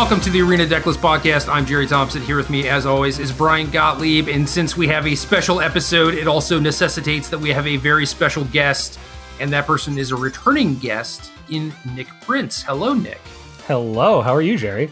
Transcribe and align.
Welcome 0.00 0.22
to 0.22 0.30
the 0.30 0.40
Arena 0.40 0.64
Decklist 0.64 0.96
podcast. 0.96 1.52
I'm 1.52 1.66
Jerry 1.66 1.86
Thompson. 1.86 2.22
Here 2.22 2.38
with 2.38 2.48
me, 2.48 2.66
as 2.66 2.86
always, 2.86 3.18
is 3.18 3.30
Brian 3.30 3.70
Gottlieb. 3.70 4.28
And 4.28 4.48
since 4.48 4.74
we 4.74 4.88
have 4.88 5.06
a 5.06 5.14
special 5.14 5.60
episode, 5.60 6.14
it 6.14 6.26
also 6.26 6.58
necessitates 6.58 7.28
that 7.28 7.38
we 7.38 7.50
have 7.50 7.66
a 7.66 7.76
very 7.76 8.06
special 8.06 8.44
guest. 8.44 8.98
And 9.40 9.52
that 9.52 9.66
person 9.66 9.98
is 9.98 10.10
a 10.10 10.16
returning 10.16 10.76
guest 10.76 11.30
in 11.50 11.74
Nick 11.94 12.06
Prince. 12.22 12.62
Hello, 12.62 12.94
Nick. 12.94 13.20
Hello. 13.66 14.22
How 14.22 14.34
are 14.34 14.40
you, 14.40 14.56
Jerry? 14.56 14.90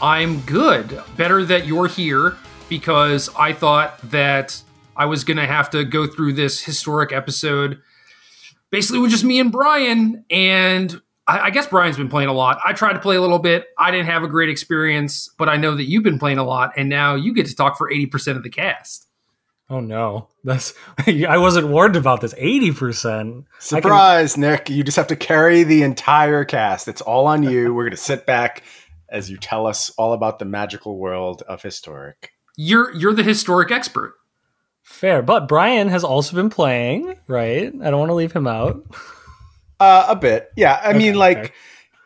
I'm 0.00 0.40
good. 0.42 1.02
Better 1.16 1.44
that 1.44 1.66
you're 1.66 1.88
here 1.88 2.36
because 2.68 3.28
I 3.36 3.52
thought 3.52 4.00
that 4.12 4.62
I 4.96 5.06
was 5.06 5.24
going 5.24 5.38
to 5.38 5.46
have 5.46 5.68
to 5.70 5.82
go 5.84 6.06
through 6.06 6.34
this 6.34 6.62
historic 6.62 7.10
episode 7.10 7.82
basically 8.70 9.00
with 9.00 9.10
just 9.10 9.24
me 9.24 9.40
and 9.40 9.50
Brian. 9.50 10.24
And 10.30 11.02
I, 11.26 11.40
I, 11.40 11.50
guess 11.50 11.66
Brian's 11.66 11.96
been 11.96 12.08
playing 12.08 12.28
a 12.28 12.32
lot. 12.32 12.58
I 12.64 12.72
tried 12.72 12.94
to 12.94 12.98
play 12.98 13.16
a 13.16 13.20
little 13.20 13.38
bit. 13.38 13.66
I 13.78 13.90
didn't 13.90 14.06
have 14.06 14.22
a 14.22 14.28
great 14.28 14.48
experience, 14.48 15.28
but 15.38 15.48
I 15.48 15.56
know 15.56 15.76
that 15.76 15.84
you've 15.84 16.02
been 16.02 16.18
playing 16.18 16.38
a 16.38 16.44
lot, 16.44 16.72
and 16.76 16.88
now 16.88 17.14
you 17.14 17.32
get 17.32 17.46
to 17.46 17.54
talk 17.54 17.78
for 17.78 17.90
eighty 17.90 18.06
percent 18.06 18.36
of 18.36 18.42
the 18.42 18.50
cast. 18.50 19.06
Oh 19.70 19.80
no, 19.80 20.28
that's 20.44 20.74
I 21.06 21.38
wasn't 21.38 21.68
warned 21.68 21.96
about 21.96 22.20
this. 22.20 22.34
Eighty 22.36 22.72
percent. 22.72 23.46
Surprise, 23.58 24.34
can... 24.34 24.42
Nick! 24.42 24.70
You 24.70 24.82
just 24.82 24.96
have 24.96 25.06
to 25.08 25.16
carry 25.16 25.62
the 25.62 25.82
entire 25.82 26.44
cast. 26.44 26.88
It's 26.88 27.00
all 27.00 27.26
on 27.26 27.42
you. 27.42 27.72
We're 27.72 27.84
gonna 27.84 27.96
sit 27.96 28.26
back 28.26 28.62
as 29.08 29.30
you 29.30 29.36
tell 29.36 29.66
us 29.66 29.90
all 29.96 30.14
about 30.14 30.38
the 30.38 30.44
magical 30.44 30.98
world 30.98 31.42
of 31.42 31.62
historic. 31.62 32.32
You're 32.56 32.92
you're 32.94 33.14
the 33.14 33.22
historic 33.22 33.70
expert. 33.70 34.14
Fair, 34.82 35.22
but 35.22 35.46
Brian 35.46 35.88
has 35.88 36.02
also 36.02 36.34
been 36.34 36.50
playing, 36.50 37.14
right? 37.28 37.72
I 37.82 37.90
don't 37.90 38.00
want 38.00 38.10
to 38.10 38.14
leave 38.14 38.32
him 38.32 38.48
out. 38.48 38.84
Uh, 39.82 40.06
a 40.10 40.14
bit, 40.14 40.48
yeah. 40.56 40.80
I 40.80 40.90
okay, 40.90 40.98
mean, 40.98 41.14
like, 41.14 41.38
okay. 41.38 41.52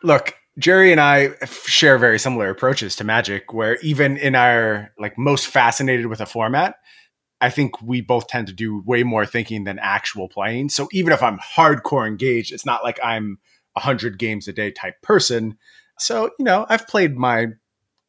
look, 0.01 0.33
Jerry 0.57 0.91
and 0.91 0.99
I 0.99 1.33
share 1.65 1.99
very 1.99 2.17
similar 2.17 2.49
approaches 2.49 2.95
to 2.95 3.03
Magic, 3.03 3.53
where 3.53 3.75
even 3.83 4.17
in 4.17 4.33
our 4.33 4.91
like 4.97 5.15
most 5.15 5.45
fascinated 5.45 6.07
with 6.07 6.19
a 6.19 6.25
format, 6.25 6.77
I 7.39 7.51
think 7.51 7.79
we 7.79 8.01
both 8.01 8.29
tend 8.29 8.47
to 8.47 8.53
do 8.53 8.81
way 8.87 9.03
more 9.03 9.27
thinking 9.27 9.65
than 9.65 9.77
actual 9.77 10.27
playing. 10.27 10.69
So 10.69 10.87
even 10.91 11.13
if 11.13 11.21
I'm 11.21 11.37
hardcore 11.37 12.07
engaged, 12.07 12.51
it's 12.51 12.65
not 12.65 12.83
like 12.83 12.99
I'm 13.03 13.37
a 13.75 13.81
hundred 13.81 14.17
games 14.17 14.47
a 14.47 14.53
day 14.53 14.71
type 14.71 14.99
person. 15.03 15.59
So 15.99 16.31
you 16.39 16.45
know, 16.45 16.65
I've 16.69 16.87
played 16.87 17.15
my 17.15 17.49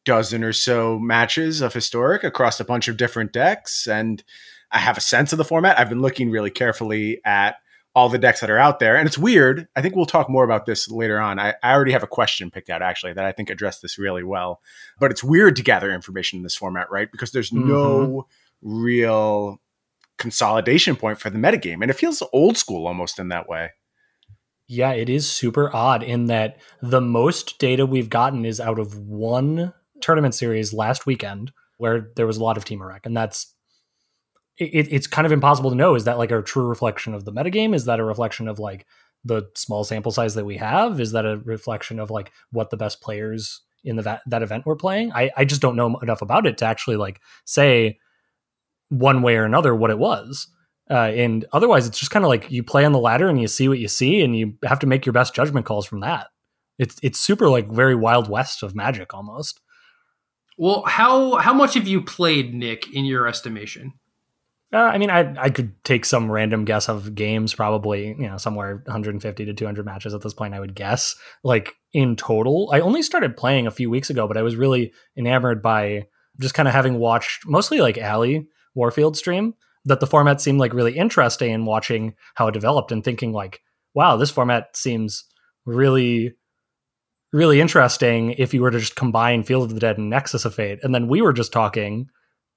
dozen 0.03 0.43
or 0.43 0.53
so 0.53 0.97
matches 0.97 1.61
of 1.61 1.75
historic 1.75 2.23
across 2.23 2.59
a 2.59 2.65
bunch 2.65 2.87
of 2.87 2.97
different 2.97 3.33
decks, 3.33 3.85
and 3.85 4.23
I 4.71 4.79
have 4.79 4.97
a 4.97 5.01
sense 5.01 5.31
of 5.31 5.37
the 5.37 5.45
format. 5.45 5.77
I've 5.77 5.89
been 5.89 6.01
looking 6.01 6.31
really 6.31 6.49
carefully 6.49 7.21
at 7.23 7.57
all 7.95 8.09
the 8.09 8.17
decks 8.17 8.39
that 8.41 8.49
are 8.49 8.59
out 8.59 8.79
there. 8.79 8.95
And 8.95 9.07
it's 9.07 9.17
weird. 9.17 9.67
I 9.75 9.81
think 9.81 9.95
we'll 9.95 10.05
talk 10.05 10.29
more 10.29 10.43
about 10.43 10.65
this 10.65 10.89
later 10.89 11.19
on. 11.19 11.39
I, 11.39 11.55
I 11.63 11.73
already 11.73 11.91
have 11.91 12.03
a 12.03 12.07
question 12.07 12.51
picked 12.51 12.69
out 12.69 12.81
actually 12.81 13.13
that 13.13 13.25
I 13.25 13.31
think 13.31 13.49
addressed 13.49 13.81
this 13.81 13.97
really 13.97 14.23
well. 14.23 14.61
But 14.99 15.11
it's 15.11 15.23
weird 15.23 15.55
to 15.55 15.63
gather 15.63 15.91
information 15.91 16.37
in 16.37 16.43
this 16.43 16.55
format, 16.55 16.91
right? 16.91 17.11
Because 17.11 17.31
there's 17.31 17.49
mm-hmm. 17.49 17.67
no 17.67 18.27
real 18.61 19.59
consolidation 20.17 20.95
point 20.95 21.19
for 21.19 21.29
the 21.29 21.39
metagame. 21.39 21.81
And 21.81 21.89
it 21.89 21.95
feels 21.95 22.21
old 22.31 22.57
school 22.57 22.87
almost 22.87 23.19
in 23.19 23.29
that 23.29 23.49
way. 23.49 23.71
Yeah, 24.67 24.91
it 24.91 25.09
is 25.09 25.27
super 25.27 25.75
odd 25.75 26.03
in 26.03 26.27
that 26.27 26.57
the 26.81 27.01
most 27.01 27.57
data 27.57 27.87
we've 27.87 28.09
gotten 28.09 28.45
is 28.45 28.59
out 28.59 28.77
of 28.77 28.99
one 28.99 29.73
tournament 29.99 30.35
series 30.35 30.73
last 30.73 31.07
weekend 31.07 31.51
where 31.77 32.11
there 32.15 32.27
was 32.27 32.37
a 32.37 32.43
lot 32.43 32.55
of 32.55 32.65
Temur 32.65 32.89
Rec, 32.89 33.05
and 33.05 33.17
that's 33.17 33.55
it, 34.59 34.91
it's 34.91 35.07
kind 35.07 35.25
of 35.25 35.31
impossible 35.31 35.69
to 35.69 35.75
know 35.75 35.95
is 35.95 36.03
that 36.03 36.17
like 36.17 36.31
a 36.31 36.41
true 36.41 36.67
reflection 36.67 37.13
of 37.13 37.25
the 37.25 37.31
metagame? 37.31 37.73
Is 37.73 37.85
that 37.85 37.99
a 37.99 38.03
reflection 38.03 38.47
of 38.47 38.59
like 38.59 38.85
the 39.23 39.43
small 39.55 39.83
sample 39.83 40.11
size 40.11 40.35
that 40.35 40.45
we 40.45 40.57
have? 40.57 40.99
Is 40.99 41.13
that 41.13 41.25
a 41.25 41.37
reflection 41.37 41.99
of 41.99 42.09
like 42.09 42.31
what 42.51 42.69
the 42.69 42.77
best 42.77 43.01
players 43.01 43.61
in 43.83 43.95
the 43.95 44.01
that, 44.03 44.21
that 44.27 44.43
event 44.43 44.65
were 44.65 44.75
playing? 44.75 45.11
I, 45.13 45.31
I 45.35 45.45
just 45.45 45.61
don't 45.61 45.75
know 45.75 45.97
enough 45.99 46.21
about 46.21 46.45
it 46.45 46.57
to 46.59 46.65
actually 46.65 46.97
like 46.97 47.21
say 47.45 47.99
one 48.89 49.21
way 49.21 49.37
or 49.37 49.45
another 49.45 49.73
what 49.73 49.91
it 49.91 49.99
was. 49.99 50.47
Uh, 50.89 51.11
and 51.13 51.45
otherwise 51.53 51.87
it's 51.87 51.99
just 51.99 52.11
kind 52.11 52.25
of 52.25 52.29
like 52.29 52.49
you 52.51 52.63
play 52.63 52.83
on 52.83 52.91
the 52.91 52.99
ladder 52.99 53.29
and 53.29 53.39
you 53.39 53.47
see 53.47 53.69
what 53.69 53.79
you 53.79 53.87
see 53.87 54.21
and 54.21 54.35
you 54.35 54.55
have 54.63 54.79
to 54.79 54.87
make 54.87 55.05
your 55.05 55.13
best 55.13 55.35
judgment 55.35 55.65
calls 55.65 55.85
from 55.85 55.99
that. 56.01 56.27
It's 56.79 56.95
it's 57.03 57.19
super 57.19 57.49
like 57.49 57.69
very 57.69 57.95
wild 57.95 58.29
west 58.29 58.63
of 58.63 58.75
magic 58.75 59.13
almost. 59.13 59.61
Well 60.57 60.83
how 60.87 61.35
how 61.35 61.53
much 61.53 61.75
have 61.75 61.87
you 61.87 62.01
played 62.01 62.55
nick 62.55 62.91
in 62.91 63.05
your 63.05 63.27
estimation 63.27 63.93
uh, 64.71 64.77
I 64.77 64.99
mean, 64.99 65.09
I 65.09 65.33
I 65.39 65.49
could 65.49 65.83
take 65.83 66.05
some 66.05 66.31
random 66.31 66.63
guess 66.63 66.89
of 66.89 67.15
games, 67.15 67.55
probably 67.55 68.09
you 68.09 68.27
know 68.27 68.37
somewhere 68.37 68.83
150 68.85 69.45
to 69.45 69.53
200 69.53 69.85
matches 69.85 70.13
at 70.13 70.21
this 70.21 70.33
point. 70.33 70.53
I 70.53 70.59
would 70.59 70.75
guess, 70.75 71.15
like 71.43 71.75
in 71.93 72.15
total. 72.15 72.69
I 72.71 72.79
only 72.79 73.01
started 73.01 73.35
playing 73.35 73.65
a 73.65 73.71
few 73.71 73.89
weeks 73.89 74.09
ago, 74.11 74.27
but 74.27 74.37
I 74.37 74.43
was 74.43 74.55
really 74.55 74.93
enamored 75.17 75.63
by 75.63 76.05
just 76.39 76.53
kind 76.53 76.67
of 76.67 76.73
having 76.73 76.99
watched 76.99 77.47
mostly 77.47 77.81
like 77.81 77.97
Ali 77.97 78.47
Warfield 78.75 79.17
stream. 79.17 79.55
That 79.85 80.01
the 80.01 80.07
format 80.07 80.41
seemed 80.41 80.59
like 80.59 80.73
really 80.73 80.97
interesting, 80.97 81.51
and 81.51 81.65
watching 81.65 82.13
how 82.35 82.47
it 82.47 82.53
developed, 82.53 82.91
and 82.91 83.03
thinking 83.03 83.31
like, 83.31 83.61
wow, 83.95 84.17
this 84.17 84.29
format 84.29 84.77
seems 84.77 85.25
really 85.65 86.33
really 87.31 87.61
interesting 87.61 88.31
if 88.33 88.53
you 88.53 88.61
were 88.61 88.71
to 88.71 88.79
just 88.79 88.95
combine 88.95 89.43
Field 89.43 89.63
of 89.63 89.73
the 89.73 89.79
Dead 89.79 89.97
and 89.99 90.09
Nexus 90.09 90.45
of 90.45 90.55
Fate. 90.55 90.79
And 90.81 90.95
then 90.95 91.07
we 91.07 91.21
were 91.21 91.33
just 91.33 91.53
talking 91.53 92.09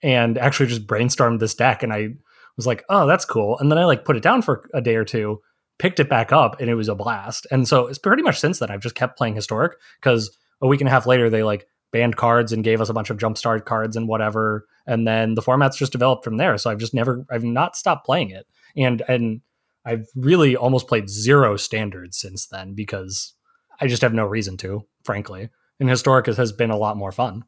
and 0.03 0.39
actually 0.39 0.67
just 0.67 0.87
brainstormed 0.87 1.39
this 1.41 1.55
deck 1.55 1.83
and 1.83 1.93
I 1.93 2.15
was 2.57 2.67
like, 2.67 2.85
oh, 2.89 3.07
that's 3.07 3.25
cool. 3.25 3.59
And 3.59 3.71
then 3.71 3.79
I 3.79 3.85
like 3.85 4.05
put 4.05 4.17
it 4.17 4.23
down 4.23 4.43
for 4.43 4.69
a 4.75 4.81
day 4.81 4.97
or 4.97 5.05
two, 5.05 5.41
picked 5.79 6.01
it 6.01 6.09
back 6.09 6.33
up, 6.33 6.61
and 6.61 6.69
it 6.69 6.75
was 6.75 6.89
a 6.89 6.95
blast. 6.95 7.47
And 7.51 7.67
so 7.67 7.87
it's 7.87 7.99
pretty 7.99 8.23
much 8.23 8.39
since 8.39 8.59
then 8.59 8.71
I've 8.71 8.83
just 8.83 8.95
kept 8.95 9.17
playing 9.17 9.35
historic 9.35 9.79
because 10.01 10.37
a 10.61 10.67
week 10.67 10.81
and 10.81 10.89
a 10.89 10.91
half 10.91 11.07
later 11.07 11.31
they 11.31 11.43
like 11.43 11.67
banned 11.93 12.17
cards 12.17 12.53
and 12.53 12.65
gave 12.65 12.81
us 12.81 12.89
a 12.89 12.95
bunch 12.95 13.11
of 13.11 13.19
jumpstart 13.19 13.65
cards 13.65 13.97
and 13.97 14.09
whatever. 14.09 14.67
And 14.87 15.07
then 15.07 15.35
the 15.35 15.43
format's 15.43 15.77
just 15.77 15.93
developed 15.93 16.25
from 16.25 16.37
there. 16.37 16.59
So 16.59 16.71
I've 16.71 16.79
just 16.79 16.95
never 16.95 17.25
I've 17.31 17.45
not 17.45 17.77
stopped 17.77 18.07
playing 18.07 18.31
it. 18.31 18.47
And 18.77 19.03
and 19.09 19.41
I've 19.85 20.07
really 20.15 20.57
almost 20.57 20.89
played 20.89 21.09
zero 21.09 21.57
standards 21.57 22.17
since 22.17 22.47
then 22.47 22.75
because 22.75 23.35
I 23.81 23.89
just 23.89 24.03
have 24.03 24.15
no 24.15 24.25
reason 24.25 24.57
to, 24.59 24.87
frankly. 25.05 25.49
And 25.81 25.89
historic 25.91 26.27
has 26.27 26.53
been 26.53 26.71
a 26.71 26.77
lot 26.77 26.97
more 26.97 27.11
fun 27.11 27.45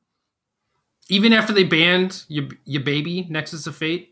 even 1.08 1.32
after 1.32 1.52
they 1.52 1.64
banned 1.64 2.24
your 2.28 2.48
your 2.64 2.82
baby 2.82 3.26
Nexus 3.30 3.66
of 3.66 3.76
Fate. 3.76 4.10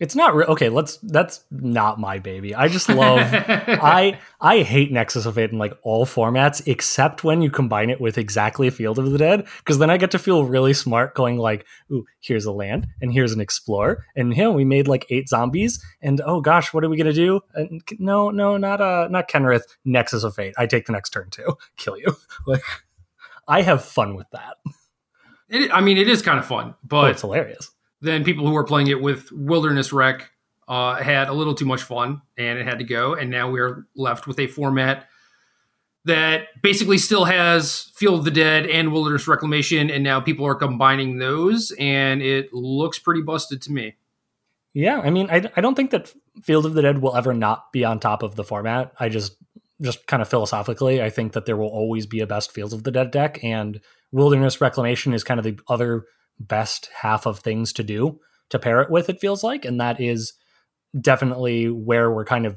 It's 0.00 0.16
not 0.16 0.34
real. 0.34 0.48
okay. 0.48 0.70
Let's. 0.70 0.96
That's 0.98 1.44
not 1.52 2.00
my 2.00 2.18
baby. 2.18 2.52
I 2.52 2.66
just 2.66 2.88
love. 2.88 3.20
I 3.32 4.18
I 4.40 4.62
hate 4.62 4.90
Nexus 4.90 5.24
of 5.24 5.36
Fate 5.36 5.52
in 5.52 5.58
like 5.58 5.78
all 5.82 6.04
formats 6.04 6.60
except 6.66 7.22
when 7.22 7.40
you 7.42 7.48
combine 7.48 7.90
it 7.90 8.00
with 8.00 8.18
exactly 8.18 8.68
Field 8.70 8.98
of 8.98 9.12
the 9.12 9.18
Dead, 9.18 9.46
because 9.58 9.78
then 9.78 9.90
I 9.90 9.96
get 9.96 10.10
to 10.10 10.18
feel 10.18 10.44
really 10.44 10.72
smart, 10.72 11.14
going 11.14 11.38
like, 11.38 11.64
"Ooh, 11.92 12.04
here's 12.18 12.44
a 12.44 12.50
land, 12.50 12.88
and 13.00 13.12
here's 13.12 13.32
an 13.32 13.40
explorer, 13.40 14.04
and 14.16 14.34
here 14.34 14.50
we 14.50 14.64
made 14.64 14.88
like 14.88 15.06
eight 15.10 15.28
zombies, 15.28 15.80
and 16.02 16.20
oh 16.26 16.40
gosh, 16.40 16.74
what 16.74 16.82
are 16.82 16.88
we 16.88 16.96
gonna 16.96 17.12
do? 17.12 17.40
And 17.54 17.80
no, 18.00 18.30
no, 18.30 18.56
not 18.56 18.80
uh, 18.80 19.06
not 19.08 19.28
Kenrith. 19.28 19.62
Nexus 19.84 20.24
of 20.24 20.34
Fate. 20.34 20.54
I 20.58 20.66
take 20.66 20.86
the 20.86 20.92
next 20.92 21.10
turn 21.10 21.30
too. 21.30 21.56
Kill 21.76 21.96
you. 21.96 22.16
Like, 22.46 22.62
I 23.46 23.62
have 23.62 23.84
fun 23.84 24.16
with 24.16 24.26
that. 24.32 24.56
It, 25.54 25.70
I 25.72 25.80
mean, 25.80 25.98
it 25.98 26.08
is 26.08 26.20
kind 26.20 26.38
of 26.38 26.46
fun, 26.46 26.74
but 26.82 27.04
oh, 27.04 27.06
it's 27.06 27.20
hilarious. 27.20 27.70
Then 28.00 28.24
people 28.24 28.46
who 28.46 28.56
are 28.56 28.64
playing 28.64 28.88
it 28.88 29.00
with 29.00 29.30
Wilderness 29.30 29.92
Rec 29.92 30.30
uh, 30.66 30.96
had 30.96 31.28
a 31.28 31.32
little 31.32 31.54
too 31.54 31.64
much 31.64 31.82
fun, 31.82 32.22
and 32.36 32.58
it 32.58 32.66
had 32.66 32.78
to 32.80 32.84
go. 32.84 33.14
And 33.14 33.30
now 33.30 33.50
we're 33.50 33.86
left 33.94 34.26
with 34.26 34.38
a 34.40 34.46
format 34.46 35.06
that 36.04 36.48
basically 36.62 36.98
still 36.98 37.24
has 37.24 37.90
Field 37.94 38.18
of 38.18 38.24
the 38.24 38.30
Dead 38.30 38.66
and 38.66 38.92
Wilderness 38.92 39.26
Reclamation, 39.26 39.90
and 39.90 40.02
now 40.02 40.20
people 40.20 40.46
are 40.46 40.54
combining 40.54 41.18
those, 41.18 41.72
and 41.78 42.20
it 42.20 42.52
looks 42.52 42.98
pretty 42.98 43.22
busted 43.22 43.62
to 43.62 43.72
me. 43.72 43.96
Yeah, 44.74 45.00
I 45.00 45.10
mean, 45.10 45.28
I, 45.30 45.50
I 45.56 45.60
don't 45.60 45.76
think 45.76 45.92
that 45.92 46.12
Field 46.42 46.66
of 46.66 46.74
the 46.74 46.82
Dead 46.82 46.98
will 46.98 47.16
ever 47.16 47.32
not 47.32 47.72
be 47.72 47.84
on 47.84 48.00
top 48.00 48.22
of 48.22 48.34
the 48.34 48.44
format. 48.44 48.92
I 48.98 49.08
just 49.08 49.36
just 49.80 50.06
kind 50.06 50.22
of 50.22 50.28
philosophically, 50.28 51.02
I 51.02 51.10
think 51.10 51.32
that 51.32 51.46
there 51.46 51.56
will 51.56 51.68
always 51.68 52.06
be 52.06 52.20
a 52.20 52.26
best 52.26 52.52
Fields 52.52 52.72
of 52.72 52.84
the 52.84 52.90
Dead 52.90 53.10
deck, 53.10 53.42
and 53.42 53.80
Wilderness 54.14 54.60
Reclamation 54.60 55.12
is 55.12 55.24
kind 55.24 55.40
of 55.40 55.44
the 55.44 55.58
other 55.68 56.04
best 56.38 56.88
half 56.94 57.26
of 57.26 57.40
things 57.40 57.72
to 57.72 57.82
do 57.82 58.20
to 58.50 58.60
pair 58.60 58.80
it 58.80 58.88
with, 58.88 59.08
it 59.08 59.20
feels 59.20 59.42
like. 59.42 59.64
And 59.64 59.80
that 59.80 60.00
is 60.00 60.34
definitely 60.98 61.68
where 61.68 62.12
we're 62.12 62.24
kind 62.24 62.46
of 62.46 62.56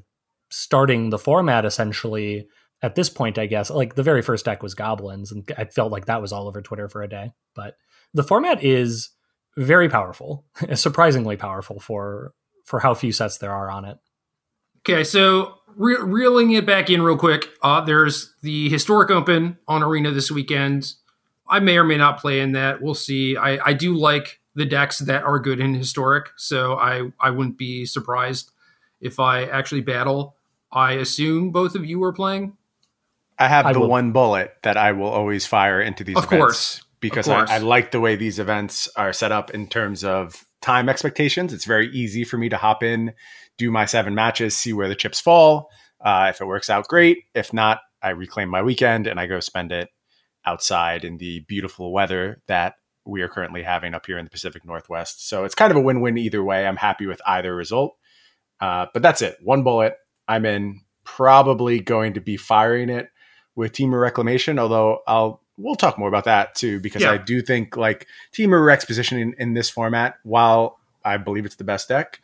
starting 0.52 1.10
the 1.10 1.18
format 1.18 1.66
essentially 1.66 2.48
at 2.84 2.94
this 2.94 3.10
point, 3.10 3.40
I 3.40 3.48
guess. 3.48 3.72
Like 3.72 3.96
the 3.96 4.04
very 4.04 4.22
first 4.22 4.46
deck 4.46 4.62
was 4.62 4.76
Goblins, 4.76 5.32
and 5.32 5.52
I 5.58 5.66
felt 5.66 5.92
like 5.92 6.06
that 6.06 6.22
was 6.22 6.32
all 6.32 6.48
over 6.48 6.62
Twitter 6.62 6.88
for 6.90 7.02
a 7.02 7.10
day. 7.10 7.32
But 7.56 7.76
the 8.14 8.24
format 8.24 8.64
is 8.64 9.10
very 9.58 9.90
powerful, 9.90 10.46
surprisingly 10.76 11.38
powerful 11.38 11.80
for 11.80 12.34
for 12.66 12.82
how 12.82 12.94
few 12.94 13.12
sets 13.12 13.40
there 13.40 13.52
are 13.52 13.72
on 13.72 13.84
it. 13.84 13.98
Okay, 14.88 15.04
so 15.04 15.56
re- 15.76 15.98
reeling 16.00 16.52
it 16.52 16.68
back 16.68 16.92
in 16.92 17.02
real 17.02 17.18
quick, 17.18 17.48
uh, 17.64 17.82
there's 17.82 18.36
the 18.44 18.70
Historic 18.70 19.10
Open 19.10 19.58
on 19.68 19.82
Arena 19.82 20.12
this 20.12 20.30
weekend. 20.30 20.94
I 21.50 21.60
may 21.60 21.78
or 21.78 21.84
may 21.84 21.98
not 21.98 22.20
play 22.20 22.40
in 22.40 22.54
that. 22.54 22.82
We'll 22.82 22.94
see. 22.94 23.38
I, 23.38 23.60
I 23.64 23.74
do 23.74 23.96
like 23.96 24.40
the 24.56 24.66
decks 24.66 25.00
that 25.00 25.24
are 25.24 25.40
good 25.40 25.60
in 25.60 25.74
historic, 25.74 26.30
so 26.36 26.74
I, 26.74 27.12
I 27.20 27.30
wouldn't 27.30 27.58
be 27.58 27.86
surprised 27.86 28.52
if 29.00 29.20
I 29.20 29.44
actually 29.44 29.82
battle. 29.82 30.36
I 30.72 30.94
assume 30.94 31.52
both 31.52 31.76
of 31.76 31.86
you 31.86 32.04
are 32.04 32.14
playing. 32.14 32.58
I 33.40 33.48
have 33.48 33.66
I 33.66 33.74
the 33.74 33.80
will. 33.80 33.90
one 33.90 34.12
bullet 34.12 34.56
that 34.64 34.78
I 34.78 34.92
will 34.94 35.10
always 35.10 35.46
fire 35.46 35.80
into 35.80 36.04
these 36.04 36.18
of 36.18 36.26
events 36.26 36.40
course. 36.40 36.82
because 37.00 37.28
I, 37.28 37.56
I, 37.56 37.58
like 37.60 37.92
the 37.92 38.00
way 38.00 38.16
these 38.16 38.40
events 38.40 38.90
are 38.96 39.14
set 39.14 39.32
up 39.32 39.52
in 39.52 39.68
terms 39.68 40.04
of 40.04 40.44
time 40.62 40.90
expectations. 40.90 41.54
It's 41.54 41.66
very 41.66 41.90
easy 41.92 42.24
for 42.24 42.38
me 42.38 42.50
to 42.50 42.58
hop 42.58 42.82
in, 42.82 43.14
do 43.58 43.70
my 43.70 43.86
seven 43.86 44.16
matches, 44.16 44.58
see 44.58 44.74
where 44.74 44.90
the 44.90 44.96
chips 44.96 45.22
fall. 45.22 45.70
Uh, 46.02 46.28
if 46.30 46.42
it 46.42 46.46
works 46.46 46.70
out, 46.70 46.88
great. 46.88 47.26
If 47.36 47.54
not, 47.54 47.80
I 48.02 48.10
reclaim 48.10 48.50
my 48.50 48.64
weekend 48.64 49.06
and 49.06 49.20
I 49.20 49.28
go 49.28 49.40
spend 49.40 49.72
it 49.72 49.90
outside 50.48 51.04
in 51.04 51.18
the 51.18 51.42
beautiful 51.42 51.92
weather 51.92 52.42
that 52.48 52.76
we 53.06 53.22
are 53.22 53.28
currently 53.28 53.64
having 53.64 53.94
up 53.94 54.06
here 54.06 54.18
in 54.18 54.26
the 54.26 54.32
Pacific 54.32 54.66
Northwest. 54.66 55.28
So 55.28 55.44
it's 55.44 55.54
kind 55.54 55.72
of 55.72 55.78
a 55.78 55.82
win 55.82 56.02
win 56.02 56.18
either 56.18 56.44
way. 56.44 56.66
I'm 56.66 56.78
happy 56.78 57.06
with 57.06 57.22
either 57.28 57.54
result. 57.56 57.96
Uh, 58.60 58.88
but 58.94 59.04
that's 59.04 59.22
it. 59.22 59.38
One 59.44 59.64
bullet. 59.64 59.96
I'm 60.28 60.46
in. 60.46 60.82
Probably 61.04 61.80
going 61.80 62.16
to 62.16 62.20
be 62.20 62.36
firing 62.36 62.90
it 62.90 63.10
with 63.56 63.72
Temur 63.72 64.02
Reclamation, 64.02 64.60
although 64.60 65.00
I'll 65.08 65.42
we'll 65.58 65.76
talk 65.76 65.98
more 65.98 66.10
about 66.10 66.26
that 66.26 66.54
too 66.54 66.80
because 66.82 67.02
yeah. 67.02 67.12
I 67.12 67.18
do 67.18 67.42
think 67.42 67.78
like 67.78 68.08
Temur 68.34 68.66
Rec's 68.66 68.84
positioning 68.84 69.34
in 69.38 69.54
this 69.54 69.70
format, 69.70 70.16
while 70.24 70.80
I 71.06 71.16
believe 71.16 71.46
it's 71.46 71.56
the 71.56 71.64
best 71.64 71.88
deck, 71.88 72.20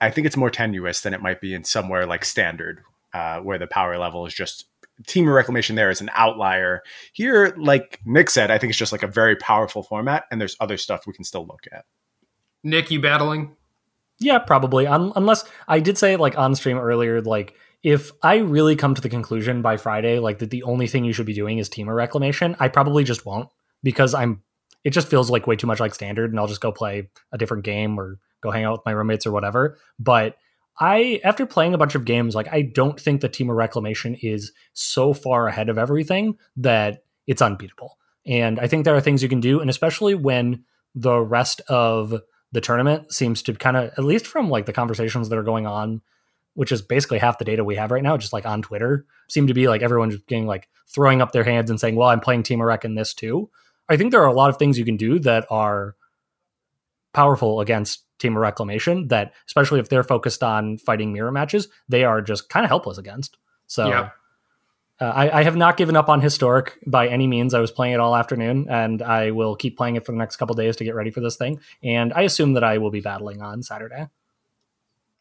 I 0.00 0.10
think 0.10 0.26
it's 0.26 0.36
more 0.36 0.50
tenuous 0.50 1.02
than 1.02 1.14
it 1.14 1.22
might 1.22 1.40
be 1.40 1.54
in 1.54 1.62
somewhere 1.62 2.04
like 2.04 2.24
standard, 2.24 2.82
uh, 3.14 3.38
where 3.38 3.58
the 3.58 3.68
power 3.68 3.96
level 3.96 4.26
is 4.26 4.34
just 4.34 4.66
Temur 5.04 5.34
Reclamation 5.34 5.76
there 5.76 5.90
is 5.90 6.00
an 6.00 6.10
outlier. 6.14 6.82
Here, 7.12 7.54
like 7.58 8.00
Nick 8.04 8.30
said, 8.30 8.50
I 8.50 8.58
think 8.58 8.70
it's 8.70 8.78
just 8.78 8.92
like 8.92 9.02
a 9.02 9.08
very 9.08 9.36
powerful 9.36 9.82
format, 9.82 10.24
and 10.30 10.40
there's 10.40 10.56
other 10.60 10.76
stuff 10.76 11.06
we 11.06 11.12
can 11.12 11.24
still 11.24 11.46
look 11.46 11.64
at. 11.72 11.84
Nick, 12.64 12.90
you 12.90 13.00
battling? 13.00 13.56
Yeah, 14.18 14.38
probably. 14.38 14.86
Um, 14.86 15.12
unless 15.14 15.44
I 15.68 15.80
did 15.80 15.98
say 15.98 16.16
like 16.16 16.38
on 16.38 16.54
stream 16.54 16.78
earlier, 16.78 17.20
like 17.20 17.54
if 17.82 18.10
I 18.22 18.38
really 18.38 18.76
come 18.76 18.94
to 18.94 19.00
the 19.02 19.08
conclusion 19.08 19.62
by 19.62 19.76
Friday, 19.76 20.18
like 20.18 20.38
that 20.38 20.50
the 20.50 20.62
only 20.62 20.86
thing 20.86 21.04
you 21.04 21.12
should 21.12 21.26
be 21.26 21.34
doing 21.34 21.58
is 21.58 21.68
Temur 21.68 21.94
Reclamation, 21.94 22.56
I 22.58 22.68
probably 22.68 23.04
just 23.04 23.26
won't 23.26 23.48
because 23.82 24.14
I'm. 24.14 24.42
It 24.84 24.90
just 24.90 25.08
feels 25.08 25.30
like 25.30 25.48
way 25.48 25.56
too 25.56 25.66
much 25.66 25.80
like 25.80 25.94
standard, 25.94 26.30
and 26.30 26.38
I'll 26.38 26.46
just 26.46 26.60
go 26.60 26.70
play 26.70 27.10
a 27.32 27.38
different 27.38 27.64
game 27.64 27.98
or 27.98 28.18
go 28.40 28.52
hang 28.52 28.64
out 28.64 28.72
with 28.72 28.86
my 28.86 28.92
roommates 28.92 29.26
or 29.26 29.32
whatever. 29.32 29.78
But 29.98 30.36
I, 30.78 31.20
after 31.24 31.46
playing 31.46 31.74
a 31.74 31.78
bunch 31.78 31.94
of 31.94 32.04
games, 32.04 32.34
like 32.34 32.48
I 32.52 32.62
don't 32.62 33.00
think 33.00 33.20
the 33.20 33.28
Temur 33.28 33.56
Reclamation 33.56 34.14
is 34.16 34.52
so 34.74 35.14
far 35.14 35.48
ahead 35.48 35.68
of 35.68 35.78
everything 35.78 36.36
that 36.56 37.04
it's 37.26 37.42
unbeatable. 37.42 37.98
And 38.26 38.58
I 38.60 38.66
think 38.66 38.84
there 38.84 38.96
are 38.96 39.00
things 39.00 39.22
you 39.22 39.28
can 39.28 39.40
do, 39.40 39.60
and 39.60 39.70
especially 39.70 40.14
when 40.14 40.64
the 40.94 41.18
rest 41.18 41.60
of 41.68 42.20
the 42.52 42.60
tournament 42.60 43.12
seems 43.12 43.42
to 43.42 43.54
kind 43.54 43.76
of, 43.76 43.90
at 43.96 44.04
least 44.04 44.26
from 44.26 44.50
like 44.50 44.66
the 44.66 44.72
conversations 44.72 45.28
that 45.28 45.38
are 45.38 45.42
going 45.42 45.66
on, 45.66 46.02
which 46.54 46.72
is 46.72 46.82
basically 46.82 47.18
half 47.18 47.38
the 47.38 47.44
data 47.44 47.64
we 47.64 47.76
have 47.76 47.90
right 47.90 48.02
now, 48.02 48.16
just 48.16 48.32
like 48.32 48.46
on 48.46 48.62
Twitter, 48.62 49.06
seem 49.28 49.46
to 49.46 49.54
be 49.54 49.68
like 49.68 49.82
everyone's 49.82 50.16
getting 50.26 50.46
like 50.46 50.68
throwing 50.88 51.20
up 51.20 51.32
their 51.32 51.44
hands 51.44 51.70
and 51.70 51.78
saying, 51.78 51.96
"Well, 51.96 52.08
I'm 52.08 52.20
playing 52.20 52.42
Temur 52.42 52.66
Rec 52.66 52.84
in 52.84 52.94
this 52.94 53.12
too." 53.12 53.50
I 53.88 53.96
think 53.96 54.10
there 54.10 54.22
are 54.22 54.26
a 54.26 54.32
lot 54.32 54.50
of 54.50 54.56
things 54.56 54.78
you 54.78 54.84
can 54.84 54.96
do 54.96 55.18
that 55.20 55.46
are 55.50 55.94
powerful 57.12 57.60
against 57.60 58.05
Temur 58.18 58.40
Reclamation 58.40 59.08
that, 59.08 59.32
especially 59.46 59.80
if 59.80 59.88
they're 59.88 60.04
focused 60.04 60.42
on 60.42 60.78
fighting 60.78 61.12
mirror 61.12 61.32
matches, 61.32 61.68
they 61.88 62.04
are 62.04 62.20
just 62.20 62.48
kind 62.48 62.64
of 62.64 62.70
helpless 62.70 62.98
against. 62.98 63.36
So 63.66 63.88
yeah. 63.88 64.10
uh, 65.00 65.04
I, 65.04 65.40
I, 65.40 65.42
have 65.42 65.56
not 65.56 65.76
given 65.76 65.96
up 65.96 66.08
on 66.08 66.20
Historic 66.20 66.78
by 66.86 67.08
any 67.08 67.26
means. 67.26 67.52
I 67.52 67.60
was 67.60 67.70
playing 67.70 67.94
it 67.94 68.00
all 68.00 68.14
afternoon, 68.14 68.66
and 68.70 69.02
I 69.02 69.32
will 69.32 69.56
keep 69.56 69.76
playing 69.76 69.96
it 69.96 70.06
for 70.06 70.12
the 70.12 70.18
next 70.18 70.36
couple 70.36 70.54
days 70.54 70.76
to 70.76 70.84
get 70.84 70.94
ready 70.94 71.10
for 71.10 71.20
this 71.20 71.36
thing. 71.36 71.60
And 71.82 72.12
I 72.12 72.22
assume 72.22 72.54
that 72.54 72.64
I 72.64 72.78
will 72.78 72.90
be 72.90 73.00
battling 73.00 73.42
on 73.42 73.62
Saturday. 73.62 74.06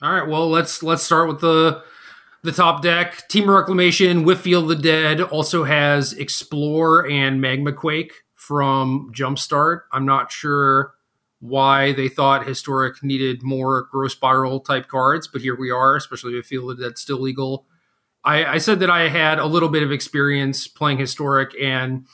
All 0.02 0.14
right. 0.14 0.28
Well, 0.28 0.50
let's 0.50 0.84
let's 0.84 1.04
start 1.04 1.28
with 1.28 1.40
the 1.40 1.84
the 2.44 2.52
top 2.52 2.82
deck. 2.82 3.28
Temur 3.30 3.58
Reclamation 3.60 4.24
with 4.24 4.40
Field 4.40 4.64
of 4.64 4.78
the 4.78 4.84
Dead 4.84 5.22
also 5.22 5.64
has 5.64 6.14
Explore 6.14 7.10
and 7.10 7.42
Magma 7.42 7.74
Quake 7.74 8.14
from 8.36 9.12
Jumpstart. 9.14 9.82
I'm 9.92 10.06
not 10.06 10.32
sure 10.32 10.95
why 11.48 11.94
they 11.94 12.08
thought 12.08 12.48
historic 12.48 13.04
needed 13.04 13.44
more 13.44 13.84
growth 13.92 14.12
spiral 14.12 14.60
type 14.60 14.88
cards, 14.88 15.28
but 15.28 15.42
here 15.42 15.56
we 15.56 15.72
are, 15.72 15.96
especially 15.96 16.36
with 16.36 16.46
field 16.46 16.70
that 16.70 16.80
that's 16.80 17.02
still 17.02 17.20
legal. 17.20 17.66
I, 18.24 18.46
I 18.46 18.58
said 18.58 18.80
that 18.80 18.90
I 18.90 19.10
had 19.10 19.38
a 19.38 19.46
little 19.46 19.70
bit 19.70 19.84
of 19.84 19.92
experience 19.92 20.68
playing 20.68 20.98
historic, 20.98 21.52
and 21.62 22.08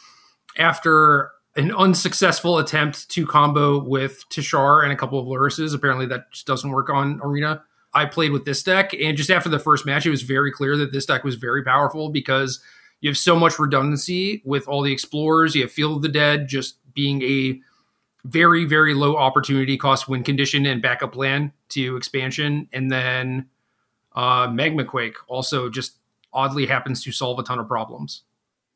after 0.58 1.32
an 1.56 1.74
unsuccessful 1.74 2.58
attempt 2.58 3.10
to 3.10 3.26
combo 3.26 3.80
with 3.80 4.24
Tishar 4.30 4.84
and 4.84 4.92
a 4.92 4.96
couple 4.96 5.20
of 5.20 5.28
Lurises, 5.28 5.74
apparently 5.74 6.06
that 6.08 6.32
just 6.32 6.48
doesn't 6.48 6.72
work 6.72 6.90
on 6.90 7.20
Arena. 7.24 7.64
I 7.94 8.06
played 8.06 8.32
with 8.32 8.46
this 8.46 8.64
deck, 8.64 8.94
and 8.94 9.18
just 9.18 9.30
after 9.30 9.50
the 9.50 9.60
first 9.60 9.86
match, 9.86 10.06
it 10.06 10.12
was 10.12 10.22
very 10.22 10.52
clear 10.52 10.78
that 10.78 10.92
this 10.94 11.06
deck 11.06 11.24
was 11.24 11.36
very 11.36 11.64
powerful 11.64 12.10
because 12.10 12.62
you 13.02 13.10
have 13.10 13.18
so 13.18 13.36
much 13.36 13.60
redundancy 13.60 14.42
with 14.46 14.68
all 14.68 14.82
the 14.82 14.94
explorers. 14.94 15.56
You 15.56 15.64
have 15.64 15.72
Field 15.72 15.98
of 15.98 16.02
the 16.02 16.10
Dead 16.10 16.48
just 16.48 16.78
being 16.94 17.22
a 17.22 17.60
very 18.26 18.66
very 18.66 18.94
low 18.94 19.18
opportunity 19.18 19.78
cost 19.78 20.08
win 20.08 20.24
condition 20.24 20.66
and 20.66 20.82
backup 20.82 21.14
plan 21.14 21.52
to 21.70 21.98
expansion. 21.98 22.68
And 22.74 22.92
then 22.92 23.48
uh 24.16 24.48
magma 24.52 24.86
quake 24.86 25.16
also 25.28 25.70
just 25.70 25.98
oddly 26.34 26.66
happens 26.66 27.04
to 27.04 27.12
solve 27.12 27.40
a 27.40 27.44
ton 27.44 27.60
of 27.60 27.68
problems. 27.68 28.24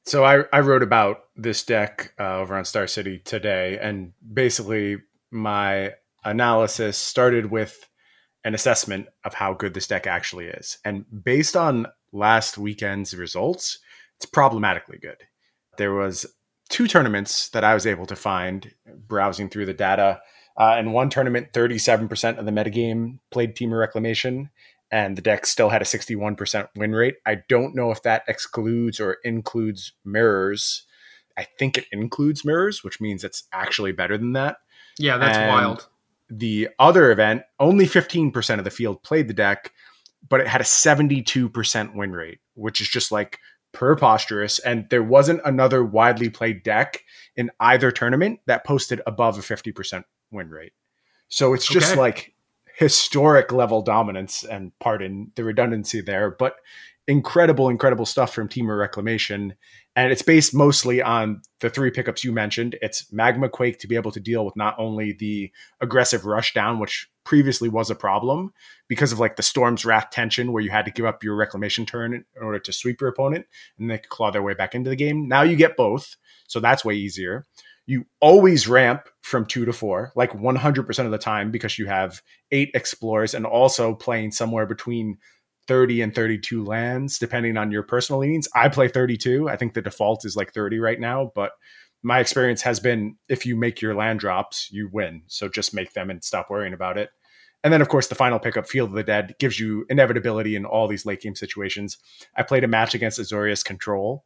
So 0.06 0.24
i 0.24 0.44
i 0.51 0.59
wrote 0.59 0.83
about 0.83 1.25
this 1.36 1.63
deck 1.63 2.13
uh, 2.19 2.38
over 2.38 2.56
on 2.56 2.65
star 2.65 2.88
city 2.88 3.19
today 3.19 3.77
and 3.81 4.13
basically 4.33 4.97
my 5.31 5.94
analysis 6.24 6.97
started 6.97 7.51
with 7.51 7.88
an 8.44 8.53
assessment 8.53 9.07
of 9.24 9.33
how 9.33 9.53
good 9.53 9.74
this 9.74 9.88
deck 9.88 10.06
actually 10.06 10.45
is. 10.45 10.77
And 10.86 11.06
based 11.24 11.56
on 11.56 11.88
last 12.12 12.57
weekend's 12.57 13.15
results 13.15 13.80
it's 14.18 14.25
problematically 14.25 14.97
good. 14.97 15.18
There 15.77 15.94
was 15.94 16.25
two 16.75 16.89
tournaments 16.89 17.48
that 17.51 17.63
I 17.63 17.74
was 17.74 17.88
able 17.88 18.06
to 18.06 18.18
find 18.18 18.69
browsing 19.07 19.48
through 19.48 19.66
the 19.66 19.74
data. 19.74 20.19
Uh, 20.57 20.75
in 20.77 20.92
one 20.92 21.10
tournament, 21.10 21.54
37% 21.54 22.38
of 22.38 22.45
the 22.45 22.51
metagame 22.51 23.19
played 23.31 23.56
Temur 23.56 23.80
Reclamation, 23.80 24.50
and 24.92 25.18
the 25.18 25.22
deck 25.22 25.45
still 25.45 25.69
had 25.69 25.81
a 25.81 25.86
61% 25.86 26.68
win 26.75 26.92
rate. 26.92 27.16
I 27.25 27.44
don't 27.48 27.75
know 27.75 27.92
if 27.92 28.01
that 28.01 28.24
excludes 28.27 29.00
or 29.00 29.19
includes 29.24 29.94
mirrors. 30.04 30.83
I 31.38 31.48
think 31.57 31.77
it 31.77 31.86
includes 31.94 32.44
mirrors, 32.44 32.83
which 32.83 33.00
means 33.00 33.24
it's 33.24 33.44
actually 33.54 33.94
better 33.94 34.18
than 34.18 34.33
that. 34.33 34.57
Yeah, 35.00 35.18
that's 35.18 35.38
and 35.38 35.48
wild. 35.48 35.88
The 36.30 36.68
other 36.78 37.10
event, 37.10 37.44
only 37.57 37.86
15% 37.86 38.57
of 38.57 38.66
the 38.66 38.69
field 38.69 39.02
played 39.02 39.30
the 39.30 39.33
deck, 39.33 39.71
but 40.28 40.42
it 40.42 40.47
had 40.47 40.59
a 40.59 40.66
72% 40.66 41.95
win 41.95 42.11
rate, 42.11 42.40
which 42.56 42.81
is 42.81 42.90
just 42.90 43.14
like 43.14 43.40
preposterous. 43.75 44.57
And 44.59 44.87
there 44.89 45.03
wasn't 45.03 45.41
another 45.45 45.83
widely 45.83 46.29
played 46.29 46.63
deck 46.63 47.03
in 47.35 47.51
either 47.59 47.91
tournament 47.91 48.39
that 48.47 48.65
posted 48.65 49.01
above 49.05 49.37
a 49.37 49.41
50% 49.41 50.03
win 50.31 50.49
rate. 50.49 50.73
So 51.27 51.53
it's 51.53 51.67
just 51.67 51.91
okay. 51.91 51.99
like 51.99 52.33
historic 52.75 53.51
level 53.51 53.81
dominance 53.81 54.44
and 54.44 54.71
pardon 54.79 55.31
the 55.35 55.44
redundancy 55.44 56.01
there, 56.01 56.31
but 56.31 56.55
incredible, 57.07 57.69
incredible 57.69 58.06
stuff 58.06 58.33
from 58.33 58.50
Temur 58.50 58.80
Reclamation. 58.80 59.54
And 59.95 60.12
it's 60.12 60.21
based 60.21 60.54
mostly 60.54 61.02
on 61.02 61.42
the 61.59 61.69
three 61.69 61.92
pickups 61.92 62.24
you 62.24 62.31
mentioned. 62.31 62.78
It's 62.81 63.12
Magma 63.14 63.47
Quake 63.47 63.80
to 63.80 63.88
be 63.88 63.95
able 63.95 64.12
to 64.12 64.19
deal 64.19 64.44
with 64.44 64.56
not 64.56 64.76
only 64.78 65.14
the 65.14 65.52
aggressive 65.81 66.26
rush 66.26 66.54
down, 66.54 66.80
which 66.80 67.09
previously 67.24 67.69
was 67.69 67.90
a 67.90 67.95
problem 67.95 68.54
because 68.88 69.12
of 69.12 69.19
like 69.19 69.35
the 69.35 69.44
Storm's 69.44 69.85
Wrath 69.85 70.09
tension, 70.12 70.52
where 70.52 70.64
you 70.64 70.71
had 70.71 70.85
to 70.85 70.92
give 70.92 71.06
up 71.06 71.24
your 71.24 71.35
Reclamation 71.35 71.85
turn 71.85 72.14
in 72.14 72.24
order 72.42 72.59
to 72.59 72.74
sweep 72.74 73.00
your 73.00 73.09
opponent, 73.09 73.45
and 73.78 73.90
they 73.90 74.00
could 74.00 74.09
claw 74.09 74.31
their 74.31 74.44
way 74.44 74.54
back 74.54 74.76
into 74.76 74.90
the 74.90 74.95
game. 74.95 75.28
Now 75.28 75.44
you 75.44 75.56
get 75.56 75.78
both, 75.78 76.18
so 76.47 76.59
that's 76.59 76.83
way 76.83 76.95
easier. 76.95 77.45
You 77.88 78.06
always 78.19 78.68
ramp 78.68 79.07
from 79.21 79.45
two 79.45 79.64
to 79.66 79.74
four, 79.74 80.12
like 80.16 80.31
100% 80.31 81.06
of 81.06 81.12
the 81.12 81.18
time, 81.19 81.52
because 81.52 81.78
you 81.78 81.85
have 81.85 82.21
eight 82.52 82.71
explorers 82.74 83.35
and 83.35 83.45
also 83.45 83.94
playing 83.94 84.31
somewhere 84.31 84.66
between 84.66 85.19
30 85.68 86.02
and 86.02 86.16
32 86.16 86.64
lands, 86.64 87.19
depending 87.19 87.57
on 87.57 87.72
your 87.72 87.84
personal 87.84 88.19
leanings. 88.19 88.48
I 88.56 88.69
play 88.69 88.88
32. 88.88 89.50
I 89.50 89.56
think 89.56 89.74
the 89.74 89.81
default 89.81 90.26
is 90.26 90.36
like 90.36 90.54
30 90.54 90.80
right 90.80 91.00
now, 91.00 91.31
but 91.36 91.52
my 92.04 92.19
experience 92.19 92.62
has 92.62 92.80
been 92.80 93.16
if 93.30 93.45
you 93.45 93.56
make 93.56 93.81
your 93.81 93.95
land 93.95 94.19
drops, 94.19 94.69
you 94.72 94.90
win. 94.92 95.24
So 95.28 95.50
just 95.50 95.74
make 95.74 95.94
them 95.94 96.10
and 96.10 96.24
stop 96.24 96.50
worrying 96.50 96.74
about 96.74 96.98
it. 96.98 97.10
And 97.64 97.74
then, 97.74 97.81
of 97.81 97.90
course, 97.90 98.07
the 98.07 98.16
final 98.16 98.38
pickup, 98.38 98.68
Field 98.68 98.90
of 98.90 98.95
the 98.95 99.02
Dead, 99.02 99.34
gives 99.40 99.60
you 99.60 99.88
inevitability 99.90 100.56
in 100.56 100.66
all 100.66 100.88
these 100.88 101.04
late 101.04 101.22
game 101.22 101.34
situations. 101.34 101.98
I 102.36 102.44
played 102.44 102.64
a 102.64 102.68
match 102.68 102.94
against 102.94 103.19
Azorius 103.19 103.66
Control, 103.66 104.24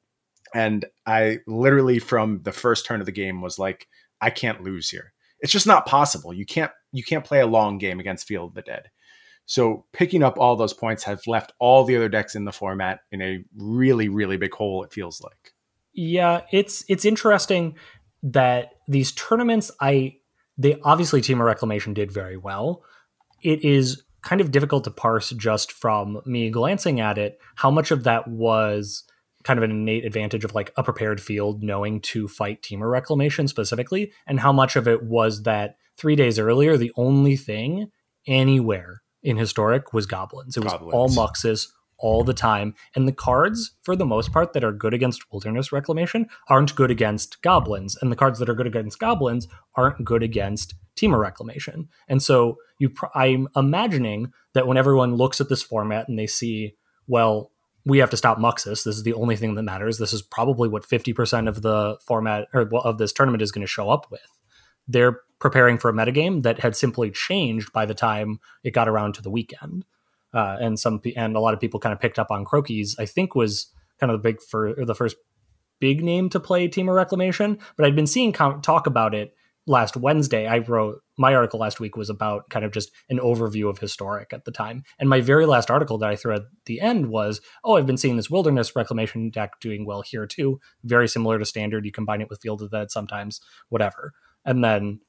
and 0.54 0.84
I 1.06 1.40
literally, 1.48 2.00
from 2.00 2.42
the 2.44 2.52
first 2.52 2.86
turn 2.86 3.00
of 3.00 3.06
the 3.06 3.14
game, 3.14 3.40
was 3.40 3.58
like, 3.58 3.88
I 4.20 4.30
can't 4.30 4.62
lose 4.62 4.90
here. 4.90 5.14
It's 5.40 5.54
just 5.54 5.68
not 5.68 5.86
possible. 5.86 6.34
You 6.34 6.46
can't 6.46 6.72
you 6.92 7.02
can't 7.02 7.24
play 7.24 7.40
a 7.40 7.48
long 7.48 7.78
game 7.78 8.02
against 8.02 8.28
Field 8.28 8.50
of 8.50 8.56
the 8.56 8.62
Dead. 8.62 8.90
So 9.50 9.84
picking 9.94 10.22
up 10.22 10.38
all 10.38 10.56
those 10.56 10.76
points 10.76 11.04
has 11.06 11.26
left 11.26 11.54
all 11.58 11.84
the 11.84 11.96
other 11.96 12.08
decks 12.08 12.36
in 12.36 12.46
the 12.46 12.52
format 12.52 13.00
in 13.12 13.20
a 13.20 13.44
really, 13.58 14.08
really 14.08 14.38
big 14.38 14.54
hole, 14.54 14.84
it 14.84 14.94
feels 14.94 15.22
like. 15.22 15.54
Yeah, 15.92 16.42
it's 16.52 16.86
it's 16.88 17.04
interesting 17.04 17.76
that 18.22 18.74
these 18.88 19.12
tournaments 19.12 19.72
I 19.82 20.18
they 20.56 20.80
obviously 20.84 21.22
Temur 21.22 21.46
Reclamation 21.46 21.96
did 21.96 22.12
very 22.12 22.38
well. 22.38 22.84
It 23.42 23.66
is 23.66 24.04
kind 24.22 24.40
of 24.40 24.52
difficult 24.52 24.84
to 24.84 24.92
parse 24.92 25.32
just 25.32 25.72
from 25.72 26.22
me 26.28 26.52
glancing 26.52 27.00
at 27.00 27.18
it 27.18 27.40
how 27.56 27.72
much 27.72 27.90
of 27.90 28.04
that 28.04 28.28
was 28.28 29.04
kind 29.44 29.58
of 29.58 29.64
an 29.64 29.72
innate 29.72 30.06
advantage 30.06 30.44
of 30.44 30.54
like 30.54 30.72
a 30.78 30.84
prepared 30.84 31.20
field 31.20 31.64
knowing 31.64 32.02
to 32.02 32.28
fight 32.28 32.62
Temur 32.62 32.92
reclamation 32.92 33.48
specifically, 33.48 34.12
and 34.28 34.40
how 34.40 34.54
much 34.54 34.76
of 34.76 34.88
it 34.88 35.02
was 35.02 35.42
that 35.42 35.78
three 35.98 36.16
days 36.16 36.38
earlier, 36.38 36.78
the 36.78 36.92
only 36.96 37.36
thing 37.36 37.90
anywhere 38.28 39.02
in 39.24 39.38
historic 39.38 39.94
was 39.94 40.06
goblins. 40.06 40.58
It 40.58 40.64
was 40.64 40.74
goblins. 40.74 40.94
all 40.94 41.10
muxus 41.10 41.68
all 42.00 42.24
the 42.24 42.34
time. 42.34 42.74
And 42.96 43.08
the 43.08 43.14
cards, 43.14 43.76
for 43.84 43.96
the 43.96 44.06
most 44.06 44.32
part, 44.32 44.54
that 44.54 44.64
are 44.64 44.72
good 44.72 44.94
against 44.94 45.32
wilderness 45.32 45.72
reclamation 45.72 46.28
aren't 46.48 46.76
good 46.76 46.90
against 46.90 47.42
goblins. 47.42 47.98
And 48.02 48.12
the 48.12 48.16
cards 48.16 48.40
that 48.40 48.50
are 48.50 48.56
good 48.56 48.68
against 48.68 49.00
goblins 49.00 49.48
aren't 49.76 50.04
good 50.04 50.24
against 50.24 50.76
Temur 50.96 51.20
reclamation. 51.20 51.90
And 52.08 52.24
so 52.24 52.58
you 52.80 52.90
pr- 52.90 53.08
I'm 53.14 53.48
imagining 53.56 54.32
that 54.54 54.66
when 54.66 54.78
everyone 54.78 55.16
looks 55.16 55.40
at 55.42 55.50
this 55.50 55.62
format 55.62 56.08
and 56.08 56.18
they 56.18 56.28
see, 56.28 56.76
well, 57.08 57.52
we 57.86 58.00
have 58.00 58.10
to 58.10 58.18
stop 58.18 58.38
Muxus. 58.38 58.84
This 58.84 58.98
is 58.98 59.04
the 59.04 59.14
only 59.14 59.36
thing 59.36 59.56
that 59.56 59.64
matters. 59.64 59.98
This 59.98 60.14
is 60.14 60.22
probably 60.22 60.70
what 60.70 60.88
50% 60.88 61.48
of 61.48 61.62
the 61.62 61.98
format 62.06 62.48
or 62.54 62.70
of 62.84 62.98
this 62.98 63.14
tournament 63.14 63.42
is 63.42 63.52
going 63.52 63.66
to 63.66 63.72
show 63.72 63.90
up 63.90 64.08
with. 64.12 64.22
They're 64.88 65.22
preparing 65.40 65.78
for 65.78 65.90
a 65.90 65.94
metagame 65.94 66.44
that 66.44 66.60
had 66.60 66.76
simply 66.76 67.10
changed 67.10 67.72
by 67.74 67.86
the 67.86 67.94
time 67.94 68.40
it 68.64 68.74
got 68.74 68.90
around 68.90 69.14
to 69.14 69.22
the 69.22 69.30
weekend 69.30 69.86
uh, 70.34 70.58
and 70.60 70.80
some 70.80 71.02
and 71.16 71.36
a 71.36 71.40
lot 71.40 71.54
of 71.54 71.60
people 71.60 71.80
kind 71.80 71.94
of 71.94 72.00
picked 72.00 72.20
up 72.20 72.32
on 72.32 72.46
Crokeyz. 72.46 72.96
I 73.00 73.06
think 73.06 73.36
was 73.36 73.68
kind 74.00 74.12
of 74.12 74.22
the 74.22 74.30
big 74.30 74.42
for 74.42 74.74
the 74.78 74.96
first 74.96 75.18
big 75.80 76.04
name 76.04 76.30
to 76.30 76.40
play 76.40 76.68
Temur 76.68 76.96
Reclamation, 76.96 77.58
but 77.78 77.86
I'd 77.86 77.96
been 77.96 78.08
seeing 78.08 78.34
com- 78.34 78.62
talk 78.62 78.86
about 78.86 79.16
it 79.16 79.34
last 79.66 79.96
Wednesday. 79.96 80.48
I 80.48 80.60
wrote 80.60 81.02
my 81.18 81.34
article 81.36 81.60
last 81.60 81.80
week 81.80 81.96
was 81.96 82.10
about 82.10 82.50
kind 82.50 82.66
of 82.66 82.72
just 82.72 82.92
an 83.10 83.20
overview 83.20 83.70
of 83.70 83.80
historic 83.80 84.34
at 84.34 84.46
the 84.46 84.52
time, 84.52 84.84
and 85.00 85.10
my 85.10 85.22
very 85.22 85.46
last 85.46 85.72
article 85.72 85.98
that 86.00 86.10
I 86.10 86.16
threw 86.16 86.36
at 86.36 86.44
the 86.66 86.80
end 86.80 87.08
was, 87.08 87.42
"Oh, 87.64 87.78
I've 87.78 87.88
been 87.88 87.98
seeing 87.98 88.18
this 88.18 88.30
Wilderness 88.30 88.76
Reclamation 88.76 89.30
deck 89.30 89.60
doing 89.60 89.86
well 89.86 90.02
here 90.02 90.28
too. 90.28 90.60
Very 90.84 91.08
similar 91.08 91.40
to 91.40 91.46
Standard. 91.46 91.86
You 91.86 91.92
combine 91.92 92.22
it 92.22 92.30
with 92.30 92.42
Field 92.42 92.62
of 92.62 92.72
Dead 92.72 92.92
sometimes, 92.92 93.42
whatever." 93.70 94.14
And 94.46 94.64
then 94.64 95.02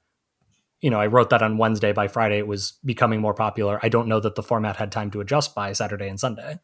you 0.80 0.90
know, 0.90 1.00
I 1.00 1.06
wrote 1.06 1.30
that 1.30 1.42
on 1.42 1.58
Wednesday. 1.58 1.92
By 1.92 2.08
Friday, 2.08 2.38
it 2.38 2.46
was 2.46 2.78
becoming 2.84 3.20
more 3.20 3.34
popular. 3.34 3.78
I 3.82 3.88
don't 3.88 4.08
know 4.08 4.20
that 4.20 4.34
the 4.34 4.42
format 4.42 4.76
had 4.76 4.90
time 4.90 5.10
to 5.12 5.20
adjust 5.20 5.54
by 5.54 5.72
Saturday 5.72 6.08
and 6.08 6.18
Sunday. 6.18 6.58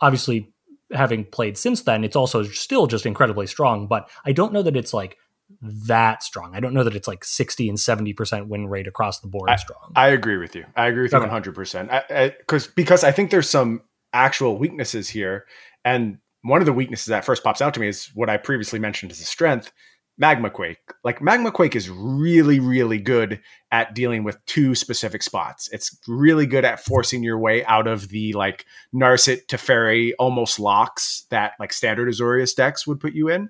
Obviously, 0.00 0.52
having 0.92 1.24
played 1.24 1.56
since 1.56 1.82
then, 1.82 2.04
it's 2.04 2.16
also 2.16 2.42
still 2.42 2.86
just 2.86 3.06
incredibly 3.06 3.46
strong, 3.46 3.86
but 3.86 4.10
I 4.24 4.32
don't 4.32 4.52
know 4.52 4.62
that 4.62 4.76
it's 4.76 4.92
like 4.92 5.16
that 5.60 6.22
strong. 6.22 6.54
I 6.54 6.60
don't 6.60 6.74
know 6.74 6.84
that 6.84 6.96
it's 6.96 7.08
like 7.08 7.24
60 7.24 7.68
and 7.68 7.78
70% 7.78 8.48
win 8.48 8.66
rate 8.66 8.86
across 8.86 9.20
the 9.20 9.28
board 9.28 9.50
I, 9.50 9.56
strong. 9.56 9.92
I 9.94 10.08
agree 10.08 10.38
with 10.38 10.56
you. 10.56 10.64
I 10.76 10.86
agree 10.86 11.02
with 11.02 11.14
okay. 11.14 11.24
you 11.24 11.30
100%. 11.30 12.38
Because 12.38 12.66
because 12.66 13.04
I 13.04 13.12
think 13.12 13.30
there's 13.30 13.50
some 13.50 13.82
actual 14.12 14.58
weaknesses 14.58 15.08
here. 15.08 15.46
And 15.84 16.18
one 16.42 16.60
of 16.60 16.66
the 16.66 16.72
weaknesses 16.72 17.06
that 17.06 17.24
first 17.24 17.44
pops 17.44 17.60
out 17.60 17.74
to 17.74 17.80
me 17.80 17.88
is 17.88 18.10
what 18.14 18.28
I 18.28 18.36
previously 18.36 18.78
mentioned 18.78 19.12
as 19.12 19.20
a 19.20 19.24
strength 19.24 19.72
Magma 20.18 20.50
Quake. 20.50 20.78
Like 21.04 21.22
Magma 21.22 21.50
Quake 21.50 21.74
is 21.74 21.88
really, 21.88 22.60
really 22.60 22.98
good 22.98 23.40
at 23.70 23.94
dealing 23.94 24.24
with 24.24 24.44
two 24.46 24.74
specific 24.74 25.22
spots. 25.22 25.68
It's 25.72 25.98
really 26.06 26.46
good 26.46 26.64
at 26.64 26.84
forcing 26.84 27.22
your 27.22 27.38
way 27.38 27.64
out 27.64 27.86
of 27.86 28.08
the 28.08 28.32
like 28.34 28.66
Narset 28.94 29.46
Teferi 29.46 30.12
almost 30.18 30.60
locks 30.60 31.26
that 31.30 31.52
like 31.58 31.72
standard 31.72 32.08
Azorius 32.08 32.54
decks 32.54 32.86
would 32.86 33.00
put 33.00 33.14
you 33.14 33.28
in. 33.28 33.48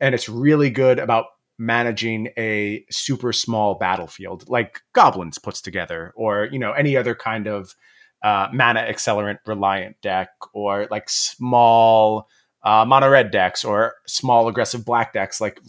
And 0.00 0.14
it's 0.14 0.28
really 0.28 0.70
good 0.70 0.98
about 0.98 1.26
managing 1.58 2.28
a 2.36 2.84
super 2.90 3.32
small 3.32 3.76
battlefield 3.76 4.48
like 4.48 4.82
Goblins 4.92 5.38
puts 5.38 5.60
together, 5.60 6.12
or 6.14 6.48
you 6.52 6.58
know, 6.58 6.72
any 6.72 6.96
other 6.96 7.14
kind 7.14 7.46
of 7.46 7.74
uh, 8.22 8.48
mana 8.52 8.80
accelerant 8.80 9.38
reliant 9.46 10.00
deck, 10.02 10.28
or 10.52 10.86
like 10.90 11.08
small 11.08 12.28
uh, 12.62 12.84
mono 12.84 13.08
red 13.08 13.30
decks 13.30 13.64
or 13.64 13.94
small 14.06 14.48
aggressive 14.48 14.84
black 14.84 15.12
decks 15.12 15.40
like 15.40 15.60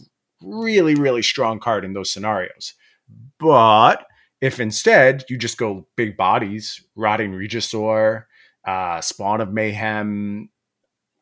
really, 0.42 0.94
really 0.94 1.22
strong 1.22 1.58
card 1.60 1.84
in 1.84 1.92
those 1.92 2.10
scenarios. 2.10 2.74
But 3.38 4.06
if 4.40 4.60
instead 4.60 5.24
you 5.28 5.36
just 5.36 5.58
go 5.58 5.86
big 5.96 6.16
bodies, 6.16 6.82
rotting 6.94 7.32
Regisaur, 7.32 8.24
uh, 8.66 9.00
Spawn 9.00 9.40
of 9.40 9.52
Mayhem, 9.52 10.50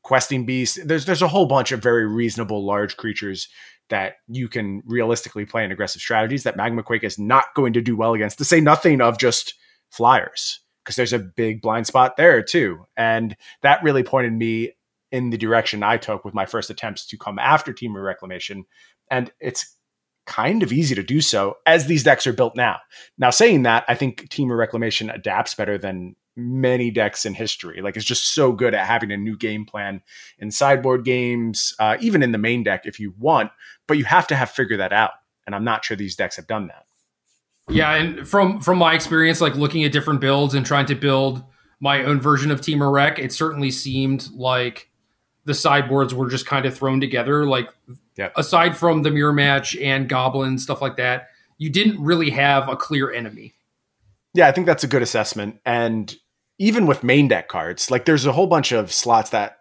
Questing 0.03 0.47
Beast, 0.47 0.79
there's 0.85 1.05
there's 1.05 1.23
a 1.23 1.29
whole 1.29 1.47
bunch 1.47 1.73
of 1.73 1.83
very 1.83 2.07
reasonable 2.07 2.65
large 2.65 2.97
creatures 2.97 3.49
that 3.89 4.15
you 4.29 4.49
can 4.49 4.83
realistically 4.87 5.45
play 5.45 5.65
in 5.65 5.73
aggressive 5.73 6.01
strategies 6.01 6.43
that 6.43 6.57
Magma 6.57 6.83
Quake 6.83 7.05
is 7.05 7.19
not 7.19 7.47
going 7.55 7.73
to 7.73 7.81
do 7.81 7.97
well 7.97 8.15
against. 8.15 8.39
To 8.39 8.45
say 8.45 8.61
nothing 8.61 9.01
of 9.01 9.19
just 9.19 9.55
flyers, 9.91 10.61
because 10.85 10.97
there's 10.97 11.13
a 11.13 11.19
big 11.19 11.61
blind 11.61 11.87
spot 11.87 12.17
there 12.17 12.43
too. 12.43 12.87
And 12.97 13.37
that 13.63 13.83
really 13.83 14.03
pointed 14.03 14.33
me 14.33 14.73
in 15.13 15.31
the 15.31 15.39
direction 15.39 15.83
I 15.83 15.97
took 15.97 16.25
with 16.25 16.35
my 16.35 16.47
first 16.47 16.71
attempts 16.71 17.07
to 17.07 17.17
come 17.17 17.39
after 17.39 17.73
Temur 17.73 18.05
Reclamation 18.05 18.65
and 19.11 19.31
it's 19.41 19.77
kind 20.27 20.63
of 20.63 20.73
easy 20.73 20.95
to 20.95 21.03
do 21.03 21.21
so 21.21 21.57
as 21.67 21.87
these 21.87 22.03
decks 22.03 22.27
are 22.27 22.33
built 22.33 22.57
now. 22.57 22.79
Now, 23.17 23.31
saying 23.31 23.63
that, 23.63 23.85
I 23.89 23.95
think 23.95 24.29
Temur 24.29 24.59
Reclamation 24.59 25.09
adapts 25.09 25.55
better 25.55 25.79
than 25.79 26.17
many 26.37 26.91
decks 26.91 27.25
in 27.25 27.33
history. 27.33 27.81
Like, 27.81 27.97
it's 27.97 28.05
just 28.05 28.35
so 28.35 28.53
good 28.53 28.75
at 28.75 28.87
having 28.87 29.13
a 29.13 29.17
new 29.17 29.37
game 29.37 29.65
plan 29.65 30.03
in 30.39 30.51
sideboard 30.51 31.05
games, 31.05 31.75
uh, 31.79 31.97
even 32.01 32.23
in 32.23 32.33
the 32.33 32.39
main 32.39 32.63
deck 32.65 32.83
if 32.85 33.01
you 33.01 33.15
want, 33.19 33.51
but 33.87 33.99
you 33.99 34.05
have 34.05 34.27
to 34.27 34.37
have 34.37 34.51
figured 34.51 34.81
that 34.81 34.93
out. 34.93 35.13
And 35.47 35.55
I'm 35.55 35.65
not 35.65 35.85
sure 35.85 35.97
these 35.97 36.17
decks 36.17 36.37
have 36.37 36.49
done 36.49 36.67
that. 36.67 36.87
Yeah, 37.69 37.95
and 37.95 38.29
from 38.29 38.61
from 38.61 38.79
my 38.79 38.95
experience, 38.95 39.41
like 39.41 39.57
looking 39.57 39.83
at 39.85 39.93
different 39.93 40.21
builds 40.21 40.55
and 40.55 40.65
trying 40.65 40.87
to 40.87 40.95
build 40.95 41.43
my 41.81 42.05
own 42.05 42.21
version 42.21 42.51
of 42.51 42.61
Temur 42.61 42.93
Rec, 42.93 43.19
it 43.19 43.33
certainly 43.33 43.71
seemed 43.71 44.29
like 44.33 44.89
the 45.45 45.55
sideboards 45.55 46.15
were 46.15 46.29
just 46.29 46.47
kind 46.47 46.65
of 46.65 46.77
thrown 46.77 47.01
together. 47.01 47.45
Like 47.45 47.69
Yep. 48.17 48.33
Aside 48.37 48.77
from 48.77 49.03
the 49.03 49.11
mirror 49.11 49.33
match 49.33 49.77
and 49.77 50.09
goblins 50.09 50.63
stuff 50.63 50.81
like 50.81 50.97
that, 50.97 51.29
you 51.59 51.71
didn't 51.71 52.03
really 52.03 52.31
have 52.31 52.69
a 52.69 52.77
clear 52.77 53.13
enemy. 53.13 53.55
Yeah, 54.35 54.49
I 54.49 54.53
think 54.53 54.67
that's 54.67 54.85
a 54.85 54.89
good 54.89 55.03
assessment. 55.03 55.61
And 55.65 56.15
even 56.59 56.87
with 56.87 57.03
main 57.03 57.29
deck 57.29 57.49
cards, 57.49 57.91
like 57.91 58.05
there's 58.05 58.27
a 58.27 58.33
whole 58.33 58.47
bunch 58.47 58.73
of 58.73 58.93
slots 58.93 59.31
that 59.31 59.59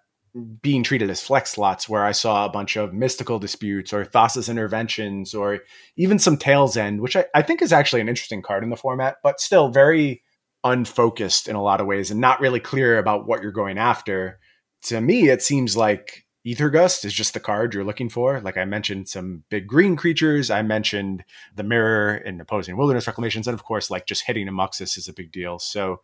being 0.61 0.83
treated 0.83 1.09
as 1.09 1.21
flex 1.21 1.51
slots 1.51 1.87
where 1.87 2.03
I 2.03 2.11
saw 2.11 2.45
a 2.45 2.49
bunch 2.49 2.75
of 2.75 2.93
mystical 2.93 3.39
disputes 3.39 3.93
or 3.93 4.03
Thassa's 4.03 4.49
interventions 4.49 5.33
or 5.33 5.59
even 5.95 6.19
some 6.19 6.35
Tale's 6.35 6.75
End, 6.75 6.99
which 6.99 7.15
I, 7.15 7.25
I 7.33 7.41
think 7.41 7.61
is 7.61 7.71
actually 7.71 8.01
an 8.01 8.09
interesting 8.09 8.41
card 8.41 8.63
in 8.63 8.69
the 8.69 8.75
format, 8.75 9.17
but 9.23 9.39
still 9.39 9.69
very 9.69 10.23
unfocused 10.65 11.47
in 11.47 11.55
a 11.55 11.61
lot 11.61 11.79
of 11.79 11.87
ways 11.87 12.11
and 12.11 12.19
not 12.19 12.41
really 12.41 12.59
clear 12.59 12.97
about 12.97 13.25
what 13.25 13.41
you're 13.41 13.51
going 13.51 13.77
after. 13.77 14.39
To 14.83 14.99
me, 14.99 15.29
it 15.29 15.41
seems 15.41 15.77
like 15.77 16.24
Aether 16.45 16.69
Gust 16.69 17.05
is 17.05 17.13
just 17.13 17.33
the 17.33 17.39
card 17.39 17.73
you're 17.73 17.83
looking 17.83 18.09
for. 18.09 18.39
Like 18.39 18.57
I 18.57 18.65
mentioned, 18.65 19.09
some 19.09 19.43
big 19.49 19.67
green 19.67 19.95
creatures. 19.95 20.51
I 20.51 20.61
mentioned 20.61 21.23
the 21.55 21.63
mirror 21.63 22.13
and 22.13 22.39
opposing 22.39 22.77
wilderness 22.77 23.07
reclamations, 23.07 23.47
and 23.47 23.55
of 23.55 23.63
course, 23.63 23.89
like 23.89 24.05
just 24.05 24.25
hitting 24.25 24.47
a 24.47 24.51
Muxus 24.51 24.97
is 24.97 25.07
a 25.07 25.13
big 25.13 25.31
deal. 25.31 25.57
So 25.57 26.01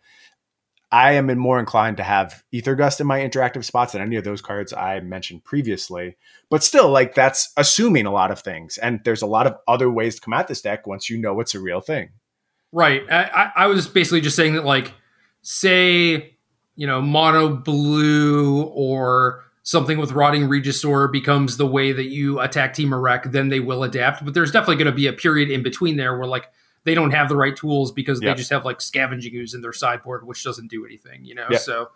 I 0.92 1.14
am 1.14 1.28
more 1.38 1.60
inclined 1.60 1.98
to 1.98 2.04
have 2.04 2.44
Aether 2.54 2.76
Gust 2.76 3.00
in 3.00 3.08
my 3.08 3.20
interactive 3.20 3.64
spots 3.64 3.94
than 3.94 4.02
any 4.02 4.16
of 4.16 4.24
those 4.24 4.42
cards 4.42 4.74
I 4.74 5.00
mentioned 5.00 5.44
previously. 5.44 6.18
But 6.50 6.64
still, 6.64 6.90
like 6.90 7.14
that's 7.14 7.54
assuming 7.56 8.08
a 8.08 8.12
lot 8.12 8.32
of 8.32 8.40
things, 8.40 8.78
and 8.78 9.00
there's 9.06 9.22
a 9.22 9.28
lot 9.28 9.48
of 9.48 9.58
other 9.68 9.92
ways 9.92 10.16
to 10.16 10.22
come 10.22 10.34
at 10.34 10.48
this 10.48 10.62
deck 10.62 10.88
once 10.88 11.10
you 11.10 11.18
know 11.18 11.40
it's 11.40 11.56
a 11.56 11.60
real 11.60 11.82
thing. 11.82 12.10
Right. 12.74 13.04
I, 13.12 13.52
I 13.56 13.68
was 13.68 13.88
basically 13.88 14.22
just 14.22 14.36
saying 14.36 14.56
that, 14.56 14.66
like, 14.66 14.94
say, 15.42 16.38
you 16.76 16.88
know, 16.88 17.02
mono 17.02 17.50
blue 17.50 18.64
or 18.64 19.44
something 19.72 19.98
with 19.98 20.12
rotting 20.12 20.44
Regisaur 20.44 21.10
becomes 21.10 21.56
the 21.56 21.66
way 21.66 21.94
that 21.94 22.08
you 22.08 22.42
attack 22.42 22.74
Temur 22.74 23.02
Rec, 23.02 23.32
then 23.32 23.48
they 23.48 23.62
will 23.62 23.84
adapt. 23.84 24.24
But 24.24 24.34
there's 24.34 24.52
definitely 24.52 24.76
going 24.76 24.92
to 24.92 24.92
be 24.92 25.08
a 25.08 25.14
period 25.14 25.50
in 25.50 25.64
between 25.64 25.96
there 25.96 26.18
where 26.18 26.28
like 26.28 26.52
they 26.84 26.94
don't 26.94 27.12
have 27.12 27.30
the 27.30 27.38
right 27.38 27.56
tools 27.56 27.92
because 27.94 28.20
they 28.20 28.34
just 28.34 28.50
have 28.50 28.66
like 28.66 28.82
scavenging 28.82 29.34
ooze 29.34 29.54
in 29.54 29.62
their 29.62 29.72
sideboard, 29.72 30.28
which 30.28 30.44
doesn't 30.44 30.70
do 30.70 30.86
anything, 30.86 31.24
you 31.24 31.36
know. 31.36 31.48
So 31.58 31.90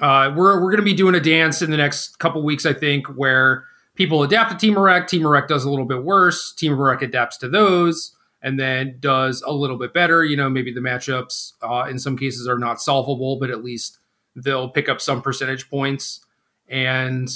uh, 0.00 0.32
we're 0.36 0.62
we're 0.62 0.70
going 0.70 0.76
to 0.76 0.84
be 0.84 0.94
doing 0.94 1.16
a 1.16 1.20
dance 1.20 1.62
in 1.62 1.70
the 1.70 1.76
next 1.76 2.20
couple 2.20 2.42
weeks, 2.44 2.64
I 2.64 2.72
think, 2.72 3.08
where 3.08 3.64
people 3.96 4.22
adapt 4.22 4.58
to 4.58 4.66
Temur 4.66 4.84
Rec. 4.84 5.08
Temur 5.08 5.32
Rec 5.32 5.48
does 5.48 5.64
a 5.64 5.70
little 5.70 5.86
bit 5.86 6.04
worse. 6.04 6.54
Temur 6.54 6.78
Rec 6.78 7.02
adapts 7.02 7.36
to 7.38 7.48
those. 7.48 8.16
And 8.40 8.60
then 8.60 8.98
does 9.00 9.40
a 9.40 9.52
little 9.52 9.78
bit 9.78 9.94
better. 9.94 10.22
You 10.22 10.36
know, 10.36 10.50
maybe 10.50 10.70
the 10.70 10.82
matchups 10.82 11.54
uh, 11.62 11.88
in 11.88 11.98
some 11.98 12.14
cases 12.14 12.46
are 12.46 12.58
not 12.58 12.78
solvable, 12.78 13.38
but 13.38 13.48
at 13.48 13.64
least 13.64 14.00
they'll 14.36 14.68
pick 14.68 14.86
up 14.90 15.00
some 15.00 15.22
percentage 15.22 15.70
points 15.70 16.20
and 16.68 17.28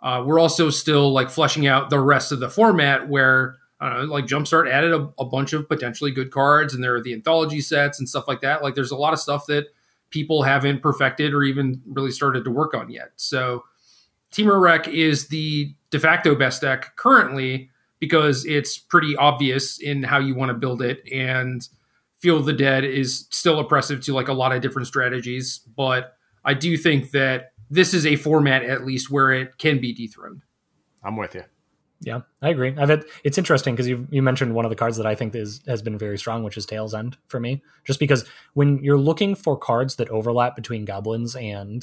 uh, 0.00 0.22
we're 0.24 0.38
also 0.38 0.70
still 0.70 1.12
like 1.12 1.30
fleshing 1.30 1.66
out 1.66 1.90
the 1.90 1.98
rest 1.98 2.32
of 2.32 2.40
the 2.40 2.48
format 2.48 3.08
where 3.08 3.56
like 3.80 4.26
Jumpstart 4.26 4.70
added 4.70 4.92
a, 4.92 5.12
a, 5.18 5.24
bunch 5.24 5.52
of 5.52 5.68
potentially 5.68 6.10
good 6.10 6.30
cards, 6.30 6.74
and 6.74 6.82
there 6.82 6.94
are 6.94 7.02
the 7.02 7.12
anthology 7.12 7.60
sets 7.60 7.98
and 7.98 8.08
stuff 8.08 8.26
like 8.26 8.40
that. 8.40 8.62
Like 8.62 8.74
there's 8.74 8.90
a 8.90 8.96
lot 8.96 9.12
of 9.12 9.20
stuff 9.20 9.46
that 9.46 9.66
people 10.10 10.42
haven't 10.42 10.82
perfected 10.82 11.34
or 11.34 11.42
even 11.42 11.82
really 11.86 12.10
started 12.10 12.44
to 12.44 12.50
work 12.50 12.74
on 12.74 12.90
yet. 12.90 13.12
So 13.16 13.64
Temur 14.32 14.60
Rec 14.60 14.88
is 14.88 15.28
the 15.28 15.74
de 15.90 15.98
facto 15.98 16.34
best 16.34 16.62
deck 16.62 16.96
currently 16.96 17.70
because 17.98 18.46
it's 18.46 18.78
pretty 18.78 19.16
obvious 19.16 19.78
in 19.78 20.02
how 20.02 20.18
you 20.18 20.34
want 20.34 20.50
to 20.50 20.54
build 20.54 20.82
it 20.82 21.02
and 21.12 21.68
of 22.34 22.44
the 22.44 22.52
Dead 22.52 22.84
is 22.84 23.26
still 23.30 23.60
oppressive 23.60 24.00
to 24.00 24.12
like 24.12 24.28
a 24.28 24.32
lot 24.32 24.52
of 24.52 24.60
different 24.60 24.88
strategies, 24.88 25.60
but 25.76 26.16
I 26.44 26.54
do 26.54 26.76
think 26.76 27.12
that 27.12 27.52
this 27.70 27.94
is 27.94 28.06
a 28.06 28.16
format 28.16 28.62
at 28.62 28.84
least 28.84 29.10
where 29.10 29.32
it 29.32 29.58
can 29.58 29.80
be 29.80 29.92
dethroned. 29.92 30.42
I'm 31.02 31.16
with 31.16 31.34
you. 31.34 31.44
Yeah, 32.00 32.20
I 32.42 32.50
agree. 32.50 32.74
I've 32.76 32.90
had 32.90 33.04
it's 33.24 33.38
interesting 33.38 33.74
because 33.74 33.88
you 33.88 34.06
you 34.10 34.22
mentioned 34.22 34.54
one 34.54 34.64
of 34.64 34.70
the 34.70 34.76
cards 34.76 34.96
that 34.98 35.06
I 35.06 35.14
think 35.14 35.34
is 35.34 35.62
has 35.66 35.82
been 35.82 35.96
very 35.96 36.18
strong, 36.18 36.44
which 36.44 36.56
is 36.56 36.66
Tale's 36.66 36.94
End 36.94 37.16
for 37.28 37.40
me. 37.40 37.62
Just 37.84 37.98
because 37.98 38.26
when 38.54 38.78
you're 38.82 38.98
looking 38.98 39.34
for 39.34 39.56
cards 39.56 39.96
that 39.96 40.10
overlap 40.10 40.56
between 40.56 40.84
goblins 40.84 41.34
and 41.34 41.82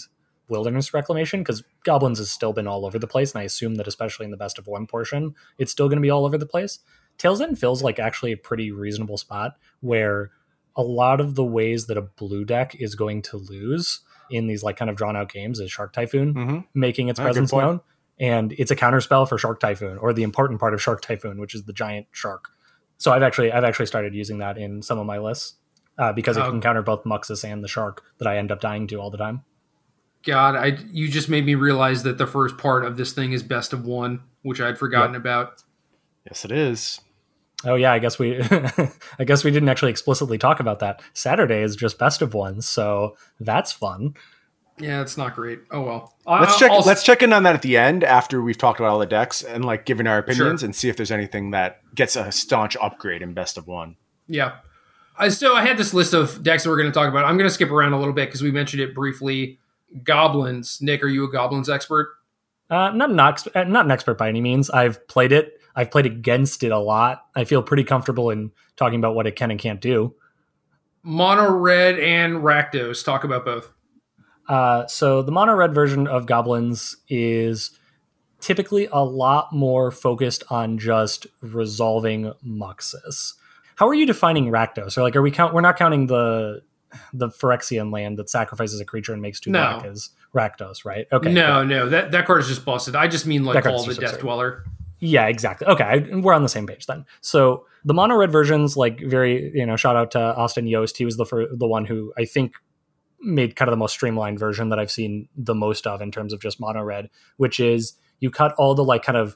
wilderness 0.50 0.94
reclamation, 0.94 1.42
because 1.42 1.64
goblins 1.84 2.20
has 2.20 2.30
still 2.30 2.54
been 2.54 2.68
all 2.68 2.86
over 2.86 3.00
the 3.00 3.08
place, 3.08 3.34
and 3.34 3.42
I 3.42 3.46
assume 3.46 3.76
that 3.76 3.88
especially 3.88 4.26
in 4.26 4.32
the 4.32 4.38
best 4.38 4.60
of 4.60 4.68
one 4.68 4.86
portion, 4.86 5.34
it's 5.58 5.72
still 5.72 5.88
going 5.88 5.98
to 5.98 6.02
be 6.02 6.12
all 6.12 6.26
over 6.26 6.38
the 6.38 6.46
place. 6.46 6.80
Tale's 7.18 7.42
End 7.42 7.58
feels 7.58 7.82
like 7.82 7.98
actually 7.98 8.34
a 8.34 8.38
pretty 8.38 8.72
reasonable 8.72 9.18
spot 9.18 9.54
where 9.82 10.32
a 10.76 10.84
lot 10.84 11.22
of 11.22 11.36
the 11.36 11.44
ways 11.44 11.88
that 11.88 11.98
a 11.98 12.02
blue 12.02 12.46
deck 12.46 12.76
is 12.80 12.96
going 12.96 13.22
to 13.24 13.38
lose 13.38 14.02
in 14.34 14.48
these 14.48 14.64
like 14.64 14.76
kind 14.76 14.90
of 14.90 14.96
drawn 14.96 15.16
out 15.16 15.32
games 15.32 15.60
is 15.60 15.72
Shark 15.72 15.94
Typhoon 15.94 16.34
mm-hmm. 16.34 16.60
making 16.74 17.10
its 17.10 17.20
presence 17.20 17.54
known 17.54 17.82
and 18.20 18.54
it's 18.54 18.72
a 18.72 18.76
counterspell 18.76 19.28
for 19.28 19.38
Shark 19.38 19.60
Typhoon 19.60 19.98
or 19.98 20.14
the 20.14 20.24
important 20.24 20.60
part 20.60 20.74
of 20.74 20.82
Shark 20.82 21.02
Typhoon, 21.02 21.40
which 21.40 21.56
is 21.56 21.64
the 21.64 21.74
giant 21.74 22.08
shark. 22.12 22.50
So 22.98 23.12
I've 23.12 23.24
actually 23.24 23.52
I've 23.52 23.64
actually 23.64 23.88
started 23.88 24.14
using 24.14 24.38
that 24.38 24.58
in 24.58 24.82
some 24.82 25.00
of 25.00 25.06
my 25.06 25.18
lists 25.18 25.56
uh, 25.98 26.14
because 26.14 26.38
it 26.38 26.42
can 26.42 26.62
counter 26.62 26.82
both 26.82 27.04
Muxus 27.04 27.44
and 27.44 27.64
the 27.64 27.68
shark 27.68 28.04
that 28.20 28.28
I 28.28 28.38
end 28.38 28.52
up 28.52 28.62
dying 28.62 28.88
to 28.88 28.96
all 28.98 29.10
the 29.10 29.18
time. 29.18 29.44
God, 30.24 30.56
I 30.56 30.78
you 30.92 31.10
just 31.10 31.28
made 31.28 31.46
me 31.46 31.56
realize 31.56 32.04
that 32.04 32.18
the 32.18 32.28
first 32.28 32.58
part 32.58 32.86
of 32.86 32.98
this 32.98 33.12
thing 33.12 33.34
is 33.34 33.44
best 33.44 33.74
of 33.74 33.86
one, 33.86 34.22
which 34.42 34.62
I'd 34.62 34.78
forgotten 34.78 35.14
yep. 35.14 35.22
about. 35.22 35.64
Yes, 36.26 36.46
it 36.46 36.52
is. 36.52 37.02
Oh 37.66 37.76
yeah, 37.76 37.92
I 37.92 38.00
guess 38.00 38.20
we 38.20 38.42
I 39.20 39.24
guess 39.26 39.44
we 39.44 39.52
didn't 39.52 39.70
actually 39.70 39.92
explicitly 39.92 40.38
talk 40.38 40.60
about 40.60 40.80
that. 40.80 41.02
Saturday 41.14 41.62
is 41.62 41.76
just 41.76 41.98
best 41.98 42.22
of 42.22 42.34
ones, 42.34 42.68
so 42.68 43.16
that's 43.40 43.72
fun. 43.72 44.16
Yeah, 44.80 45.02
it's 45.02 45.18
not 45.18 45.36
great. 45.36 45.60
Oh 45.72 45.82
well. 45.82 46.16
Let's 46.26 46.58
check. 46.58 46.72
I'll, 46.72 46.82
let's 46.82 47.04
check 47.04 47.22
in 47.22 47.32
on 47.32 47.44
that 47.44 47.56
at 47.56 47.62
the 47.62 47.78
end 47.78 48.04
after 48.04 48.42
we've 48.42 48.58
talked 48.58 48.80
about 48.80 48.90
all 48.90 49.00
the 49.00 49.06
decks 49.06 49.44
and 49.44 49.64
like 49.64 49.86
given 49.86 50.08
our 50.08 50.18
opinions 50.18 50.62
sure. 50.62 50.68
and 50.68 50.76
see 50.76 50.90
if 50.90 50.98
there's 50.98 51.12
anything 51.12 51.52
that 51.52 51.82
gets 51.94 52.16
a 52.16 52.32
staunch 52.32 52.76
upgrade 52.82 53.22
in 53.22 53.34
best 53.34 53.58
of 53.58 53.68
one. 53.68 53.98
Yeah. 54.28 54.56
I 55.18 55.30
so 55.30 55.54
I 55.54 55.64
had 55.64 55.78
this 55.78 55.94
list 55.94 56.14
of 56.14 56.42
decks 56.42 56.64
that 56.64 56.70
we're 56.70 56.78
going 56.78 56.92
to 56.92 56.94
talk 56.94 57.08
about. 57.08 57.26
I'm 57.26 57.38
going 57.38 57.48
to 57.48 57.54
skip 57.54 57.70
around 57.70 57.94
a 57.94 58.00
little 58.00 58.14
bit 58.14 58.28
because 58.30 58.42
we 58.42 58.52
mentioned 58.52 58.82
it 58.82 58.96
briefly. 58.96 59.60
Goblins. 60.04 60.82
Nick, 60.82 61.04
are 61.04 61.08
you 61.08 61.24
a 61.26 61.32
goblins 61.32 61.70
expert? 61.70 62.16
Uh, 62.70 62.90
not 62.90 63.12
an 63.12 63.20
ex- 63.20 63.48
uh, 63.54 63.64
not 63.66 63.86
an 63.86 63.92
expert 63.92 64.18
by 64.18 64.28
any 64.28 64.42
means. 64.42 64.72
I've 64.72 65.08
played 65.08 65.32
it. 65.32 65.62
I've 65.76 65.92
played 65.92 66.06
against 66.06 66.64
it 66.64 66.72
a 66.72 66.80
lot. 66.80 67.26
I 67.36 67.44
feel 67.46 67.64
pretty 67.64 67.84
comfortable 67.84 68.30
in 68.30 68.52
talking 68.76 69.00
about 69.00 69.16
what 69.16 69.28
it 69.28 69.36
can 69.36 69.52
and 69.52 69.60
can't 69.60 69.82
do. 69.82 70.16
Mono 71.04 71.52
red 71.52 72.00
and 72.00 72.36
Rakdos. 72.38 73.04
Talk 73.04 73.24
about 73.24 73.46
both. 73.46 73.74
Uh, 74.48 74.86
so 74.88 75.22
the 75.22 75.32
mono 75.32 75.54
red 75.54 75.74
version 75.74 76.08
of 76.08 76.26
goblins 76.26 76.98
is 77.08 77.78
typically 78.40 78.88
a 78.92 79.04
lot 79.04 79.54
more 79.54 79.90
focused 79.90 80.44
on 80.50 80.78
just 80.78 81.28
resolving 81.42 82.34
Muxus. 82.46 83.34
How 83.76 83.88
are 83.88 83.94
you 83.94 84.06
defining 84.06 84.46
Rakdos? 84.48 84.98
Or 84.98 85.02
like, 85.02 85.16
are 85.16 85.22
we 85.22 85.32
count? 85.32 85.54
We're 85.54 85.62
not 85.62 85.78
counting 85.78 86.08
the 86.08 86.62
the 87.12 87.30
Phyrexian 87.30 87.92
land 87.92 88.18
that 88.18 88.30
sacrifices 88.30 88.80
a 88.80 88.86
creature 88.86 89.14
and 89.14 89.22
makes 89.22 89.40
two 89.40 89.50
no. 89.50 89.60
black 89.60 89.86
as 89.86 90.10
Rakdos, 90.36 90.86
right? 90.86 91.08
Okay. 91.12 91.32
No, 91.32 91.64
no, 91.64 91.90
that 91.90 92.12
that 92.12 92.26
card 92.26 92.42
is 92.42 92.48
just 92.48 92.66
busted. 92.66 92.96
I 92.96 93.08
just 93.08 93.26
mean 93.26 93.44
like 93.46 93.66
all 93.66 93.84
the 93.84 93.96
Death 93.96 94.20
Dweller. 94.20 94.66
Yeah, 95.06 95.28
exactly. 95.28 95.68
Okay, 95.68 95.84
I, 95.84 95.98
we're 96.16 96.34
on 96.34 96.44
the 96.44 96.50
same 96.50 96.66
page 96.66 96.86
then. 96.86 97.06
So 97.20 97.66
the 97.84 97.94
mono 97.94 98.16
red 98.16 98.32
versions, 98.32 98.78
like 98.78 99.02
very, 99.02 99.52
you 99.54 99.66
know, 99.66 99.76
shout 99.76 99.98
out 99.98 100.12
to 100.12 100.20
Austin 100.20 100.66
Yost. 100.66 100.96
He 100.96 101.04
was 101.04 101.18
the 101.18 101.26
the 101.52 101.68
one 101.68 101.84
who 101.84 102.14
I 102.18 102.24
think 102.24 102.54
made 103.20 103.58
kind 103.58 103.68
of 103.68 103.74
the 103.74 103.78
most 103.78 103.92
streamlined 103.92 104.40
version 104.40 104.70
that 104.70 104.80
I've 104.80 104.92
seen 104.92 105.28
the 105.36 105.56
most 105.56 105.86
of 105.88 106.02
in 106.02 106.10
terms 106.10 106.32
of 106.32 106.40
just 106.40 106.58
mono 106.58 106.82
red, 106.82 107.10
which 107.36 107.60
is 107.60 107.96
you 108.22 108.32
cut 108.32 108.54
all 108.58 108.76
the 108.76 108.84
like 108.86 109.04
kind 109.04 109.18
of 109.18 109.36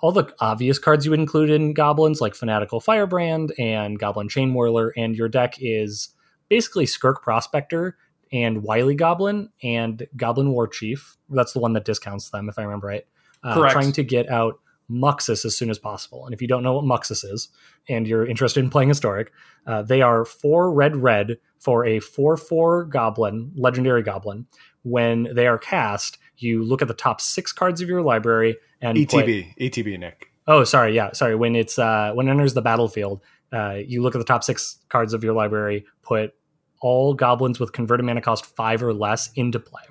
all 0.00 0.12
the 0.12 0.34
obvious 0.40 0.78
cards 0.78 1.04
you 1.04 1.10
would 1.10 1.20
include 1.20 1.50
in 1.50 1.74
goblins, 1.74 2.22
like 2.22 2.34
Fanatical 2.34 2.80
Firebrand 2.80 3.52
and 3.58 3.98
Goblin 3.98 4.28
Chainwhirler, 4.28 4.92
and 4.96 5.14
your 5.14 5.28
deck 5.28 5.56
is 5.60 6.08
basically 6.48 6.86
Skirk 6.86 7.20
Prospector 7.20 7.98
and 8.32 8.62
Wily 8.62 8.94
Goblin 8.94 9.50
and 9.62 10.06
Goblin 10.16 10.52
War 10.52 10.66
Chief. 10.66 11.18
That's 11.28 11.52
the 11.52 11.60
one 11.60 11.74
that 11.74 11.84
discounts 11.84 12.30
them, 12.30 12.48
if 12.48 12.58
I 12.58 12.62
remember 12.62 12.86
right. 12.86 13.04
Uh, 13.42 13.52
Correct. 13.52 13.72
Trying 13.72 13.92
to 13.92 14.02
get 14.02 14.30
out 14.30 14.58
Muxus 14.90 15.44
as 15.44 15.56
soon 15.56 15.70
as 15.70 15.78
possible. 15.78 16.24
And 16.24 16.34
if 16.34 16.42
you 16.42 16.48
don't 16.48 16.62
know 16.62 16.74
what 16.74 16.84
Muxus 16.84 17.24
is 17.24 17.48
and 17.88 18.06
you're 18.06 18.26
interested 18.26 18.62
in 18.62 18.70
playing 18.70 18.88
Historic, 18.88 19.32
uh, 19.66 19.82
they 19.82 20.02
are 20.02 20.24
four 20.24 20.72
red 20.72 20.96
red 20.96 21.38
for 21.58 21.84
a 21.84 22.00
4 22.00 22.36
4 22.36 22.84
goblin, 22.84 23.52
legendary 23.54 24.02
goblin. 24.02 24.46
When 24.82 25.28
they 25.34 25.46
are 25.46 25.58
cast, 25.58 26.18
you 26.38 26.64
look 26.64 26.82
at 26.82 26.88
the 26.88 26.94
top 26.94 27.20
six 27.20 27.52
cards 27.52 27.82
of 27.82 27.88
your 27.88 28.02
library 28.02 28.56
and 28.80 28.96
ETB, 28.96 29.54
put, 29.54 29.62
ETB, 29.62 29.98
Nick. 29.98 30.30
Oh, 30.46 30.64
sorry, 30.64 30.94
yeah, 30.94 31.12
sorry. 31.12 31.36
When 31.36 31.54
it's 31.54 31.78
uh, 31.78 32.12
when 32.14 32.28
it 32.28 32.30
enters 32.30 32.54
the 32.54 32.62
battlefield, 32.62 33.20
uh, 33.52 33.78
you 33.86 34.02
look 34.02 34.14
at 34.14 34.18
the 34.18 34.24
top 34.24 34.42
six 34.42 34.78
cards 34.88 35.12
of 35.12 35.22
your 35.22 35.34
library, 35.34 35.84
put 36.02 36.32
all 36.80 37.12
goblins 37.12 37.60
with 37.60 37.72
converted 37.72 38.06
mana 38.06 38.22
cost 38.22 38.46
five 38.46 38.82
or 38.82 38.94
less 38.94 39.30
into 39.34 39.60
play. 39.60 39.82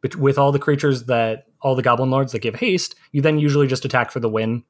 But 0.00 0.16
with 0.16 0.38
all 0.38 0.52
the 0.52 0.58
creatures 0.58 1.04
that 1.04 1.44
all 1.62 1.74
the 1.74 1.82
goblin 1.82 2.10
lords 2.10 2.32
that 2.32 2.40
give 2.40 2.54
haste, 2.56 2.94
you 3.12 3.20
then 3.22 3.38
usually 3.38 3.66
just 3.66 3.84
attack 3.84 4.10
for 4.10 4.20
the 4.20 4.28
win 4.28 4.64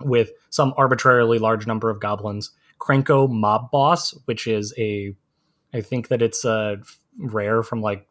with 0.00 0.30
some 0.50 0.74
arbitrarily 0.76 1.38
large 1.38 1.66
number 1.66 1.90
of 1.90 2.00
goblins. 2.00 2.50
Krenko 2.78 3.30
Mob 3.30 3.70
Boss, 3.70 4.10
which 4.26 4.46
is 4.46 4.74
a 4.78 5.14
I 5.72 5.80
think 5.80 6.08
that 6.08 6.22
it's 6.22 6.44
a 6.44 6.78
rare 7.18 7.62
from 7.62 7.82
like 7.82 8.06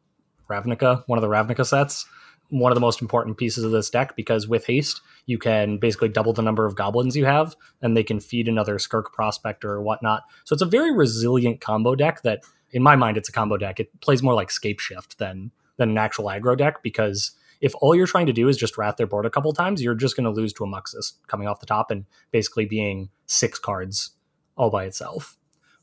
Ravnica, 0.50 1.04
one 1.08 1.18
of 1.18 1.22
the 1.22 1.30
Ravnica 1.30 1.66
sets. 1.66 2.06
One 2.50 2.72
of 2.72 2.76
the 2.76 2.82
most 2.82 3.02
important 3.02 3.38
pieces 3.38 3.64
of 3.64 3.72
this 3.72 3.90
deck 3.90 4.16
because 4.16 4.48
with 4.48 4.68
haste, 4.68 5.02
you 5.26 5.40
can 5.40 5.80
basically 5.80 6.10
double 6.10 6.32
the 6.32 6.44
number 6.44 6.68
of 6.68 6.76
goblins 6.76 7.18
you 7.18 7.26
have, 7.26 7.56
and 7.82 7.98
they 7.98 8.04
can 8.04 8.20
feed 8.20 8.48
another 8.48 8.78
Skirk 8.78 9.12
Prospector 9.12 9.68
or 9.68 9.82
whatnot. 9.82 10.24
So 10.44 10.54
it's 10.54 10.62
a 10.62 10.68
very 10.68 10.96
resilient 10.96 11.60
combo 11.60 11.96
deck 11.96 12.22
that, 12.22 12.44
in 12.72 12.84
my 12.84 12.96
mind, 12.96 13.18
it's 13.18 13.30
a 13.30 13.32
combo 13.32 13.58
deck. 13.58 13.80
It 13.80 14.00
plays 14.00 14.22
more 14.22 14.36
like 14.36 14.50
Scapeshift 14.50 15.18
than 15.18 15.52
than 15.78 15.90
an 15.90 15.98
actual 15.98 16.26
aggro 16.26 16.56
deck 16.56 16.84
because 16.84 17.32
if 17.66 17.74
all 17.82 17.96
you're 17.96 18.06
trying 18.06 18.28
to 18.28 18.34
do 18.34 18.48
is 18.48 18.58
just 18.58 18.78
wrath 18.78 18.98
their 18.98 19.08
board 19.08 19.26
a 19.26 19.30
couple 19.32 19.52
times, 19.52 19.82
you're 19.82 19.96
just 19.96 20.16
going 20.16 20.24
to 20.24 20.30
lose 20.30 20.54
to 20.54 20.64
a 20.64 20.68
Muxus 20.68 21.14
coming 21.26 21.48
off 21.48 21.60
the 21.60 21.66
top 21.66 21.90
and 21.90 22.06
basically 22.30 22.68
being 22.68 23.10
six 23.26 23.58
cards 23.58 24.12
all 24.56 24.70
by 24.70 24.84
itself. 24.86 25.36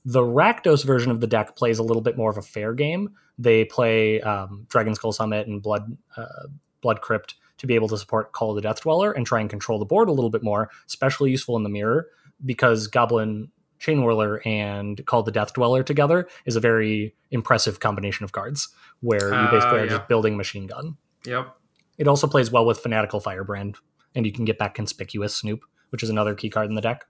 The 0.05 0.21
Rakdos 0.21 0.85
version 0.85 1.11
of 1.11 1.21
the 1.21 1.27
deck 1.27 1.57
plays 1.57 1.81
a 1.81 1.83
little 1.83 2.01
bit 2.01 2.17
more 2.17 2.31
of 2.31 2.39
a 2.39 2.43
fair 2.43 2.73
game. 2.73 3.11
They 3.37 3.65
play 3.65 4.21
um, 4.21 4.65
Dragonskull 4.69 5.13
Summit 5.13 5.49
and 5.49 5.61
Blood 5.61 5.97
uh, 6.17 6.47
Blood 6.83 7.01
Crypt 7.01 7.35
to 7.59 7.67
be 7.67 7.75
able 7.75 7.89
to 7.89 7.99
support 7.99 8.33
Call 8.33 8.51
of 8.51 8.57
the 8.57 8.63
Death 8.63 8.83
Dweller 8.83 9.11
and 9.11 9.27
try 9.27 9.41
and 9.41 9.51
control 9.51 9.81
the 9.81 9.85
board 9.85 10.09
a 10.09 10.13
little 10.13 10.31
bit 10.31 10.45
more, 10.45 10.71
especially 10.87 11.33
useful 11.33 11.57
in 11.57 11.65
the 11.65 11.69
mirror 11.69 12.07
because 12.45 12.87
Goblin 12.87 13.51
Chainwhirler 13.81 14.45
and 14.47 15.05
Call 15.07 15.25
the 15.25 15.33
Death 15.33 15.53
Dweller 15.55 15.83
together 15.83 16.29
is 16.47 16.55
a 16.55 16.61
very 16.61 17.17
impressive 17.33 17.81
combination 17.81 18.23
of 18.23 18.31
cards 18.31 18.69
where 19.01 19.35
you 19.35 19.51
basically 19.51 19.81
uh, 19.81 19.83
are 19.83 19.89
just 19.89 20.07
building 20.07 20.37
machine 20.37 20.69
gun. 20.69 20.97
Yep. 21.25 21.57
It 22.03 22.09
also 22.09 22.27
plays 22.27 22.51
well 22.51 22.67
with 22.67 22.81
Fanatical 22.81 23.21
Firebrand, 23.21 23.77
and 24.17 24.27
you 24.27 24.33
can 24.33 24.45
get 24.45 24.59
back 24.59 24.75
Conspicuous 24.75 25.37
Snoop, 25.37 25.61
which 25.91 26.03
is 26.03 26.11
another 26.11 26.35
key 26.35 26.51
card 26.51 26.69
in 26.69 26.75
the 26.75 26.81
deck. 26.81 27.05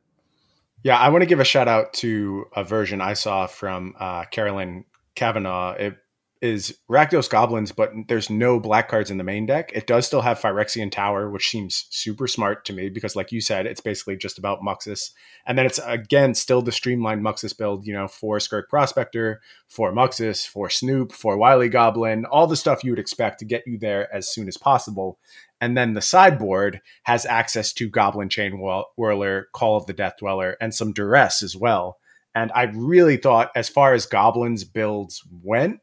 Yeah, 0.83 0.99
I 0.99 1.09
want 1.09 1.23
to 1.23 1.27
give 1.27 1.41
a 1.41 1.45
shout 1.45 1.67
out 1.67 1.95
to 1.95 2.45
a 2.55 2.63
version 2.63 3.01
I 3.01 3.15
saw 3.15 3.47
from 3.47 3.95
uh, 3.99 4.27
Carolyn 4.27 4.85
Kavanaugh. 5.15 5.73
It 5.73 5.97
is 6.43 6.77
Rakdos 6.91 7.31
Goblins, 7.31 7.71
but 7.71 7.93
there's 8.09 8.29
no 8.29 8.59
black 8.59 8.89
cards 8.89 9.13
in 9.13 9.17
the 9.17 9.25
main 9.25 9.47
deck. 9.47 9.71
It 9.73 9.87
does 9.87 10.09
still 10.09 10.23
have 10.23 10.41
Phyrexian 10.41 10.91
Tower, 10.91 11.31
which 11.31 11.49
seems 11.49 11.87
super 11.91 12.27
smart 12.27 12.65
to 12.65 12.73
me 12.73 12.89
because, 12.89 13.15
like 13.15 13.31
you 13.31 13.41
said, 13.41 13.65
it's 13.65 13.81
basically 13.81 14.17
just 14.17 14.39
about 14.39 14.61
Muxus. 14.61 15.13
And 15.47 15.57
then 15.57 15.67
it's 15.67 15.79
again 15.87 16.35
still 16.35 16.61
the 16.61 16.73
streamlined 16.73 17.23
Muxus 17.23 17.57
build, 17.57 17.87
you 17.87 17.93
know, 17.93 18.09
for 18.09 18.41
Skirk 18.41 18.69
Prospector, 18.69 19.41
for 19.69 19.93
Muxus, 19.93 20.45
for 20.45 20.69
Snoop, 20.69 21.13
for 21.13 21.37
Wily 21.37 21.69
Goblin, 21.69 22.25
all 22.25 22.49
the 22.49 22.57
stuff 22.57 22.83
you 22.83 22.91
would 22.91 22.99
expect 22.99 23.39
to 23.39 23.45
get 23.45 23.63
you 23.65 23.79
there 23.79 24.13
as 24.13 24.29
soon 24.29 24.49
as 24.49 24.57
possible. 24.57 25.21
And 25.61 25.77
then 25.77 25.95
the 25.95 26.03
sideboard 26.03 26.81
has 27.05 27.25
access 27.25 27.73
to 27.75 27.89
Goblin 27.89 28.29
Chainwhirler, 28.29 29.45
Call 29.53 29.77
of 29.77 29.87
the 29.87 29.93
Death 29.93 30.15
Dweller, 30.19 30.57
and 30.61 30.75
some 30.75 30.93
Duress 30.93 31.41
as 31.41 31.55
well. 31.55 31.99
And 32.35 32.51
I 32.53 32.65
really 32.65 33.17
thought, 33.17 33.53
as 33.55 33.69
far 33.69 33.95
as 33.95 34.07
Goblins 34.07 34.65
builds 34.65 35.23
went, 35.31 35.79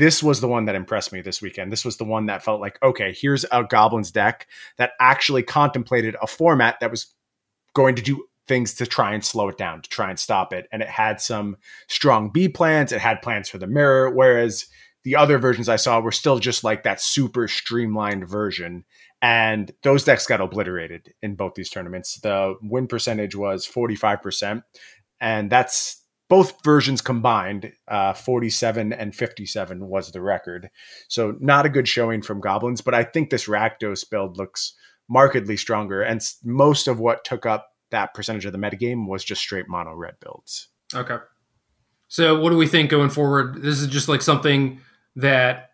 this 0.00 0.22
was 0.22 0.40
the 0.40 0.48
one 0.48 0.64
that 0.64 0.74
impressed 0.74 1.12
me 1.12 1.20
this 1.20 1.42
weekend. 1.42 1.70
This 1.70 1.84
was 1.84 1.98
the 1.98 2.04
one 2.04 2.24
that 2.26 2.42
felt 2.42 2.58
like, 2.58 2.78
okay, 2.82 3.14
here's 3.14 3.44
a 3.52 3.62
Goblins 3.62 4.10
deck 4.10 4.46
that 4.78 4.92
actually 4.98 5.42
contemplated 5.42 6.16
a 6.22 6.26
format 6.26 6.80
that 6.80 6.90
was 6.90 7.14
going 7.74 7.96
to 7.96 8.02
do 8.02 8.24
things 8.48 8.72
to 8.72 8.86
try 8.86 9.12
and 9.12 9.22
slow 9.22 9.50
it 9.50 9.58
down, 9.58 9.82
to 9.82 9.90
try 9.90 10.08
and 10.08 10.18
stop 10.18 10.54
it. 10.54 10.66
And 10.72 10.80
it 10.80 10.88
had 10.88 11.20
some 11.20 11.58
strong 11.86 12.30
B 12.32 12.48
plans, 12.48 12.92
it 12.92 13.00
had 13.02 13.20
plans 13.20 13.50
for 13.50 13.58
the 13.58 13.66
mirror, 13.66 14.08
whereas 14.08 14.64
the 15.04 15.16
other 15.16 15.36
versions 15.36 15.68
I 15.68 15.76
saw 15.76 16.00
were 16.00 16.12
still 16.12 16.38
just 16.38 16.64
like 16.64 16.84
that 16.84 17.02
super 17.02 17.46
streamlined 17.46 18.26
version. 18.26 18.86
And 19.20 19.70
those 19.82 20.04
decks 20.04 20.26
got 20.26 20.40
obliterated 20.40 21.12
in 21.20 21.34
both 21.34 21.52
these 21.56 21.68
tournaments. 21.68 22.18
The 22.22 22.54
win 22.62 22.86
percentage 22.86 23.36
was 23.36 23.68
45%. 23.68 24.62
And 25.20 25.50
that's 25.50 25.99
both 26.30 26.62
versions 26.62 27.02
combined, 27.02 27.72
uh, 27.88 28.14
47 28.14 28.92
and 28.92 29.14
57 29.14 29.88
was 29.88 30.12
the 30.12 30.22
record. 30.22 30.70
So 31.08 31.36
not 31.40 31.66
a 31.66 31.68
good 31.68 31.88
showing 31.88 32.22
from 32.22 32.40
goblins, 32.40 32.80
but 32.80 32.94
I 32.94 33.02
think 33.02 33.28
this 33.28 33.48
Rakdos 33.48 34.08
build 34.08 34.38
looks 34.38 34.74
markedly 35.08 35.56
stronger. 35.56 36.02
And 36.02 36.22
most 36.44 36.86
of 36.86 37.00
what 37.00 37.24
took 37.24 37.46
up 37.46 37.72
that 37.90 38.14
percentage 38.14 38.44
of 38.44 38.52
the 38.52 38.58
metagame 38.58 39.08
was 39.08 39.24
just 39.24 39.42
straight 39.42 39.68
mono 39.68 39.92
red 39.92 40.14
builds. 40.20 40.68
Okay. 40.94 41.16
So 42.06 42.40
what 42.40 42.50
do 42.50 42.56
we 42.56 42.68
think 42.68 42.90
going 42.90 43.10
forward? 43.10 43.60
This 43.60 43.80
is 43.80 43.88
just 43.88 44.08
like 44.08 44.22
something 44.22 44.80
that 45.16 45.70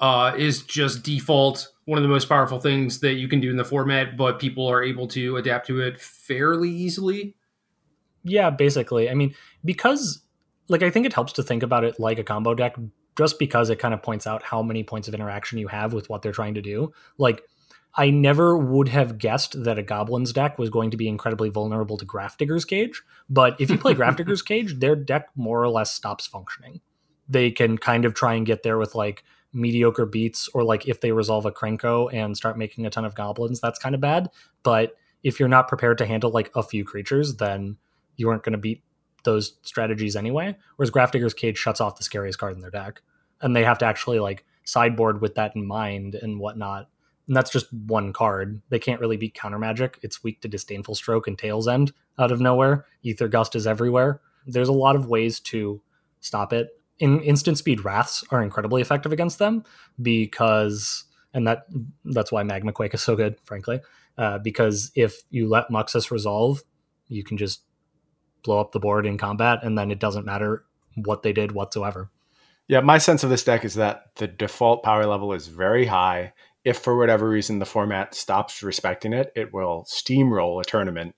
uh, 0.00 0.32
is 0.36 0.64
just 0.64 1.04
default, 1.04 1.68
one 1.84 1.96
of 1.96 2.02
the 2.02 2.08
most 2.08 2.28
powerful 2.28 2.58
things 2.58 2.98
that 3.00 3.14
you 3.14 3.28
can 3.28 3.40
do 3.40 3.50
in 3.50 3.56
the 3.56 3.64
format, 3.64 4.16
but 4.16 4.40
people 4.40 4.66
are 4.66 4.82
able 4.82 5.06
to 5.08 5.36
adapt 5.36 5.68
to 5.68 5.80
it 5.80 6.00
fairly 6.00 6.70
easily. 6.70 7.36
Yeah, 8.26 8.50
basically. 8.50 9.08
I 9.08 9.14
mean, 9.14 9.34
because 9.64 10.22
like 10.68 10.82
I 10.82 10.90
think 10.90 11.06
it 11.06 11.12
helps 11.12 11.32
to 11.34 11.42
think 11.42 11.62
about 11.62 11.84
it 11.84 12.00
like 12.00 12.18
a 12.18 12.24
combo 12.24 12.54
deck 12.54 12.76
just 13.16 13.38
because 13.38 13.70
it 13.70 13.78
kind 13.78 13.94
of 13.94 14.02
points 14.02 14.26
out 14.26 14.42
how 14.42 14.62
many 14.62 14.82
points 14.82 15.08
of 15.08 15.14
interaction 15.14 15.58
you 15.58 15.68
have 15.68 15.92
with 15.92 16.10
what 16.10 16.22
they're 16.22 16.32
trying 16.32 16.54
to 16.54 16.62
do. 16.62 16.92
Like 17.18 17.42
I 17.94 18.10
never 18.10 18.58
would 18.58 18.88
have 18.88 19.16
guessed 19.16 19.64
that 19.64 19.78
a 19.78 19.82
Goblins 19.82 20.32
deck 20.32 20.58
was 20.58 20.68
going 20.68 20.90
to 20.90 20.98
be 20.98 21.08
incredibly 21.08 21.48
vulnerable 21.48 21.96
to 21.96 22.04
Grafdigger's 22.04 22.64
Cage. 22.66 23.02
But 23.30 23.58
if 23.58 23.70
you 23.70 23.78
play 23.78 23.94
Grafdigger's 23.94 24.42
Cage, 24.42 24.78
their 24.80 24.96
deck 24.96 25.28
more 25.34 25.62
or 25.62 25.68
less 25.68 25.94
stops 25.94 26.26
functioning. 26.26 26.80
They 27.28 27.50
can 27.50 27.78
kind 27.78 28.04
of 28.04 28.12
try 28.12 28.34
and 28.34 28.44
get 28.44 28.62
there 28.62 28.76
with 28.76 28.94
like 28.94 29.24
mediocre 29.52 30.04
beats, 30.04 30.48
or 30.52 30.62
like 30.62 30.86
if 30.86 31.00
they 31.00 31.12
resolve 31.12 31.46
a 31.46 31.52
Krenko 31.52 32.12
and 32.12 32.36
start 32.36 32.58
making 32.58 32.84
a 32.84 32.90
ton 32.90 33.06
of 33.06 33.14
goblins, 33.14 33.60
that's 33.60 33.78
kind 33.78 33.94
of 33.94 34.00
bad. 34.00 34.28
But 34.62 34.94
if 35.22 35.40
you're 35.40 35.48
not 35.48 35.68
prepared 35.68 35.96
to 35.98 36.06
handle 36.06 36.30
like 36.30 36.50
a 36.54 36.62
few 36.62 36.84
creatures, 36.84 37.36
then 37.36 37.78
you 38.16 38.26
weren't 38.26 38.42
going 38.42 38.52
to 38.52 38.58
beat 38.58 38.82
those 39.24 39.56
strategies 39.62 40.16
anyway. 40.16 40.56
Whereas 40.76 40.90
Grafdigger's 40.90 41.34
Cage 41.34 41.58
shuts 41.58 41.80
off 41.80 41.96
the 41.96 42.04
scariest 42.04 42.38
card 42.38 42.54
in 42.54 42.60
their 42.60 42.70
deck. 42.70 43.02
And 43.40 43.54
they 43.54 43.64
have 43.64 43.78
to 43.78 43.84
actually 43.86 44.18
like 44.18 44.44
sideboard 44.64 45.20
with 45.20 45.34
that 45.34 45.54
in 45.54 45.66
mind 45.66 46.14
and 46.14 46.40
whatnot 46.40 46.88
and 47.26 47.36
that's 47.36 47.50
just 47.50 47.72
one 47.72 48.12
card. 48.12 48.60
They 48.68 48.78
can't 48.78 49.00
really 49.00 49.16
beat 49.16 49.34
counter 49.34 49.58
magic. 49.58 49.98
It's 50.02 50.22
weak 50.22 50.40
to 50.42 50.48
disdainful 50.48 50.94
stroke 50.94 51.26
and 51.26 51.36
Tale's 51.36 51.66
End 51.66 51.92
out 52.18 52.30
of 52.30 52.40
nowhere. 52.40 52.86
Aether 53.04 53.28
Gust 53.28 53.56
is 53.56 53.66
everywhere. 53.66 54.20
There's 54.46 54.68
a 54.68 54.72
lot 54.72 54.96
of 54.96 55.06
ways 55.06 55.40
to 55.40 55.80
stop 56.20 56.52
it. 56.52 56.68
In 56.98 57.20
instant 57.20 57.58
speed 57.58 57.84
wraths 57.84 58.24
are 58.30 58.42
incredibly 58.42 58.80
effective 58.80 59.12
against 59.12 59.38
them 59.38 59.64
because 60.00 61.04
and 61.34 61.46
that 61.46 61.66
that's 62.04 62.32
why 62.32 62.42
magma 62.42 62.72
quake 62.72 62.94
is 62.94 63.02
so 63.02 63.16
good, 63.16 63.36
frankly. 63.44 63.80
Uh, 64.16 64.38
because 64.38 64.92
if 64.94 65.22
you 65.28 65.48
let 65.48 65.68
Muxus 65.68 66.10
resolve, 66.10 66.62
you 67.08 67.22
can 67.22 67.36
just 67.36 67.62
blow 68.46 68.60
up 68.60 68.72
the 68.72 68.80
board 68.80 69.04
in 69.04 69.18
combat, 69.18 69.58
and 69.62 69.76
then 69.76 69.90
it 69.90 70.00
doesn't 70.00 70.24
matter 70.24 70.64
what 70.94 71.22
they 71.22 71.34
did 71.34 71.52
whatsoever. 71.52 72.10
Yeah, 72.68 72.80
my 72.80 72.98
sense 72.98 73.22
of 73.22 73.30
this 73.30 73.44
deck 73.44 73.64
is 73.64 73.74
that 73.74 74.06
the 74.16 74.26
default 74.26 74.82
power 74.82 75.06
level 75.06 75.32
is 75.34 75.46
very 75.46 75.86
high 75.86 76.32
if 76.66 76.78
for 76.78 76.98
whatever 76.98 77.28
reason 77.28 77.60
the 77.60 77.64
format 77.64 78.12
stops 78.12 78.60
respecting 78.60 79.12
it, 79.12 79.32
it 79.36 79.54
will 79.54 79.86
steamroll 79.88 80.60
a 80.60 80.64
tournament. 80.64 81.14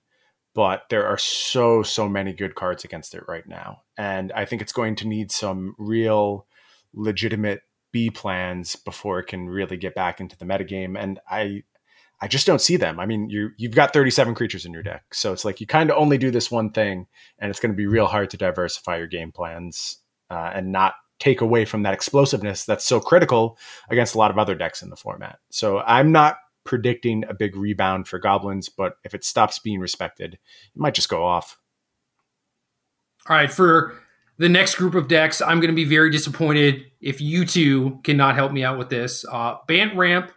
But 0.53 0.83
there 0.91 1.07
are 1.07 1.17
so, 1.17 1.81
so 1.81 2.07
many 2.07 2.33
good 2.33 2.53
cards 2.53 2.83
against 2.83 3.15
it 3.15 3.23
right 3.27 3.47
now. 3.47 3.81
And 3.97 4.31
I 4.33 4.45
think 4.45 4.61
it's 4.61 4.71
going 4.71 4.95
to 4.97 5.07
need 5.07 5.31
some 5.31 5.73
real 5.79 6.45
legitimate 6.93 7.63
B 7.91 8.11
plans 8.11 8.75
before 8.75 9.17
it 9.17 9.25
can 9.25 9.49
really 9.49 9.75
get 9.75 9.95
back 9.95 10.19
into 10.19 10.37
the 10.37 10.45
metagame. 10.45 10.95
And 10.95 11.19
I 11.27 11.63
I 12.21 12.27
just 12.27 12.45
don't 12.45 12.59
see 12.61 12.75
them. 12.75 12.99
I 12.99 13.05
mean, 13.05 13.29
you 13.29 13.51
you've 13.57 13.75
got 13.75 13.93
37 13.93 14.35
creatures 14.35 14.65
in 14.65 14.73
your 14.73 14.83
deck. 14.83 15.03
So 15.13 15.31
it's 15.31 15.45
like 15.45 15.61
you 15.61 15.67
kind 15.67 15.89
of 15.89 15.97
only 15.97 16.17
do 16.17 16.31
this 16.31 16.51
one 16.51 16.71
thing, 16.71 17.07
and 17.39 17.49
it's 17.49 17.59
going 17.59 17.71
to 17.71 17.77
be 17.77 17.87
real 17.87 18.07
hard 18.07 18.29
to 18.31 18.37
diversify 18.37 18.97
your 18.97 19.07
game 19.07 19.31
plans 19.31 19.97
uh, 20.29 20.51
and 20.53 20.71
not 20.71 20.95
take 21.19 21.41
away 21.41 21.65
from 21.65 21.83
that 21.83 21.93
explosiveness 21.93 22.65
that's 22.65 22.85
so 22.85 22.99
critical 22.99 23.57
against 23.89 24.15
a 24.15 24.17
lot 24.17 24.31
of 24.31 24.37
other 24.37 24.55
decks 24.55 24.81
in 24.81 24.89
the 24.89 24.95
format. 24.95 25.39
So 25.49 25.79
I'm 25.79 26.11
not 26.11 26.37
predicting 26.63 27.25
a 27.27 27.33
big 27.33 27.55
rebound 27.55 28.07
for 28.07 28.19
goblins, 28.19 28.69
but 28.69 28.93
if 29.03 29.13
it 29.13 29.23
stops 29.23 29.59
being 29.59 29.79
respected, 29.79 30.35
it 30.35 30.39
might 30.75 30.93
just 30.93 31.09
go 31.09 31.25
off. 31.25 31.57
All 33.27 33.35
right, 33.35 33.51
for 33.51 33.95
the 34.37 34.49
next 34.49 34.75
group 34.75 34.95
of 34.95 35.07
decks, 35.07 35.41
I'm 35.41 35.59
going 35.59 35.71
to 35.71 35.75
be 35.75 35.83
very 35.85 36.09
disappointed 36.09 36.85
if 37.01 37.19
you 37.19 37.45
two 37.45 37.99
cannot 38.03 38.35
help 38.35 38.51
me 38.51 38.63
out 38.63 38.77
with 38.77 38.89
this. 38.89 39.25
Uh, 39.29 39.55
Bant 39.67 39.95
Ramp 39.95 40.31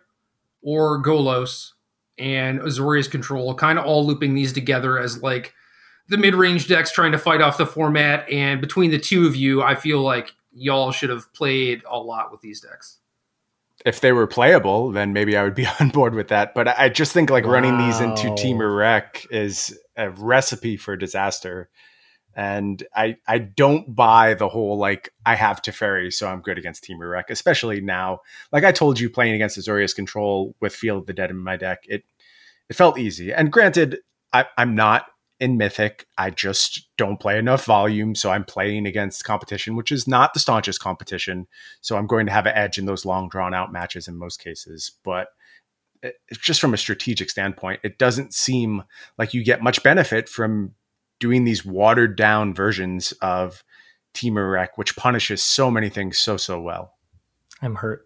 or 0.62 1.02
Golos 1.02 1.70
and 2.18 2.60
Azorius 2.60 3.10
Control, 3.10 3.54
kind 3.54 3.78
of 3.78 3.84
all 3.84 4.06
looping 4.06 4.34
these 4.34 4.52
together 4.52 4.98
as 4.98 5.22
like 5.22 5.54
the 6.08 6.16
mid 6.16 6.34
range 6.34 6.68
decks 6.68 6.92
trying 6.92 7.12
to 7.12 7.18
fight 7.18 7.40
off 7.40 7.58
the 7.58 7.66
format. 7.66 8.28
And 8.30 8.60
between 8.60 8.90
the 8.90 8.98
two 8.98 9.26
of 9.26 9.36
you, 9.36 9.62
I 9.62 9.74
feel 9.74 10.00
like 10.00 10.32
y'all 10.52 10.92
should 10.92 11.10
have 11.10 11.32
played 11.32 11.82
a 11.90 11.98
lot 11.98 12.30
with 12.30 12.40
these 12.40 12.60
decks. 12.60 12.98
If 13.84 14.00
they 14.00 14.12
were 14.12 14.28
playable, 14.28 14.92
then 14.92 15.12
maybe 15.12 15.36
I 15.36 15.42
would 15.42 15.54
be 15.54 15.66
on 15.80 15.88
board 15.88 16.14
with 16.14 16.28
that. 16.28 16.54
But 16.54 16.68
I 16.68 16.88
just 16.88 17.12
think 17.12 17.30
like 17.30 17.44
wow. 17.44 17.52
running 17.52 17.78
these 17.78 18.00
into 18.00 18.28
Temur 18.28 18.76
Rec 18.76 19.26
is 19.30 19.78
a 19.96 20.10
recipe 20.10 20.76
for 20.76 20.96
disaster. 20.96 21.68
And 22.34 22.82
I 22.94 23.16
I 23.26 23.38
don't 23.38 23.94
buy 23.94 24.34
the 24.34 24.48
whole 24.48 24.78
like 24.78 25.12
I 25.26 25.34
have 25.34 25.62
Teferi, 25.62 26.12
so 26.12 26.28
I'm 26.28 26.40
good 26.40 26.58
against 26.58 26.84
Team 26.84 27.00
Rec, 27.00 27.30
especially 27.30 27.80
now. 27.80 28.20
Like 28.52 28.64
I 28.64 28.72
told 28.72 28.98
you, 28.98 29.10
playing 29.10 29.34
against 29.34 29.58
Azorius 29.58 29.94
Control 29.94 30.54
with 30.60 30.74
Field 30.74 31.02
of 31.02 31.06
the 31.06 31.12
Dead 31.12 31.30
in 31.30 31.38
my 31.38 31.56
deck, 31.56 31.80
it 31.88 32.04
it 32.68 32.76
felt 32.76 32.98
easy. 32.98 33.32
And 33.32 33.52
granted, 33.52 33.98
I, 34.32 34.46
I'm 34.56 34.74
not 34.74 35.06
in 35.42 35.56
Mythic, 35.56 36.06
I 36.16 36.30
just 36.30 36.86
don't 36.96 37.18
play 37.18 37.36
enough 37.36 37.64
volume. 37.64 38.14
So 38.14 38.30
I'm 38.30 38.44
playing 38.44 38.86
against 38.86 39.24
competition, 39.24 39.74
which 39.74 39.90
is 39.90 40.06
not 40.06 40.34
the 40.34 40.40
staunchest 40.40 40.78
competition. 40.78 41.48
So 41.80 41.96
I'm 41.96 42.06
going 42.06 42.26
to 42.26 42.32
have 42.32 42.46
an 42.46 42.54
edge 42.54 42.78
in 42.78 42.86
those 42.86 43.04
long 43.04 43.28
drawn 43.28 43.52
out 43.52 43.72
matches 43.72 44.06
in 44.06 44.16
most 44.16 44.38
cases. 44.38 44.92
But 45.02 45.30
it, 46.00 46.14
just 46.30 46.60
from 46.60 46.74
a 46.74 46.76
strategic 46.76 47.28
standpoint, 47.28 47.80
it 47.82 47.98
doesn't 47.98 48.34
seem 48.34 48.84
like 49.18 49.34
you 49.34 49.42
get 49.42 49.64
much 49.64 49.82
benefit 49.82 50.28
from 50.28 50.76
doing 51.22 51.44
these 51.44 51.64
watered 51.64 52.16
down 52.16 52.52
versions 52.52 53.12
of 53.22 53.62
Temur 54.12 54.52
Rec, 54.52 54.76
which 54.76 54.96
punishes 54.96 55.40
so 55.40 55.70
many 55.70 55.88
things 55.88 56.18
so, 56.18 56.36
so 56.36 56.60
well. 56.60 56.94
I'm 57.62 57.76
hurt. 57.76 58.04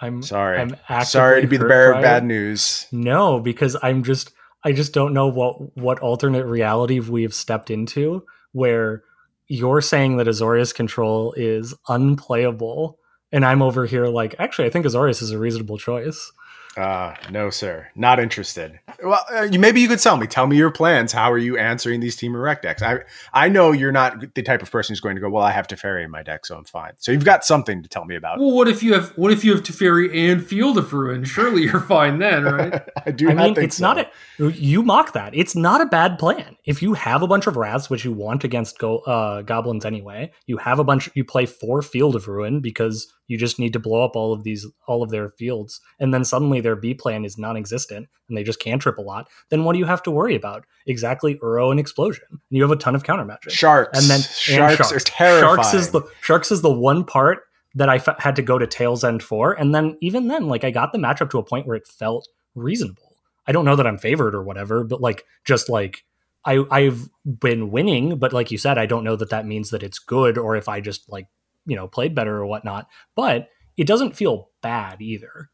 I'm 0.00 0.20
sorry. 0.20 0.58
I'm 0.88 1.04
sorry 1.04 1.40
to 1.42 1.46
be 1.46 1.56
the 1.56 1.64
bearer 1.64 1.94
of 1.94 2.02
bad 2.02 2.24
news. 2.24 2.86
No, 2.90 3.38
because 3.38 3.76
I'm 3.82 4.02
just 4.02 4.32
I 4.64 4.72
just 4.72 4.92
don't 4.92 5.14
know 5.14 5.28
what 5.28 5.76
what 5.76 6.00
alternate 6.00 6.44
reality 6.44 6.98
we 6.98 7.22
have 7.22 7.32
stepped 7.32 7.70
into 7.70 8.24
where 8.52 9.04
you're 9.46 9.80
saying 9.80 10.16
that 10.16 10.26
Azorius 10.26 10.74
control 10.74 11.32
is 11.34 11.72
unplayable, 11.88 12.98
and 13.30 13.44
I'm 13.44 13.62
over 13.62 13.86
here 13.86 14.06
like, 14.08 14.34
actually, 14.40 14.66
I 14.66 14.70
think 14.70 14.84
Azorius 14.84 15.22
is 15.22 15.30
a 15.30 15.38
reasonable 15.38 15.78
choice. 15.78 16.32
Uh, 16.76 17.14
no, 17.30 17.48
sir. 17.48 17.88
Not 17.94 18.20
interested. 18.20 18.78
Well, 19.02 19.24
uh, 19.32 19.48
maybe 19.58 19.80
you 19.80 19.88
could 19.88 19.98
tell 19.98 20.16
me. 20.18 20.26
Tell 20.26 20.46
me 20.46 20.56
your 20.56 20.70
plans. 20.70 21.10
How 21.10 21.32
are 21.32 21.38
you 21.38 21.56
answering 21.56 22.00
these 22.00 22.16
Temur 22.16 22.42
Rec 22.42 22.60
decks? 22.62 22.82
I 22.82 22.98
I 23.32 23.48
know 23.48 23.72
you're 23.72 23.92
not 23.92 24.34
the 24.34 24.42
type 24.42 24.62
of 24.62 24.70
person 24.70 24.92
who's 24.92 25.00
going 25.00 25.16
to 25.16 25.20
go. 25.20 25.30
Well, 25.30 25.42
I 25.42 25.52
have 25.52 25.66
Teferi 25.66 26.04
in 26.04 26.10
my 26.10 26.22
deck, 26.22 26.44
so 26.44 26.56
I'm 26.56 26.64
fine. 26.64 26.92
So 26.98 27.12
you've 27.12 27.24
got 27.24 27.44
something 27.44 27.82
to 27.82 27.88
tell 27.88 28.04
me 28.04 28.14
about. 28.14 28.38
Well, 28.38 28.52
what 28.52 28.68
if 28.68 28.82
you 28.82 28.92
have 28.92 29.10
what 29.16 29.32
if 29.32 29.42
you 29.42 29.54
have 29.54 29.62
Teferi 29.62 30.30
and 30.30 30.46
Field 30.46 30.76
of 30.76 30.92
Ruin? 30.92 31.24
Surely 31.24 31.62
you're 31.62 31.80
fine 31.88 32.18
then, 32.18 32.44
right? 32.44 32.82
I 33.06 33.10
do. 33.10 33.30
I 33.30 33.34
mean, 33.34 33.58
it's 33.58 33.78
so. 33.78 33.82
not 33.82 33.98
a. 33.98 34.52
You 34.52 34.82
mock 34.82 35.14
that. 35.14 35.34
It's 35.34 35.56
not 35.56 35.80
a 35.80 35.86
bad 35.86 36.18
plan. 36.18 36.56
If 36.64 36.82
you 36.82 36.92
have 36.92 37.22
a 37.22 37.26
bunch 37.26 37.46
of 37.46 37.56
wraths, 37.56 37.88
which 37.88 38.04
you 38.04 38.12
want 38.12 38.44
against 38.44 38.78
go, 38.78 38.98
uh, 38.98 39.40
goblins 39.42 39.86
anyway, 39.86 40.30
you 40.46 40.58
have 40.58 40.78
a 40.78 40.84
bunch. 40.84 41.08
You 41.14 41.24
play 41.24 41.46
four 41.46 41.80
Field 41.80 42.16
of 42.16 42.28
Ruin 42.28 42.60
because 42.60 43.10
you 43.28 43.36
just 43.38 43.58
need 43.58 43.72
to 43.72 43.78
blow 43.78 44.04
up 44.04 44.16
all 44.16 44.32
of 44.32 44.44
these 44.44 44.66
all 44.86 45.02
of 45.02 45.10
their 45.10 45.30
fields 45.30 45.80
and 45.98 46.12
then 46.12 46.24
suddenly 46.24 46.60
their 46.60 46.76
b 46.76 46.94
plan 46.94 47.24
is 47.24 47.38
non-existent 47.38 48.08
and 48.28 48.36
they 48.36 48.42
just 48.42 48.60
cantrip 48.60 48.98
a 48.98 49.02
lot 49.02 49.28
then 49.50 49.64
what 49.64 49.72
do 49.72 49.78
you 49.78 49.84
have 49.84 50.02
to 50.02 50.10
worry 50.10 50.34
about? 50.34 50.64
Exactly 50.86 51.36
uro 51.36 51.70
and 51.70 51.80
explosion. 51.80 52.24
And 52.30 52.40
you 52.50 52.62
have 52.62 52.70
a 52.70 52.76
ton 52.76 52.94
of 52.94 53.04
counter 53.04 53.24
magic 53.24 53.52
sharks. 53.52 53.98
And 53.98 54.08
then 54.08 54.20
sharks, 54.20 54.50
and 54.50 54.76
sharks. 54.76 54.92
are 54.92 55.00
terrifying 55.00 55.56
sharks 55.56 55.74
is 55.74 55.90
the 55.90 56.02
sharks 56.20 56.50
is 56.50 56.62
the 56.62 56.72
one 56.72 57.04
part 57.04 57.40
that 57.74 57.88
I 57.88 57.96
f- 57.96 58.20
had 58.20 58.36
to 58.36 58.42
go 58.42 58.58
to 58.58 58.66
Tale's 58.66 59.04
End 59.04 59.22
for 59.22 59.52
and 59.52 59.74
then 59.74 59.96
even 60.00 60.28
then 60.28 60.48
like 60.48 60.64
i 60.64 60.70
got 60.70 60.92
the 60.92 60.98
matchup 60.98 61.30
to 61.30 61.38
a 61.38 61.44
point 61.44 61.66
where 61.66 61.76
it 61.76 61.86
felt 61.86 62.28
reasonable. 62.54 63.16
I 63.46 63.52
don't 63.52 63.64
know 63.64 63.76
that 63.76 63.86
i'm 63.86 63.98
favored 63.98 64.34
or 64.34 64.42
whatever 64.42 64.82
but 64.82 65.00
like 65.00 65.24
just 65.44 65.68
like 65.68 66.04
I, 66.48 66.64
I've 66.70 67.10
been 67.24 67.72
winning, 67.72 68.18
but 68.18 68.32
like 68.32 68.52
you 68.52 68.56
said, 68.56 68.78
I 68.78 68.86
don't 68.86 69.02
know 69.02 69.16
that 69.16 69.30
that 69.30 69.46
means 69.46 69.70
that 69.70 69.82
it's 69.82 69.98
good 69.98 70.38
or 70.38 70.54
if 70.54 70.68
I 70.68 70.80
just 70.80 71.10
like 71.10 71.26
you 71.66 71.76
know 71.76 71.88
played 71.88 72.14
better 72.14 72.36
or 72.36 72.46
whatnot 72.46 72.86
but 73.14 73.48
it 73.76 73.86
doesn't 73.86 74.16
feel 74.16 74.50
bad 74.62 75.00
either. 75.00 75.50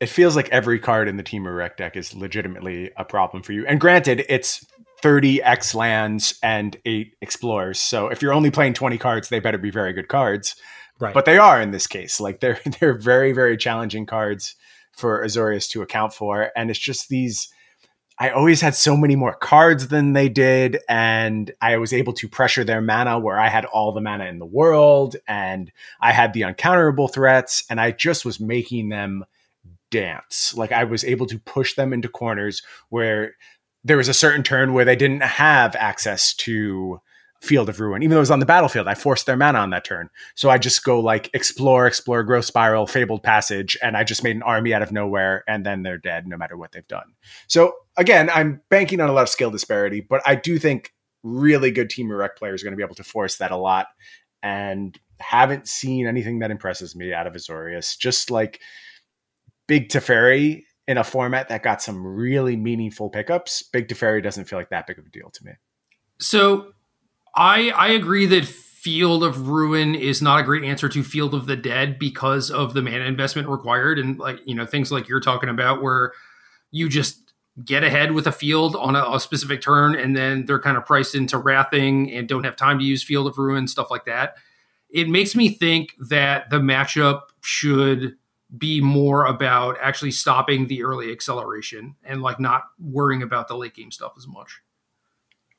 It 0.00 0.08
feels 0.08 0.36
like 0.36 0.48
every 0.50 0.78
card 0.78 1.08
in 1.08 1.16
the 1.16 1.22
Temur 1.22 1.56
Rec 1.56 1.76
deck 1.76 1.96
is 1.96 2.14
legitimately 2.14 2.90
a 2.96 3.04
problem 3.04 3.42
for 3.42 3.52
you. 3.52 3.66
And 3.66 3.80
granted 3.80 4.24
it's 4.28 4.66
30 5.00 5.42
x 5.42 5.74
lands 5.74 6.38
and 6.42 6.76
8 6.84 7.14
explorers 7.20 7.80
so 7.80 8.06
if 8.06 8.22
you're 8.22 8.32
only 8.32 8.52
playing 8.52 8.72
20 8.74 8.98
cards 8.98 9.28
they 9.28 9.40
better 9.40 9.58
be 9.58 9.70
very 9.70 9.92
good 9.92 10.08
cards. 10.08 10.56
Right. 11.00 11.14
But 11.14 11.24
they 11.24 11.38
are 11.38 11.60
in 11.60 11.72
this 11.72 11.86
case. 11.86 12.20
Like 12.20 12.40
they're 12.40 12.60
they're 12.80 12.98
very 12.98 13.32
very 13.32 13.56
challenging 13.56 14.06
cards 14.06 14.54
for 14.92 15.24
azorius 15.24 15.68
to 15.70 15.82
account 15.82 16.12
for 16.12 16.50
and 16.54 16.70
it's 16.70 16.78
just 16.78 17.08
these 17.08 17.48
I 18.18 18.30
always 18.30 18.60
had 18.60 18.74
so 18.74 18.96
many 18.96 19.16
more 19.16 19.34
cards 19.34 19.88
than 19.88 20.12
they 20.12 20.28
did, 20.28 20.78
and 20.88 21.50
I 21.60 21.78
was 21.78 21.92
able 21.92 22.12
to 22.14 22.28
pressure 22.28 22.64
their 22.64 22.80
mana 22.80 23.18
where 23.18 23.40
I 23.40 23.48
had 23.48 23.64
all 23.64 23.92
the 23.92 24.00
mana 24.00 24.26
in 24.26 24.38
the 24.38 24.46
world, 24.46 25.16
and 25.26 25.72
I 26.00 26.12
had 26.12 26.32
the 26.32 26.42
uncounterable 26.42 27.12
threats, 27.12 27.64
and 27.68 27.80
I 27.80 27.90
just 27.90 28.24
was 28.24 28.38
making 28.38 28.90
them 28.90 29.24
dance. 29.90 30.54
Like 30.56 30.72
I 30.72 30.84
was 30.84 31.04
able 31.04 31.26
to 31.26 31.38
push 31.38 31.74
them 31.74 31.92
into 31.92 32.08
corners 32.08 32.62
where 32.88 33.36
there 33.84 33.96
was 33.96 34.08
a 34.08 34.14
certain 34.14 34.42
turn 34.42 34.72
where 34.72 34.84
they 34.84 34.96
didn't 34.96 35.22
have 35.22 35.74
access 35.76 36.34
to 36.34 37.00
Field 37.42 37.68
of 37.68 37.80
Ruin. 37.80 38.02
Even 38.02 38.12
though 38.12 38.18
it 38.18 38.20
was 38.20 38.30
on 38.30 38.40
the 38.40 38.46
battlefield, 38.46 38.86
I 38.86 38.94
forced 38.94 39.26
their 39.26 39.36
mana 39.36 39.58
on 39.58 39.70
that 39.70 39.84
turn. 39.84 40.08
So 40.34 40.48
I 40.48 40.58
just 40.58 40.84
go 40.84 41.00
like 41.00 41.28
explore, 41.34 41.86
explore, 41.86 42.22
growth 42.22 42.44
spiral, 42.44 42.86
fabled 42.86 43.22
passage, 43.22 43.76
and 43.82 43.96
I 43.96 44.04
just 44.04 44.22
made 44.22 44.36
an 44.36 44.42
army 44.42 44.72
out 44.72 44.82
of 44.82 44.92
nowhere, 44.92 45.44
and 45.48 45.66
then 45.66 45.82
they're 45.82 45.98
dead 45.98 46.26
no 46.26 46.36
matter 46.36 46.56
what 46.56 46.72
they've 46.72 46.86
done. 46.86 47.14
So 47.48 47.74
again, 47.96 48.30
I'm 48.30 48.62
banking 48.70 49.00
on 49.00 49.10
a 49.10 49.12
lot 49.12 49.22
of 49.22 49.28
skill 49.28 49.50
disparity, 49.50 50.00
but 50.00 50.22
I 50.24 50.36
do 50.36 50.58
think 50.58 50.94
really 51.22 51.70
good 51.70 51.90
team 51.90 52.10
Rec 52.10 52.36
players 52.36 52.62
are 52.62 52.64
going 52.64 52.72
to 52.72 52.76
be 52.76 52.84
able 52.84 52.94
to 52.94 53.04
force 53.04 53.36
that 53.38 53.50
a 53.50 53.56
lot. 53.56 53.88
And 54.44 54.98
haven't 55.22 55.68
seen 55.68 56.06
anything 56.06 56.40
that 56.40 56.50
impresses 56.50 56.94
me 56.96 57.12
out 57.12 57.26
of 57.26 57.34
Azorius. 57.34 57.96
Just 57.98 58.30
like 58.30 58.60
Big 59.66 59.88
Teferi 59.88 60.64
in 60.88 60.98
a 60.98 61.04
format 61.04 61.48
that 61.48 61.62
got 61.62 61.80
some 61.80 62.04
really 62.04 62.56
meaningful 62.56 63.08
pickups, 63.08 63.62
Big 63.62 63.88
Teferi 63.88 64.22
doesn't 64.22 64.44
feel 64.46 64.58
like 64.58 64.70
that 64.70 64.86
big 64.86 64.98
of 64.98 65.06
a 65.06 65.10
deal 65.10 65.30
to 65.30 65.44
me. 65.44 65.52
So 66.20 66.72
I 67.34 67.70
I 67.70 67.88
agree 67.88 68.26
that 68.26 68.44
Field 68.44 69.22
of 69.22 69.48
Ruin 69.48 69.94
is 69.94 70.20
not 70.20 70.40
a 70.40 70.42
great 70.42 70.64
answer 70.64 70.88
to 70.88 71.02
Field 71.02 71.34
of 71.34 71.46
the 71.46 71.56
Dead 71.56 71.98
because 71.98 72.50
of 72.50 72.74
the 72.74 72.82
mana 72.82 73.04
investment 73.04 73.48
required 73.48 73.98
and 73.98 74.18
like 74.18 74.40
you 74.44 74.54
know 74.54 74.66
things 74.66 74.90
like 74.90 75.08
you're 75.08 75.20
talking 75.20 75.48
about 75.48 75.82
where 75.82 76.12
you 76.70 76.88
just 76.88 77.32
get 77.64 77.84
ahead 77.84 78.12
with 78.12 78.26
a 78.26 78.32
field 78.32 78.74
on 78.76 78.96
a, 78.96 79.04
a 79.10 79.20
specific 79.20 79.60
turn 79.60 79.94
and 79.94 80.16
then 80.16 80.46
they're 80.46 80.58
kind 80.58 80.76
of 80.76 80.86
priced 80.86 81.14
into 81.14 81.36
wrathing 81.36 82.10
and 82.10 82.26
don't 82.26 82.44
have 82.44 82.56
time 82.56 82.78
to 82.78 82.84
use 82.84 83.02
Field 83.02 83.26
of 83.26 83.38
Ruin 83.38 83.68
stuff 83.68 83.90
like 83.90 84.06
that. 84.06 84.36
It 84.90 85.08
makes 85.08 85.36
me 85.36 85.50
think 85.50 85.94
that 86.08 86.50
the 86.50 86.58
matchup 86.58 87.20
should 87.42 88.16
be 88.58 88.80
more 88.80 89.26
about 89.26 89.76
actually 89.80 90.10
stopping 90.10 90.66
the 90.66 90.82
early 90.82 91.10
acceleration 91.10 91.96
and 92.04 92.20
like 92.22 92.38
not 92.38 92.64
worrying 92.78 93.22
about 93.22 93.48
the 93.48 93.56
late 93.56 93.74
game 93.74 93.90
stuff 93.90 94.12
as 94.16 94.26
much. 94.26 94.60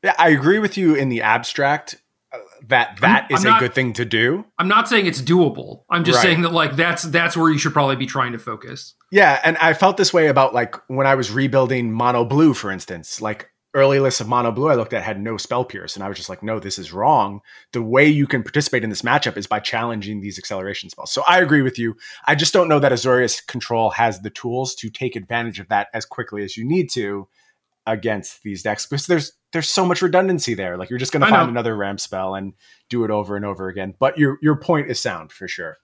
Yeah, 0.04 0.16
I 0.18 0.30
agree 0.30 0.60
with 0.60 0.78
you 0.78 0.96
in 0.96 1.10
the 1.10 1.22
abstract 1.22 1.96
uh, 2.34 2.38
that 2.68 2.98
that 3.02 3.28
I'm, 3.30 3.36
is 3.36 3.46
I'm 3.46 3.52
not, 3.52 3.62
a 3.62 3.66
good 3.66 3.74
thing 3.74 3.94
to 3.94 4.06
do. 4.06 4.46
I'm 4.60 4.68
not 4.68 4.90
saying 4.90 5.06
it's 5.06 5.22
doable. 5.22 5.84
I'm 5.90 6.04
just 6.04 6.18
right. 6.18 6.24
saying 6.24 6.42
that 6.42 6.52
like 6.52 6.76
that's 6.76 7.04
that's 7.04 7.38
where 7.38 7.50
you 7.50 7.58
should 7.58 7.74
probably 7.74 7.96
be 7.96 8.06
trying 8.06 8.34
to 8.34 8.40
focus. 8.40 8.96
Yeah, 9.12 9.40
and 9.44 9.58
I 9.58 9.74
felt 9.74 9.98
this 9.98 10.14
way 10.14 10.28
about 10.28 10.54
like 10.54 10.76
when 10.88 11.08
I 11.08 11.16
was 11.16 11.32
rebuilding 11.32 11.92
Mono 11.92 12.26
Blue, 12.26 12.54
for 12.54 12.72
instance. 12.72 13.22
Like 13.22 13.50
early 13.76 14.00
lists 14.00 14.22
of 14.22 14.28
Mono 14.28 14.52
Blue 14.52 14.70
I 14.70 14.76
looked 14.76 14.94
at 14.94 15.04
had 15.04 15.20
no 15.20 15.38
spell 15.38 15.66
pierce, 15.66 15.96
and 15.96 16.04
I 16.04 16.08
was 16.08 16.18
just 16.18 16.30
like, 16.30 16.44
no, 16.44 16.60
this 16.60 16.78
is 16.78 16.94
wrong. 16.94 17.42
The 17.72 17.82
way 17.82 18.08
you 18.08 18.28
can 18.28 18.44
participate 18.44 18.84
in 18.84 18.90
this 18.90 19.02
matchup 19.02 19.38
is 19.38 19.48
by 19.48 19.60
challenging 19.60 20.22
these 20.22 20.38
acceleration 20.38 20.90
spells. 20.90 21.12
So 21.12 21.24
I 21.28 21.40
agree 21.40 21.62
with 21.62 21.80
you. 21.80 21.96
I 22.26 22.36
just 22.36 22.54
don't 22.54 22.68
know 22.68 22.80
that 22.80 22.92
Azorius 22.92 23.46
Control 23.46 23.90
has 23.92 24.20
the 24.20 24.30
tools 24.30 24.76
to 24.76 24.90
take 24.90 25.16
advantage 25.16 25.60
of 25.60 25.70
that 25.70 25.88
as 25.94 26.06
quickly 26.06 26.44
as 26.44 26.58
you 26.58 26.66
need 26.66 26.90
to 26.92 27.28
against 27.86 28.44
these 28.44 28.64
decks 28.64 28.86
because 28.86 29.08
there's 29.08 29.34
there's 29.52 29.70
so 29.70 29.86
much 29.86 30.02
redundancy 30.02 30.54
there. 30.54 30.78
Like 30.78 30.90
you're 30.90 31.00
just 31.00 31.12
going 31.12 31.22
to 31.22 31.30
find 31.30 31.50
another 31.50 31.76
ramp 31.76 32.00
spell 32.00 32.36
and 32.36 32.54
do 32.90 33.04
it 33.04 33.12
over 33.12 33.36
and 33.36 33.46
over 33.46 33.68
again. 33.68 33.94
But 34.00 34.18
your 34.18 34.38
your 34.42 34.56
point 34.56 34.90
is 34.90 35.00
sound 35.00 35.32
for 35.32 35.48
sure. 35.48 35.78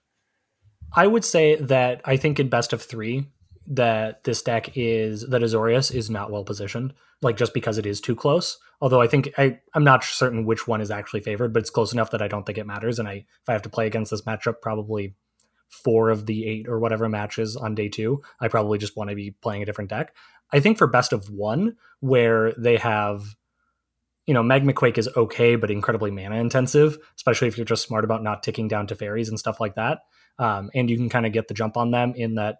I 0.92 1.06
would 1.06 1.24
say 1.24 1.56
that 1.56 2.00
I 2.04 2.16
think 2.16 2.40
in 2.40 2.48
best 2.48 2.72
of 2.72 2.82
three 2.82 3.28
that 3.68 4.24
this 4.24 4.42
deck 4.42 4.76
is 4.76 5.28
that 5.28 5.42
Azorius 5.42 5.94
is 5.94 6.10
not 6.10 6.32
well 6.32 6.42
positioned, 6.44 6.92
like 7.22 7.36
just 7.36 7.54
because 7.54 7.78
it 7.78 7.86
is 7.86 8.00
too 8.00 8.16
close. 8.16 8.58
Although 8.80 9.00
I 9.00 9.06
think 9.06 9.30
I 9.38 9.58
I'm 9.74 9.84
not 9.84 10.02
certain 10.02 10.44
which 10.44 10.66
one 10.66 10.80
is 10.80 10.90
actually 10.90 11.20
favored, 11.20 11.52
but 11.52 11.60
it's 11.60 11.70
close 11.70 11.92
enough 11.92 12.10
that 12.10 12.22
I 12.22 12.28
don't 12.28 12.44
think 12.44 12.58
it 12.58 12.66
matters. 12.66 12.98
And 12.98 13.08
I 13.08 13.12
if 13.12 13.48
I 13.48 13.52
have 13.52 13.62
to 13.62 13.68
play 13.68 13.86
against 13.86 14.10
this 14.10 14.22
matchup, 14.22 14.60
probably 14.62 15.14
four 15.68 16.10
of 16.10 16.26
the 16.26 16.46
eight 16.46 16.66
or 16.68 16.80
whatever 16.80 17.08
matches 17.08 17.56
on 17.56 17.76
day 17.76 17.88
two, 17.88 18.22
I 18.40 18.48
probably 18.48 18.78
just 18.78 18.96
want 18.96 19.10
to 19.10 19.16
be 19.16 19.30
playing 19.30 19.62
a 19.62 19.66
different 19.66 19.90
deck. 19.90 20.14
I 20.52 20.60
think 20.60 20.78
for 20.78 20.86
best 20.86 21.12
of 21.12 21.30
one, 21.30 21.76
where 22.00 22.52
they 22.52 22.76
have 22.76 23.36
you 24.30 24.34
know, 24.34 24.44
Magma 24.44 24.72
Quake 24.72 24.96
is 24.96 25.08
okay, 25.16 25.56
but 25.56 25.72
incredibly 25.72 26.12
mana 26.12 26.36
intensive, 26.36 26.98
especially 27.16 27.48
if 27.48 27.56
you're 27.56 27.64
just 27.64 27.82
smart 27.82 28.04
about 28.04 28.22
not 28.22 28.44
ticking 28.44 28.68
down 28.68 28.86
Teferis 28.86 29.28
and 29.28 29.36
stuff 29.38 29.58
like 29.58 29.74
that. 29.74 30.02
Um, 30.38 30.70
and 30.72 30.88
you 30.88 30.96
can 30.96 31.08
kind 31.08 31.26
of 31.26 31.32
get 31.32 31.48
the 31.48 31.54
jump 31.54 31.76
on 31.76 31.90
them 31.90 32.14
in 32.14 32.36
that, 32.36 32.58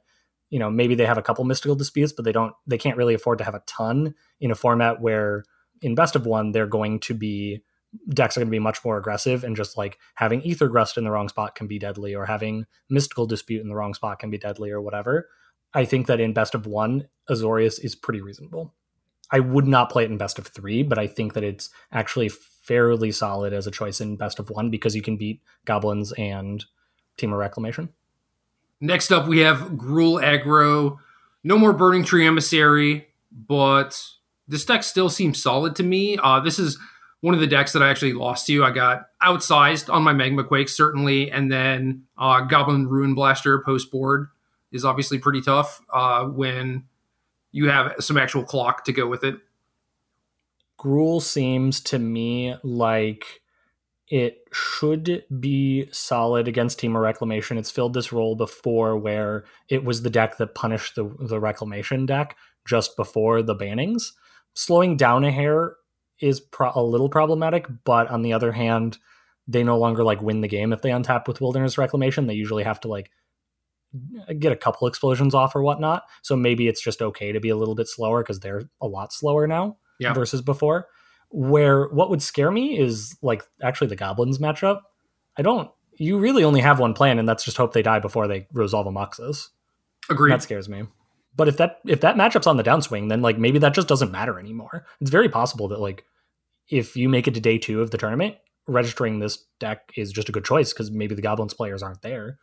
you 0.48 0.59
know, 0.59 0.68
maybe 0.68 0.96
they 0.96 1.07
have 1.07 1.16
a 1.16 1.22
couple 1.22 1.44
mystical 1.44 1.76
disputes, 1.76 2.12
but 2.12 2.24
they 2.24 2.33
don't, 2.33 2.55
they 2.66 2.76
can't 2.76 2.96
really 2.96 3.14
afford 3.14 3.38
to 3.38 3.44
have 3.44 3.55
a 3.55 3.62
ton 3.68 4.16
in 4.40 4.50
a 4.50 4.57
format 4.57 5.00
where 5.00 5.44
in 5.81 5.94
best 5.94 6.16
of 6.16 6.26
one, 6.26 6.50
they're 6.50 6.66
going 6.66 6.98
to 7.00 7.14
be, 7.14 7.62
decks 8.09 8.37
are 8.37 8.40
going 8.40 8.48
to 8.48 8.50
be 8.50 8.59
much 8.59 8.85
more 8.85 8.98
aggressive 8.98 9.44
and 9.44 9.55
just 9.55 9.79
like 9.79 9.96
having 10.16 10.42
Aether 10.44 10.68
Gust 10.68 10.98
in 10.98 11.05
the 11.05 11.11
wrong 11.12 11.29
spot 11.29 11.55
can 11.55 11.68
be 11.68 11.79
deadly 11.79 12.16
or 12.16 12.26
having 12.26 12.66
mystical 12.88 13.26
dispute 13.26 13.62
in 13.62 13.68
the 13.68 13.76
wrong 13.76 13.94
spot 13.94 14.18
can 14.18 14.31
be 14.31 14.38
deadly 14.38 14.72
or 14.72 14.81
whatever. 14.81 15.29
I 15.74 15.85
think 15.85 16.06
that 16.06 16.20
in 16.20 16.33
best 16.33 16.54
of 16.54 16.66
one, 16.66 17.09
Azorius 17.28 17.83
is 17.83 17.94
pretty 17.94 18.20
reasonable. 18.20 18.74
I 19.30 19.40
would 19.40 19.66
not 19.66 19.90
play 19.90 20.04
it 20.04 20.11
in 20.11 20.18
best 20.18 20.38
of 20.38 20.48
three, 20.48 20.83
but 20.83 20.98
I 20.98 21.06
think 21.06 21.35
that 21.35 21.44
it's 21.44 21.70
actually 21.92 22.28
fairly 22.28 23.12
solid 23.12 23.52
as 23.52 23.66
a 23.66 23.70
choice 23.70 24.00
in 24.00 24.16
best 24.16 24.38
of 24.38 24.50
one 24.50 24.70
because 24.70 24.96
you 24.96 25.02
can 25.02 25.16
beat 25.16 25.40
goblins 25.64 26.12
and 26.12 26.64
Temur 27.16 27.38
Reclamation. 27.38 27.90
Next 28.80 29.12
up, 29.12 29.28
we 29.28 29.40
have 29.40 29.59
Gruul 29.72 30.22
aggro. 30.22 30.98
No 31.44 31.59
more 31.59 31.72
Burning 31.72 32.04
Tree 32.04 32.26
Emissary, 32.26 33.06
but 33.30 34.02
this 34.48 34.64
deck 34.64 34.83
still 34.83 35.09
seems 35.09 35.40
solid 35.40 35.76
to 35.76 35.83
me. 35.83 36.18
Uh, 36.18 36.40
this 36.40 36.59
is 36.59 36.78
one 37.20 37.35
of 37.35 37.40
the 37.40 37.46
decks 37.46 37.72
that 37.72 37.83
I 37.83 37.90
actually 37.90 38.14
lost 38.14 38.46
to. 38.46 38.64
I 38.64 38.70
got 38.70 39.06
outsized 39.22 39.92
on 39.92 40.02
my 40.02 40.12
Magma 40.12 40.44
Quake, 40.44 40.68
certainly, 40.68 41.30
and 41.30 41.52
then 41.52 42.04
uh, 42.18 42.40
Goblin 42.40 42.88
Ruinblaster 42.88 43.64
post 43.64 43.90
board 43.90 44.28
is 44.72 44.85
obviously 44.85 45.18
pretty 45.18 45.40
tough 45.40 45.80
uh, 45.92 46.24
when 46.24 46.85
you 47.52 47.68
have 47.68 47.94
some 48.00 48.16
actual 48.16 48.44
clock 48.44 48.85
to 48.85 48.92
go 48.92 49.06
with 49.06 49.24
it. 49.24 49.37
Gruul 50.78 51.20
seems 51.20 51.80
to 51.80 51.98
me 51.98 52.54
like 52.62 53.42
it 54.09 54.38
should 54.52 55.24
be 55.38 55.88
solid 55.92 56.48
against 56.48 56.80
Temur 56.80 57.02
Reclamation. 57.02 57.59
It's 57.59 57.70
filled 57.70 57.94
this 57.94 58.12
role 58.12 58.35
before 58.35 58.96
where 58.96 59.44
it 59.68 59.85
was 59.85 60.02
the 60.02 60.11
deck 60.11 60.38
that 60.38 60.54
punished 60.54 60.96
the, 60.96 61.14
the 61.20 61.38
Reclamation 61.38 62.06
deck 62.06 62.37
just 62.66 62.96
before 62.96 63.42
the 63.42 63.54
bannings. 63.54 64.12
Slowing 64.54 64.96
down 64.96 65.24
a 65.24 65.30
hair 65.30 65.76
is 66.18 66.40
pro- 66.40 66.72
a 66.74 66.83
little 66.83 67.09
problematic, 67.09 67.66
but 67.85 68.09
on 68.09 68.22
the 68.22 68.33
other 68.33 68.52
hand, 68.52 68.98
they 69.46 69.62
no 69.62 69.78
longer 69.78 70.02
like 70.02 70.22
win 70.22 70.40
the 70.40 70.48
game 70.48 70.72
if 70.72 70.83
they 70.83 70.90
untap 70.90 71.28
with 71.28 71.40
Wilderness 71.40 71.78
Reclamation. 71.78 72.26
They 72.26 72.35
usually 72.35 72.64
have 72.64 72.80
to 72.80 72.88
like 72.88 73.11
get 74.38 74.53
a 74.53 74.57
couple 74.57 74.87
explosions 74.87 75.35
off 75.35 75.55
or 75.55 75.62
whatnot. 75.62 76.05
So 76.22 76.37
maybe 76.37 76.68
it's 76.68 76.83
just 76.83 77.03
okay 77.03 77.33
to 77.33 77.40
be 77.40 77.48
a 77.48 77.57
little 77.57 77.74
bit 77.74 77.88
slower 77.88 78.22
because 78.22 78.40
they're 78.40 78.62
a 78.81 78.87
lot 78.87 79.12
slower 79.12 79.46
now 79.46 79.79
yeah. 79.98 80.12
versus 80.12 80.42
before. 80.42 80.87
Where 81.31 81.87
what 81.88 82.11
would 82.11 82.22
scare 82.22 82.50
me 82.50 82.79
is 82.79 83.16
like 83.22 83.42
actually 83.62 83.88
the 83.88 83.96
goblins 83.96 84.38
matchup. 84.38 84.81
I 85.37 85.42
don't. 85.42 85.70
You 85.94 86.18
really 86.18 86.44
only 86.44 86.61
have 86.61 86.81
one 86.81 86.94
plan, 86.94 87.18
and 87.18 87.29
that's 87.29 87.44
just 87.44 87.57
hope 87.57 87.72
they 87.72 87.83
die 87.83 88.00
before 88.00 88.26
they 88.26 88.46
resolve 88.53 88.87
a 88.87 88.90
Muxus. 88.90 89.48
Agreed. 90.09 90.33
That 90.33 90.42
scares 90.42 90.68
me. 90.68 90.85
But 91.37 91.48
if 91.48 91.57
that 91.59 91.79
if 91.87 92.00
that 92.00 92.16
matchup's 92.16 92.46
on 92.46 92.57
the 92.57 92.64
downswing, 92.64 93.09
then 93.09 93.22
like 93.22 93.38
maybe 93.38 93.59
that 93.61 93.74
just 93.74 93.88
doesn't 93.88 94.11
matter 94.11 94.38
anymore. 94.38 94.87
It's 95.00 95.11
very 95.11 95.29
possible 95.29 95.68
that 95.68 95.81
like 95.81 96.05
if 96.68 96.96
you 96.96 97.09
make 97.09 97.29
it 97.29 97.35
to 97.35 97.40
day 97.40 97.59
two 97.59 97.81
of 97.81 97.90
the 97.90 97.98
tournament, 97.98 98.37
registering 98.66 99.18
this 99.18 99.44
deck 99.59 99.90
is 99.96 100.12
just 100.12 100.29
a 100.29 100.33
good 100.33 100.44
choice 100.44 100.72
because 100.72 100.90
maybe 100.90 101.14
the 101.14 101.22
goblins 101.22 101.55
players 101.55 101.83
aren't 101.83 102.03
there. 102.03 102.38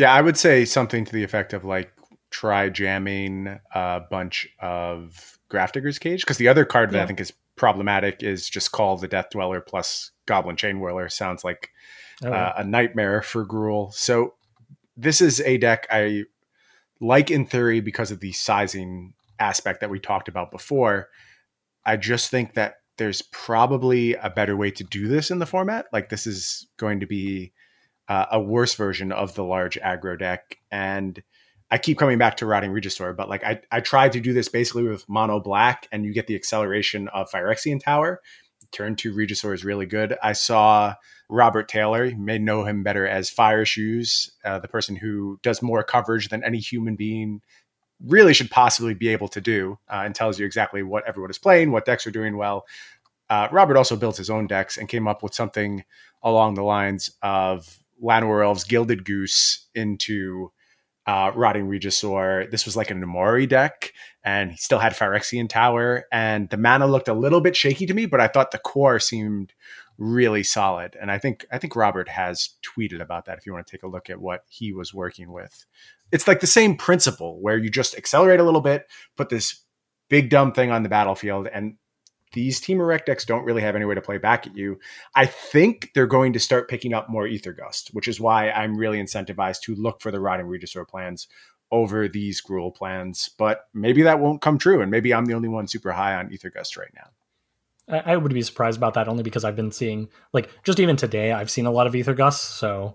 Yeah, 0.00 0.14
I 0.14 0.22
would 0.22 0.38
say 0.38 0.64
something 0.64 1.04
to 1.04 1.12
the 1.12 1.24
effect 1.24 1.52
of 1.52 1.66
like 1.66 1.92
try 2.30 2.70
jamming 2.70 3.60
a 3.74 4.00
bunch 4.10 4.48
of 4.58 5.38
Grafdigger's 5.50 5.98
Cage 5.98 6.22
because 6.22 6.38
the 6.38 6.48
other 6.48 6.64
card 6.64 6.92
that 6.92 7.02
I 7.02 7.06
think 7.06 7.20
is 7.20 7.34
problematic 7.54 8.22
is 8.22 8.48
just 8.48 8.72
call 8.72 8.96
the 8.96 9.06
Death 9.06 9.26
Dweller 9.30 9.60
plus 9.60 10.12
Goblin 10.24 10.56
Chainwhirler. 10.56 11.12
Sounds 11.12 11.44
like 11.44 11.68
oh, 12.24 12.32
uh, 12.32 12.54
a 12.56 12.64
nightmare 12.64 13.20
for 13.20 13.44
Gruul. 13.44 13.92
So 13.92 14.32
this 14.96 15.20
is 15.20 15.42
a 15.42 15.58
deck 15.58 15.86
I 15.90 16.24
like 16.98 17.30
in 17.30 17.44
theory 17.44 17.80
because 17.80 18.10
of 18.10 18.20
the 18.20 18.32
sizing 18.32 19.12
aspect 19.38 19.80
that 19.80 19.90
we 19.90 20.00
talked 20.00 20.28
about 20.28 20.50
before. 20.50 21.10
I 21.84 21.98
just 21.98 22.30
think 22.30 22.54
that 22.54 22.76
there's 22.96 23.20
probably 23.20 24.14
a 24.14 24.30
better 24.30 24.56
way 24.56 24.70
to 24.70 24.84
do 24.84 25.08
this 25.08 25.30
in 25.30 25.40
the 25.40 25.46
format. 25.46 25.88
Like 25.92 26.08
this 26.08 26.26
is 26.26 26.68
going 26.78 27.00
to 27.00 27.06
be 27.06 27.52
uh, 28.10 28.26
a 28.32 28.40
worse 28.40 28.74
version 28.74 29.12
of 29.12 29.34
the 29.36 29.44
large 29.44 29.78
aggro 29.80 30.18
deck. 30.18 30.58
And 30.70 31.22
I 31.70 31.78
keep 31.78 31.96
coming 31.96 32.18
back 32.18 32.36
to 32.38 32.46
Rotting 32.46 32.72
Regisaur, 32.72 33.16
but 33.16 33.28
like 33.28 33.44
I, 33.44 33.60
I 33.70 33.80
tried 33.80 34.12
to 34.12 34.20
do 34.20 34.32
this 34.32 34.48
basically 34.48 34.82
with 34.82 35.08
mono 35.08 35.38
black, 35.38 35.86
and 35.92 36.04
you 36.04 36.12
get 36.12 36.26
the 36.26 36.34
acceleration 36.34 37.06
of 37.08 37.30
Phyrexian 37.30 37.80
Tower. 37.80 38.20
Turn 38.72 38.96
two 38.96 39.14
Regisaur 39.14 39.54
is 39.54 39.64
really 39.64 39.86
good. 39.86 40.16
I 40.24 40.32
saw 40.32 40.96
Robert 41.28 41.68
Taylor, 41.68 42.04
you 42.04 42.16
may 42.16 42.38
know 42.38 42.64
him 42.64 42.82
better 42.82 43.06
as 43.06 43.30
Fire 43.30 43.64
Shoes, 43.64 44.32
uh, 44.44 44.58
the 44.58 44.66
person 44.66 44.96
who 44.96 45.38
does 45.44 45.62
more 45.62 45.84
coverage 45.84 46.30
than 46.30 46.42
any 46.42 46.58
human 46.58 46.96
being 46.96 47.40
really 48.04 48.34
should 48.34 48.50
possibly 48.50 48.94
be 48.94 49.08
able 49.08 49.28
to 49.28 49.40
do 49.40 49.78
uh, 49.88 50.02
and 50.04 50.16
tells 50.16 50.36
you 50.36 50.46
exactly 50.46 50.82
what 50.82 51.06
everyone 51.06 51.30
is 51.30 51.38
playing, 51.38 51.70
what 51.70 51.84
decks 51.84 52.08
are 52.08 52.10
doing 52.10 52.36
well. 52.36 52.66
Uh, 53.28 53.46
Robert 53.52 53.76
also 53.76 53.94
built 53.94 54.16
his 54.16 54.30
own 54.30 54.48
decks 54.48 54.76
and 54.76 54.88
came 54.88 55.06
up 55.06 55.22
with 55.22 55.34
something 55.34 55.84
along 56.24 56.54
the 56.54 56.64
lines 56.64 57.12
of 57.22 57.79
Llanowar 58.02 58.44
Elves 58.44 58.64
Gilded 58.64 59.04
Goose 59.04 59.66
into 59.74 60.50
uh, 61.06 61.32
Rotting 61.34 61.68
Regisaur. 61.68 62.50
This 62.50 62.64
was 62.64 62.76
like 62.76 62.90
a 62.90 62.94
Namori 62.94 63.48
deck, 63.48 63.92
and 64.22 64.52
he 64.52 64.56
still 64.56 64.78
had 64.78 64.92
Phyrexian 64.92 65.48
Tower, 65.48 66.04
and 66.12 66.48
the 66.50 66.56
mana 66.56 66.86
looked 66.86 67.08
a 67.08 67.14
little 67.14 67.40
bit 67.40 67.56
shaky 67.56 67.86
to 67.86 67.94
me, 67.94 68.06
but 68.06 68.20
I 68.20 68.28
thought 68.28 68.50
the 68.50 68.58
core 68.58 69.00
seemed 69.00 69.52
really 69.98 70.42
solid. 70.42 70.96
And 71.00 71.10
I 71.10 71.18
think 71.18 71.46
I 71.50 71.58
think 71.58 71.76
Robert 71.76 72.08
has 72.08 72.50
tweeted 72.62 73.00
about 73.00 73.26
that 73.26 73.38
if 73.38 73.46
you 73.46 73.52
want 73.52 73.66
to 73.66 73.70
take 73.70 73.82
a 73.82 73.88
look 73.88 74.08
at 74.08 74.20
what 74.20 74.44
he 74.48 74.72
was 74.72 74.94
working 74.94 75.32
with. 75.32 75.66
It's 76.12 76.26
like 76.26 76.40
the 76.40 76.46
same 76.46 76.76
principle 76.76 77.40
where 77.40 77.58
you 77.58 77.70
just 77.70 77.96
accelerate 77.96 78.40
a 78.40 78.44
little 78.44 78.60
bit, 78.60 78.86
put 79.16 79.28
this 79.28 79.62
big 80.08 80.28
dumb 80.28 80.52
thing 80.52 80.70
on 80.70 80.82
the 80.82 80.88
battlefield, 80.88 81.48
and 81.52 81.74
these 82.32 82.60
Temur 82.60 82.86
Rec 82.86 83.06
decks 83.06 83.24
don't 83.24 83.44
really 83.44 83.62
have 83.62 83.76
any 83.76 83.84
way 83.84 83.94
to 83.94 84.00
play 84.00 84.18
back 84.18 84.46
at 84.46 84.56
you. 84.56 84.78
I 85.14 85.26
think 85.26 85.90
they're 85.94 86.06
going 86.06 86.32
to 86.32 86.40
start 86.40 86.68
picking 86.68 86.94
up 86.94 87.08
more 87.08 87.26
Aether 87.26 87.52
Gust, 87.52 87.88
which 87.92 88.08
is 88.08 88.20
why 88.20 88.50
I'm 88.50 88.76
really 88.76 88.98
incentivized 88.98 89.62
to 89.62 89.74
look 89.74 90.00
for 90.00 90.10
the 90.10 90.20
Rotting 90.20 90.46
Regisaur 90.46 90.86
plans 90.86 91.28
over 91.72 92.08
these 92.08 92.42
Gruul 92.42 92.74
plans. 92.74 93.30
But 93.38 93.68
maybe 93.74 94.02
that 94.02 94.20
won't 94.20 94.42
come 94.42 94.58
true, 94.58 94.80
and 94.80 94.90
maybe 94.90 95.12
I'm 95.12 95.26
the 95.26 95.34
only 95.34 95.48
one 95.48 95.66
super 95.66 95.92
high 95.92 96.14
on 96.14 96.32
Aether 96.32 96.50
Gust 96.50 96.76
right 96.76 96.92
now. 96.94 98.02
I 98.06 98.16
would 98.16 98.32
be 98.32 98.42
surprised 98.42 98.78
about 98.78 98.94
that 98.94 99.08
only 99.08 99.24
because 99.24 99.44
I've 99.44 99.56
been 99.56 99.72
seeing, 99.72 100.08
like, 100.32 100.48
just 100.62 100.78
even 100.78 100.96
today, 100.96 101.32
I've 101.32 101.50
seen 101.50 101.66
a 101.66 101.72
lot 101.72 101.88
of 101.88 101.94
Aether 101.94 102.14
Gust, 102.14 102.58
so 102.58 102.94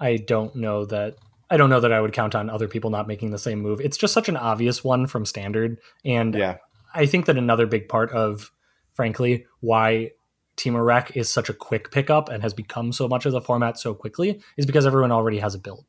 I 0.00 0.16
don't 0.16 0.56
know 0.56 0.84
that. 0.86 1.16
I 1.48 1.58
don't 1.58 1.70
know 1.70 1.80
that 1.80 1.92
I 1.92 2.00
would 2.00 2.14
count 2.14 2.34
on 2.34 2.48
other 2.48 2.66
people 2.66 2.88
not 2.88 3.06
making 3.06 3.30
the 3.30 3.38
same 3.38 3.60
move. 3.60 3.80
It's 3.80 3.98
just 3.98 4.14
such 4.14 4.28
an 4.30 4.38
obvious 4.38 4.82
one 4.82 5.06
from 5.06 5.26
standard, 5.26 5.78
and 6.04 6.34
yeah. 6.34 6.56
I 6.94 7.06
think 7.06 7.26
that 7.26 7.36
another 7.36 7.66
big 7.66 7.88
part 7.88 8.10
of 8.10 8.50
frankly, 8.94 9.46
why 9.60 10.10
Temur 10.56 10.84
Rec 10.84 11.16
is 11.16 11.30
such 11.30 11.48
a 11.48 11.54
quick 11.54 11.90
pickup 11.90 12.28
and 12.28 12.42
has 12.42 12.54
become 12.54 12.92
so 12.92 13.08
much 13.08 13.26
of 13.26 13.32
the 13.32 13.40
format 13.40 13.78
so 13.78 13.94
quickly 13.94 14.40
is 14.56 14.66
because 14.66 14.86
everyone 14.86 15.12
already 15.12 15.38
has 15.38 15.54
a 15.54 15.58
build. 15.58 15.84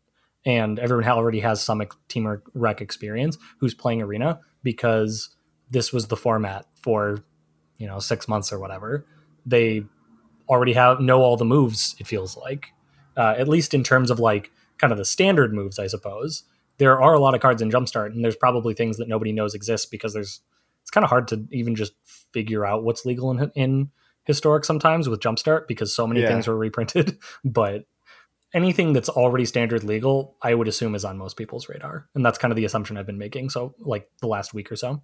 And 0.45 0.79
everyone 0.79 1.05
already 1.05 1.39
has 1.39 1.61
some 1.61 1.81
Temur 2.09 2.41
Rec 2.53 2.81
experience 2.81 3.37
who's 3.59 3.73
playing 3.73 4.01
Arena 4.01 4.39
because 4.61 5.29
this 5.69 5.93
was 5.93 6.07
the 6.07 6.17
format 6.17 6.65
for, 6.81 7.23
you 7.77 7.87
know, 7.87 7.99
six 7.99 8.27
months 8.27 8.51
or 8.51 8.59
whatever. 8.59 9.05
They 9.45 9.83
already 10.49 10.73
have 10.73 10.99
know 10.99 11.21
all 11.21 11.37
the 11.37 11.45
moves, 11.45 11.95
it 11.99 12.07
feels 12.07 12.35
like. 12.37 12.67
Uh, 13.15 13.35
at 13.37 13.47
least 13.47 13.73
in 13.73 13.83
terms 13.83 14.09
of 14.09 14.19
like 14.19 14.51
kind 14.77 14.91
of 14.91 14.97
the 14.97 15.05
standard 15.05 15.53
moves, 15.53 15.79
I 15.79 15.87
suppose. 15.87 16.43
There 16.77 17.01
are 17.01 17.13
a 17.13 17.19
lot 17.19 17.35
of 17.35 17.41
cards 17.41 17.61
in 17.61 17.69
Jumpstart, 17.69 18.07
and 18.07 18.23
there's 18.23 18.35
probably 18.35 18.73
things 18.73 18.97
that 18.97 19.07
nobody 19.07 19.31
knows 19.31 19.53
exist 19.53 19.91
because 19.91 20.13
there's 20.13 20.41
it's 20.83 20.91
kind 20.91 21.03
of 21.03 21.09
hard 21.09 21.27
to 21.29 21.47
even 21.51 21.75
just 21.75 21.93
figure 22.33 22.65
out 22.65 22.83
what's 22.83 23.05
legal 23.05 23.31
in, 23.31 23.51
in 23.55 23.91
historic 24.25 24.65
sometimes 24.65 25.09
with 25.09 25.19
Jumpstart 25.19 25.67
because 25.67 25.95
so 25.95 26.05
many 26.05 26.21
yeah. 26.21 26.27
things 26.27 26.47
were 26.47 26.57
reprinted. 26.57 27.17
but 27.45 27.85
anything 28.53 28.93
that's 28.93 29.09
already 29.09 29.45
standard 29.45 29.83
legal, 29.83 30.35
I 30.41 30.53
would 30.53 30.67
assume 30.67 30.95
is 30.95 31.05
on 31.05 31.17
most 31.17 31.37
people's 31.37 31.67
radar. 31.69 32.07
And 32.15 32.25
that's 32.25 32.37
kind 32.37 32.51
of 32.51 32.55
the 32.55 32.65
assumption 32.65 32.97
I've 32.97 33.05
been 33.05 33.17
making. 33.17 33.49
So, 33.49 33.75
like 33.79 34.09
the 34.21 34.27
last 34.27 34.53
week 34.53 34.71
or 34.71 34.75
so. 34.75 35.01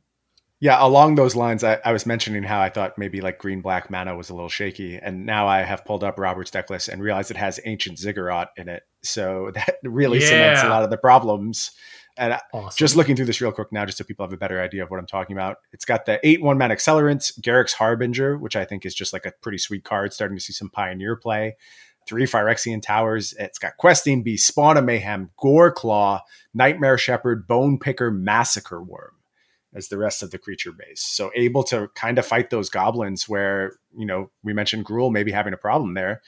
Yeah, 0.61 0.85
along 0.85 1.15
those 1.15 1.37
lines, 1.37 1.63
I, 1.63 1.79
I 1.85 1.93
was 1.93 2.05
mentioning 2.05 2.43
how 2.43 2.59
I 2.59 2.69
thought 2.69 2.97
maybe 2.97 3.21
like 3.21 3.37
green 3.37 3.61
black 3.61 3.89
mana 3.89 4.17
was 4.17 4.29
a 4.29 4.33
little 4.33 4.49
shaky. 4.49 4.97
And 4.97 5.25
now 5.25 5.47
I 5.47 5.61
have 5.61 5.85
pulled 5.85 6.03
up 6.03 6.19
Robert's 6.19 6.51
deck 6.51 6.69
list 6.69 6.89
and 6.89 7.01
realized 7.01 7.31
it 7.31 7.37
has 7.37 7.61
ancient 7.63 7.97
ziggurat 7.97 8.49
in 8.57 8.67
it. 8.67 8.83
So 9.01 9.51
that 9.55 9.77
really 9.83 10.19
yeah. 10.19 10.27
cements 10.27 10.63
a 10.63 10.69
lot 10.69 10.83
of 10.83 10.89
the 10.89 10.97
problems 10.97 11.71
and 12.19 12.37
awesome. 12.53 12.77
just 12.77 12.95
looking 12.95 13.15
through 13.15 13.25
this 13.25 13.41
real 13.41 13.51
quick 13.51 13.71
now, 13.71 13.85
just 13.85 13.97
so 13.97 14.03
people 14.03 14.25
have 14.25 14.33
a 14.33 14.37
better 14.37 14.61
idea 14.61 14.83
of 14.83 14.91
what 14.91 14.99
I'm 14.99 15.07
talking 15.07 15.35
about. 15.35 15.57
It's 15.71 15.85
got 15.85 16.05
the 16.05 16.19
eight 16.23 16.41
one 16.41 16.57
man 16.57 16.69
accelerants, 16.69 17.39
Garruk's 17.41 17.73
Harbinger, 17.73 18.37
which 18.37 18.55
I 18.55 18.65
think 18.65 18.85
is 18.85 18.93
just 18.93 19.13
like 19.13 19.25
a 19.25 19.33
pretty 19.41 19.57
sweet 19.57 19.83
card. 19.83 20.13
Starting 20.13 20.37
to 20.37 20.43
see 20.43 20.53
some 20.53 20.69
Pioneer 20.69 21.15
play. 21.15 21.55
Three 22.07 22.25
Phyrexian 22.25 22.81
Towers. 22.81 23.33
It's 23.37 23.59
got 23.59 23.77
Questing 23.77 24.23
Beast, 24.23 24.47
Spawn 24.47 24.77
of 24.77 24.83
Mayhem, 24.83 25.29
Goreclaw, 25.41 26.21
Nightmare 26.53 26.97
Shepherd, 26.97 27.47
Bone 27.47 27.77
Picker, 27.77 28.11
Massacre 28.11 28.81
Wurm 28.81 29.19
as 29.73 29.89
the 29.89 29.97
rest 29.97 30.23
of 30.23 30.31
the 30.31 30.37
creature 30.37 30.71
base. 30.71 31.01
So 31.01 31.31
able 31.35 31.63
to 31.65 31.89
kind 31.95 32.17
of 32.17 32.25
fight 32.25 32.49
those 32.49 32.69
goblins 32.69 33.29
where, 33.29 33.73
you 33.95 34.05
know, 34.05 34.31
we 34.43 34.53
mentioned 34.53 34.85
Gruul 34.85 35.11
maybe 35.11 35.31
having 35.31 35.53
a 35.53 35.57
problem 35.57 35.93
there. 35.93 36.21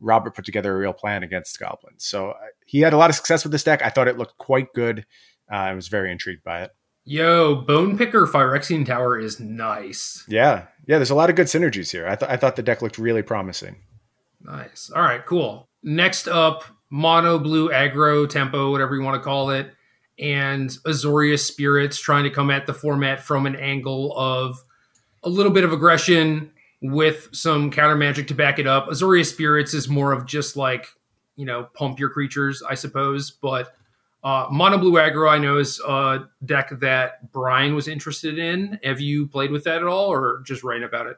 Robert 0.00 0.34
put 0.34 0.44
together 0.44 0.74
a 0.74 0.78
real 0.78 0.92
plan 0.92 1.22
against 1.22 1.58
goblins. 1.58 2.04
So 2.04 2.30
uh, 2.30 2.34
he 2.64 2.80
had 2.80 2.92
a 2.92 2.96
lot 2.96 3.10
of 3.10 3.16
success 3.16 3.44
with 3.44 3.52
this 3.52 3.64
deck. 3.64 3.82
I 3.82 3.90
thought 3.90 4.08
it 4.08 4.18
looked 4.18 4.38
quite 4.38 4.72
good. 4.74 5.04
Uh, 5.50 5.56
I 5.56 5.74
was 5.74 5.88
very 5.88 6.10
intrigued 6.10 6.44
by 6.44 6.62
it. 6.62 6.70
Yo, 7.04 7.54
Bone 7.54 7.96
Picker 7.96 8.26
Phyrexian 8.26 8.84
Tower 8.84 9.18
is 9.18 9.38
nice. 9.38 10.24
Yeah, 10.26 10.66
yeah. 10.86 10.98
There's 10.98 11.10
a 11.10 11.14
lot 11.14 11.30
of 11.30 11.36
good 11.36 11.46
synergies 11.46 11.92
here. 11.92 12.08
I, 12.08 12.16
th- 12.16 12.28
I 12.28 12.36
thought 12.36 12.56
the 12.56 12.64
deck 12.64 12.82
looked 12.82 12.98
really 12.98 13.22
promising. 13.22 13.76
Nice. 14.42 14.90
All 14.94 15.02
right, 15.02 15.24
cool. 15.24 15.68
Next 15.84 16.26
up, 16.26 16.64
mono 16.90 17.38
blue 17.38 17.68
aggro 17.68 18.28
tempo, 18.28 18.72
whatever 18.72 18.96
you 18.96 19.02
want 19.02 19.14
to 19.14 19.24
call 19.24 19.50
it, 19.50 19.70
and 20.18 20.68
Azorius 20.84 21.40
spirits 21.46 21.98
trying 21.98 22.24
to 22.24 22.30
come 22.30 22.50
at 22.50 22.66
the 22.66 22.74
format 22.74 23.22
from 23.22 23.46
an 23.46 23.54
angle 23.54 24.16
of 24.18 24.58
a 25.22 25.28
little 25.28 25.52
bit 25.52 25.62
of 25.62 25.72
aggression 25.72 26.50
with 26.82 27.28
some 27.32 27.70
counter 27.70 27.96
magic 27.96 28.26
to 28.28 28.34
back 28.34 28.58
it 28.58 28.66
up. 28.66 28.88
Azorius 28.88 29.26
spirits 29.26 29.74
is 29.74 29.88
more 29.88 30.10
of 30.10 30.26
just 30.26 30.56
like 30.56 30.86
you 31.36 31.44
know 31.44 31.68
pump 31.74 32.00
your 32.00 32.10
creatures, 32.10 32.64
I 32.68 32.74
suppose, 32.74 33.30
but 33.30 33.75
uh, 34.26 34.48
Mono 34.50 34.76
Blue 34.76 34.94
Aggro, 34.94 35.30
I 35.30 35.38
know, 35.38 35.56
is 35.56 35.80
a 35.86 36.24
deck 36.44 36.80
that 36.80 37.30
Brian 37.30 37.76
was 37.76 37.86
interested 37.86 38.40
in. 38.40 38.76
Have 38.82 39.00
you 39.00 39.28
played 39.28 39.52
with 39.52 39.62
that 39.64 39.76
at 39.76 39.84
all, 39.84 40.12
or 40.12 40.42
just 40.44 40.64
writing 40.64 40.82
about 40.82 41.06
it? 41.06 41.16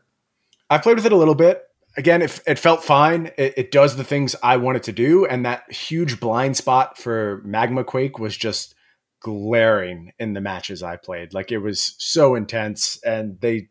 I 0.68 0.76
played 0.76 0.96
with 0.96 1.06
it 1.06 1.12
a 1.12 1.16
little 1.16 1.34
bit. 1.34 1.62
Again, 1.96 2.20
it, 2.20 2.38
it 2.46 2.58
felt 2.58 2.84
fine. 2.84 3.30
It, 3.38 3.54
it, 3.56 3.70
does 3.70 3.96
the 3.96 4.04
things 4.04 4.36
I 4.42 4.58
want 4.58 4.76
it 4.76 4.82
to 4.82 4.92
do, 4.92 5.24
and 5.24 5.46
that 5.46 5.72
huge 5.72 6.20
blind 6.20 6.58
spot 6.58 6.98
for 6.98 7.40
Magma 7.46 7.82
Quake 7.82 8.18
was 8.18 8.36
just 8.36 8.74
glaring 9.20 10.12
in 10.18 10.34
the 10.34 10.42
matches 10.42 10.82
I 10.82 10.96
played. 10.96 11.32
Like 11.32 11.50
it 11.50 11.58
was 11.58 11.94
so 11.96 12.34
intense, 12.34 13.00
and 13.02 13.40
they 13.40 13.70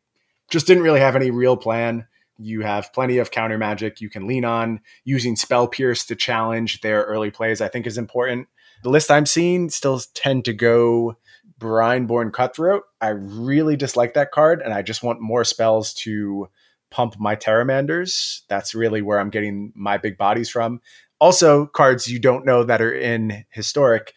just 0.50 0.66
didn't 0.66 0.82
really 0.82 1.00
have 1.00 1.16
any 1.16 1.30
real 1.30 1.58
plan. 1.58 2.08
You 2.40 2.62
have 2.62 2.92
plenty 2.92 3.20
of 3.20 3.30
counter 3.30 3.60
magic 3.60 4.02
you 4.02 4.10
can 4.10 4.26
lean 4.26 4.46
on. 4.46 4.82
Using 5.04 5.36
Spell 5.36 5.68
Pierce 5.68 6.08
to 6.08 6.16
challenge 6.16 6.82
their 6.82 7.04
early 7.04 7.30
plays, 7.30 7.62
I 7.62 7.68
think, 7.68 7.86
is 7.86 8.00
important 8.00 8.48
the 8.84 8.90
list 8.90 9.12
I'm 9.12 9.26
seeing 9.26 9.70
still 9.70 10.00
tend 10.14 10.46
to 10.46 10.54
go 10.54 11.18
Brineborn 11.60 12.32
Cutthroat. 12.32 12.84
I 13.02 13.10
really 13.10 13.76
dislike 13.76 14.14
that 14.14 14.32
card, 14.32 14.62
and 14.62 14.74
I 14.74 14.82
just 14.82 15.04
want 15.04 15.22
more 15.22 15.44
spells 15.44 15.94
to 15.96 16.50
pump 16.92 17.20
my 17.20 17.36
Pteramanders. 17.36 18.42
That's 18.48 18.76
really 18.76 19.02
where 19.02 19.20
I'm 19.20 19.30
getting 19.30 19.74
my 19.76 19.98
big 19.98 20.18
bodies 20.18 20.50
from. 20.50 20.82
Also, 21.20 21.66
cards 21.66 22.08
you 22.08 22.20
don't 22.20 22.46
know 22.46 22.64
that 22.64 22.82
are 22.82 22.94
in 22.94 23.46
historic. 23.50 24.14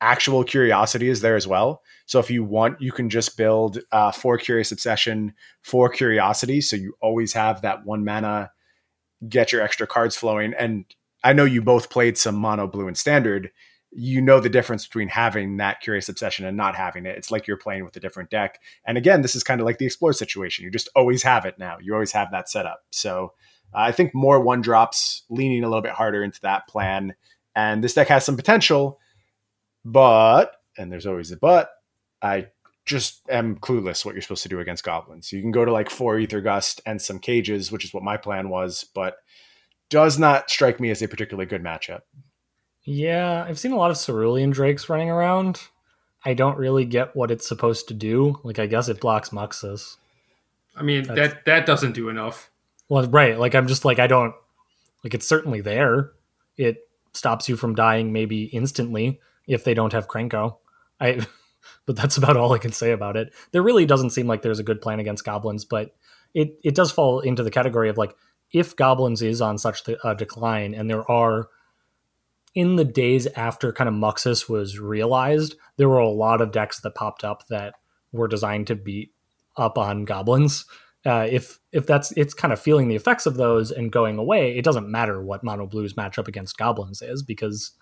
Actual 0.00 0.44
curiosity 0.44 1.08
is 1.08 1.20
there 1.20 1.36
as 1.36 1.46
well. 1.46 1.80
So 2.06 2.18
if 2.18 2.30
you 2.30 2.44
want, 2.44 2.80
you 2.80 2.92
can 2.92 3.08
just 3.08 3.36
build 3.36 3.78
uh, 3.90 4.10
four 4.10 4.36
Curious 4.36 4.72
Obsession, 4.72 5.32
four 5.62 5.88
Curiosity. 5.88 6.60
So 6.60 6.76
you 6.76 6.94
always 7.00 7.32
have 7.32 7.62
that 7.62 7.86
one 7.86 8.04
mana, 8.04 8.50
get 9.28 9.52
your 9.52 9.62
extra 9.62 9.86
cards 9.86 10.16
flowing. 10.16 10.52
And 10.58 10.84
I 11.24 11.32
know 11.32 11.44
you 11.44 11.62
both 11.62 11.88
played 11.88 12.18
some 12.18 12.34
mono 12.34 12.66
blue 12.66 12.88
and 12.88 12.98
standard 12.98 13.50
you 13.94 14.22
know 14.22 14.40
the 14.40 14.48
difference 14.48 14.86
between 14.86 15.08
having 15.08 15.58
that 15.58 15.80
curious 15.80 16.08
obsession 16.08 16.46
and 16.46 16.56
not 16.56 16.74
having 16.74 17.04
it. 17.04 17.16
It's 17.16 17.30
like 17.30 17.46
you're 17.46 17.56
playing 17.56 17.84
with 17.84 17.96
a 17.96 18.00
different 18.00 18.30
deck. 18.30 18.58
And 18.86 18.96
again, 18.96 19.22
this 19.22 19.36
is 19.36 19.44
kind 19.44 19.60
of 19.60 19.66
like 19.66 19.78
the 19.78 19.86
explore 19.86 20.12
situation. 20.12 20.64
You 20.64 20.70
just 20.70 20.88
always 20.96 21.22
have 21.22 21.44
it 21.44 21.58
now. 21.58 21.76
You 21.80 21.92
always 21.92 22.12
have 22.12 22.30
that 22.32 22.48
set 22.48 22.64
up. 22.64 22.82
So 22.90 23.34
uh, 23.74 23.80
I 23.80 23.92
think 23.92 24.14
more 24.14 24.40
one 24.40 24.62
drops, 24.62 25.24
leaning 25.28 25.62
a 25.62 25.68
little 25.68 25.82
bit 25.82 25.92
harder 25.92 26.24
into 26.24 26.40
that 26.42 26.66
plan. 26.68 27.14
And 27.54 27.84
this 27.84 27.94
deck 27.94 28.08
has 28.08 28.24
some 28.24 28.36
potential, 28.36 28.98
but 29.84 30.56
and 30.78 30.90
there's 30.90 31.06
always 31.06 31.30
a 31.30 31.36
but. 31.36 31.70
I 32.22 32.48
just 32.86 33.20
am 33.28 33.56
clueless 33.56 34.04
what 34.04 34.14
you're 34.14 34.22
supposed 34.22 34.42
to 34.44 34.48
do 34.48 34.60
against 34.60 34.84
goblins. 34.84 35.32
You 35.32 35.42
can 35.42 35.52
go 35.52 35.64
to 35.64 35.72
like 35.72 35.90
four 35.90 36.18
Aether 36.18 36.40
Gust 36.40 36.80
and 36.86 37.00
some 37.00 37.18
cages, 37.18 37.70
which 37.70 37.84
is 37.84 37.92
what 37.92 38.02
my 38.02 38.16
plan 38.16 38.48
was, 38.48 38.86
but 38.94 39.16
does 39.90 40.18
not 40.18 40.50
strike 40.50 40.80
me 40.80 40.90
as 40.90 41.02
a 41.02 41.08
particularly 41.08 41.46
good 41.46 41.62
matchup. 41.62 42.00
Yeah, 42.84 43.44
I've 43.46 43.58
seen 43.58 43.72
a 43.72 43.76
lot 43.76 43.90
of 43.90 43.98
cerulean 43.98 44.50
drakes 44.50 44.88
running 44.88 45.10
around. 45.10 45.60
I 46.24 46.34
don't 46.34 46.58
really 46.58 46.84
get 46.84 47.14
what 47.16 47.30
it's 47.30 47.48
supposed 47.48 47.88
to 47.88 47.94
do. 47.94 48.40
Like, 48.42 48.58
I 48.58 48.66
guess 48.66 48.88
it 48.88 49.00
blocks 49.00 49.30
Muxus. 49.30 49.96
I 50.76 50.82
mean, 50.82 51.04
That's, 51.04 51.34
that 51.34 51.44
that 51.44 51.66
doesn't 51.66 51.92
do 51.92 52.08
enough. 52.08 52.50
Well, 52.88 53.06
right. 53.08 53.38
Like, 53.38 53.54
I'm 53.54 53.68
just 53.68 53.84
like, 53.84 53.98
I 53.98 54.06
don't 54.06 54.34
like. 55.04 55.14
It's 55.14 55.26
certainly 55.26 55.60
there. 55.60 56.12
It 56.56 56.88
stops 57.12 57.48
you 57.48 57.56
from 57.56 57.74
dying 57.74 58.12
maybe 58.12 58.44
instantly 58.44 59.20
if 59.46 59.64
they 59.64 59.74
don't 59.74 59.92
have 59.92 60.08
Krenko. 60.08 60.56
I, 61.00 61.26
but 61.86 61.96
that's 61.96 62.16
about 62.16 62.36
all 62.36 62.52
I 62.52 62.58
can 62.58 62.72
say 62.72 62.92
about 62.92 63.16
it. 63.16 63.32
There 63.52 63.62
really 63.62 63.86
doesn't 63.86 64.10
seem 64.10 64.26
like 64.26 64.42
there's 64.42 64.58
a 64.58 64.64
good 64.64 64.80
plan 64.80 65.00
against 65.00 65.24
goblins, 65.24 65.64
but 65.64 65.94
it 66.34 66.58
it 66.64 66.74
does 66.74 66.90
fall 66.90 67.20
into 67.20 67.42
the 67.42 67.50
category 67.50 67.88
of 67.88 67.98
like 67.98 68.14
if 68.52 68.76
goblins 68.76 69.22
is 69.22 69.40
on 69.40 69.58
such 69.58 69.82
a 70.04 70.14
decline 70.14 70.74
and 70.74 70.88
there 70.88 71.08
are 71.10 71.48
in 72.54 72.76
the 72.76 72.84
days 72.84 73.26
after 73.28 73.72
kind 73.72 73.88
of 73.88 73.94
Muxus 73.94 74.48
was 74.48 74.78
realized, 74.78 75.56
there 75.76 75.88
were 75.88 75.98
a 75.98 76.08
lot 76.08 76.40
of 76.40 76.52
decks 76.52 76.80
that 76.80 76.94
popped 76.94 77.24
up 77.24 77.46
that 77.48 77.74
were 78.12 78.28
designed 78.28 78.66
to 78.66 78.74
beat 78.74 79.12
up 79.56 79.78
on 79.78 80.04
goblins. 80.04 80.64
Uh, 81.04 81.26
if 81.28 81.58
if 81.72 81.86
that's 81.86 82.12
it's 82.12 82.34
kind 82.34 82.52
of 82.52 82.60
feeling 82.60 82.88
the 82.88 82.94
effects 82.94 83.26
of 83.26 83.36
those 83.36 83.70
and 83.70 83.90
going 83.90 84.18
away, 84.18 84.56
it 84.56 84.64
doesn't 84.64 84.88
matter 84.88 85.22
what 85.22 85.42
mono 85.42 85.66
blues 85.66 85.94
matchup 85.94 86.28
against 86.28 86.56
goblins 86.56 87.02
is 87.02 87.22
because 87.22 87.72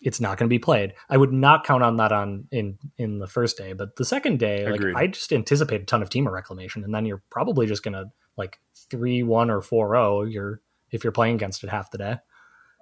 it's 0.00 0.20
not 0.20 0.38
going 0.38 0.48
to 0.48 0.52
be 0.52 0.58
played. 0.58 0.94
I 1.10 1.16
would 1.16 1.32
not 1.32 1.64
count 1.64 1.82
on 1.82 1.96
that 1.96 2.12
on 2.12 2.46
in 2.50 2.78
in 2.96 3.18
the 3.18 3.26
first 3.26 3.58
day, 3.58 3.72
but 3.72 3.96
the 3.96 4.04
second 4.04 4.38
day, 4.38 4.64
Agreed. 4.64 4.94
like 4.94 5.02
I 5.02 5.06
just 5.08 5.32
anticipate 5.32 5.82
a 5.82 5.84
ton 5.84 6.02
of 6.02 6.08
Temur 6.08 6.32
reclamation, 6.32 6.82
and 6.84 6.94
then 6.94 7.04
you're 7.04 7.22
probably 7.30 7.66
just 7.66 7.82
going 7.82 7.94
to 7.94 8.06
like 8.36 8.58
three 8.90 9.22
one 9.22 9.50
or 9.50 9.60
four 9.60 9.88
zero. 9.88 10.20
Oh, 10.20 10.22
you're 10.22 10.60
if 10.90 11.04
you're 11.04 11.12
playing 11.12 11.34
against 11.34 11.62
it 11.64 11.70
half 11.70 11.90
the 11.90 11.98
day. 11.98 12.16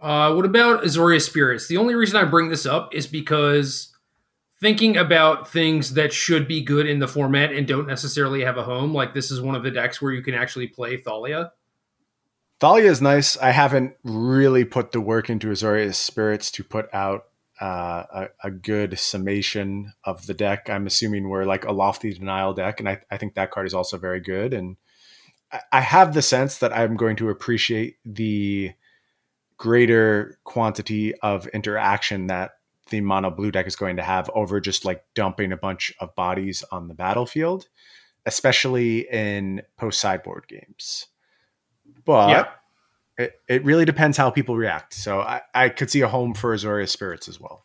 Uh, 0.00 0.32
what 0.32 0.44
about 0.44 0.82
Azorius 0.82 1.26
Spirits? 1.26 1.68
The 1.68 1.76
only 1.76 1.94
reason 1.94 2.16
I 2.16 2.24
bring 2.24 2.48
this 2.48 2.64
up 2.64 2.94
is 2.94 3.06
because 3.06 3.94
thinking 4.60 4.96
about 4.96 5.48
things 5.48 5.94
that 5.94 6.12
should 6.12 6.46
be 6.46 6.62
good 6.62 6.86
in 6.86 6.98
the 6.98 7.08
format 7.08 7.52
and 7.52 7.66
don't 7.66 7.86
necessarily 7.86 8.42
have 8.42 8.56
a 8.56 8.62
home, 8.62 8.94
like 8.94 9.14
this 9.14 9.30
is 9.30 9.40
one 9.40 9.54
of 9.54 9.62
the 9.62 9.70
decks 9.70 10.00
where 10.00 10.12
you 10.12 10.22
can 10.22 10.34
actually 10.34 10.66
play 10.66 10.96
Thalia. 10.96 11.52
Thalia 12.60 12.90
is 12.90 13.00
nice. 13.00 13.38
I 13.38 13.52
haven't 13.52 13.94
really 14.04 14.64
put 14.64 14.92
the 14.92 15.00
work 15.00 15.30
into 15.30 15.48
Azorius 15.48 15.94
Spirits 15.94 16.50
to 16.52 16.64
put 16.64 16.92
out 16.92 17.24
uh, 17.60 18.04
a, 18.12 18.28
a, 18.44 18.50
good 18.50 18.98
summation 18.98 19.92
of 20.04 20.26
the 20.26 20.32
deck. 20.32 20.70
I'm 20.70 20.86
assuming 20.86 21.28
we're 21.28 21.44
like 21.44 21.66
a 21.66 21.72
lofty 21.72 22.12
denial 22.12 22.54
deck, 22.54 22.80
and 22.80 22.88
I, 22.88 23.00
I 23.10 23.18
think 23.18 23.34
that 23.34 23.50
card 23.50 23.66
is 23.66 23.74
also 23.74 23.98
very 23.98 24.20
good. 24.20 24.54
And 24.54 24.76
I, 25.52 25.60
I 25.72 25.80
have 25.80 26.14
the 26.14 26.22
sense 26.22 26.56
that 26.58 26.74
I'm 26.74 26.96
going 26.96 27.16
to 27.16 27.28
appreciate 27.28 27.96
the 28.04 28.72
greater 29.60 30.38
quantity 30.44 31.14
of 31.16 31.46
interaction 31.48 32.28
that 32.28 32.52
the 32.88 33.02
mono 33.02 33.30
blue 33.30 33.50
deck 33.50 33.66
is 33.66 33.76
going 33.76 33.98
to 33.98 34.02
have 34.02 34.30
over 34.34 34.58
just 34.58 34.86
like 34.86 35.04
dumping 35.14 35.52
a 35.52 35.56
bunch 35.56 35.92
of 36.00 36.14
bodies 36.14 36.64
on 36.72 36.88
the 36.88 36.94
battlefield, 36.94 37.68
especially 38.24 39.06
in 39.12 39.60
post 39.76 40.00
sideboard 40.00 40.48
games. 40.48 41.08
But 42.06 42.30
yep. 42.30 42.56
it, 43.18 43.32
it 43.50 43.64
really 43.66 43.84
depends 43.84 44.16
how 44.16 44.30
people 44.30 44.56
react. 44.56 44.94
So 44.94 45.20
I, 45.20 45.42
I 45.54 45.68
could 45.68 45.90
see 45.90 46.00
a 46.00 46.08
home 46.08 46.32
for 46.32 46.54
Azorius 46.56 46.88
Spirits 46.88 47.28
as 47.28 47.38
well. 47.38 47.64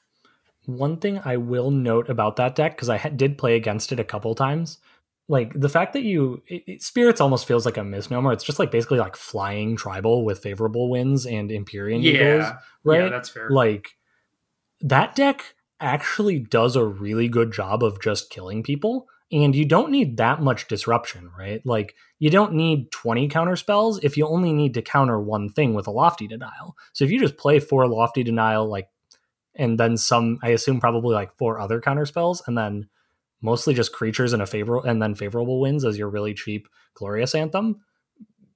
One 0.66 0.98
thing 0.98 1.22
I 1.24 1.38
will 1.38 1.72
note 1.72 2.10
about 2.10 2.36
that 2.36 2.56
deck, 2.56 2.76
because 2.76 2.90
I 2.90 2.98
ha- 2.98 3.10
did 3.10 3.38
play 3.38 3.56
against 3.56 3.94
it 3.94 4.02
a 4.02 4.04
couple 4.04 4.36
times, 4.36 4.80
like 5.28 5.60
the 5.60 5.70
fact 5.70 5.94
that 5.94 6.04
you 6.04 6.44
it, 6.48 6.64
it, 6.68 6.84
spirits 6.84 7.20
almost 7.20 7.48
feels 7.48 7.66
like 7.66 7.78
a 7.78 7.84
misnomer. 7.84 8.32
It's 8.32 8.44
just 8.44 8.60
like 8.60 8.72
basically 8.72 9.00
like 9.00 9.16
flying 9.16 9.76
tribal 9.76 10.24
with 10.24 10.40
favorable 10.40 10.90
winds 10.90 11.26
and 11.26 11.52
empyrean 11.52 12.02
yeah. 12.02 12.12
eagles 12.12 12.52
right? 12.84 13.04
yeah, 13.04 13.10
that's 13.10 13.30
fair. 13.30 13.50
Like 13.50 13.98
that 14.82 15.16
deck 15.16 15.56
actually 15.80 16.40
does 16.40 16.76
a 16.76 16.86
really 16.86 17.28
good 17.28 17.52
job 17.52 17.84
of 17.84 18.02
just 18.02 18.30
killing 18.30 18.64
people 18.64 19.08
and 19.32 19.56
you 19.56 19.66
don't 19.66 19.92
need 19.92 20.18
that 20.18 20.42
much 20.42 20.68
disruption 20.68 21.32
right? 21.38 21.66
Like 21.66 21.96
you 22.20 22.30
don't 22.30 22.54
need 22.54 22.92
20 22.92 23.28
counter 23.28 23.56
spells 23.56 24.00
if 24.04 24.18
you 24.18 24.28
only 24.28 24.54
need 24.54 24.76
to 24.76 24.82
counter 24.82 25.20
one 25.20 25.50
thing 25.50 25.74
with 25.74 25.88
a 25.88 25.92
lofty 25.92 26.28
denial. 26.28 26.78
So 26.94 27.04
if 27.04 27.12
you 27.12 27.20
just 27.20 27.38
play 27.38 27.60
four 27.60 27.88
lofty 27.88 28.24
denial 28.24 28.68
like 28.70 28.90
and 29.56 29.80
then 29.80 29.98
some 29.98 30.38
i 30.44 30.50
assume 30.50 30.80
probably 30.80 31.14
like 31.16 31.36
four 31.38 31.60
other 31.60 31.80
counter 31.80 32.06
spells 32.06 32.44
and 32.46 32.58
then 32.58 32.88
mostly 33.46 33.74
just 33.74 33.94
creatures 33.94 34.34
and 34.34 34.42
a 34.42 34.46
favorable 34.46 34.88
and 34.88 35.02
then 35.02 35.16
favorable 35.16 35.62
wins 35.62 35.86
as 35.86 35.98
your 35.98 36.10
really 36.10 36.34
cheap 36.34 36.68
glorious 36.96 37.34
anthem 37.34 37.80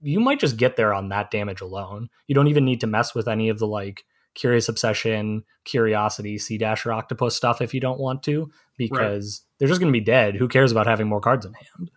you 0.02 0.20
might 0.20 0.40
just 0.40 0.58
get 0.58 0.76
there 0.76 0.94
on 0.94 1.10
that 1.10 1.32
damage 1.32 1.62
alone 1.62 2.10
you 2.28 2.36
don't 2.36 2.48
even 2.48 2.66
need 2.66 2.82
to 2.82 2.88
mess 2.88 3.16
with 3.16 3.28
any 3.28 3.50
of 3.50 3.60
the 3.60 3.68
like 3.68 4.04
curious 4.36 4.68
obsession 4.68 5.44
curiosity 5.64 6.38
sea-dasher 6.38 6.92
octopus 6.92 7.36
stuff 7.36 7.62
if 7.62 7.74
you 7.74 7.80
don't 7.80 8.00
want 8.00 8.24
to 8.24 8.50
because 8.78 9.44
right. 9.44 9.58
they're 9.60 9.68
just 9.68 9.80
going 9.80 9.92
to 9.92 9.98
be 9.98 10.04
dead 10.04 10.36
who 10.36 10.48
cares 10.48 10.72
about 10.72 10.88
having 10.88 11.08
more 11.08 11.22
cards 11.22 11.46
in 11.46 11.54
hand 11.54 11.92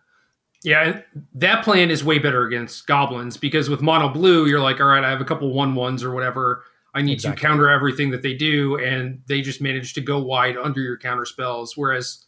yeah 0.63 1.01
that 1.33 1.63
plan 1.63 1.89
is 1.91 2.03
way 2.03 2.19
better 2.19 2.45
against 2.45 2.85
goblins 2.87 3.37
because 3.37 3.69
with 3.69 3.81
mono 3.81 4.09
blue 4.09 4.45
you're 4.45 4.59
like 4.59 4.79
all 4.79 4.87
right 4.87 5.03
i 5.03 5.09
have 5.09 5.21
a 5.21 5.25
couple 5.25 5.51
one 5.53 5.75
ones 5.75 6.03
or 6.03 6.13
whatever 6.13 6.63
I 6.93 7.01
need 7.01 7.13
exactly. 7.13 7.41
to 7.41 7.47
counter 7.47 7.69
everything 7.69 8.11
that 8.11 8.21
they 8.21 8.33
do, 8.33 8.77
and 8.77 9.21
they 9.27 9.41
just 9.41 9.61
manage 9.61 9.93
to 9.93 10.01
go 10.01 10.19
wide 10.19 10.57
under 10.57 10.79
your 10.79 10.97
counter 10.97 11.25
spells. 11.25 11.75
Whereas 11.75 12.25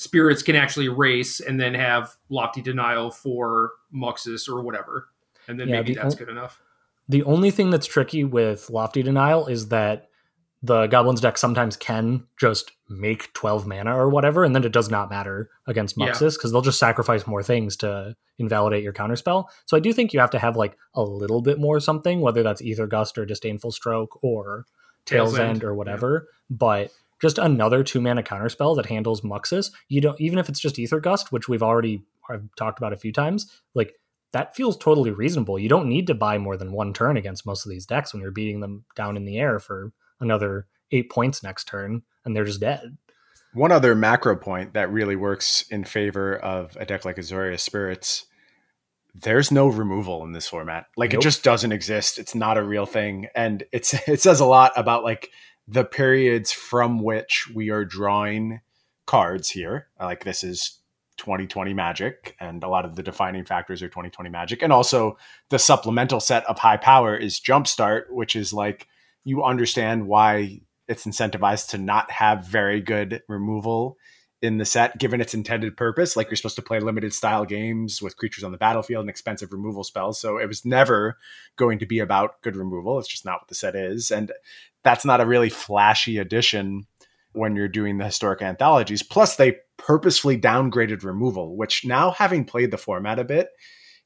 spirits 0.00 0.42
can 0.42 0.56
actually 0.56 0.88
race 0.88 1.40
and 1.40 1.60
then 1.60 1.74
have 1.74 2.16
lofty 2.30 2.62
denial 2.62 3.10
for 3.10 3.72
Muxus 3.94 4.48
or 4.48 4.62
whatever. 4.62 5.08
And 5.46 5.60
then 5.60 5.68
yeah, 5.68 5.76
maybe 5.76 5.92
the 5.92 6.00
that's 6.00 6.14
good 6.14 6.30
enough. 6.30 6.58
The 7.10 7.22
only 7.24 7.50
thing 7.50 7.68
that's 7.68 7.86
tricky 7.86 8.24
with 8.24 8.70
lofty 8.70 9.02
denial 9.02 9.46
is 9.46 9.68
that 9.68 10.08
the 10.62 10.86
goblins 10.86 11.20
deck 11.20 11.36
sometimes 11.36 11.76
can 11.76 12.24
just 12.38 12.72
make 12.88 13.30
12 13.34 13.66
mana 13.66 13.94
or 13.94 14.08
whatever 14.08 14.42
and 14.42 14.54
then 14.54 14.64
it 14.64 14.72
does 14.72 14.90
not 14.90 15.10
matter 15.10 15.50
against 15.66 15.96
muxus 15.96 16.34
because 16.34 16.44
yeah. 16.44 16.52
they'll 16.52 16.60
just 16.60 16.78
sacrifice 16.78 17.26
more 17.26 17.42
things 17.42 17.76
to 17.76 18.14
invalidate 18.38 18.82
your 18.82 18.92
counterspell 18.92 19.46
so 19.64 19.74
i 19.74 19.80
do 19.80 19.90
think 19.90 20.12
you 20.12 20.20
have 20.20 20.28
to 20.28 20.38
have 20.38 20.56
like 20.56 20.76
a 20.94 21.02
little 21.02 21.40
bit 21.40 21.58
more 21.58 21.80
something 21.80 22.20
whether 22.20 22.42
that's 22.42 22.60
Aether 22.60 22.86
Gust 22.86 23.16
or 23.16 23.24
disdainful 23.24 23.70
stroke 23.70 24.22
or 24.22 24.66
tails, 25.06 25.30
Tale's 25.30 25.38
End. 25.38 25.50
end. 25.50 25.64
or 25.64 25.74
whatever 25.74 26.26
yeah. 26.28 26.56
but 26.58 26.90
just 27.20 27.38
another 27.38 27.82
two 27.82 28.00
mana 28.00 28.22
counterspell 28.22 28.76
that 28.76 28.86
handles 28.86 29.22
Muxus. 29.22 29.70
You 29.88 30.00
don't 30.00 30.20
even 30.20 30.38
if 30.38 30.48
it's 30.48 30.60
just 30.60 30.78
Aether 30.78 31.00
Gust, 31.00 31.32
which 31.32 31.48
we've 31.48 31.62
already 31.62 32.02
I've 32.28 32.48
talked 32.56 32.78
about 32.78 32.92
a 32.92 32.98
few 32.98 33.12
times. 33.12 33.50
Like 33.74 33.94
that 34.32 34.54
feels 34.54 34.76
totally 34.76 35.10
reasonable. 35.10 35.58
You 35.58 35.68
don't 35.68 35.88
need 35.88 36.06
to 36.06 36.14
buy 36.14 36.38
more 36.38 36.56
than 36.56 36.72
one 36.72 36.92
turn 36.92 37.16
against 37.16 37.46
most 37.46 37.66
of 37.66 37.70
these 37.70 37.86
decks 37.86 38.12
when 38.12 38.22
you're 38.22 38.30
beating 38.30 38.60
them 38.60 38.84
down 38.94 39.16
in 39.16 39.24
the 39.24 39.38
air 39.38 39.58
for 39.58 39.92
another 40.20 40.66
eight 40.92 41.10
points 41.10 41.42
next 41.42 41.66
turn, 41.66 42.02
and 42.24 42.34
they're 42.34 42.44
just 42.44 42.60
dead. 42.60 42.96
One 43.52 43.72
other 43.72 43.96
macro 43.96 44.36
point 44.36 44.74
that 44.74 44.92
really 44.92 45.16
works 45.16 45.64
in 45.70 45.82
favor 45.82 46.36
of 46.36 46.76
a 46.78 46.86
deck 46.86 47.04
like 47.04 47.16
Azorius 47.16 47.60
Spirits 47.60 48.26
there's 49.14 49.50
no 49.50 49.68
removal 49.68 50.24
in 50.24 50.32
this 50.32 50.48
format. 50.48 50.86
Like 50.96 51.12
nope. 51.12 51.20
it 51.20 51.24
just 51.24 51.42
doesn't 51.42 51.72
exist. 51.72 52.18
It's 52.18 52.34
not 52.34 52.58
a 52.58 52.62
real 52.62 52.86
thing. 52.86 53.28
And 53.34 53.64
it's 53.72 53.94
it 54.08 54.20
says 54.20 54.40
a 54.40 54.46
lot 54.46 54.72
about 54.76 55.04
like 55.04 55.30
the 55.70 55.84
periods 55.84 56.50
from 56.50 57.00
which 57.00 57.48
we 57.54 57.70
are 57.70 57.84
drawing 57.84 58.60
cards 59.06 59.48
here. 59.48 59.86
Like 60.00 60.24
this 60.24 60.42
is 60.42 60.78
2020 61.18 61.74
Magic, 61.74 62.34
and 62.40 62.64
a 62.64 62.68
lot 62.68 62.84
of 62.84 62.96
the 62.96 63.04
defining 63.04 63.44
factors 63.44 63.80
are 63.80 63.88
2020 63.88 64.30
Magic. 64.30 64.62
And 64.62 64.72
also 64.72 65.16
the 65.48 65.60
supplemental 65.60 66.18
set 66.18 66.44
of 66.46 66.58
high 66.58 66.76
power 66.76 67.16
is 67.16 67.38
Jumpstart, 67.38 68.10
which 68.10 68.34
is 68.34 68.52
like 68.52 68.88
you 69.22 69.44
understand 69.44 70.08
why 70.08 70.60
it's 70.88 71.06
incentivized 71.06 71.68
to 71.70 71.78
not 71.78 72.10
have 72.10 72.44
very 72.44 72.80
good 72.80 73.22
removal 73.28 73.96
in 74.42 74.56
the 74.56 74.64
set 74.64 74.98
given 74.98 75.20
its 75.20 75.34
intended 75.34 75.76
purpose 75.76 76.16
like 76.16 76.28
you're 76.28 76.36
supposed 76.36 76.56
to 76.56 76.62
play 76.62 76.80
limited 76.80 77.12
style 77.12 77.44
games 77.44 78.00
with 78.00 78.16
creatures 78.16 78.44
on 78.44 78.52
the 78.52 78.58
battlefield 78.58 79.02
and 79.02 79.10
expensive 79.10 79.52
removal 79.52 79.84
spells 79.84 80.20
so 80.20 80.38
it 80.38 80.46
was 80.46 80.64
never 80.64 81.18
going 81.56 81.78
to 81.78 81.86
be 81.86 81.98
about 81.98 82.40
good 82.42 82.56
removal 82.56 82.98
it's 82.98 83.08
just 83.08 83.24
not 83.24 83.40
what 83.40 83.48
the 83.48 83.54
set 83.54 83.76
is 83.76 84.10
and 84.10 84.32
that's 84.82 85.04
not 85.04 85.20
a 85.20 85.26
really 85.26 85.50
flashy 85.50 86.18
addition 86.18 86.86
when 87.32 87.54
you're 87.54 87.68
doing 87.68 87.98
the 87.98 88.06
historic 88.06 88.40
anthologies 88.40 89.02
plus 89.02 89.36
they 89.36 89.56
purposefully 89.76 90.38
downgraded 90.40 91.04
removal 91.04 91.56
which 91.56 91.84
now 91.84 92.10
having 92.10 92.44
played 92.44 92.70
the 92.70 92.78
format 92.78 93.18
a 93.18 93.24
bit 93.24 93.50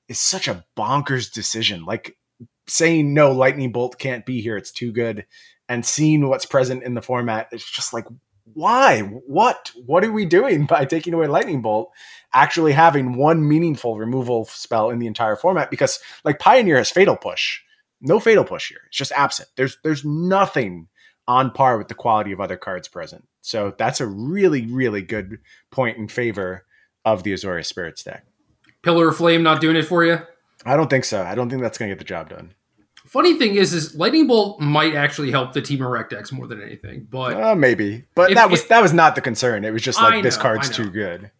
is 0.08 0.18
such 0.18 0.48
a 0.48 0.64
bonkers 0.76 1.32
decision 1.32 1.84
like 1.84 2.16
saying 2.66 3.14
no 3.14 3.30
lightning 3.30 3.70
bolt 3.70 3.98
can't 3.98 4.26
be 4.26 4.40
here 4.40 4.56
it's 4.56 4.72
too 4.72 4.90
good 4.90 5.24
and 5.68 5.86
seeing 5.86 6.28
what's 6.28 6.46
present 6.46 6.82
in 6.82 6.94
the 6.94 7.02
format 7.02 7.48
it's 7.52 7.70
just 7.70 7.92
like 7.92 8.04
why? 8.52 9.00
What? 9.00 9.70
What 9.86 10.04
are 10.04 10.12
we 10.12 10.26
doing 10.26 10.66
by 10.68 10.84
taking 10.84 11.14
away 11.14 11.26
Lightning 11.26 11.62
Bolt? 11.62 11.90
Actually, 12.32 12.72
having 12.72 13.16
one 13.16 13.46
meaningful 13.48 13.96
removal 13.96 14.44
spell 14.46 14.90
in 14.90 14.98
the 14.98 15.06
entire 15.06 15.36
format 15.36 15.70
because, 15.70 16.00
like, 16.24 16.38
Pioneer 16.38 16.76
has 16.76 16.90
Fatal 16.90 17.16
Push. 17.16 17.60
No 18.00 18.20
Fatal 18.20 18.44
Push 18.44 18.68
here. 18.68 18.80
It's 18.88 18.98
just 18.98 19.12
absent. 19.12 19.48
There's 19.56 19.78
there's 19.82 20.04
nothing 20.04 20.88
on 21.26 21.50
par 21.52 21.78
with 21.78 21.88
the 21.88 21.94
quality 21.94 22.32
of 22.32 22.40
other 22.40 22.56
cards 22.56 22.88
present. 22.88 23.26
So 23.40 23.74
that's 23.78 24.00
a 24.00 24.06
really 24.06 24.66
really 24.66 25.00
good 25.00 25.38
point 25.70 25.96
in 25.96 26.08
favor 26.08 26.66
of 27.04 27.22
the 27.22 27.32
Azorius 27.32 27.66
Spirits 27.66 28.02
deck. 28.02 28.26
Pillar 28.82 29.08
of 29.08 29.16
Flame 29.16 29.42
not 29.42 29.60
doing 29.60 29.76
it 29.76 29.86
for 29.86 30.04
you? 30.04 30.18
I 30.66 30.76
don't 30.76 30.90
think 30.90 31.04
so. 31.04 31.22
I 31.22 31.34
don't 31.34 31.48
think 31.48 31.62
that's 31.62 31.78
going 31.78 31.88
to 31.88 31.94
get 31.94 31.98
the 31.98 32.04
job 32.04 32.30
done. 32.30 32.54
Funny 33.14 33.34
thing 33.34 33.54
is, 33.54 33.72
is 33.72 33.94
Lightning 33.94 34.26
Bolt 34.26 34.58
might 34.58 34.96
actually 34.96 35.30
help 35.30 35.52
the 35.52 35.62
Temur 35.62 35.88
Rec 35.88 36.10
decks 36.10 36.32
more 36.32 36.48
than 36.48 36.60
anything. 36.60 37.06
But 37.08 37.40
uh, 37.40 37.54
maybe, 37.54 38.06
but 38.16 38.32
if, 38.32 38.34
that 38.34 38.50
was 38.50 38.62
if, 38.62 38.68
that 38.70 38.82
was 38.82 38.92
not 38.92 39.14
the 39.14 39.20
concern. 39.20 39.64
It 39.64 39.72
was 39.72 39.82
just 39.82 40.02
like 40.02 40.16
know, 40.16 40.22
this 40.22 40.36
card's 40.36 40.68
too 40.68 40.90
good. 40.90 41.30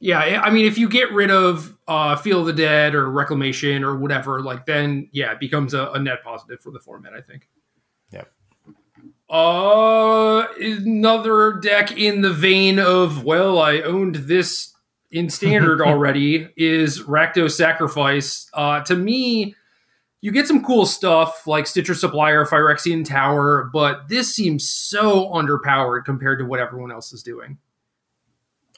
Yeah, 0.00 0.18
I 0.18 0.50
mean, 0.50 0.66
if 0.66 0.78
you 0.78 0.88
get 0.88 1.12
rid 1.12 1.30
of 1.30 1.78
uh, 1.86 2.16
Field 2.16 2.40
of 2.40 2.56
the 2.56 2.60
Dead 2.60 2.96
or 2.96 3.08
Reclamation 3.08 3.84
or 3.84 3.96
whatever, 3.96 4.42
like 4.42 4.66
then 4.66 5.10
yeah, 5.12 5.30
it 5.30 5.38
becomes 5.38 5.74
a, 5.74 5.90
a 5.90 6.00
net 6.00 6.24
positive 6.24 6.60
for 6.60 6.72
the 6.72 6.80
format. 6.80 7.12
I 7.12 7.20
think. 7.20 7.48
Yep. 8.10 8.32
Uh, 9.30 10.46
another 10.60 11.52
deck 11.52 11.96
in 11.96 12.22
the 12.22 12.32
vein 12.32 12.80
of 12.80 13.22
well, 13.22 13.60
I 13.60 13.82
owned 13.82 14.16
this 14.16 14.74
in 15.12 15.30
standard 15.30 15.80
already 15.86 16.48
is 16.56 17.04
Rakdos 17.04 17.52
Sacrifice. 17.52 18.50
Uh, 18.52 18.80
to 18.80 18.96
me 18.96 19.54
you 20.22 20.30
get 20.30 20.46
some 20.46 20.64
cool 20.64 20.86
stuff 20.86 21.46
like 21.48 21.66
Stitcher 21.66 21.94
Supplier, 21.94 22.46
Phyrexian 22.46 23.04
Tower, 23.04 23.68
but 23.72 24.08
this 24.08 24.34
seems 24.34 24.68
so 24.68 25.28
underpowered 25.30 26.04
compared 26.04 26.38
to 26.38 26.46
what 26.46 26.60
everyone 26.60 26.92
else 26.92 27.12
is 27.12 27.24
doing. 27.24 27.58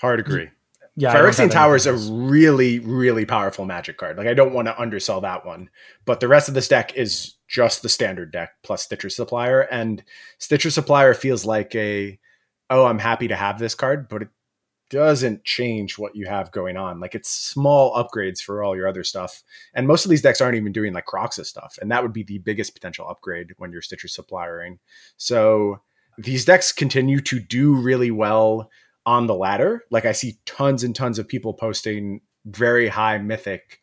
Hard 0.01 0.21
agree. 0.21 0.49
Yeah, 0.97 1.15
Phyrexian 1.15 1.51
Tower 1.51 1.77
is 1.77 1.87
a 1.87 1.95
really, 1.95 2.79
really 2.79 3.27
powerful 3.27 3.67
magic 3.67 3.99
card. 3.99 4.17
Like 4.17 4.27
I 4.27 4.35
don't 4.35 4.55
want 4.55 4.69
to 4.69 4.81
undersell 4.81 5.21
that 5.21 5.45
one, 5.45 5.69
but 6.07 6.21
the 6.21 6.29
rest 6.29 6.49
of 6.49 6.55
this 6.55 6.69
deck 6.69 6.97
is 6.97 7.35
just 7.47 7.83
the 7.83 7.89
standard 7.89 8.33
deck 8.33 8.53
plus 8.63 8.85
Stitcher 8.85 9.11
Supplier, 9.11 9.61
and 9.61 10.03
Stitcher 10.39 10.71
Supplier 10.71 11.13
feels 11.13 11.45
like 11.45 11.75
a 11.75 12.19
oh, 12.71 12.87
I'm 12.87 12.99
happy 12.99 13.29
to 13.29 13.37
have 13.37 13.59
this 13.59 13.75
card, 13.75 14.09
but 14.09 14.23
it 14.23 14.29
doesn't 14.95 15.43
change 15.43 15.99
what 15.99 16.15
you 16.15 16.25
have 16.27 16.53
going 16.53 16.77
on. 16.77 17.01
Like 17.01 17.17
it's 17.17 17.29
small 17.29 17.93
upgrades 17.97 18.39
for 18.41 18.63
all 18.63 18.77
your 18.77 18.87
other 18.87 19.03
stuff. 19.03 19.43
And 19.75 19.89
most 19.89 20.05
of 20.05 20.09
these 20.09 20.23
decks 20.23 20.41
aren't 20.41 20.55
even 20.55 20.71
doing 20.71 20.93
like 20.93 21.07
Kroxa 21.07 21.45
stuff. 21.45 21.77
And 21.83 21.91
that 21.91 22.01
would 22.01 22.13
be 22.13 22.23
the 22.23 22.39
biggest 22.39 22.75
potential 22.75 23.09
upgrade 23.09 23.49
when 23.57 23.73
you're 23.73 23.83
Stitcher 23.83 24.07
suppliering. 24.07 24.79
So 25.17 25.81
these 26.17 26.45
decks 26.45 26.71
continue 26.71 27.19
to 27.23 27.41
do 27.41 27.75
really 27.75 28.13
well 28.13 28.71
on 29.05 29.27
the 29.27 29.35
ladder. 29.35 29.83
Like 29.91 30.05
I 30.05 30.13
see 30.13 30.39
tons 30.47 30.85
and 30.85 30.95
tons 30.95 31.19
of 31.19 31.27
people 31.27 31.55
posting 31.55 32.21
very 32.47 32.87
high 32.87 33.19
mythic 33.19 33.81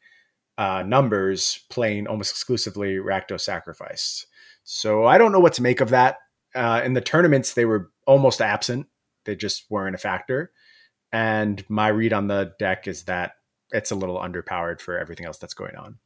uh, 0.58 0.84
numbers 0.84 1.66
playing 1.70 2.08
almost 2.08 2.32
exclusively 2.32 2.96
Rakdos 2.96 3.42
Sacrifice. 3.42 4.26
So 4.64 5.06
I 5.06 5.18
don't 5.18 5.34
know 5.34 5.42
what 5.42 5.54
to 5.54 5.62
make 5.62 5.82
of 5.82 5.90
that. 5.90 6.20
Uh, 6.56 6.82
in 6.86 6.94
the 6.94 7.02
tournaments, 7.02 7.54
they 7.54 7.66
were 7.66 7.92
almost 8.08 8.40
absent. 8.40 8.88
They 9.26 9.36
just 9.36 9.66
weren't 9.70 9.96
a 9.96 10.00
factor. 10.00 10.54
And 11.12 11.64
my 11.70 11.90
read 11.90 12.14
on 12.14 12.28
the 12.28 12.54
deck 12.58 12.88
is 12.88 13.04
that 13.04 13.34
it's 13.72 13.92
a 13.92 13.96
little 13.96 14.18
underpowered 14.18 14.80
for 14.82 14.98
everything 14.98 15.26
else 15.26 15.38
that's 15.38 15.54
going 15.54 15.76
on. 15.76 15.98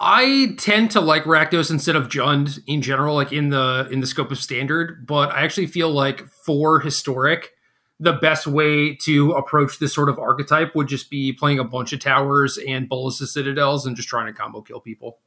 I 0.00 0.54
tend 0.58 0.92
to 0.92 1.00
like 1.00 1.24
Rakdos 1.24 1.70
instead 1.70 1.96
of 1.96 2.08
Jund 2.08 2.60
in 2.66 2.82
general, 2.82 3.14
like 3.16 3.32
in 3.32 3.50
the 3.50 3.88
in 3.90 4.00
the 4.00 4.06
scope 4.06 4.30
of 4.30 4.38
standard, 4.38 5.06
but 5.06 5.30
I 5.30 5.42
actually 5.42 5.66
feel 5.66 5.90
like 5.90 6.24
for 6.46 6.78
historic, 6.78 7.50
the 7.98 8.12
best 8.12 8.46
way 8.46 8.94
to 8.94 9.32
approach 9.32 9.80
this 9.80 9.92
sort 9.92 10.08
of 10.08 10.18
archetype 10.18 10.76
would 10.76 10.86
just 10.86 11.10
be 11.10 11.32
playing 11.32 11.58
a 11.58 11.64
bunch 11.64 11.92
of 11.92 11.98
towers 11.98 12.58
and 12.58 12.88
Bolas's 12.88 13.32
Citadels 13.32 13.86
and 13.86 13.96
just 13.96 14.08
trying 14.08 14.26
to 14.26 14.32
combo 14.32 14.60
kill 14.60 14.80
people. 14.80 15.18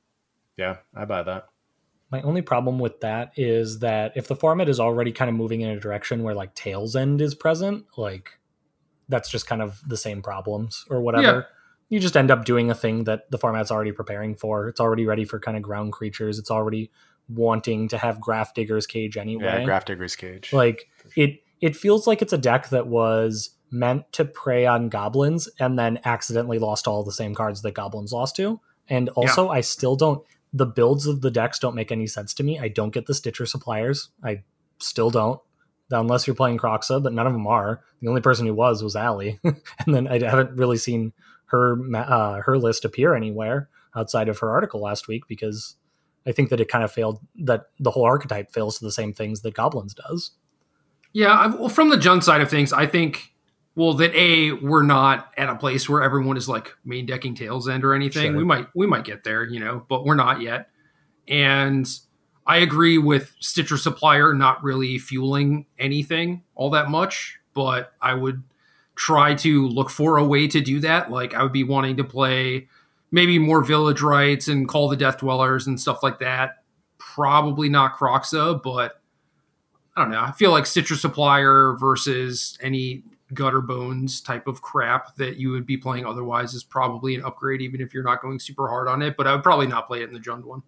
Yeah, 0.55 0.77
I 0.95 1.03
buy 1.03 1.23
that. 1.23 1.47
My 2.09 2.21
only 2.21 2.41
problem 2.41 2.79
with 2.79 3.01
that 3.01 3.33
is 3.37 3.79
that 3.79 4.13
if 4.15 4.27
the 4.27 4.35
format 4.35 4.69
is 4.69 4.79
already 4.79 5.11
kind 5.11 5.29
of 5.29 5.35
moving 5.35 5.61
in 5.61 5.69
a 5.69 5.79
direction 5.79 6.23
where 6.23 6.35
like 6.35 6.55
Tale's 6.55 6.95
End 6.95 7.21
is 7.21 7.35
present, 7.35 7.85
like 7.97 8.37
that's 9.11 9.29
just 9.29 9.45
kind 9.45 9.61
of 9.61 9.79
the 9.87 9.97
same 9.97 10.23
problems 10.23 10.85
or 10.89 11.01
whatever. 11.01 11.23
Yeah. 11.23 11.41
You 11.89 11.99
just 11.99 12.15
end 12.15 12.31
up 12.31 12.45
doing 12.45 12.71
a 12.71 12.73
thing 12.73 13.03
that 13.03 13.29
the 13.29 13.37
format's 13.37 13.69
already 13.69 13.91
preparing 13.91 14.35
for. 14.35 14.69
It's 14.69 14.79
already 14.79 15.05
ready 15.05 15.25
for 15.25 15.39
kind 15.39 15.57
of 15.57 15.61
ground 15.61 15.91
creatures. 15.91 16.39
It's 16.39 16.49
already 16.49 16.89
wanting 17.27 17.89
to 17.89 17.97
have 17.97 18.19
Grafdigger's 18.19 18.87
Cage 18.87 19.17
anyway. 19.17 19.43
Yeah, 19.43 19.63
Grafdigger's 19.65 20.15
Cage. 20.15 20.53
Like 20.53 20.87
it 21.15 21.43
it 21.59 21.75
feels 21.75 22.07
like 22.07 22.21
it's 22.21 22.33
a 22.33 22.37
deck 22.37 22.69
that 22.69 22.87
was 22.87 23.51
meant 23.69 24.11
to 24.13 24.25
prey 24.25 24.65
on 24.65 24.89
goblins 24.89 25.47
and 25.59 25.77
then 25.77 25.99
accidentally 26.05 26.59
lost 26.59 26.87
all 26.87 27.03
the 27.03 27.11
same 27.11 27.35
cards 27.35 27.61
that 27.61 27.73
goblins 27.73 28.11
lost 28.11 28.35
to. 28.37 28.59
And 28.89 29.09
also 29.09 29.45
yeah. 29.45 29.51
I 29.51 29.61
still 29.61 29.95
don't 29.95 30.25
the 30.53 30.65
builds 30.65 31.05
of 31.05 31.21
the 31.21 31.31
decks 31.31 31.59
don't 31.59 31.75
make 31.75 31.91
any 31.91 32.07
sense 32.07 32.33
to 32.35 32.43
me. 32.43 32.57
I 32.59 32.69
don't 32.69 32.93
get 32.93 33.05
the 33.05 33.13
Stitcher 33.13 33.45
suppliers. 33.45 34.09
I 34.23 34.43
still 34.79 35.09
don't 35.09 35.39
unless 35.99 36.27
you're 36.27 36.35
playing 36.35 36.57
Kroxa, 36.57 37.01
but 37.01 37.13
none 37.13 37.27
of 37.27 37.33
them 37.33 37.47
are. 37.47 37.81
The 38.01 38.07
only 38.07 38.21
person 38.21 38.45
who 38.45 38.53
was 38.53 38.83
was 38.83 38.95
Allie, 38.95 39.39
and 39.43 39.95
then 39.95 40.07
I 40.07 40.19
haven't 40.19 40.57
really 40.57 40.77
seen 40.77 41.13
her 41.45 41.77
uh, 41.95 42.41
her 42.41 42.57
list 42.57 42.85
appear 42.85 43.13
anywhere 43.13 43.69
outside 43.95 44.29
of 44.29 44.39
her 44.39 44.49
article 44.49 44.81
last 44.81 45.07
week 45.07 45.23
because 45.27 45.75
I 46.25 46.31
think 46.31 46.49
that 46.49 46.61
it 46.61 46.69
kind 46.69 46.83
of 46.83 46.91
failed 46.91 47.19
that 47.43 47.67
the 47.79 47.91
whole 47.91 48.05
archetype 48.05 48.51
fails 48.51 48.79
to 48.79 48.85
the 48.85 48.91
same 48.91 49.13
things 49.13 49.41
that 49.41 49.53
Goblins 49.53 49.93
does. 49.93 50.31
Yeah, 51.13 51.47
well, 51.55 51.69
from 51.69 51.89
the 51.89 51.97
Jund 51.97 52.23
side 52.23 52.41
of 52.41 52.49
things, 52.49 52.71
I 52.71 52.85
think 52.85 53.33
well 53.75 53.93
that 53.95 54.13
a 54.15 54.53
we're 54.53 54.83
not 54.83 55.33
at 55.37 55.49
a 55.49 55.55
place 55.55 55.89
where 55.89 56.01
everyone 56.01 56.37
is 56.37 56.47
like 56.47 56.75
main 56.85 57.05
decking 57.05 57.35
Tale's 57.35 57.67
End 57.67 57.83
or 57.83 57.93
anything. 57.93 58.31
Sure. 58.31 58.37
We 58.37 58.43
might 58.43 58.67
we 58.75 58.87
might 58.87 59.03
get 59.03 59.23
there, 59.23 59.45
you 59.45 59.59
know, 59.59 59.85
but 59.89 60.05
we're 60.05 60.15
not 60.15 60.41
yet. 60.41 60.69
And 61.27 61.87
I 62.47 62.57
agree 62.57 62.97
with 62.97 63.33
Stitcher 63.39 63.77
Supplier 63.77 64.33
not 64.33 64.63
really 64.63 64.97
fueling 64.97 65.65
anything 65.77 66.43
all 66.55 66.69
that 66.71 66.89
much, 66.89 67.37
but 67.53 67.93
I 68.01 68.13
would 68.13 68.43
try 68.95 69.33
to 69.35 69.67
look 69.67 69.89
for 69.89 70.17
a 70.17 70.25
way 70.25 70.47
to 70.47 70.59
do 70.61 70.79
that. 70.79 71.11
Like 71.11 71.33
I 71.33 71.43
would 71.43 71.53
be 71.53 71.63
wanting 71.63 71.97
to 71.97 72.03
play 72.03 72.67
maybe 73.11 73.37
more 73.37 73.63
Village 73.63 74.01
Rites 74.01 74.47
and 74.47 74.67
Call 74.67 74.89
the 74.89 74.95
Death 74.95 75.19
Dwellers 75.19 75.67
and 75.67 75.79
stuff 75.79 76.01
like 76.03 76.19
that. 76.19 76.63
Probably 76.97 77.69
not 77.69 77.95
Kroxa, 77.95 78.61
but 78.61 79.01
I 79.95 80.01
don't 80.01 80.11
know. 80.11 80.21
I 80.21 80.31
feel 80.31 80.51
like 80.51 80.65
Stitcher 80.65 80.95
Supplier 80.95 81.75
versus 81.79 82.57
any 82.61 83.03
Gutterbones 83.33 84.23
type 84.23 84.47
of 84.47 84.61
crap 84.61 85.15
that 85.15 85.37
you 85.37 85.51
would 85.51 85.65
be 85.65 85.77
playing 85.77 86.05
otherwise 86.05 86.53
is 86.53 86.63
probably 86.63 87.15
an 87.15 87.23
upgrade, 87.23 87.61
even 87.61 87.81
if 87.81 87.93
you're 87.93 88.03
not 88.03 88.21
going 88.21 88.39
super 88.39 88.67
hard 88.67 88.87
on 88.87 89.01
it. 89.01 89.15
But 89.17 89.27
I 89.27 89.33
would 89.33 89.43
probably 89.43 89.67
not 89.67 89.87
play 89.87 90.01
it 90.01 90.09
in 90.09 90.13
the 90.13 90.19
Jund 90.19 90.43
one. 90.43 90.63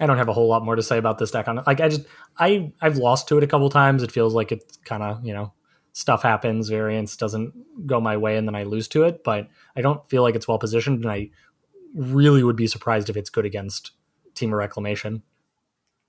I 0.00 0.06
don't 0.06 0.18
have 0.18 0.28
a 0.28 0.32
whole 0.32 0.48
lot 0.48 0.64
more 0.64 0.76
to 0.76 0.82
say 0.82 0.98
about 0.98 1.18
this 1.18 1.30
deck 1.30 1.48
on 1.48 1.58
it. 1.58 1.66
Like 1.66 1.80
I 1.80 1.88
just 1.88 2.06
I 2.38 2.72
I've 2.80 2.98
lost 2.98 3.28
to 3.28 3.38
it 3.38 3.44
a 3.44 3.46
couple 3.46 3.68
times. 3.70 4.02
It 4.02 4.12
feels 4.12 4.34
like 4.34 4.52
it's 4.52 4.76
kind 4.78 5.02
of, 5.02 5.24
you 5.24 5.34
know, 5.34 5.52
stuff 5.92 6.22
happens, 6.22 6.68
variance 6.68 7.16
doesn't 7.16 7.52
go 7.86 8.00
my 8.00 8.16
way 8.16 8.36
and 8.36 8.46
then 8.46 8.54
I 8.54 8.62
lose 8.62 8.88
to 8.88 9.04
it, 9.04 9.24
but 9.24 9.48
I 9.76 9.80
don't 9.80 10.08
feel 10.08 10.22
like 10.22 10.34
it's 10.34 10.46
well 10.46 10.58
positioned 10.58 11.02
and 11.02 11.10
I 11.10 11.30
really 11.94 12.42
would 12.42 12.56
be 12.56 12.66
surprised 12.66 13.10
if 13.10 13.16
it's 13.16 13.30
good 13.30 13.44
against 13.44 13.92
Temur 14.34 14.58
Reclamation. 14.58 15.22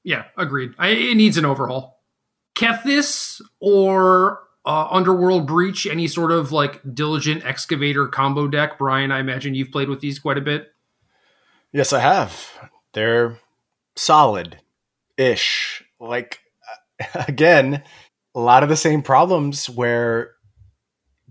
Yeah, 0.04 0.26
agreed. 0.38 0.74
I, 0.78 0.90
it 0.90 1.18
needs 1.18 1.38
an 1.38 1.46
overhaul. 1.46 2.02
Kethis 2.56 3.42
or 3.60 4.42
uh, 4.66 4.88
Underworld 4.92 5.48
Breach, 5.48 5.88
any 5.88 6.08
sort 6.08 6.32
of 6.32 6.52
like 6.52 6.82
Diligent 6.94 7.46
Excavator 7.46 8.08
combo 8.08 8.48
deck. 8.48 8.78
Brian, 8.78 9.12
I 9.12 9.20
imagine 9.20 9.56
you've 9.56 9.72
played 9.72 9.90
with 9.90 10.02
these 10.02 10.20
quite 10.20 10.38
a 10.38 10.42
bit. 10.42 10.74
Yes, 11.72 11.94
I 11.94 12.00
have. 12.00 12.52
They're 12.94 13.40
solid 14.00 14.60
ish. 15.18 15.84
Like, 16.00 16.40
again, 17.28 17.84
a 18.36 18.40
lot 18.40 18.64
of 18.64 18.70
the 18.70 18.76
same 18.76 19.02
problems 19.02 19.70
where 19.70 20.32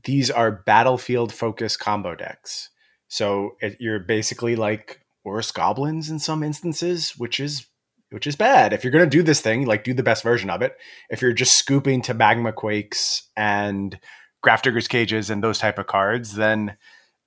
these 0.04 0.30
are 0.30 0.62
battlefield 0.66 1.32
focused 1.32 1.80
combo 1.80 2.14
decks. 2.14 2.70
So 3.08 3.52
it, 3.60 3.76
you're 3.80 4.00
basically 4.00 4.54
like 4.56 5.00
worse 5.24 5.50
goblins 5.50 6.10
in 6.10 6.18
some 6.18 6.42
instances, 6.42 7.14
which 7.16 7.40
is 7.40 7.66
which 8.10 8.26
is 8.26 8.36
bad. 8.36 8.72
If 8.72 8.84
you're 8.84 8.90
going 8.90 9.04
to 9.04 9.16
do 9.16 9.22
this 9.22 9.42
thing, 9.42 9.66
like 9.66 9.84
do 9.84 9.92
the 9.92 10.02
best 10.02 10.22
version 10.22 10.48
of 10.48 10.62
it. 10.62 10.74
If 11.10 11.20
you're 11.20 11.34
just 11.34 11.56
scooping 11.58 12.00
to 12.02 12.14
magma 12.14 12.52
quakes 12.52 13.28
and 13.36 13.98
Grafdigger's 14.42 14.88
cages 14.88 15.28
and 15.28 15.44
those 15.44 15.58
type 15.58 15.78
of 15.78 15.88
cards, 15.88 16.34
then 16.34 16.76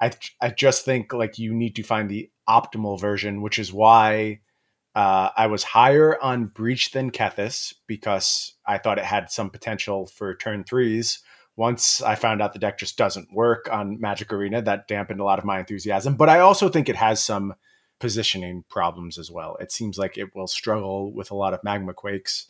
I 0.02 0.12
I 0.42 0.50
just 0.50 0.86
think 0.86 1.14
like 1.14 1.38
you 1.38 1.54
need 1.54 1.76
to 1.76 1.84
find 1.84 2.10
the 2.10 2.32
optimal 2.50 3.00
version, 3.00 3.42
which 3.42 3.60
is 3.60 3.72
why 3.72 4.40
uh, 4.94 5.30
I 5.36 5.48
was 5.48 5.64
higher 5.64 6.22
on 6.22 6.48
Breach 6.48 6.92
than 6.92 7.12
Kethis 7.12 7.74
because 7.88 8.54
I 8.66 8.78
thought 8.78 8.98
it 8.98 9.06
had 9.06 9.32
some 9.32 9.50
potential 9.50 10.08
for 10.08 10.36
turn 10.36 10.64
threes. 10.64 11.20
Once 11.56 12.02
I 12.02 12.16
found 12.16 12.42
out 12.42 12.54
the 12.54 12.60
deck 12.60 12.78
just 12.78 12.98
doesn't 12.98 13.34
work 13.34 13.70
on 13.72 14.00
Magic 14.02 14.34
Arena, 14.34 14.62
that 14.62 14.88
dampened 14.88 15.20
a 15.20 15.24
lot 15.24 15.40
of 15.40 15.46
my 15.46 15.60
enthusiasm. 15.60 16.16
But 16.16 16.30
I 16.30 16.40
also 16.40 16.70
think 16.70 16.90
it 16.90 16.96
has 16.96 17.24
some 17.24 17.54
positioning 18.00 18.64
problems 18.70 19.18
as 19.18 19.32
well. 19.32 19.56
It 19.62 19.72
seems 19.72 19.98
like 19.98 20.18
it 20.18 20.36
will 20.36 20.48
struggle 20.48 21.14
with 21.14 21.32
a 21.32 21.36
lot 21.36 21.54
of 21.54 21.64
Magma 21.64 21.94
Quakes. 21.94 22.48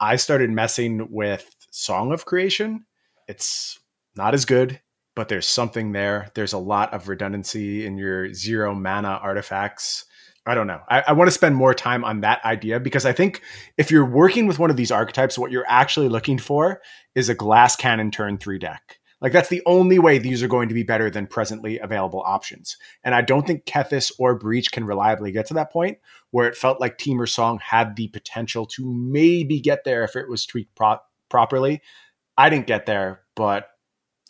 I 0.00 0.16
started 0.16 0.50
messing 0.50 1.08
with 1.10 1.50
Song 1.70 2.12
of 2.12 2.24
Creation. 2.24 2.86
It's 3.28 3.78
not 4.16 4.34
as 4.34 4.44
good, 4.44 4.80
but 5.14 5.28
there's 5.28 5.48
something 5.48 5.92
there. 5.92 6.30
There's 6.34 6.52
a 6.52 6.58
lot 6.58 6.94
of 6.94 7.08
redundancy 7.08 7.84
in 7.84 7.98
your 7.98 8.32
zero 8.32 8.74
mana 8.74 9.18
artifacts 9.22 10.06
I 10.44 10.54
don't 10.54 10.66
know. 10.66 10.80
I, 10.88 11.04
I 11.08 11.12
want 11.12 11.28
to 11.28 11.32
spend 11.32 11.54
more 11.54 11.72
time 11.72 12.04
on 12.04 12.22
that 12.22 12.44
idea 12.44 12.80
because 12.80 13.06
I 13.06 13.12
think 13.12 13.42
if 13.78 13.90
you're 13.90 14.04
working 14.04 14.46
with 14.46 14.58
one 14.58 14.70
of 14.70 14.76
these 14.76 14.90
archetypes, 14.90 15.38
what 15.38 15.52
you're 15.52 15.68
actually 15.68 16.08
looking 16.08 16.38
for 16.38 16.80
is 17.14 17.28
a 17.28 17.34
glass 17.34 17.76
cannon 17.76 18.10
turn 18.10 18.38
three 18.38 18.58
deck. 18.58 18.98
Like 19.20 19.32
that's 19.32 19.48
the 19.48 19.62
only 19.66 20.00
way 20.00 20.18
these 20.18 20.42
are 20.42 20.48
going 20.48 20.68
to 20.68 20.74
be 20.74 20.82
better 20.82 21.08
than 21.08 21.28
presently 21.28 21.78
available 21.78 22.24
options. 22.26 22.76
And 23.04 23.14
I 23.14 23.22
don't 23.22 23.46
think 23.46 23.66
Kethis 23.66 24.10
or 24.18 24.34
Breach 24.34 24.72
can 24.72 24.84
reliably 24.84 25.30
get 25.30 25.46
to 25.46 25.54
that 25.54 25.72
point 25.72 25.98
where 26.32 26.48
it 26.48 26.56
felt 26.56 26.80
like 26.80 26.98
Temur 26.98 27.28
Song 27.28 27.60
had 27.62 27.94
the 27.94 28.08
potential 28.08 28.66
to 28.66 28.84
maybe 28.84 29.60
get 29.60 29.84
there 29.84 30.02
if 30.02 30.16
it 30.16 30.28
was 30.28 30.44
tweaked 30.44 30.74
pro- 30.74 30.98
properly. 31.28 31.82
I 32.36 32.50
didn't 32.50 32.66
get 32.66 32.86
there, 32.86 33.20
but 33.36 33.68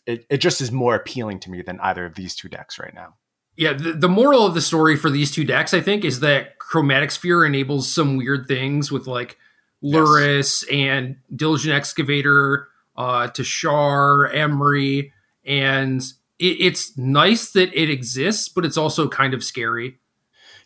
it, 0.05 0.27
it 0.29 0.39
just 0.39 0.61
is 0.61 0.71
more 0.71 0.95
appealing 0.95 1.41
to 1.41 1.51
me 1.51 1.63
than 1.63 1.81
either 1.81 2.05
of 2.05 2.15
these 2.15 2.35
two 2.35 2.51
decks 2.51 2.79
right 2.79 2.93
now. 2.93 3.15
Yeah, 3.57 3.75
the, 3.75 3.93
the, 3.93 4.09
moral 4.09 4.47
of 4.47 4.55
the 4.55 4.63
story 4.63 4.97
for 4.97 5.11
these 5.11 5.31
two 5.31 5.45
decks, 5.45 5.75
I 5.75 5.81
think, 5.81 6.05
is 6.05 6.21
that 6.21 6.59
Chromatic 6.59 7.11
Sphere 7.11 7.45
enables 7.45 7.93
some 7.93 8.17
weird 8.17 8.49
things 8.49 8.91
with 8.91 9.07
like 9.07 9.37
Lurrus 9.85 10.65
yes. 10.65 10.65
and 10.71 11.17
Diligent 11.35 11.75
Excavator, 11.75 12.69
uh, 12.97 13.29
Teshar, 13.29 14.33
Emry, 14.35 15.13
and 15.45 16.01
it, 16.39 16.61
it's 16.61 16.97
nice 16.97 17.53
that 17.53 17.75
it 17.75 17.91
exists, 17.91 18.49
but 18.49 18.65
it's 18.65 18.79
also 18.79 19.09
kind 19.09 19.35
of 19.35 19.45
scary. 19.45 19.99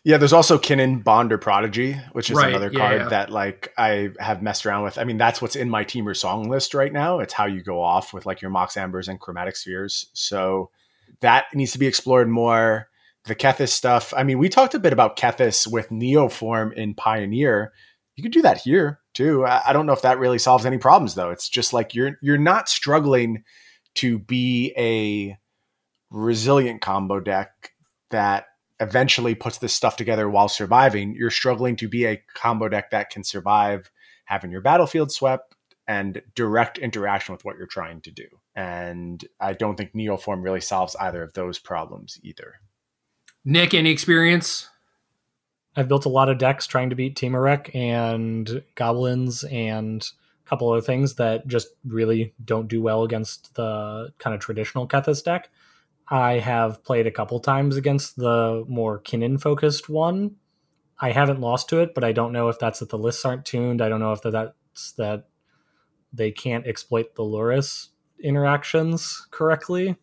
Yeah, 0.03 0.15
there's 0.15 0.31
also 0.31 0.57
Kinnan 0.57 1.03
Bonder 1.03 1.37
Prodigy, 1.37 1.97
which 2.13 2.29
is 2.29 2.37
Right, 2.37 2.49
another 2.49 2.69
yeah, 2.71 2.79
card 2.79 3.01
yeah. 3.01 3.09
that 3.09 3.29
like 3.29 3.73
I 3.77 4.11
have 4.19 4.41
messed 4.41 4.65
around 4.65 4.83
with. 4.83 4.97
I 4.97 5.03
mean, 5.03 5.17
that's 5.17 5.41
what's 5.41 5.57
in 5.57 5.69
my 5.69 5.83
Temur 5.83 6.15
Song 6.15 6.47
list 6.47 6.73
right 6.73 6.93
now. 6.93 7.19
It's 7.19 7.33
how 7.33 7.45
you 7.45 7.61
go 7.61 7.81
off 7.81 8.13
with 8.13 8.25
like 8.25 8.41
your 8.41 8.49
Mox 8.49 8.77
Ambers 8.77 9.09
and 9.09 9.19
Chromatic 9.19 9.57
Spheres. 9.57 10.07
So 10.13 10.69
that 11.21 11.45
needs 11.53 11.71
to 11.73 11.79
be 11.79 11.87
explored 11.87 12.29
more. 12.29 12.89
The 13.25 13.35
Kethis 13.35 13.69
stuff. 13.69 14.13
I 14.15 14.23
mean, 14.23 14.39
we 14.39 14.47
talked 14.47 14.73
a 14.73 14.79
bit 14.79 14.93
about 14.93 15.17
Kethis 15.17 15.69
with 15.69 15.89
Neoform 15.89 16.73
in 16.73 16.93
Pioneer. 16.93 17.73
You 18.15 18.23
could 18.23 18.31
do 18.31 18.41
that 18.43 18.59
here 18.59 19.01
too. 19.13 19.45
I, 19.45 19.73
don't 19.73 19.85
know 19.85 19.93
if 19.93 20.03
that 20.03 20.17
really 20.17 20.39
solves 20.39 20.65
any 20.65 20.77
problems 20.77 21.15
though. 21.15 21.29
It's 21.29 21.49
just 21.49 21.73
like 21.73 21.93
you're 21.93 22.17
you're 22.21 22.37
not 22.37 22.69
struggling 22.69 23.43
to 23.95 24.17
be 24.17 24.73
a 24.77 25.37
resilient 26.09 26.81
combo 26.81 27.19
deck 27.19 27.73
that 28.11 28.45
eventually 28.79 29.35
puts 29.35 29.57
this 29.57 29.73
stuff 29.73 29.97
together 29.97 30.29
while 30.29 30.47
surviving. 30.47 31.15
You're 31.15 31.31
struggling 31.31 31.75
to 31.77 31.89
be 31.89 32.05
a 32.05 32.21
combo 32.33 32.69
deck 32.69 32.91
that 32.91 33.09
can 33.09 33.23
survive 33.23 33.91
having 34.25 34.51
your 34.51 34.61
battlefield 34.61 35.11
swept 35.11 35.55
and 35.87 36.21
direct 36.35 36.77
interaction 36.77 37.33
with 37.33 37.43
what 37.43 37.57
you're 37.57 37.65
trying 37.65 38.01
to 38.01 38.11
do. 38.11 38.25
And 38.57 39.23
I 39.39 39.53
don't 39.53 39.75
think 39.75 39.93
Neoform 39.93 40.43
really 40.43 40.61
solves 40.61 40.95
either 40.99 41.21
of 41.21 41.33
those 41.33 41.59
problems 41.59 42.19
either. 42.23 42.55
Nick, 43.45 43.75
any 43.75 43.91
experience? 43.91 44.67
I've 45.75 45.87
built 45.87 46.05
a 46.05 46.09
lot 46.09 46.27
of 46.27 46.39
decks 46.39 46.65
trying 46.65 46.89
to 46.89 46.95
beat 46.95 47.15
Temur 47.15 47.43
Rec 47.43 47.69
and 47.75 48.63
goblins 48.73 49.43
and 49.43 50.01
a 50.03 50.49
couple 50.49 50.71
other 50.71 50.81
things 50.81 51.13
that 51.15 51.47
just 51.47 51.67
really 51.85 52.33
don't 52.43 52.67
do 52.67 52.81
well 52.81 53.03
against 53.03 53.53
the 53.53 54.11
kind 54.17 54.33
of 54.33 54.39
traditional 54.39 54.87
Kethis 54.87 55.23
deck. 55.23 55.51
I 56.07 56.39
have 56.39 56.83
played 56.83 57.05
a 57.05 57.11
couple 57.11 57.39
times 57.39 57.75
against 57.75 58.15
the 58.15 58.65
more 58.67 58.99
Kinnan 58.99 59.39
focused 59.39 59.87
one. 59.87 60.37
I 60.99 61.11
haven't 61.11 61.41
lost 61.41 61.69
to 61.69 61.81
it, 61.81 61.93
but 61.93 62.03
I 62.03 62.11
don't 62.11 62.33
know 62.33 62.49
if 62.49 62.57
that's 62.57 62.79
that 62.79 62.89
the 62.89 62.97
lists 62.97 63.23
aren't 63.23 63.45
tuned. 63.45 63.83
I 63.83 63.89
don't 63.89 63.99
know 63.99 64.13
if 64.13 64.23
that's 64.23 64.93
that 64.93 65.27
they 66.11 66.31
can't 66.31 66.65
exploit 66.65 67.13
the 67.13 67.21
Lurrus 67.21 67.89
interactions 68.21 69.27
correctly. 69.31 69.95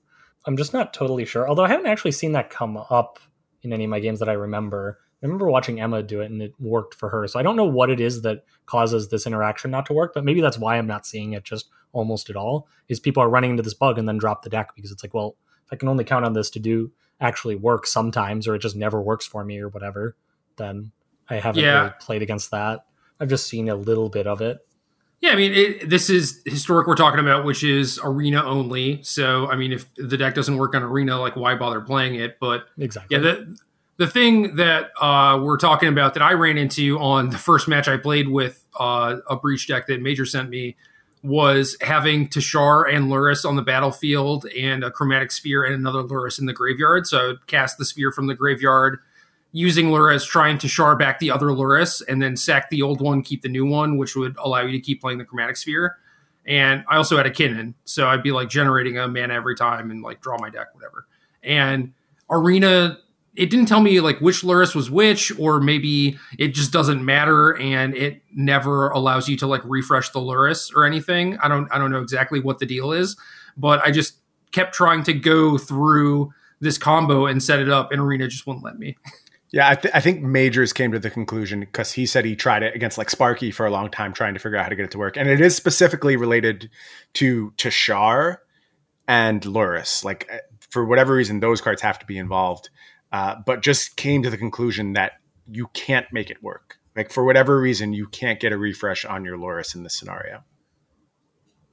I'm 0.47 0.57
just 0.57 0.73
not 0.73 0.93
totally 0.93 1.25
sure. 1.25 1.49
Although 1.49 1.65
I 1.65 1.69
haven't 1.69 1.87
actually 1.87 2.12
seen 2.12 2.33
that 2.33 2.51
come 2.51 2.77
up 2.77 3.19
in 3.62 3.73
any 3.73 3.85
of 3.85 3.91
my 3.91 4.01
games 4.01 4.19
that 4.19 4.29
I 4.29 4.35
remember. 4.35 4.99
I 5.23 5.27
remember 5.27 5.49
watching 5.49 5.81
Emma 5.81 6.03
do 6.03 6.21
it 6.21 6.31
and 6.31 6.43
it 6.43 6.53
worked 6.59 6.95
for 6.95 7.09
her. 7.09 7.27
So 7.27 7.39
I 7.39 7.43
don't 7.43 7.57
know 7.57 7.65
what 7.65 7.89
it 7.89 7.99
is 7.99 8.21
that 8.23 8.45
causes 8.67 9.09
this 9.09 9.27
interaction 9.27 9.71
not 9.71 9.87
to 9.87 9.95
work, 9.95 10.12
but 10.12 10.23
maybe 10.25 10.43
that's 10.43 10.59
why 10.59 10.77
I'm 10.77 10.87
not 10.87 11.07
seeing 11.07 11.33
it 11.33 11.45
just 11.45 11.71
almost 11.93 12.29
at 12.29 12.37
all. 12.37 12.69
Is 12.89 13.01
people 13.01 13.23
are 13.23 13.31
running 13.31 13.51
into 13.53 13.62
this 13.62 13.73
bug 13.73 13.99
and 13.99 14.07
then 14.07 14.19
drop 14.19 14.43
the 14.43 14.51
deck 14.51 14.75
because 14.75 14.93
it's 14.93 15.03
like, 15.03 15.15
well, 15.15 15.37
if 15.65 15.73
I 15.73 15.77
can 15.77 15.89
only 15.89 16.05
count 16.05 16.27
on 16.27 16.35
this 16.35 16.51
to 16.51 16.59
do 16.59 16.93
actually 17.23 17.55
work 17.55 17.87
sometimes 17.87 18.47
or 18.47 18.55
it 18.55 18.59
just 18.59 18.77
never 18.77 19.01
works 19.01 19.27
for 19.27 19.45
me 19.45 19.59
or 19.61 19.69
whatever, 19.69 20.15
then 20.57 20.93
I 21.31 21.37
haven't 21.37 21.62
Yeah. 21.65 21.79
really 21.79 21.95
played 22.01 22.21
against 22.21 22.51
that. 22.51 22.85
I've 23.19 23.31
just 23.31 23.49
seen 23.49 23.71
a 23.71 23.77
little 23.77 24.11
bit 24.11 24.27
of 24.27 24.43
it. 24.43 24.59
Yeah, 25.21 25.31
I 25.31 25.37
mean, 25.37 25.53
it, 25.55 25.89
this 25.89 26.11
is 26.11 26.43
historic 26.45 26.87
we're 26.87 26.97
talking 26.97 27.21
about, 27.21 27.45
which 27.45 27.65
is 27.65 27.99
arena 28.03 28.45
only. 28.45 29.03
So, 29.03 29.51
I 29.51 29.57
mean, 29.57 29.73
if 29.73 29.87
the 29.95 30.19
deck 30.19 30.35
doesn't 30.35 30.57
work 30.57 30.75
on 30.75 30.83
arena, 30.83 31.19
like 31.19 31.35
why 31.35 31.55
bother 31.55 31.81
playing 31.81 32.17
it? 32.17 32.39
But 32.39 32.67
Exactly. 32.79 33.17
yeah, 33.17 33.23
the 33.23 33.59
the 33.97 34.07
thing 34.07 34.57
that 34.57 34.91
uh, 35.01 35.41
we're 35.43 35.57
talking 35.57 35.89
about 35.89 36.15
that 36.15 36.23
I 36.23 36.33
ran 36.33 36.59
into 36.59 36.99
on 36.99 37.31
the 37.31 37.39
first 37.39 37.69
match 37.69 37.87
I 37.87 37.97
played 37.97 38.29
with 38.29 38.67
uh, 38.79 39.17
a 39.29 39.37
breach 39.37 39.69
deck 39.69 39.87
that 39.87 40.03
Major 40.03 40.27
sent 40.27 40.51
me 40.51 40.77
was 41.23 41.77
having 41.81 42.29
Teshar 42.29 42.93
and 42.93 43.07
Lurrus 43.07 43.49
on 43.49 43.57
the 43.57 43.62
battlefield 43.62 44.47
and 44.47 44.85
a 44.85 44.91
chromatic 44.91 45.33
sphere 45.33 45.65
and 45.65 45.75
another 45.75 46.03
Lurrus 46.03 46.39
in 46.39 46.47
the 46.47 46.53
graveyard. 46.53 47.07
So 47.07 47.19
I 47.19 47.27
would 47.29 47.47
cast 47.47 47.79
the 47.79 47.85
sphere 47.85 48.12
from 48.12 48.27
the 48.27 48.35
graveyard 48.35 48.99
using 49.55 49.87
Lurrus, 49.87 50.27
trying 50.27 50.59
to 50.59 50.67
shard 50.67 50.99
back 50.99 51.21
the 51.21 51.31
other 51.31 51.47
Lurrus, 51.47 52.03
and 52.09 52.21
then 52.21 52.37
sack 52.37 52.69
the 52.71 52.83
old 52.83 53.01
one, 53.01 53.23
keep 53.23 53.41
the 53.41 53.49
new 53.49 53.65
one, 53.65 53.97
which 53.99 54.17
would 54.17 54.37
allow 54.39 54.61
you 54.61 54.73
to 54.73 54.81
keep 54.81 55.01
playing 55.01 55.19
the 55.19 55.25
chromatic 55.25 55.57
sphere. 55.57 55.97
And 56.45 56.85
I 56.89 56.97
also 56.97 57.17
had 57.17 57.25
a 57.25 57.31
Kinnan, 57.31 57.75
so 57.85 58.09
I'd 58.09 58.23
be 58.23 58.33
like 58.33 58.49
generating 58.49 58.99
a 58.99 59.07
mana 59.07 59.33
every 59.33 59.55
time 59.55 59.93
and 59.93 60.03
like 60.03 60.21
draw 60.21 60.37
my 60.41 60.51
deck, 60.51 60.75
whatever. 60.75 61.07
And 61.45 61.93
Arena, 62.29 62.99
it 63.37 63.49
didn't 63.49 63.67
tell 63.67 63.79
me 63.79 64.01
like 64.01 64.19
which 64.19 64.43
Lurrus 64.43 64.75
was 64.75 64.91
which, 64.91 65.31
or 65.39 65.61
maybe 65.61 66.19
it 66.37 66.49
just 66.49 66.73
doesn't 66.73 67.05
matter 67.05 67.57
and 67.59 67.95
it 67.95 68.23
never 68.35 68.89
allows 68.89 69.29
you 69.29 69.37
to 69.37 69.47
like 69.47 69.63
refresh 69.65 70.11
the 70.11 70.19
Lurrus 70.19 70.75
or 70.75 70.85
anything. 70.85 71.39
I 71.39 71.47
don't 71.47 71.69
I 71.73 71.79
don't 71.79 71.93
know 71.93 72.03
exactly 72.03 72.41
what 72.41 72.59
the 72.59 72.67
deal 72.67 72.91
is, 72.91 73.17
but 73.57 73.81
I 73.83 73.93
just 73.93 74.17
kept 74.51 74.75
trying 74.75 75.05
to 75.05 75.13
go 75.13 75.59
through 75.59 76.33
this 76.59 76.77
combo 76.77 77.27
and 77.27 77.41
set 77.41 77.61
it 77.61 77.69
up, 77.69 77.93
and 77.93 78.01
Arena 78.01 78.27
just 78.27 78.49
wouldn't 78.49 78.65
let 78.65 78.81
me. 78.81 78.97
Yeah, 79.51 79.68
I, 79.68 79.74
th- 79.76 79.95
I 79.95 80.01
think 80.01 80.20
Majors 80.20 80.72
came 80.72 80.90
to 80.92 80.99
the 80.99 81.11
conclusion 81.11 81.61
because 81.61 81.92
he 81.92 82.07
said 82.07 82.24
he 82.24 82.34
tried 82.34 82.62
it 82.62 82.74
against 82.74 82.99
like 82.99 83.09
Sparky 83.09 83.51
for 83.51 83.66
a 83.66 83.70
long 83.70 83.90
time, 83.90 84.12
trying 84.12 84.34
to 84.34 84.40
figure 84.40 84.59
out 84.59 84.64
how 84.64 84.68
to 84.68 84.74
get 84.74 84.84
it 84.84 84.90
to 84.92 84.99
work, 84.99 85.16
and 85.16 85.28
it 85.28 85.40
is 85.40 85.55
specifically 85.55 86.16
related 86.16 86.70
to 87.14 87.53
Teshar 87.57 88.38
and 89.07 89.42
Lurrus. 89.42 90.05
Like 90.05 90.28
uh, 90.32 90.38
for 90.70 90.84
whatever 90.84 91.14
reason, 91.14 91.40
those 91.40 91.61
cards 91.61 91.82
have 91.82 91.99
to 92.01 92.07
be 92.07 92.18
involved, 92.18 92.70
uh, 93.12 93.36
but 93.47 93.62
just 93.62 93.97
came 93.97 94.22
to 94.24 94.30
the 94.30 94.36
conclusion 94.36 94.95
that 94.95 95.12
you 95.49 95.68
can't 95.68 96.07
make 96.12 96.30
it 96.30 96.42
work. 96.42 96.78
Like 96.97 97.12
for 97.12 97.24
whatever 97.24 97.61
reason, 97.61 97.92
you 97.92 98.07
can't 98.09 98.40
get 98.40 98.53
a 98.53 98.59
refresh 98.59 99.05
on 99.05 99.24
your 99.24 99.36
Lurrus 99.36 99.74
in 99.74 99.82
this 99.82 99.97
scenario. 99.97 100.42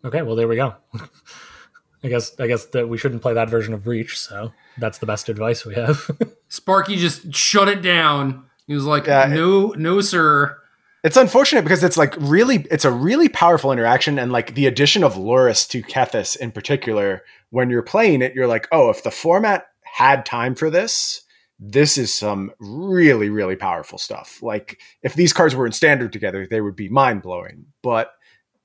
Okay, 0.03 0.21
well 0.21 0.35
there 0.35 0.47
we 0.47 0.55
go. 0.55 0.75
I 2.03 2.07
guess 2.07 2.39
I 2.39 2.47
guess 2.47 2.65
that 2.67 2.89
we 2.89 2.97
shouldn't 2.97 3.21
play 3.21 3.33
that 3.33 3.49
version 3.49 3.73
of 3.73 3.83
Breach, 3.83 4.19
so 4.19 4.51
that's 4.77 4.97
the 4.97 5.05
best 5.05 5.29
advice 5.29 5.65
we 5.65 5.75
have. 5.75 6.09
Sparky 6.51 6.97
just 6.97 7.33
shut 7.33 7.69
it 7.69 7.81
down. 7.81 8.43
He 8.67 8.73
was 8.73 8.83
like, 8.83 9.07
Yeah, 9.07 9.25
it- 9.25 9.29
"No, 9.29 9.69
no, 9.77 10.01
sir." 10.01 10.57
It's 11.01 11.15
unfortunate 11.17 11.63
because 11.63 11.81
it's 11.83 11.95
like 11.97 12.13
really, 12.19 12.67
it's 12.69 12.83
a 12.85 12.91
really 12.91 13.29
powerful 13.29 13.71
interaction, 13.71 14.19
and 14.19 14.31
like 14.33 14.53
the 14.53 14.67
addition 14.67 15.01
of 15.03 15.15
Lurrus 15.15 15.67
to 15.69 15.81
Kethis 15.81 16.35
in 16.35 16.51
particular, 16.51 17.23
when 17.51 17.69
you're 17.69 17.81
playing 17.81 18.21
it, 18.21 18.35
you're 18.35 18.47
like, 18.47 18.67
oh, 18.71 18.89
if 18.89 19.01
the 19.01 19.11
format 19.11 19.65
had 19.83 20.25
time 20.25 20.53
for 20.53 20.69
this, 20.69 21.21
this 21.57 21.97
is 21.97 22.13
some 22.13 22.51
really, 22.59 23.29
really 23.29 23.55
powerful 23.55 23.97
stuff. 23.97 24.43
Like 24.43 24.79
if 25.03 25.13
these 25.15 25.31
cards 25.33 25.55
were 25.55 25.65
in 25.65 25.71
standard 25.71 26.11
together, 26.11 26.45
they 26.45 26.59
would 26.61 26.75
be 26.75 26.89
mind 26.89 27.21
blowing. 27.21 27.65
But 27.81 28.11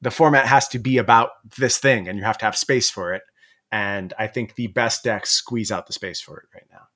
the 0.03 0.11
format 0.11 0.47
has 0.47 0.67
to 0.69 0.79
be 0.81 0.99
about 0.99 1.31
this 1.57 1.79
thing, 1.79 2.09
and 2.09 2.19
you 2.19 2.25
have 2.25 2.39
to 2.39 2.45
have 2.47 2.57
space 2.57 2.91
for 2.91 3.15
it. 3.15 3.23
And 3.71 4.13
I 4.19 4.27
think 4.27 4.57
the 4.57 4.67
best 4.67 5.05
decks 5.05 5.31
squeeze 5.31 5.71
out 5.73 5.87
the 5.87 5.93
space 5.93 6.21
for 6.21 6.39
it 6.41 6.49
right 6.53 6.67
now. 6.71 6.89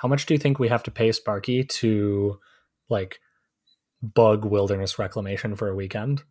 How 0.00 0.08
much 0.08 0.24
do 0.24 0.32
you 0.32 0.38
think 0.38 0.58
we 0.58 0.68
have 0.68 0.82
to 0.84 0.90
pay 0.90 1.12
Sparky 1.12 1.62
to 1.62 2.38
like 2.88 3.20
bug 4.02 4.46
wilderness 4.46 4.98
reclamation 4.98 5.56
for 5.56 5.68
a 5.68 5.74
weekend? 5.74 6.22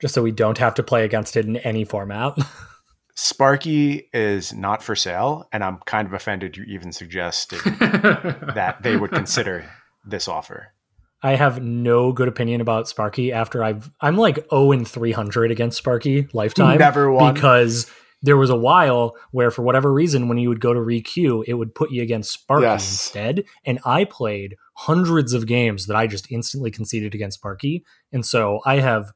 Just 0.00 0.14
so 0.14 0.22
we 0.22 0.32
don't 0.32 0.58
have 0.58 0.74
to 0.74 0.82
play 0.82 1.04
against 1.04 1.36
it 1.36 1.44
in 1.46 1.58
any 1.58 1.84
format. 1.84 2.36
Sparky 3.14 4.08
is 4.12 4.52
not 4.52 4.82
for 4.82 4.96
sale, 4.96 5.48
and 5.52 5.62
I'm 5.62 5.78
kind 5.86 6.08
of 6.08 6.12
offended 6.12 6.56
you 6.56 6.64
even 6.64 6.92
suggested 6.92 7.60
that 7.60 8.78
they 8.82 8.96
would 8.96 9.10
consider 9.10 9.68
this 10.04 10.26
offer. 10.26 10.72
I 11.22 11.36
have 11.36 11.62
no 11.62 12.12
good 12.12 12.28
opinion 12.28 12.60
about 12.60 12.88
Sparky 12.88 13.32
after 13.32 13.62
I've 13.62 13.90
I'm 14.00 14.16
like 14.16 14.48
0 14.50 14.72
and 14.72 14.86
300 14.86 15.52
against 15.52 15.78
Sparky 15.78 16.28
lifetime. 16.32 16.78
Never 16.78 17.12
won. 17.12 17.34
because 17.34 17.88
there 18.22 18.36
was 18.36 18.50
a 18.50 18.56
while 18.56 19.14
where 19.30 19.50
for 19.50 19.62
whatever 19.62 19.92
reason 19.92 20.28
when 20.28 20.38
you 20.38 20.48
would 20.48 20.60
go 20.60 20.72
to 20.74 20.80
requeue 20.80 21.44
it 21.46 21.54
would 21.54 21.74
put 21.74 21.90
you 21.90 22.02
against 22.02 22.32
Sparky 22.32 22.64
Yes. 22.64 22.90
instead 22.90 23.44
and 23.64 23.78
I 23.84 24.04
played 24.04 24.56
hundreds 24.74 25.32
of 25.32 25.46
games 25.46 25.86
that 25.86 25.96
I 25.96 26.06
just 26.06 26.30
instantly 26.32 26.70
conceded 26.70 27.14
against 27.14 27.38
Sparky 27.38 27.84
and 28.12 28.24
so 28.26 28.60
I 28.66 28.80
have 28.80 29.12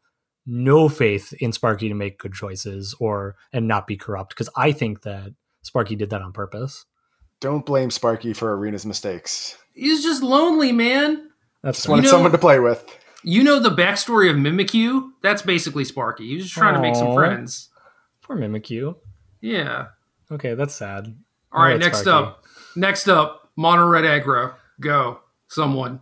no 0.47 0.89
faith 0.89 1.33
in 1.41 1.53
Sparky 1.53 1.89
to 1.89 1.95
make 1.95 2.19
good 2.19 2.33
choices 2.35 2.95
or 2.99 3.37
and 3.53 3.67
not 3.69 3.87
be 3.87 3.97
corrupt 3.97 4.31
because 4.31 4.49
I 4.57 4.73
think 4.73 5.03
that 5.03 5.35
Sparky 5.63 5.95
did 5.97 6.11
that 6.11 6.23
on 6.23 6.33
purpose. 6.33 6.85
Don't 7.41 7.65
blame 7.67 7.91
Sparky 7.91 8.33
for 8.33 8.57
Arena's 8.57 8.85
mistakes. 8.87 9.57
He's 9.75 10.03
just 10.03 10.23
lonely, 10.23 10.71
man. 10.73 11.29
That's 11.63 11.79
Just 11.79 11.89
wanted 11.89 12.03
know- 12.05 12.11
someone 12.11 12.33
to 12.33 12.39
play 12.39 12.59
with. 12.61 12.85
You 13.25 13.45
know 13.45 13.61
the 13.61 13.71
backstory 13.71 14.29
of 14.31 14.37
Mimikyu? 14.37 15.11
That's 15.23 15.43
basically 15.43 15.85
Sparky. 15.85 16.27
he's 16.29 16.43
just 16.43 16.55
trying 16.55 16.75
to 16.75 16.81
make 16.81 16.97
some 16.97 17.15
friends. 17.15 17.69
Poor 18.23 18.37
Mimikyu. 18.37 18.97
Yeah. 19.41 19.87
Okay, 20.31 20.55
that's 20.55 20.75
sad. 20.75 21.07
All 21.53 21.63
right. 21.63 21.73
Alright, 21.73 21.81
next 21.81 22.01
Sparky. 22.01 22.27
up. 22.29 22.45
Next 22.77 23.09
up. 23.09 23.51
Mono 23.57 23.87
Red 23.87 24.05
Aggro. 24.05 24.55
Go. 24.81 25.21
Someone. 25.49 26.01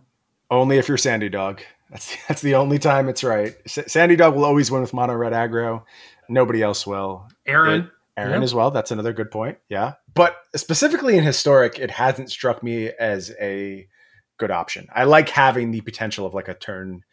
Only 0.49 0.77
if 0.77 0.87
you're 0.87 0.97
Sandy 0.97 1.29
Dog. 1.29 1.61
That's 1.89 2.15
that's 2.27 2.41
the 2.41 2.55
only 2.55 2.79
time 2.79 3.09
it's 3.09 3.23
right. 3.23 3.55
S- 3.65 3.91
Sandy 3.91 4.15
Dog 4.15 4.35
will 4.35 4.45
always 4.45 4.71
win 4.71 4.81
with 4.81 4.93
mono 4.93 5.13
red 5.13 5.33
aggro. 5.33 5.83
Nobody 6.29 6.61
else 6.61 6.87
will. 6.87 7.27
Aaron. 7.45 7.91
Aaron 8.15 8.39
Yeah. 8.41 8.43
as 8.43 8.53
well. 8.53 8.71
That's 8.71 8.91
another 8.91 9.11
good 9.11 9.29
point. 9.31 9.57
Yeah. 9.67 9.93
But 10.13 10.37
specifically 10.55 11.17
in 11.17 11.23
historic, 11.25 11.79
it 11.79 11.91
hasn't 11.91 12.29
struck 12.31 12.63
me 12.63 12.87
as 12.97 13.33
a 13.41 13.87
good 14.37 14.51
option. 14.51 14.87
I 14.93 15.03
like 15.03 15.27
having 15.29 15.71
the 15.71 15.81
potential 15.81 16.25
of 16.25 16.33
like 16.33 16.47
a 16.47 16.53
turn 16.53 17.03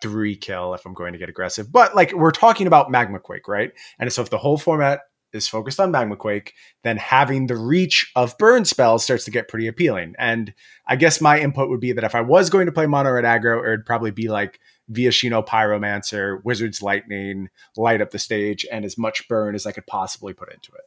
three 0.00 0.36
kill 0.36 0.74
if 0.74 0.84
I'm 0.86 0.94
going 0.94 1.12
to 1.12 1.18
get 1.18 1.28
aggressive. 1.28 1.70
But 1.70 1.94
like 1.94 2.12
we're 2.12 2.30
talking 2.30 2.66
about 2.66 2.90
Magma 2.90 3.20
Quake, 3.20 3.48
right? 3.48 3.72
And 3.98 4.12
so 4.12 4.22
if 4.22 4.30
the 4.30 4.38
whole 4.38 4.58
format 4.58 5.00
is 5.32 5.48
focused 5.48 5.78
on 5.78 5.90
Magma 5.90 6.16
Quake, 6.16 6.54
then 6.82 6.96
having 6.96 7.46
the 7.46 7.56
reach 7.56 8.10
of 8.16 8.36
burn 8.38 8.64
spells 8.64 9.04
starts 9.04 9.24
to 9.24 9.30
get 9.30 9.48
pretty 9.48 9.66
appealing. 9.66 10.14
And 10.18 10.52
I 10.86 10.96
guess 10.96 11.20
my 11.20 11.38
input 11.38 11.68
would 11.68 11.80
be 11.80 11.92
that 11.92 12.04
if 12.04 12.14
I 12.14 12.20
was 12.20 12.50
going 12.50 12.66
to 12.66 12.72
play 12.72 12.86
mono 12.86 13.12
red 13.12 13.24
aggro, 13.24 13.64
it 13.64 13.70
would 13.70 13.86
probably 13.86 14.10
be 14.10 14.28
like 14.28 14.58
Viashino 14.90 15.46
Pyromancer, 15.46 16.42
Wizard's 16.44 16.82
Lightning, 16.82 17.48
light 17.76 18.00
up 18.00 18.10
the 18.10 18.18
stage, 18.18 18.66
and 18.70 18.84
as 18.84 18.98
much 18.98 19.28
burn 19.28 19.54
as 19.54 19.66
I 19.66 19.72
could 19.72 19.86
possibly 19.86 20.32
put 20.32 20.52
into 20.52 20.72
it. 20.72 20.82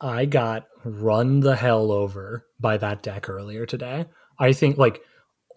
I 0.00 0.26
got 0.26 0.66
run 0.84 1.40
the 1.40 1.56
hell 1.56 1.90
over 1.90 2.46
by 2.60 2.76
that 2.78 3.02
deck 3.02 3.28
earlier 3.28 3.66
today. 3.66 4.06
I 4.38 4.52
think 4.52 4.76
like 4.76 5.00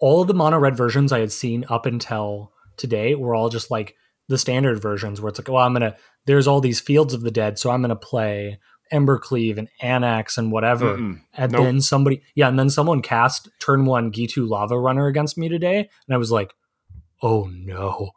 all 0.00 0.22
of 0.22 0.28
the 0.28 0.34
mono 0.34 0.58
red 0.58 0.76
versions 0.76 1.12
I 1.12 1.20
had 1.20 1.32
seen 1.32 1.64
up 1.68 1.86
until 1.86 2.52
today 2.80 3.14
were 3.14 3.34
all 3.34 3.48
just 3.48 3.70
like 3.70 3.94
the 4.28 4.38
standard 4.38 4.80
versions 4.80 5.20
where 5.20 5.28
it's 5.28 5.38
like, 5.38 5.48
well, 5.48 5.64
I'm 5.64 5.72
gonna 5.72 5.96
there's 6.26 6.46
all 6.46 6.60
these 6.60 6.80
fields 6.80 7.14
of 7.14 7.22
the 7.22 7.30
dead, 7.30 7.58
so 7.58 7.70
I'm 7.70 7.82
gonna 7.82 7.96
play 7.96 8.58
Embercleave 8.92 9.58
and 9.58 9.68
Anax 9.80 10.36
and 10.36 10.50
whatever. 10.50 10.96
Mm-mm. 10.96 11.20
And 11.34 11.52
nope. 11.52 11.62
then 11.62 11.80
somebody 11.80 12.22
yeah, 12.34 12.48
and 12.48 12.58
then 12.58 12.70
someone 12.70 13.02
cast 13.02 13.48
turn 13.60 13.84
one 13.84 14.10
Ghitu 14.10 14.48
Lava 14.48 14.78
Runner 14.78 15.06
against 15.06 15.38
me 15.38 15.48
today, 15.48 15.78
and 15.78 16.14
I 16.14 16.18
was 16.18 16.32
like, 16.32 16.54
oh 17.22 17.50
no. 17.52 18.10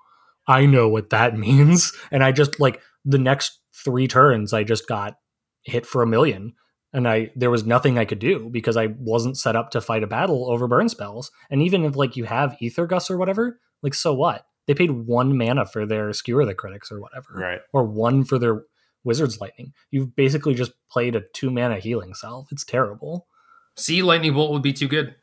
I 0.45 0.65
know 0.65 0.89
what 0.89 1.09
that 1.11 1.37
means. 1.37 1.93
And 2.11 2.23
I 2.23 2.31
just 2.31 2.59
like 2.59 2.81
the 3.05 3.19
next 3.19 3.59
three 3.73 4.07
turns 4.07 4.53
I 4.53 4.63
just 4.63 4.87
got 4.87 5.15
hit 5.63 5.85
for 5.85 6.01
a 6.01 6.07
million 6.07 6.53
and 6.93 7.07
I 7.07 7.31
there 7.35 7.49
was 7.49 7.65
nothing 7.65 7.97
I 7.97 8.05
could 8.05 8.19
do 8.19 8.49
because 8.49 8.77
I 8.77 8.87
wasn't 8.87 9.37
set 9.37 9.55
up 9.55 9.71
to 9.71 9.81
fight 9.81 10.03
a 10.03 10.07
battle 10.07 10.49
over 10.49 10.67
burn 10.67 10.89
spells. 10.89 11.31
And 11.49 11.61
even 11.61 11.83
if 11.83 11.95
like 11.95 12.15
you 12.15 12.25
have 12.25 12.55
Aether 12.61 12.85
Gust 12.85 13.09
or 13.09 13.17
whatever, 13.17 13.59
like 13.81 13.93
so 13.93 14.13
what? 14.13 14.45
They 14.65 14.73
paid 14.73 14.91
one 14.91 15.37
mana 15.37 15.65
for 15.65 15.85
their 15.85 16.13
Skewer 16.13 16.45
the 16.45 16.53
Critics 16.53 16.91
or 16.91 16.99
whatever, 16.99 17.33
right? 17.35 17.61
Or 17.73 17.83
one 17.83 18.23
for 18.23 18.39
their 18.39 18.63
Wizard's 19.03 19.41
Lightning. 19.41 19.73
You've 19.91 20.15
basically 20.15 20.53
just 20.53 20.71
played 20.89 21.15
a 21.15 21.21
two 21.33 21.49
mana 21.49 21.79
healing 21.79 22.13
salve. 22.13 22.47
It's 22.51 22.63
terrible. 22.63 23.27
See, 23.75 24.01
Lightning 24.01 24.33
Bolt 24.33 24.51
would 24.51 24.61
be 24.61 24.73
too 24.73 24.87
good. 24.87 25.15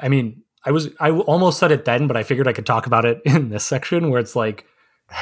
I 0.00 0.08
mean, 0.08 0.42
I 0.64 0.70
was 0.70 0.90
I 1.00 1.10
almost 1.10 1.58
said 1.58 1.72
it 1.72 1.84
then, 1.84 2.06
but 2.06 2.16
I 2.16 2.22
figured 2.22 2.48
I 2.48 2.52
could 2.52 2.66
talk 2.66 2.86
about 2.86 3.04
it 3.04 3.20
in 3.24 3.50
this 3.50 3.64
section 3.64 4.10
where 4.10 4.20
it's 4.20 4.36
like 4.36 4.66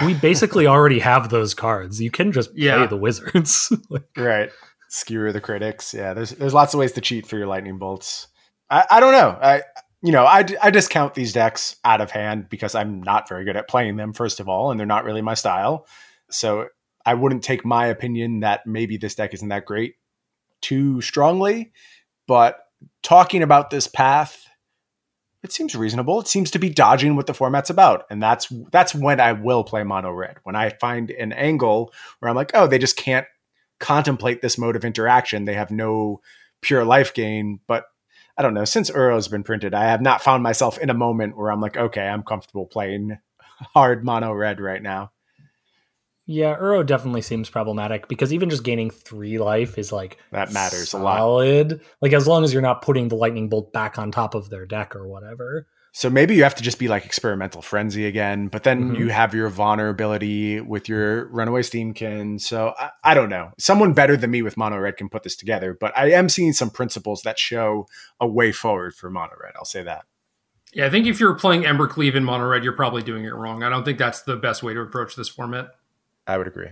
we 0.05 0.14
basically 0.14 0.66
already 0.66 0.98
have 0.98 1.30
those 1.30 1.55
cards. 1.55 2.01
You 2.01 2.11
can 2.11 2.32
just 2.32 2.51
play 2.55 2.66
yeah. 2.66 2.86
the 2.86 2.96
wizards, 2.96 3.72
like, 3.90 4.05
right? 4.16 4.51
Skewer 4.88 5.32
the 5.32 5.40
critics. 5.40 5.94
Yeah, 5.94 6.14
there's 6.14 6.30
there's 6.30 6.55
lots 6.55 6.74
of 6.74 6.80
ways 6.80 6.92
to 6.92 7.01
cheat 7.01 7.26
for 7.26 7.38
your 7.38 7.46
lightning 7.46 7.78
bolts. 7.78 8.28
I, 8.68 8.84
I 8.90 9.01
don't 9.01 9.12
know. 9.12 9.38
I 9.40 9.62
you 10.03 10.12
know, 10.12 10.24
I, 10.24 10.44
I 10.62 10.70
discount 10.70 11.14
these 11.14 11.32
decks 11.32 11.76
out 11.84 12.01
of 12.01 12.11
hand 12.11 12.48
because 12.48 12.74
I'm 12.74 13.03
not 13.03 13.28
very 13.28 13.44
good 13.44 13.57
at 13.57 13.68
playing 13.68 13.96
them, 13.96 14.12
first 14.12 14.40
of 14.40 14.48
all, 14.48 14.70
and 14.70 14.80
they're 14.80 14.86
not 14.86 15.05
really 15.05 15.22
my 15.22 15.34
style. 15.34 15.86
So 16.30 16.68
I 17.05 17.14
wouldn't 17.14 17.42
take 17.42 17.64
my 17.64 17.86
opinion 17.86 18.40
that 18.40 18.66
maybe 18.66 18.96
this 18.96 19.14
deck 19.14 19.34
isn't 19.34 19.48
that 19.48 19.66
great 19.66 19.94
too 20.62 21.01
strongly. 21.01 21.72
But 22.26 22.61
talking 23.03 23.42
about 23.42 23.70
this 23.70 23.86
path, 23.86 24.46
it 25.42 25.53
seems 25.53 25.74
reasonable. 25.74 26.20
It 26.20 26.28
seems 26.28 26.51
to 26.53 26.59
be 26.59 26.70
dodging 26.70 27.16
what 27.16 27.26
the 27.26 27.34
format's 27.34 27.70
about. 27.70 28.05
And 28.11 28.22
that's 28.22 28.53
that's 28.70 28.94
when 28.94 29.20
I 29.20 29.32
will 29.32 29.64
play 29.64 29.82
mono 29.84 30.12
red. 30.12 30.36
When 30.44 30.55
I 30.55 30.70
find 30.70 31.11
an 31.11 31.32
angle 31.32 31.92
where 32.18 32.28
I'm 32.28 32.36
like, 32.36 32.53
oh, 32.55 32.66
they 32.66 32.78
just 32.78 32.96
can't 32.96 33.26
contemplate 33.80 34.42
this 34.42 34.59
mode 34.59 34.76
of 34.76 34.84
interaction. 34.84 35.46
They 35.46 35.55
have 35.55 35.70
no 35.70 36.20
pure 36.61 36.84
life 36.84 37.14
gain, 37.14 37.61
but 37.66 37.86
I 38.36 38.42
don't 38.42 38.54
know. 38.54 38.64
Since 38.64 38.90
Uro's 38.90 39.28
been 39.28 39.42
printed, 39.42 39.74
I 39.74 39.84
have 39.84 40.00
not 40.00 40.22
found 40.22 40.42
myself 40.42 40.78
in 40.78 40.90
a 40.90 40.94
moment 40.94 41.36
where 41.36 41.50
I'm 41.50 41.60
like, 41.60 41.76
okay, 41.76 42.06
I'm 42.06 42.22
comfortable 42.22 42.66
playing 42.66 43.18
hard 43.74 44.04
mono 44.04 44.32
red 44.32 44.60
right 44.60 44.82
now. 44.82 45.12
Yeah, 46.26 46.56
Uro 46.56 46.86
definitely 46.86 47.22
seems 47.22 47.50
problematic 47.50 48.06
because 48.06 48.32
even 48.32 48.50
just 48.50 48.62
gaining 48.62 48.90
three 48.90 49.38
life 49.38 49.78
is 49.78 49.90
like 49.90 50.18
that 50.30 50.52
matters 50.52 50.90
solid. 50.90 51.72
a 51.72 51.74
lot. 51.74 51.82
Like 52.00 52.12
as 52.12 52.28
long 52.28 52.44
as 52.44 52.52
you're 52.52 52.62
not 52.62 52.82
putting 52.82 53.08
the 53.08 53.16
lightning 53.16 53.48
bolt 53.48 53.72
back 53.72 53.98
on 53.98 54.12
top 54.12 54.36
of 54.36 54.48
their 54.48 54.64
deck 54.64 54.94
or 54.94 55.08
whatever. 55.08 55.66
So 55.93 56.09
maybe 56.09 56.36
you 56.36 56.45
have 56.45 56.55
to 56.55 56.62
just 56.62 56.78
be 56.78 56.86
like 56.86 57.05
experimental 57.05 57.62
frenzy 57.62 58.07
again, 58.07 58.47
but 58.47 58.62
then 58.62 58.84
mm-hmm. 58.84 58.95
you 58.95 59.09
have 59.09 59.34
your 59.34 59.49
vulnerability 59.49 60.61
with 60.61 60.88
your 60.88 61.26
runaway 61.28 61.62
steamkin. 61.62 62.41
So 62.41 62.74
I, 62.78 62.91
I, 63.03 63.14
don't 63.14 63.28
know. 63.28 63.51
Someone 63.59 63.93
better 63.93 64.16
than 64.16 64.30
me 64.30 64.43
with 64.43 64.57
mono 64.57 64.78
red 64.78 64.97
can 64.97 65.09
put 65.09 65.24
this 65.24 65.34
together, 65.34 65.76
but 65.78 65.97
I 65.99 66.12
am 66.12 66.28
seeing 66.28 66.53
some 66.53 66.70
principles 66.70 67.22
that 67.22 67.41
show 67.41 67.88
a 68.20 68.26
way 68.28 68.53
forward 68.53 68.95
for 68.95 69.11
mono 69.11 69.32
red. 69.43 69.55
I'll 69.57 69.64
say 69.64 69.82
that. 69.82 70.05
Yeah, 70.72 70.86
I 70.86 70.91
think 70.91 71.09
if 71.09 71.18
you're 71.18 71.34
playing 71.34 71.62
Embercleave 71.62 72.14
in 72.14 72.22
mono 72.22 72.47
red, 72.47 72.62
you're 72.62 72.72
probably 72.72 73.03
doing 73.03 73.24
it 73.24 73.34
wrong. 73.34 73.64
I 73.64 73.68
don't 73.68 73.84
think 73.84 73.99
that's 73.99 74.22
the 74.22 74.36
best 74.36 74.62
way 74.62 74.72
to 74.72 74.80
approach 74.80 75.16
this 75.16 75.28
format. 75.28 75.74
I 76.28 76.38
would 76.38 76.47
agree. 76.47 76.68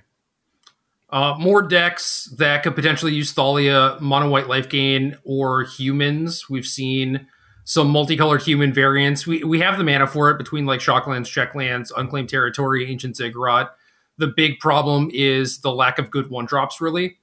Uh, 1.11 1.35
more 1.39 1.63
decks 1.63 2.27
that 2.37 2.63
could 2.63 2.77
potentially 2.77 3.15
use 3.15 3.33
Thalia, 3.33 3.97
mono 4.01 4.29
white 4.29 4.47
life 4.47 4.69
gain, 4.69 5.17
or 5.25 5.65
humans. 5.65 6.49
We've 6.49 6.67
seen 6.67 7.27
some 7.69 7.91
multicolored 7.91 8.41
human 8.41 8.73
variants. 8.73 9.27
We 9.27 9.45
we 9.45 9.61
have 9.61 9.77
the 9.77 9.85
mana 9.85 10.07
for 10.07 10.31
it 10.31 10.39
between 10.39 10.65
like 10.65 10.81
Shocklands, 10.81 11.27
Checklands, 11.27 11.93
Unclaimed 11.95 12.31
Territory, 12.31 12.91
Ancient 12.91 13.15
Ziggurat. 13.15 13.77
The 14.17 14.27
big 14.27 14.59
problem 14.59 15.11
is 15.13 15.59
the 15.59 15.71
lack 15.71 15.99
of 15.99 16.11
good 16.11 16.31
one 16.31 16.47
drops. 16.47 16.81
Really, 16.81 17.19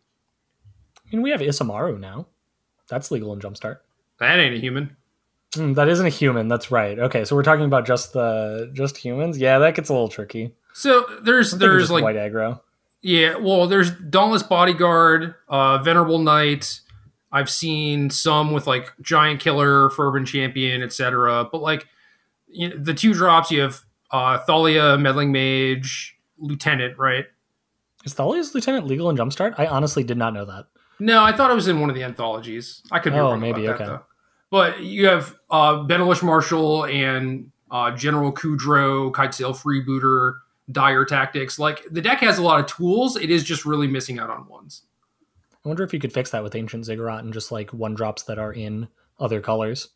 I 0.98 1.16
mean, 1.16 1.24
we 1.24 1.32
have 1.32 1.42
Isamaru 1.42 2.00
now. 2.00 2.28
That's 2.88 3.10
legal 3.10 3.34
in 3.34 3.40
Jumpstart. 3.40 3.78
That 4.20 4.38
ain't 4.38 4.54
a 4.54 4.60
human. 4.60 4.96
Mm, 5.54 5.74
that 5.76 5.88
isn't 5.88 6.06
a 6.06 6.10
human. 6.10 6.48
That's 6.48 6.70
right. 6.70 7.00
Okay, 7.00 7.26
so 7.26 7.36
we're 7.36 7.42
talking 7.42 7.66
about 7.66 7.88
just 7.88 8.14
the 8.14 8.70
just 8.72 8.98
humans. 8.98 9.40
Yeah, 9.40 9.58
that 9.58 9.74
gets 9.74 9.90
a 9.90 9.94
little 9.94 10.10
tricky. 10.10 10.54
So 10.76 11.08
there's 11.24 11.54
there's 11.54 11.90
like 11.90 12.04
white 12.04 12.18
aggro. 12.18 12.62
Yeah, 13.02 13.38
well, 13.38 13.66
there's 13.66 13.90
Dauntless 13.90 14.44
Bodyguard, 14.44 15.34
uh, 15.50 15.80
Venerable 15.80 16.20
Knight, 16.20 16.82
I've 17.36 17.50
seen 17.50 18.10
some 18.10 18.54
with 18.54 18.66
like 18.66 18.94
Giant 19.02 19.42
Killer, 19.42 19.90
Fervent 19.90 20.26
Champion, 20.26 20.82
etc. 20.82 21.50
But 21.52 21.62
like 21.62 21.86
you 22.48 22.70
know, 22.70 22.78
the 22.78 22.94
two 22.94 23.14
drops, 23.14 23.52
you 23.52 23.60
have 23.60 23.82
uh, 24.10 24.38
Thalia, 24.38 24.98
Meddling 24.98 25.34
Mage, 25.34 26.18
Lieutenant, 26.38 26.98
right? 26.98 27.26
Is 28.06 28.14
Thalia's 28.14 28.56
Lieutenant 28.56 28.88
legal 28.88 29.10
in 29.10 29.18
Jumpstart? 29.18 29.56
I 29.58 29.68
honestly 29.68 30.02
did 30.02 30.18
not 30.18 30.34
know 30.34 30.46
that. 30.46 30.68
No, 30.98 31.22
I 31.22 31.36
thought 31.36 31.52
it 31.52 31.56
was 31.56 31.68
in 31.68 31.82
one 31.82 31.90
of 31.90 31.96
the 31.98 32.04
anthologies. 32.04 32.82
I 32.90 33.00
could 33.00 33.12
be 33.12 33.20
oh, 33.20 33.32
wrong 33.32 33.42
maybe, 33.42 33.66
about 33.66 33.80
that, 33.80 33.84
okay. 33.84 33.94
though. 33.98 34.06
But 34.50 34.80
you 34.80 35.08
have 35.08 35.36
uh, 35.52 35.74
Benalish 35.84 36.24
Marshal 36.24 36.86
and 36.86 37.52
uh, 37.70 37.92
General 37.92 38.32
Kudro, 38.32 39.12
Kitesail 39.12 39.54
Freebooter, 39.62 40.36
Dire 40.72 41.04
Tactics. 41.04 41.60
Like 41.60 41.84
the 41.92 42.02
deck 42.02 42.20
has 42.22 42.38
a 42.38 42.44
lot 42.44 42.62
of 42.62 42.68
tools. 42.68 43.18
It 43.18 43.30
is 43.30 43.44
just 43.44 43.66
really 43.66 43.88
missing 43.88 44.20
out 44.20 44.30
on 44.30 44.48
ones. 44.48 44.84
I 45.66 45.68
wonder 45.68 45.84
if 45.84 45.94
you 45.94 46.00
could 46.00 46.14
fix 46.14 46.30
that 46.30 46.44
with 46.44 46.56
Ancient 46.56 46.86
Ziggurat 46.86 47.24
and 47.24 47.34
just 47.34 47.52
like 47.52 47.72
one 47.74 47.96
drops 47.96 48.24
that 48.24 48.38
are 48.38 48.54
in 48.54 48.88
other 49.20 49.42
colors. 49.42 49.90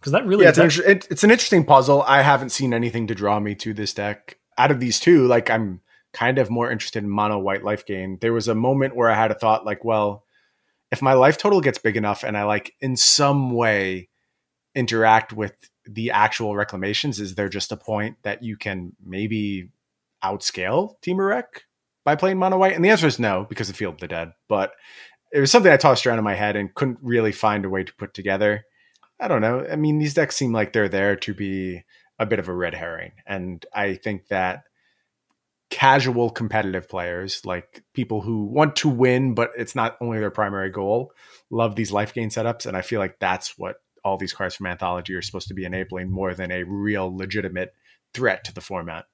Because 0.00 0.12
that 0.12 0.26
really 0.26 0.44
yeah, 0.44 0.52
it's, 0.56 0.78
an, 0.78 0.84
it's 0.86 1.22
an 1.22 1.30
interesting 1.30 1.64
puzzle. 1.64 2.02
I 2.02 2.22
haven't 2.22 2.50
seen 2.50 2.72
anything 2.72 3.06
to 3.06 3.14
draw 3.14 3.38
me 3.38 3.54
to 3.56 3.74
this 3.74 3.94
deck. 3.94 4.38
Out 4.58 4.70
of 4.70 4.80
these 4.80 4.98
two, 4.98 5.26
like 5.26 5.50
I'm 5.50 5.80
kind 6.12 6.38
of 6.38 6.50
more 6.50 6.70
interested 6.70 7.04
in 7.04 7.10
mono 7.10 7.38
white 7.38 7.62
life 7.62 7.86
gain. 7.86 8.18
There 8.20 8.32
was 8.32 8.48
a 8.48 8.54
moment 8.54 8.96
where 8.96 9.10
I 9.10 9.14
had 9.14 9.30
a 9.30 9.38
thought 9.38 9.64
like, 9.66 9.84
well, 9.84 10.24
if 10.90 11.02
my 11.02 11.12
life 11.12 11.38
total 11.38 11.60
gets 11.60 11.78
big 11.78 11.96
enough 11.96 12.24
and 12.24 12.36
I 12.36 12.44
like 12.44 12.74
in 12.80 12.96
some 12.96 13.54
way 13.54 14.08
interact 14.74 15.32
with 15.32 15.54
the 15.84 16.10
actual 16.10 16.56
reclamations, 16.56 17.20
is 17.20 17.34
there 17.34 17.48
just 17.48 17.72
a 17.72 17.76
point 17.76 18.16
that 18.22 18.42
you 18.42 18.56
can 18.56 18.92
maybe 19.04 19.68
outscale 20.24 20.96
Temur 21.02 21.28
Rec? 21.28 21.64
By 22.04 22.16
playing 22.16 22.38
mono 22.38 22.58
white? 22.58 22.74
And 22.74 22.84
the 22.84 22.90
answer 22.90 23.06
is 23.06 23.18
no, 23.18 23.46
because 23.48 23.68
of 23.70 23.76
Field 23.76 23.94
of 23.94 24.00
the 24.00 24.08
Dead. 24.08 24.32
But 24.48 24.72
it 25.32 25.40
was 25.40 25.50
something 25.50 25.72
I 25.72 25.76
tossed 25.76 26.06
around 26.06 26.18
in 26.18 26.24
my 26.24 26.34
head 26.34 26.56
and 26.56 26.74
couldn't 26.74 26.98
really 27.02 27.32
find 27.32 27.64
a 27.64 27.70
way 27.70 27.84
to 27.84 27.94
put 27.94 28.14
together. 28.14 28.64
I 29.20 29.28
don't 29.28 29.40
know. 29.40 29.66
I 29.70 29.76
mean, 29.76 29.98
these 29.98 30.14
decks 30.14 30.36
seem 30.36 30.52
like 30.52 30.72
they're 30.72 30.88
there 30.88 31.16
to 31.16 31.34
be 31.34 31.82
a 32.18 32.26
bit 32.26 32.38
of 32.38 32.48
a 32.48 32.54
red 32.54 32.74
herring. 32.74 33.12
And 33.26 33.64
I 33.72 33.94
think 33.94 34.28
that 34.28 34.64
casual 35.70 36.28
competitive 36.28 36.88
players, 36.88 37.46
like 37.46 37.82
people 37.94 38.20
who 38.20 38.44
want 38.44 38.76
to 38.76 38.88
win, 38.88 39.34
but 39.34 39.52
it's 39.56 39.74
not 39.74 39.96
only 40.00 40.18
their 40.18 40.30
primary 40.30 40.70
goal, 40.70 41.12
love 41.50 41.76
these 41.76 41.90
life 41.90 42.12
gain 42.12 42.28
setups. 42.28 42.66
And 42.66 42.76
I 42.76 42.82
feel 42.82 43.00
like 43.00 43.18
that's 43.18 43.56
what 43.56 43.76
all 44.04 44.18
these 44.18 44.34
cards 44.34 44.54
from 44.54 44.66
Anthology 44.66 45.14
are 45.14 45.22
supposed 45.22 45.48
to 45.48 45.54
be 45.54 45.64
enabling 45.64 46.10
more 46.10 46.34
than 46.34 46.50
a 46.50 46.64
real 46.64 47.16
legitimate 47.16 47.72
threat 48.12 48.44
to 48.44 48.54
the 48.54 48.60
format. 48.60 49.06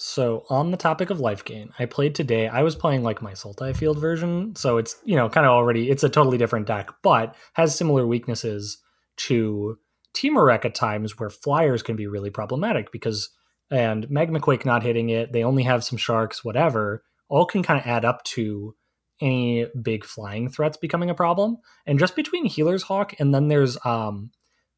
So 0.00 0.46
on 0.48 0.70
the 0.70 0.78
topic 0.78 1.10
of 1.10 1.20
life 1.20 1.44
gain, 1.44 1.72
I 1.78 1.84
played 1.84 2.14
today. 2.14 2.48
I 2.48 2.62
was 2.62 2.74
playing 2.74 3.02
like 3.02 3.20
my 3.20 3.32
Sultai 3.32 3.76
Field 3.76 3.98
version, 3.98 4.56
so 4.56 4.78
it's 4.78 4.96
you 5.04 5.14
know 5.14 5.28
kind 5.28 5.44
of 5.44 5.52
already 5.52 5.90
it's 5.90 6.02
a 6.02 6.08
totally 6.08 6.38
different 6.38 6.66
deck, 6.66 6.90
but 7.02 7.34
has 7.52 7.76
similar 7.76 8.06
weaknesses 8.06 8.78
to 9.18 9.78
Temur 10.14 10.52
at 10.52 10.74
times 10.74 11.18
where 11.18 11.28
flyers 11.28 11.82
can 11.82 11.96
be 11.96 12.06
really 12.06 12.30
problematic 12.30 12.90
because 12.92 13.28
and 13.70 14.10
Magma 14.10 14.40
Quake 14.40 14.64
not 14.64 14.82
hitting 14.82 15.10
it, 15.10 15.32
they 15.32 15.44
only 15.44 15.64
have 15.64 15.84
some 15.84 15.98
sharks, 15.98 16.42
whatever, 16.42 17.04
all 17.28 17.44
can 17.44 17.62
kind 17.62 17.78
of 17.78 17.86
add 17.86 18.06
up 18.06 18.24
to 18.24 18.74
any 19.20 19.66
big 19.82 20.06
flying 20.06 20.48
threats 20.48 20.78
becoming 20.78 21.10
a 21.10 21.14
problem. 21.14 21.58
And 21.86 21.98
just 21.98 22.16
between 22.16 22.46
Healer's 22.46 22.84
Hawk 22.84 23.14
and 23.18 23.34
then 23.34 23.48
there's 23.48 23.76
um 23.84 24.30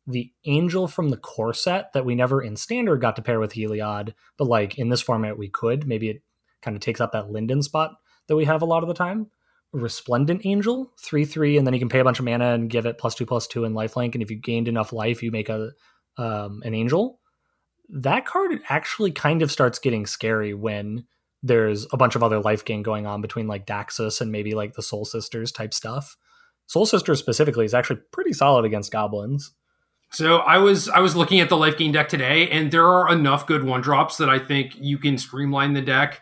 the 0.06 0.32
angel 0.44 0.88
from 0.88 1.10
the 1.10 1.16
core 1.16 1.54
set 1.54 1.92
that 1.92 2.04
we 2.04 2.14
never 2.14 2.42
in 2.42 2.56
standard 2.56 3.00
got 3.00 3.16
to 3.16 3.22
pair 3.22 3.38
with 3.38 3.52
Heliod, 3.52 4.14
but 4.36 4.48
like 4.48 4.78
in 4.78 4.88
this 4.88 5.02
format 5.02 5.38
we 5.38 5.48
could. 5.48 5.86
Maybe 5.86 6.08
it 6.10 6.22
kind 6.60 6.76
of 6.76 6.80
takes 6.80 7.00
up 7.00 7.12
that 7.12 7.30
Linden 7.30 7.62
spot 7.62 7.92
that 8.28 8.36
we 8.36 8.44
have 8.44 8.62
a 8.62 8.66
lot 8.66 8.82
of 8.82 8.88
the 8.88 8.94
time. 8.94 9.28
Resplendent 9.72 10.44
Angel, 10.44 10.92
3 11.00 11.24
3, 11.24 11.56
and 11.56 11.66
then 11.66 11.72
you 11.72 11.80
can 11.80 11.88
pay 11.88 12.00
a 12.00 12.04
bunch 12.04 12.18
of 12.18 12.24
mana 12.24 12.52
and 12.52 12.68
give 12.68 12.84
it 12.84 12.98
plus 12.98 13.14
2 13.14 13.24
plus 13.24 13.46
2 13.46 13.64
in 13.64 13.72
lifelink. 13.72 14.14
And 14.14 14.22
if 14.22 14.30
you 14.30 14.36
gained 14.36 14.68
enough 14.68 14.92
life, 14.92 15.22
you 15.22 15.30
make 15.30 15.48
a 15.48 15.70
um, 16.18 16.62
an 16.64 16.74
angel. 16.74 17.20
That 17.88 18.26
card 18.26 18.58
actually 18.68 19.12
kind 19.12 19.40
of 19.40 19.50
starts 19.50 19.78
getting 19.78 20.04
scary 20.06 20.52
when 20.52 21.06
there's 21.42 21.86
a 21.92 21.96
bunch 21.96 22.14
of 22.14 22.22
other 22.22 22.40
life 22.40 22.64
gain 22.64 22.82
going 22.82 23.06
on 23.06 23.20
between 23.20 23.48
like 23.48 23.66
Daxos 23.66 24.20
and 24.20 24.30
maybe 24.30 24.54
like 24.54 24.74
the 24.74 24.82
Soul 24.82 25.04
Sisters 25.04 25.52
type 25.52 25.74
stuff. 25.74 26.16
Soul 26.66 26.86
Sisters 26.86 27.18
specifically 27.18 27.64
is 27.64 27.74
actually 27.74 28.00
pretty 28.12 28.32
solid 28.32 28.64
against 28.64 28.92
goblins. 28.92 29.52
So 30.12 30.38
I 30.38 30.58
was 30.58 30.88
I 30.90 31.00
was 31.00 31.16
looking 31.16 31.40
at 31.40 31.48
the 31.48 31.56
life 31.56 31.78
gain 31.78 31.92
deck 31.92 32.08
today, 32.08 32.48
and 32.50 32.70
there 32.70 32.86
are 32.86 33.10
enough 33.10 33.46
good 33.46 33.64
one 33.64 33.80
drops 33.80 34.18
that 34.18 34.28
I 34.28 34.38
think 34.38 34.74
you 34.78 34.98
can 34.98 35.16
streamline 35.16 35.72
the 35.72 35.80
deck 35.80 36.20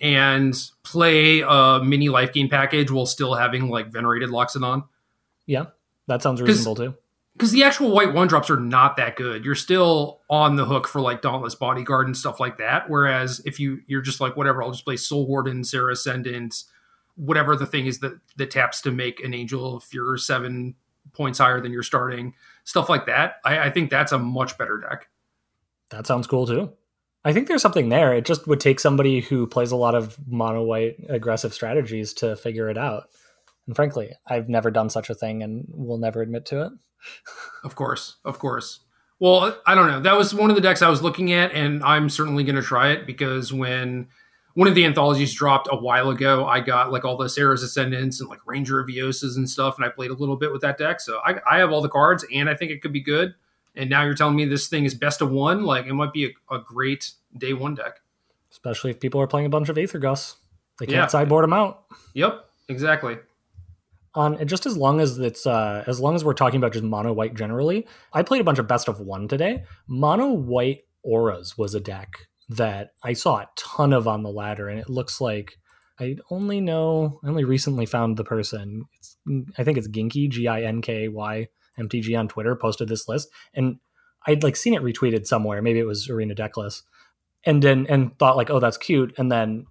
and 0.00 0.54
play 0.82 1.40
a 1.40 1.80
mini 1.82 2.08
life 2.08 2.32
gain 2.32 2.48
package 2.48 2.90
while 2.90 3.06
still 3.06 3.34
having 3.34 3.68
like 3.68 3.92
venerated 3.92 4.30
Loxodon. 4.30 4.84
Yeah, 5.46 5.66
that 6.08 6.20
sounds 6.20 6.42
reasonable 6.42 6.74
too. 6.74 6.94
Because 7.34 7.52
the 7.52 7.62
actual 7.62 7.92
white 7.92 8.12
one 8.12 8.26
drops 8.26 8.50
are 8.50 8.58
not 8.58 8.96
that 8.96 9.14
good. 9.16 9.44
You're 9.44 9.54
still 9.54 10.20
on 10.28 10.56
the 10.56 10.64
hook 10.64 10.88
for 10.88 11.00
like 11.00 11.22
Dauntless 11.22 11.54
Bodyguard 11.54 12.06
and 12.06 12.16
stuff 12.16 12.40
like 12.40 12.58
that. 12.58 12.90
Whereas 12.90 13.40
if 13.46 13.60
you 13.60 13.82
you're 13.86 14.02
just 14.02 14.20
like 14.20 14.36
whatever, 14.36 14.64
I'll 14.64 14.72
just 14.72 14.84
play 14.84 14.96
Soul 14.96 15.28
Warden, 15.28 15.62
Serra 15.62 15.92
Ascendant, 15.92 16.64
whatever 17.14 17.54
the 17.54 17.66
thing 17.66 17.86
is 17.86 18.00
that 18.00 18.14
that 18.36 18.50
taps 18.50 18.80
to 18.82 18.90
make 18.90 19.22
an 19.22 19.32
angel 19.32 19.78
if 19.78 19.94
you're 19.94 20.16
seven 20.18 20.74
points 21.12 21.38
higher 21.38 21.60
than 21.60 21.72
you're 21.72 21.82
starting, 21.82 22.34
stuff 22.64 22.88
like 22.88 23.06
that. 23.06 23.36
I, 23.44 23.66
I 23.66 23.70
think 23.70 23.90
that's 23.90 24.12
a 24.12 24.18
much 24.18 24.58
better 24.58 24.78
deck. 24.78 25.08
That 25.90 26.06
sounds 26.06 26.26
cool 26.26 26.46
too. 26.46 26.72
I 27.24 27.32
think 27.32 27.46
there's 27.46 27.62
something 27.62 27.88
there. 27.88 28.14
It 28.14 28.24
just 28.24 28.46
would 28.48 28.60
take 28.60 28.80
somebody 28.80 29.20
who 29.20 29.46
plays 29.46 29.70
a 29.70 29.76
lot 29.76 29.94
of 29.94 30.16
mono 30.26 30.62
white 30.62 30.96
aggressive 31.08 31.54
strategies 31.54 32.12
to 32.14 32.34
figure 32.34 32.68
it 32.68 32.76
out. 32.76 33.04
And 33.66 33.76
frankly, 33.76 34.12
I've 34.26 34.48
never 34.48 34.70
done 34.70 34.90
such 34.90 35.08
a 35.08 35.14
thing 35.14 35.42
and 35.42 35.64
will 35.68 35.98
never 35.98 36.20
admit 36.20 36.46
to 36.46 36.66
it. 36.66 36.72
of 37.64 37.76
course, 37.76 38.16
of 38.24 38.38
course. 38.38 38.80
Well, 39.20 39.56
I 39.66 39.76
don't 39.76 39.86
know. 39.86 40.00
That 40.00 40.18
was 40.18 40.34
one 40.34 40.50
of 40.50 40.56
the 40.56 40.62
decks 40.62 40.82
I 40.82 40.88
was 40.88 41.02
looking 41.02 41.32
at, 41.32 41.52
and 41.52 41.84
I'm 41.84 42.08
certainly 42.08 42.42
going 42.42 42.56
to 42.56 42.62
try 42.62 42.90
it 42.90 43.06
because 43.06 43.52
when 43.52 44.08
one 44.54 44.68
of 44.68 44.74
the 44.74 44.84
anthologies 44.84 45.32
dropped 45.34 45.68
a 45.70 45.76
while 45.76 46.10
ago, 46.10 46.46
I 46.46 46.60
got 46.60 46.92
like 46.92 47.04
all 47.04 47.16
the 47.16 47.28
Serra's 47.28 47.62
Ascendants 47.62 48.20
and 48.20 48.28
like 48.28 48.40
Ranger 48.46 48.80
of 48.80 48.88
Eosas 48.88 49.36
and 49.36 49.48
stuff, 49.48 49.76
and 49.76 49.84
I 49.84 49.88
played 49.88 50.10
a 50.10 50.14
little 50.14 50.36
bit 50.36 50.52
with 50.52 50.62
that 50.62 50.78
deck. 50.78 51.00
So 51.00 51.20
I, 51.24 51.40
I 51.50 51.58
have 51.58 51.72
all 51.72 51.80
the 51.80 51.88
cards, 51.88 52.24
and 52.32 52.48
I 52.48 52.54
think 52.54 52.70
it 52.70 52.82
could 52.82 52.92
be 52.92 53.02
good. 53.02 53.34
And 53.74 53.88
now 53.88 54.04
you're 54.04 54.14
telling 54.14 54.36
me 54.36 54.44
this 54.44 54.68
thing 54.68 54.84
is 54.84 54.94
best 54.94 55.22
of 55.22 55.30
one? 55.30 55.64
Like 55.64 55.86
it 55.86 55.94
might 55.94 56.12
be 56.12 56.26
a, 56.26 56.54
a 56.54 56.58
great 56.60 57.12
day 57.36 57.54
one 57.54 57.74
deck. 57.74 58.00
Especially 58.50 58.90
if 58.90 59.00
people 59.00 59.20
are 59.20 59.26
playing 59.26 59.46
a 59.46 59.48
bunch 59.48 59.70
of 59.70 59.78
aether 59.78 59.98
gus 59.98 60.36
they 60.78 60.86
can't 60.86 60.96
yeah. 60.96 61.06
sideboard 61.06 61.44
them 61.44 61.52
out. 61.52 61.84
Yep 62.14 62.44
exactly. 62.68 63.18
On 64.14 64.46
just 64.46 64.66
as 64.66 64.76
long 64.76 65.00
as 65.00 65.18
it's 65.18 65.46
uh 65.46 65.84
as 65.86 66.00
long 66.00 66.14
as 66.14 66.24
we're 66.24 66.34
talking 66.34 66.58
about 66.58 66.72
just 66.72 66.84
mono 66.84 67.12
white 67.12 67.34
generally 67.34 67.86
i 68.12 68.22
played 68.22 68.40
a 68.40 68.44
bunch 68.44 68.58
of 68.58 68.66
best 68.66 68.88
of 68.88 69.00
one 69.00 69.28
today. 69.28 69.64
Mono 69.86 70.32
white 70.32 70.82
auras 71.02 71.56
was 71.56 71.74
a 71.74 71.80
deck 71.80 72.26
that 72.56 72.90
i 73.02 73.12
saw 73.12 73.36
a 73.38 73.48
ton 73.56 73.92
of 73.92 74.08
on 74.08 74.22
the 74.22 74.30
ladder 74.30 74.68
and 74.68 74.78
it 74.78 74.88
looks 74.88 75.20
like 75.20 75.58
i 76.00 76.16
only 76.30 76.60
know 76.60 77.20
i 77.24 77.28
only 77.28 77.44
recently 77.44 77.86
found 77.86 78.16
the 78.16 78.24
person 78.24 78.84
it's 78.98 79.16
i 79.58 79.64
think 79.64 79.78
it's 79.78 79.88
ginky 79.88 80.28
g-i-n-k-y 80.28 81.48
MTG 81.78 82.18
on 82.18 82.28
Twitter 82.28 82.54
posted 82.56 82.88
this 82.88 83.08
list, 83.08 83.28
and 83.54 83.78
I'd 84.26 84.42
like 84.42 84.56
seen 84.56 84.74
it 84.74 84.82
retweeted 84.82 85.26
somewhere. 85.26 85.62
Maybe 85.62 85.78
it 85.78 85.86
was 85.86 86.08
Arena 86.08 86.34
Deckless, 86.34 86.82
and 87.44 87.62
then 87.62 87.86
and 87.88 88.16
thought 88.18 88.36
like, 88.36 88.50
oh, 88.50 88.60
that's 88.60 88.76
cute, 88.76 89.14
and 89.18 89.30
then 89.30 89.66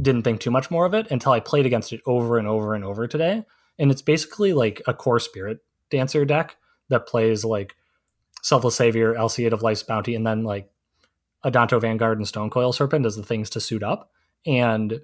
didn't 0.00 0.22
think 0.22 0.40
too 0.40 0.50
much 0.50 0.70
more 0.70 0.84
of 0.84 0.94
it 0.94 1.10
until 1.10 1.32
I 1.32 1.40
played 1.40 1.66
against 1.66 1.92
it 1.92 2.02
over 2.06 2.38
and 2.38 2.46
over 2.46 2.74
and 2.74 2.84
over 2.84 3.06
today. 3.06 3.44
And 3.78 3.90
it's 3.90 4.02
basically 4.02 4.52
like 4.52 4.82
a 4.86 4.94
core 4.94 5.20
spirit 5.20 5.58
dancer 5.90 6.24
deck 6.24 6.56
that 6.88 7.06
plays 7.06 7.44
like 7.44 7.74
Selfless 8.42 8.76
Savior, 8.76 9.14
Alseid 9.14 9.52
of 9.52 9.62
Life's 9.62 9.82
Bounty, 9.82 10.14
and 10.14 10.26
then 10.26 10.44
like 10.44 10.68
Adanto 11.46 11.80
Vanguard 11.80 12.18
and 12.18 12.26
Stonecoil 12.26 12.74
Serpent 12.74 13.06
as 13.06 13.16
the 13.16 13.22
things 13.22 13.48
to 13.50 13.60
suit 13.60 13.82
up. 13.82 14.10
And 14.44 15.00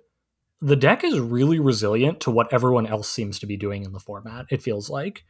the 0.60 0.76
deck 0.76 1.04
is 1.04 1.18
really 1.18 1.58
resilient 1.58 2.20
to 2.20 2.30
what 2.30 2.52
everyone 2.52 2.86
else 2.86 3.08
seems 3.08 3.38
to 3.38 3.46
be 3.46 3.56
doing 3.56 3.84
in 3.84 3.92
the 3.92 4.00
format, 4.00 4.46
it 4.50 4.62
feels 4.62 4.90
like 4.90 5.24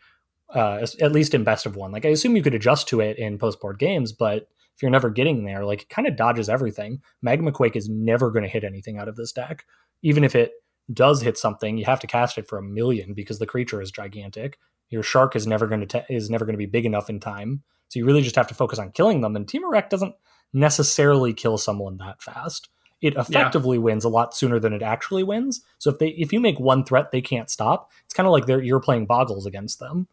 uh, 0.54 0.86
at 1.00 1.12
least 1.12 1.34
in 1.34 1.44
best 1.44 1.66
of 1.66 1.76
one. 1.76 1.92
Like 1.92 2.04
I 2.04 2.10
assume 2.10 2.36
you 2.36 2.42
could 2.42 2.54
adjust 2.54 2.88
to 2.88 3.00
it 3.00 3.18
in 3.18 3.38
post 3.38 3.60
board 3.60 3.78
games, 3.78 4.12
but 4.12 4.48
if 4.74 4.82
you're 4.82 4.90
never 4.90 5.10
getting 5.10 5.44
there, 5.44 5.64
like 5.64 5.82
it 5.82 5.88
kind 5.88 6.06
of 6.06 6.16
dodges 6.16 6.48
everything. 6.48 7.00
Magma 7.22 7.52
Quake 7.52 7.76
is 7.76 7.88
never 7.88 8.30
going 8.30 8.42
to 8.42 8.48
hit 8.48 8.64
anything 8.64 8.98
out 8.98 9.08
of 9.08 9.16
this 9.16 9.32
deck. 9.32 9.64
Even 10.02 10.24
if 10.24 10.34
it 10.34 10.52
does 10.92 11.22
hit 11.22 11.38
something, 11.38 11.78
you 11.78 11.84
have 11.84 12.00
to 12.00 12.06
cast 12.06 12.38
it 12.38 12.48
for 12.48 12.58
a 12.58 12.62
million 12.62 13.14
because 13.14 13.38
the 13.38 13.46
creature 13.46 13.80
is 13.80 13.90
gigantic. 13.90 14.58
Your 14.90 15.02
shark 15.02 15.36
is 15.36 15.46
never 15.46 15.66
going 15.66 15.86
to 15.86 15.86
te- 15.86 16.14
is 16.14 16.28
never 16.28 16.44
going 16.44 16.54
to 16.54 16.58
be 16.58 16.66
big 16.66 16.84
enough 16.84 17.08
in 17.08 17.20
time. 17.20 17.62
So 17.88 17.98
you 17.98 18.04
really 18.04 18.22
just 18.22 18.36
have 18.36 18.48
to 18.48 18.54
focus 18.54 18.78
on 18.78 18.92
killing 18.92 19.20
them. 19.20 19.36
And 19.36 19.46
Temur 19.46 19.70
Rec 19.70 19.90
doesn't 19.90 20.14
necessarily 20.53 21.32
kill 21.32 21.59
someone 21.59 21.96
that 21.98 22.22
fast. 22.22 22.68
It 23.00 23.16
effectively 23.16 23.78
yeah. 23.78 23.82
wins 23.82 24.05
a 24.05 24.09
lot 24.09 24.34
sooner 24.34 24.61
than 24.61 24.72
it 24.72 24.82
actually 24.82 25.24
wins. 25.24 25.62
So 25.78 25.90
if 25.90 25.98
they 25.98 26.09
if 26.11 26.32
you 26.32 26.40
make 26.40 26.61
one 26.61 26.84
threat 26.84 27.11
they 27.11 27.20
can't 27.20 27.50
stop, 27.50 27.90
it's 28.05 28.14
kind 28.14 28.26
of 28.26 28.32
like 28.32 28.46
they're 28.46 28.62
you're 28.62 28.80
playing 28.80 29.07
boggles 29.07 29.44
against 29.44 29.80
them 29.80 30.07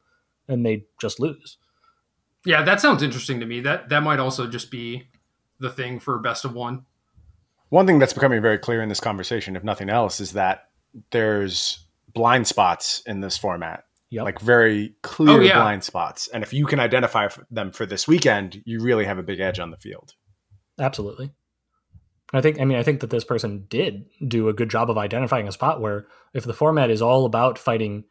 and 0.47 0.65
they 0.65 0.85
just 0.99 1.19
lose. 1.19 1.57
Yeah, 2.45 2.63
that 2.63 2.81
sounds 2.81 3.03
interesting 3.03 3.39
to 3.41 3.45
me. 3.45 3.59
That 3.61 3.89
that 3.89 4.01
might 4.01 4.19
also 4.19 4.47
just 4.47 4.71
be 4.71 5.07
the 5.59 5.69
thing 5.69 5.99
for 5.99 6.17
best 6.19 6.45
of 6.45 6.53
one. 6.53 6.85
One 7.69 7.85
thing 7.85 7.99
that's 7.99 8.13
becoming 8.13 8.41
very 8.41 8.57
clear 8.57 8.81
in 8.81 8.89
this 8.89 8.99
conversation, 8.99 9.55
if 9.55 9.63
nothing 9.63 9.89
else, 9.89 10.19
is 10.19 10.33
that 10.33 10.69
there's 11.11 11.85
blind 12.13 12.47
spots 12.47 13.03
in 13.05 13.21
this 13.21 13.37
format. 13.37 13.83
Yep. 14.09 14.25
Like 14.25 14.39
very 14.39 14.95
clear 15.03 15.37
oh, 15.37 15.39
yeah. 15.39 15.61
blind 15.61 15.83
spots. 15.83 16.27
And 16.29 16.41
if 16.41 16.51
you 16.51 16.65
can 16.65 16.79
identify 16.79 17.27
them 17.51 17.71
for 17.71 17.85
this 17.85 18.07
weekend, 18.07 18.63
you 18.65 18.81
really 18.81 19.05
have 19.05 19.19
a 19.19 19.23
big 19.23 19.39
edge 19.39 19.59
on 19.59 19.69
the 19.69 19.77
field. 19.77 20.15
Absolutely. 20.79 21.31
I 22.33 22.41
think 22.41 22.59
I 22.59 22.65
mean 22.65 22.77
I 22.77 22.83
think 22.83 22.99
that 22.99 23.09
this 23.09 23.23
person 23.23 23.65
did 23.69 24.05
do 24.27 24.49
a 24.49 24.53
good 24.53 24.69
job 24.69 24.89
of 24.89 24.97
identifying 24.97 25.47
a 25.47 25.51
spot 25.51 25.81
where 25.81 26.07
if 26.33 26.45
the 26.45 26.53
format 26.53 26.91
is 26.91 27.01
all 27.01 27.25
about 27.25 27.57
fighting 27.57 28.05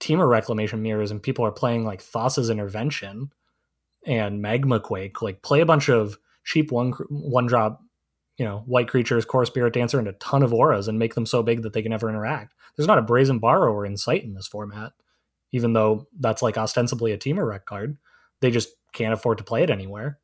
Temur 0.00 0.28
reclamation 0.28 0.82
mirrors 0.82 1.10
and 1.10 1.22
people 1.22 1.44
are 1.44 1.52
playing 1.52 1.84
like 1.84 2.00
Thassa's 2.02 2.50
intervention 2.50 3.30
and 4.06 4.40
Magma 4.40 4.80
Quake, 4.80 5.20
like 5.20 5.42
play 5.42 5.60
a 5.60 5.66
bunch 5.66 5.88
of 5.88 6.18
cheap 6.44 6.70
one 6.72 6.92
one 7.10 7.46
drop, 7.46 7.80
you 8.38 8.44
know, 8.44 8.62
white 8.66 8.88
creatures, 8.88 9.24
Kor 9.24 9.44
Spiritdancer, 9.44 9.98
and 9.98 10.08
a 10.08 10.12
ton 10.14 10.42
of 10.42 10.54
auras 10.54 10.88
and 10.88 10.98
make 10.98 11.14
them 11.14 11.26
so 11.26 11.42
big 11.42 11.62
that 11.62 11.72
they 11.72 11.82
can 11.82 11.90
never 11.90 12.08
interact. 12.08 12.54
There's 12.76 12.86
not 12.86 12.98
a 12.98 13.02
brazen 13.02 13.38
borrower 13.38 13.84
in 13.84 13.96
sight 13.96 14.24
in 14.24 14.34
this 14.34 14.46
format, 14.46 14.92
even 15.52 15.72
though 15.72 16.06
that's 16.18 16.42
like 16.42 16.56
ostensibly 16.56 17.12
a 17.12 17.18
Temur 17.18 17.46
rec 17.46 17.66
card. 17.66 17.98
They 18.40 18.50
just 18.50 18.68
can't 18.92 19.12
afford 19.12 19.38
to 19.38 19.44
play 19.44 19.62
it 19.62 19.70
anywhere. 19.70 20.20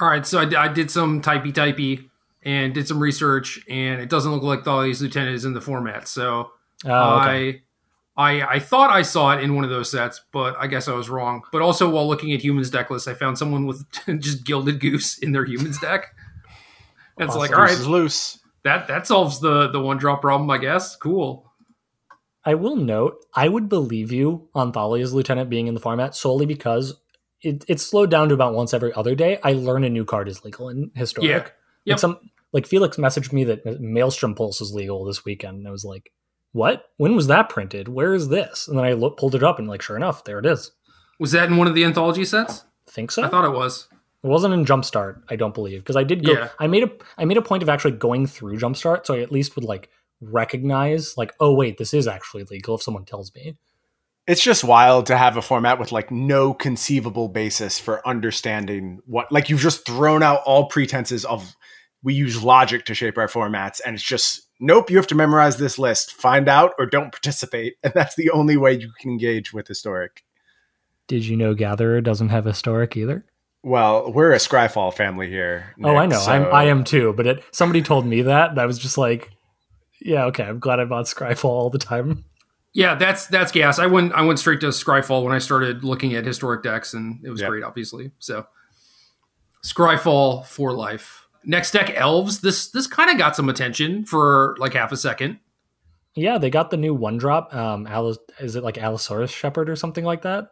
All 0.00 0.08
right, 0.08 0.26
so 0.26 0.40
I, 0.40 0.64
I 0.64 0.68
did 0.68 0.90
some 0.90 1.22
typey 1.22 1.52
typey 1.52 2.08
and 2.42 2.74
did 2.74 2.86
some 2.86 3.00
research, 3.00 3.60
and 3.68 4.00
it 4.00 4.08
doesn't 4.08 4.30
look 4.30 4.42
like 4.42 4.62
Thalia's 4.62 5.00
Lieutenant 5.02 5.34
is 5.34 5.44
in 5.44 5.54
the 5.54 5.60
format. 5.60 6.06
So 6.08 6.52
oh, 6.84 7.20
okay. 7.20 7.48
I 7.48 7.60
I, 8.16 8.42
I 8.42 8.58
thought 8.60 8.90
I 8.90 9.02
saw 9.02 9.32
it 9.32 9.42
in 9.42 9.54
one 9.54 9.64
of 9.64 9.70
those 9.70 9.90
sets, 9.90 10.22
but 10.32 10.56
I 10.58 10.68
guess 10.68 10.88
I 10.88 10.94
was 10.94 11.10
wrong. 11.10 11.42
But 11.52 11.60
also, 11.60 11.90
while 11.90 12.08
looking 12.08 12.32
at 12.32 12.42
humans 12.42 12.70
deck 12.70 12.90
list, 12.90 13.08
I 13.08 13.14
found 13.14 13.36
someone 13.36 13.66
with 13.66 13.84
just 14.20 14.44
gilded 14.44 14.80
goose 14.80 15.18
in 15.18 15.32
their 15.32 15.44
humans 15.44 15.78
deck. 15.78 16.14
And 17.18 17.26
it's 17.28 17.36
like, 17.36 17.52
all 17.52 17.62
right, 17.62 17.78
loose. 17.80 18.38
That 18.64 18.88
that 18.88 19.06
solves 19.06 19.40
the 19.40 19.68
the 19.68 19.80
one 19.80 19.98
drop 19.98 20.22
problem, 20.22 20.50
I 20.50 20.58
guess. 20.58 20.96
Cool. 20.96 21.44
I 22.44 22.54
will 22.54 22.76
note, 22.76 23.24
I 23.34 23.48
would 23.48 23.68
believe 23.68 24.12
you 24.12 24.48
on 24.54 24.72
Thalia's 24.72 25.12
lieutenant 25.12 25.50
being 25.50 25.66
in 25.66 25.74
the 25.74 25.80
format 25.80 26.14
solely 26.14 26.46
because 26.46 26.94
it, 27.46 27.64
it's 27.68 27.86
slowed 27.86 28.10
down 28.10 28.28
to 28.28 28.34
about 28.34 28.54
once 28.54 28.74
every 28.74 28.92
other 28.94 29.14
day. 29.14 29.38
I 29.42 29.52
learn 29.52 29.84
a 29.84 29.88
new 29.88 30.04
card 30.04 30.28
is 30.28 30.44
legal 30.44 30.68
in 30.68 30.90
historic. 30.94 31.28
Yeah. 31.30 31.36
Yep. 31.36 31.94
Like 31.94 31.98
some 31.98 32.18
like 32.52 32.66
Felix 32.66 32.96
messaged 32.96 33.32
me 33.32 33.44
that 33.44 33.80
Maelstrom 33.80 34.34
Pulse 34.34 34.60
is 34.60 34.72
legal 34.72 35.04
this 35.04 35.24
weekend, 35.24 35.58
and 35.58 35.68
I 35.68 35.70
was 35.70 35.84
like, 35.84 36.10
what? 36.52 36.86
When 36.96 37.14
was 37.14 37.26
that 37.26 37.48
printed? 37.48 37.88
Where 37.88 38.14
is 38.14 38.28
this? 38.28 38.66
And 38.66 38.78
then 38.78 38.84
I 38.84 38.92
look, 38.92 39.18
pulled 39.18 39.34
it 39.34 39.42
up 39.42 39.58
and 39.58 39.68
like, 39.68 39.82
sure 39.82 39.96
enough, 39.96 40.24
there 40.24 40.38
it 40.38 40.46
is. 40.46 40.72
Was 41.18 41.32
that 41.32 41.48
in 41.48 41.56
one 41.56 41.66
of 41.66 41.74
the 41.74 41.84
anthology 41.84 42.24
sets? 42.24 42.64
I 42.88 42.90
think 42.90 43.10
so. 43.10 43.22
I 43.22 43.28
thought 43.28 43.44
it 43.44 43.56
was. 43.56 43.88
It 44.24 44.28
wasn't 44.28 44.54
in 44.54 44.64
Jumpstart, 44.64 45.22
I 45.28 45.36
don't 45.36 45.54
believe, 45.54 45.80
because 45.80 45.96
I 45.96 46.02
did 46.02 46.24
go. 46.24 46.32
Yeah. 46.32 46.48
I 46.58 46.66
made 46.66 46.82
a 46.82 46.90
I 47.16 47.24
made 47.24 47.36
a 47.36 47.42
point 47.42 47.62
of 47.62 47.68
actually 47.68 47.92
going 47.92 48.26
through 48.26 48.58
Jumpstart, 48.58 49.06
so 49.06 49.14
I 49.14 49.20
at 49.20 49.30
least 49.30 49.54
would 49.54 49.64
like 49.64 49.88
recognize, 50.20 51.16
like, 51.16 51.34
oh 51.38 51.54
wait, 51.54 51.78
this 51.78 51.94
is 51.94 52.08
actually 52.08 52.44
legal 52.44 52.74
if 52.74 52.82
someone 52.82 53.04
tells 53.04 53.34
me. 53.34 53.56
It's 54.26 54.42
just 54.42 54.64
wild 54.64 55.06
to 55.06 55.16
have 55.16 55.36
a 55.36 55.42
format 55.42 55.78
with 55.78 55.92
like 55.92 56.10
no 56.10 56.52
conceivable 56.52 57.28
basis 57.28 57.78
for 57.78 58.06
understanding 58.06 59.00
what, 59.06 59.30
like, 59.30 59.48
you've 59.48 59.60
just 59.60 59.86
thrown 59.86 60.22
out 60.22 60.42
all 60.44 60.66
pretenses 60.66 61.24
of 61.24 61.54
we 62.02 62.14
use 62.14 62.42
logic 62.42 62.84
to 62.86 62.94
shape 62.94 63.18
our 63.18 63.28
formats, 63.28 63.80
and 63.84 63.94
it's 63.94 64.04
just 64.04 64.46
nope, 64.60 64.90
you 64.90 64.96
have 64.96 65.06
to 65.08 65.14
memorize 65.14 65.56
this 65.56 65.78
list, 65.78 66.12
find 66.12 66.48
out, 66.48 66.72
or 66.78 66.86
don't 66.86 67.12
participate. 67.12 67.76
And 67.84 67.92
that's 67.94 68.16
the 68.16 68.30
only 68.30 68.56
way 68.56 68.72
you 68.72 68.90
can 68.98 69.10
engage 69.10 69.52
with 69.52 69.68
historic. 69.68 70.24
Did 71.08 71.24
you 71.24 71.36
know 71.36 71.54
Gatherer 71.54 72.00
doesn't 72.00 72.30
have 72.30 72.44
historic 72.44 72.96
either? 72.96 73.24
Well, 73.62 74.12
we're 74.12 74.32
a 74.32 74.38
Scryfall 74.38 74.94
family 74.94 75.28
here. 75.28 75.74
Nick, 75.76 75.86
oh, 75.90 75.96
I 75.96 76.06
know. 76.06 76.18
So... 76.18 76.30
I'm 76.30 76.52
I 76.52 76.64
am 76.64 76.84
too. 76.84 77.12
But 77.16 77.26
it, 77.26 77.44
somebody 77.52 77.82
told 77.82 78.06
me 78.06 78.22
that, 78.22 78.50
and 78.50 78.58
I 78.60 78.66
was 78.66 78.78
just 78.78 78.98
like, 78.98 79.30
Yeah, 80.00 80.24
okay. 80.26 80.44
I'm 80.44 80.58
glad 80.58 80.80
I 80.80 80.84
bought 80.84 81.06
Scryfall 81.06 81.44
all 81.44 81.70
the 81.70 81.78
time. 81.78 82.24
Yeah, 82.76 82.94
that's 82.94 83.26
that's 83.28 83.52
gas. 83.52 83.78
I 83.78 83.86
went 83.86 84.12
I 84.12 84.20
went 84.20 84.38
straight 84.38 84.60
to 84.60 84.66
Scryfall 84.66 85.24
when 85.24 85.32
I 85.32 85.38
started 85.38 85.82
looking 85.82 86.14
at 86.14 86.26
historic 86.26 86.62
decks, 86.62 86.92
and 86.92 87.24
it 87.24 87.30
was 87.30 87.40
yep. 87.40 87.48
great, 87.48 87.64
obviously. 87.64 88.10
So 88.18 88.46
Scryfall 89.64 90.44
for 90.44 90.74
life. 90.74 91.26
Next 91.42 91.70
deck, 91.70 91.90
Elves. 91.94 92.42
This 92.42 92.68
this 92.70 92.86
kind 92.86 93.10
of 93.10 93.16
got 93.16 93.34
some 93.34 93.48
attention 93.48 94.04
for 94.04 94.56
like 94.58 94.74
half 94.74 94.92
a 94.92 94.96
second. 94.98 95.38
Yeah, 96.16 96.36
they 96.36 96.50
got 96.50 96.68
the 96.68 96.76
new 96.76 96.92
one 96.92 97.16
drop. 97.16 97.54
Um, 97.54 97.86
Alice, 97.86 98.18
is 98.40 98.56
it 98.56 98.62
like 98.62 98.76
Allosaurus 98.76 99.30
Shepherd 99.30 99.70
or 99.70 99.76
something 99.76 100.04
like 100.04 100.20
that? 100.22 100.50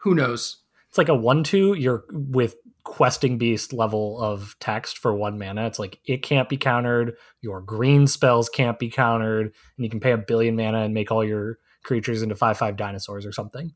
Who 0.00 0.14
knows? 0.14 0.62
It's 0.88 0.96
like 0.96 1.10
a 1.10 1.14
one 1.14 1.44
two. 1.44 1.74
You're 1.74 2.06
with 2.10 2.54
questing 2.88 3.36
beast 3.36 3.74
level 3.74 4.18
of 4.20 4.56
text 4.60 4.96
for 4.96 5.14
one 5.14 5.38
mana. 5.38 5.66
It's 5.66 5.78
like 5.78 6.00
it 6.06 6.22
can't 6.22 6.48
be 6.48 6.56
countered. 6.56 7.16
Your 7.42 7.60
green 7.60 8.06
spells 8.06 8.48
can't 8.48 8.78
be 8.78 8.88
countered, 8.88 9.46
and 9.46 9.84
you 9.84 9.90
can 9.90 10.00
pay 10.00 10.12
a 10.12 10.18
billion 10.18 10.56
mana 10.56 10.80
and 10.80 10.94
make 10.94 11.12
all 11.12 11.22
your 11.22 11.58
creatures 11.84 12.22
into 12.22 12.34
five 12.34 12.56
five 12.56 12.76
dinosaurs 12.76 13.26
or 13.26 13.32
something. 13.32 13.74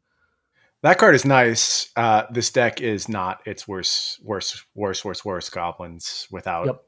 That 0.80 0.96
card 0.96 1.14
is 1.14 1.26
nice. 1.26 1.90
Uh, 1.94 2.24
this 2.30 2.50
deck 2.50 2.80
is 2.80 3.06
not. 3.08 3.42
It's 3.44 3.68
worse, 3.68 4.18
worse, 4.24 4.64
worse, 4.74 5.04
worse, 5.04 5.24
worse 5.24 5.50
goblins 5.50 6.26
without 6.30 6.66
yep. 6.66 6.82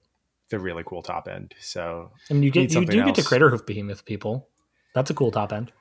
the 0.49 0.59
really 0.59 0.83
cool 0.85 1.03
top 1.03 1.29
end. 1.29 1.55
So 1.61 2.11
I 2.31 2.35
mean, 2.35 2.43
you 2.43 2.51
get 2.51 2.73
you 2.73 2.87
do 2.87 3.01
else. 3.01 3.07
get 3.07 3.15
to 3.17 3.23
Craterhoof 3.23 3.67
Behemoth 3.67 4.07
people. 4.07 4.49
That's 4.95 5.11
a 5.11 5.15
cool 5.15 5.31
top 5.31 5.53
end. 5.53 5.73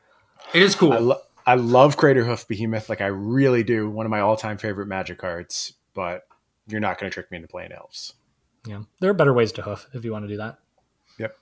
It 0.54 0.62
is 0.62 0.76
cool. 0.76 0.92
I, 0.92 0.98
lo- 0.98 1.22
I 1.48 1.56
love 1.56 1.96
Craterhoof 1.96 2.50
Behemoth. 2.50 2.90
Like 2.90 3.00
I 3.02 3.08
really 3.08 3.64
do. 3.64 3.90
One 3.90 4.06
of 4.06 4.10
my 4.10 4.20
all 4.20 4.36
time 4.36 4.58
favorite 4.58 4.88
Magic 4.88 5.18
cards. 5.18 5.74
But 5.96 6.24
you're 6.68 6.80
not 6.80 7.00
going 7.00 7.10
to 7.10 7.14
trick 7.14 7.32
me 7.32 7.38
into 7.38 7.48
playing 7.48 7.72
elves. 7.72 8.14
Yeah, 8.66 8.84
there 9.00 9.10
are 9.10 9.16
better 9.16 9.34
ways 9.34 9.52
to 9.54 9.62
hoof 9.62 9.88
if 9.94 10.06
you 10.06 10.12
want 10.12 10.24
to 10.24 10.30
do 10.30 10.38
that. 10.38 10.60
Yep. 11.20 11.36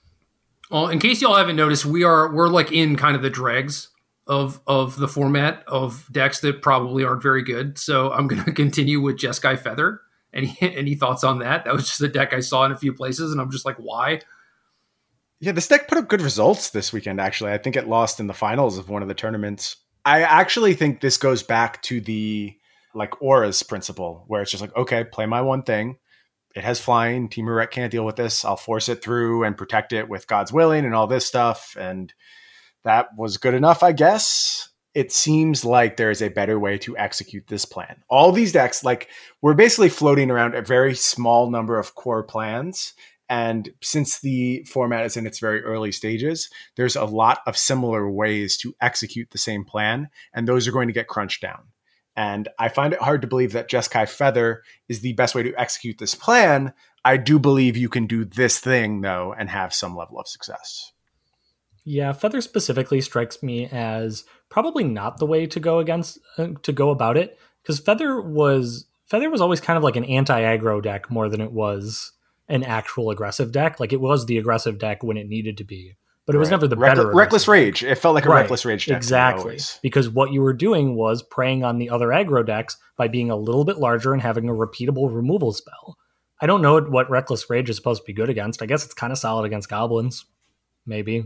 Well, 0.71 0.87
in 0.87 0.99
case 0.99 1.21
y'all 1.21 1.35
haven't 1.35 1.55
noticed, 1.55 1.85
we 1.85 2.03
are 2.03 2.33
we're 2.33 2.47
like 2.47 2.71
in 2.71 2.95
kind 2.95 3.15
of 3.15 3.21
the 3.21 3.29
dregs 3.29 3.89
of 4.27 4.61
of 4.65 4.97
the 4.97 5.07
format 5.07 5.63
of 5.67 6.07
decks 6.11 6.39
that 6.39 6.61
probably 6.61 7.03
aren't 7.03 7.21
very 7.21 7.43
good. 7.43 7.77
So 7.77 8.11
I'm 8.11 8.27
going 8.27 8.43
to 8.45 8.51
continue 8.51 9.01
with 9.01 9.17
Jeskai 9.17 9.59
Feather. 9.59 10.01
Any 10.33 10.57
any 10.61 10.95
thoughts 10.95 11.23
on 11.23 11.39
that? 11.39 11.65
That 11.65 11.73
was 11.73 11.87
just 11.87 12.01
a 12.01 12.07
deck 12.07 12.33
I 12.33 12.39
saw 12.39 12.65
in 12.65 12.71
a 12.71 12.77
few 12.77 12.93
places, 12.93 13.31
and 13.31 13.39
I'm 13.39 13.51
just 13.51 13.65
like, 13.65 13.77
why? 13.77 14.21
Yeah, 15.39 15.53
this 15.53 15.67
deck 15.67 15.87
put 15.87 15.97
up 15.97 16.07
good 16.07 16.21
results 16.21 16.69
this 16.69 16.93
weekend. 16.93 17.19
Actually, 17.19 17.51
I 17.51 17.57
think 17.57 17.75
it 17.75 17.87
lost 17.87 18.19
in 18.19 18.27
the 18.27 18.33
finals 18.33 18.77
of 18.77 18.89
one 18.89 19.01
of 19.01 19.07
the 19.07 19.15
tournaments. 19.15 19.75
I 20.05 20.21
actually 20.21 20.73
think 20.75 21.01
this 21.01 21.17
goes 21.17 21.43
back 21.43 21.81
to 21.83 21.99
the 21.99 22.55
like 22.93 23.21
Aura's 23.21 23.63
principle, 23.63 24.23
where 24.27 24.41
it's 24.41 24.51
just 24.51 24.61
like, 24.61 24.75
okay, 24.75 25.03
play 25.03 25.25
my 25.25 25.41
one 25.41 25.63
thing. 25.63 25.97
It 26.55 26.63
has 26.63 26.79
flying. 26.79 27.29
Temur 27.29 27.55
Rec 27.55 27.71
can't 27.71 27.91
deal 27.91 28.05
with 28.05 28.17
this. 28.17 28.43
I'll 28.43 28.57
force 28.57 28.89
it 28.89 29.01
through 29.03 29.43
and 29.43 29.57
protect 29.57 29.93
it 29.93 30.09
with 30.09 30.27
Gods 30.27 30.51
Willing 30.51 30.85
and 30.85 30.93
all 30.93 31.07
this 31.07 31.25
stuff. 31.25 31.75
And 31.79 32.13
that 32.83 33.07
was 33.17 33.37
good 33.37 33.53
enough, 33.53 33.83
I 33.83 33.93
guess. 33.93 34.69
It 34.93 35.13
seems 35.13 35.63
like 35.63 35.95
there 35.95 36.11
is 36.11 36.21
a 36.21 36.29
better 36.29 36.59
way 36.59 36.77
to 36.79 36.97
execute 36.97 37.47
this 37.47 37.63
plan. 37.63 38.03
All 38.09 38.33
these 38.33 38.51
decks, 38.51 38.83
like, 38.83 39.07
we're 39.41 39.53
basically 39.53 39.87
floating 39.87 40.29
around 40.29 40.53
a 40.53 40.61
very 40.61 40.95
small 40.95 41.49
number 41.49 41.79
of 41.79 41.95
core 41.95 42.23
plans. 42.23 42.93
And 43.29 43.69
since 43.81 44.19
the 44.19 44.65
format 44.69 45.05
is 45.05 45.15
in 45.15 45.25
its 45.25 45.39
very 45.39 45.63
early 45.63 45.93
stages, 45.93 46.49
there's 46.75 46.97
a 46.97 47.05
lot 47.05 47.39
of 47.47 47.57
similar 47.57 48.11
ways 48.11 48.57
to 48.57 48.75
execute 48.81 49.29
the 49.31 49.37
same 49.37 49.63
plan. 49.63 50.09
And 50.33 50.45
those 50.45 50.67
are 50.67 50.73
going 50.73 50.89
to 50.89 50.93
get 50.93 51.07
crunched 51.07 51.41
down. 51.41 51.70
And 52.15 52.49
I 52.59 52.69
find 52.69 52.93
it 52.93 53.01
hard 53.01 53.21
to 53.21 53.27
believe 53.27 53.53
that 53.53 53.69
Jeskai 53.69 54.07
Feather 54.07 54.63
is 54.89 54.99
the 54.99 55.13
best 55.13 55.33
way 55.33 55.43
to 55.43 55.53
execute 55.55 55.97
this 55.97 56.15
plan. 56.15 56.73
I 57.05 57.17
do 57.17 57.39
believe 57.39 57.77
you 57.77 57.89
can 57.89 58.05
do 58.05 58.25
this 58.25 58.59
thing, 58.59 59.01
though, 59.01 59.33
and 59.37 59.49
have 59.49 59.73
some 59.73 59.95
level 59.95 60.19
of 60.19 60.27
success. 60.27 60.91
Yeah, 61.83 62.13
Feather 62.13 62.41
specifically 62.41 63.01
strikes 63.01 63.41
me 63.41 63.67
as 63.71 64.23
probably 64.49 64.83
not 64.83 65.17
the 65.17 65.25
way 65.25 65.47
to 65.47 65.59
go 65.59 65.79
against 65.79 66.19
uh, 66.37 66.49
to 66.61 66.71
go 66.71 66.91
about 66.91 67.17
it 67.17 67.39
because 67.63 67.79
Feather 67.79 68.21
was 68.21 68.85
Feather 69.07 69.29
was 69.29 69.41
always 69.41 69.61
kind 69.61 69.77
of 69.77 69.83
like 69.83 69.95
an 69.95 70.05
anti-aggro 70.05 70.83
deck 70.83 71.09
more 71.09 71.27
than 71.27 71.41
it 71.41 71.51
was 71.51 72.11
an 72.47 72.63
actual 72.63 73.09
aggressive 73.09 73.51
deck. 73.51 73.79
Like 73.79 73.93
it 73.93 74.01
was 74.01 74.25
the 74.25 74.37
aggressive 74.37 74.77
deck 74.77 75.03
when 75.03 75.17
it 75.17 75.27
needed 75.27 75.57
to 75.57 75.63
be 75.63 75.95
but 76.25 76.35
it 76.35 76.37
was 76.37 76.47
right. 76.47 76.51
never 76.51 76.67
the 76.67 76.75
better. 76.75 77.11
reckless 77.11 77.47
rage. 77.47 77.83
It 77.83 77.95
felt 77.95 78.15
like 78.15 78.25
a 78.25 78.29
right. 78.29 78.41
reckless 78.41 78.63
rage 78.63 78.85
deck. 78.85 78.97
Exactly. 78.97 79.57
Because 79.81 80.09
what 80.09 80.31
you 80.31 80.41
were 80.41 80.53
doing 80.53 80.95
was 80.95 81.23
preying 81.23 81.63
on 81.63 81.77
the 81.77 81.89
other 81.89 82.09
aggro 82.09 82.45
decks 82.45 82.77
by 82.95 83.07
being 83.07 83.31
a 83.31 83.35
little 83.35 83.65
bit 83.65 83.77
larger 83.77 84.13
and 84.13 84.21
having 84.21 84.47
a 84.47 84.53
repeatable 84.53 85.13
removal 85.13 85.51
spell. 85.51 85.97
I 86.39 86.47
don't 86.47 86.61
know 86.61 86.79
what 86.79 87.09
reckless 87.09 87.49
rage 87.49 87.69
is 87.69 87.75
supposed 87.75 88.01
to 88.01 88.05
be 88.05 88.13
good 88.13 88.29
against. 88.29 88.61
I 88.61 88.65
guess 88.65 88.85
it's 88.85 88.93
kind 88.93 89.11
of 89.11 89.19
solid 89.19 89.45
against 89.45 89.69
goblins, 89.69 90.25
maybe. 90.85 91.25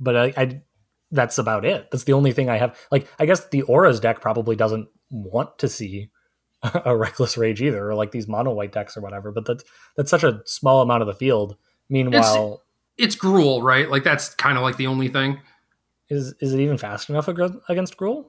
But 0.00 0.16
I, 0.16 0.32
I 0.36 0.62
that's 1.10 1.38
about 1.38 1.64
it. 1.64 1.90
That's 1.90 2.04
the 2.04 2.12
only 2.12 2.32
thing 2.32 2.48
I 2.50 2.58
have. 2.58 2.78
Like, 2.90 3.08
I 3.18 3.26
guess 3.26 3.48
the 3.48 3.62
Aura's 3.62 4.00
deck 4.00 4.20
probably 4.20 4.56
doesn't 4.56 4.88
want 5.10 5.58
to 5.58 5.68
see 5.68 6.10
a 6.84 6.96
reckless 6.96 7.36
rage 7.36 7.62
either, 7.62 7.90
or 7.90 7.94
like 7.94 8.10
these 8.10 8.26
mono 8.26 8.52
white 8.52 8.72
decks 8.72 8.96
or 8.96 9.00
whatever. 9.00 9.30
But 9.30 9.46
that's 9.46 9.64
that's 9.96 10.10
such 10.10 10.24
a 10.24 10.42
small 10.46 10.82
amount 10.82 11.02
of 11.02 11.06
the 11.06 11.14
field. 11.14 11.56
Meanwhile, 11.88 12.63
it's 12.96 13.16
Gruul, 13.16 13.62
right? 13.62 13.90
Like 13.90 14.04
that's 14.04 14.34
kind 14.34 14.56
of 14.56 14.62
like 14.62 14.76
the 14.76 14.86
only 14.86 15.08
thing. 15.08 15.40
Is 16.10 16.34
is 16.40 16.52
it 16.54 16.60
even 16.60 16.78
fast 16.78 17.08
enough 17.08 17.28
against 17.28 17.96
Gruul? 17.96 18.26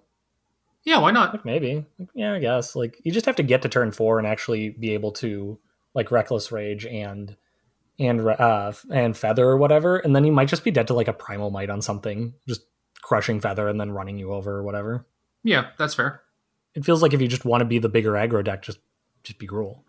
Yeah, 0.84 0.99
why 0.99 1.11
not? 1.11 1.34
Like 1.34 1.45
maybe. 1.45 1.86
Yeah, 2.13 2.34
I 2.34 2.39
guess. 2.39 2.76
Like 2.76 2.99
you 3.03 3.11
just 3.11 3.26
have 3.26 3.36
to 3.38 3.43
get 3.43 3.61
to 3.63 3.70
turn 3.70 3.91
four 3.91 4.18
and 4.18 4.28
actually 4.28 4.70
be 4.70 4.91
able 4.91 5.11
to 5.13 5.59
like 5.93 6.11
reckless 6.11 6.51
rage 6.51 6.86
and 6.86 7.36
and 7.99 8.28
uh 8.28 8.72
and 8.91 9.18
feather 9.18 9.47
or 9.47 9.57
whatever, 9.57 9.97
and 9.97 10.16
then 10.16 10.24
you 10.24 10.32
might 10.32 10.47
just 10.47 10.63
be 10.63 10.72
dead 10.72 10.88
to 10.88 10.93
like 10.93 11.07
a 11.07 11.13
primal 11.13 11.49
might 11.49 11.70
on 11.70 11.82
something, 11.82 12.34
just 12.47 12.61
crushing 13.01 13.39
feather 13.39 13.68
and 13.68 13.80
then 13.80 13.91
running 13.91 14.18
you 14.18 14.32
over 14.32 14.57
or 14.57 14.63
whatever. 14.63 15.05
Yeah, 15.43 15.68
that's 15.78 15.93
fair. 15.93 16.22
It 16.76 16.86
feels 16.86 17.01
like 17.01 17.13
if 17.13 17.22
you 17.22 17.28
just 17.28 17.45
want 17.45 17.61
to 17.61 17.66
be 17.66 17.80
the 17.80 17.89
bigger 17.89 18.13
aggro 18.13 18.43
deck, 18.43 18.61
just 18.61 18.80
just 19.24 19.39
be 19.39 19.47
Gruul. 19.47 19.80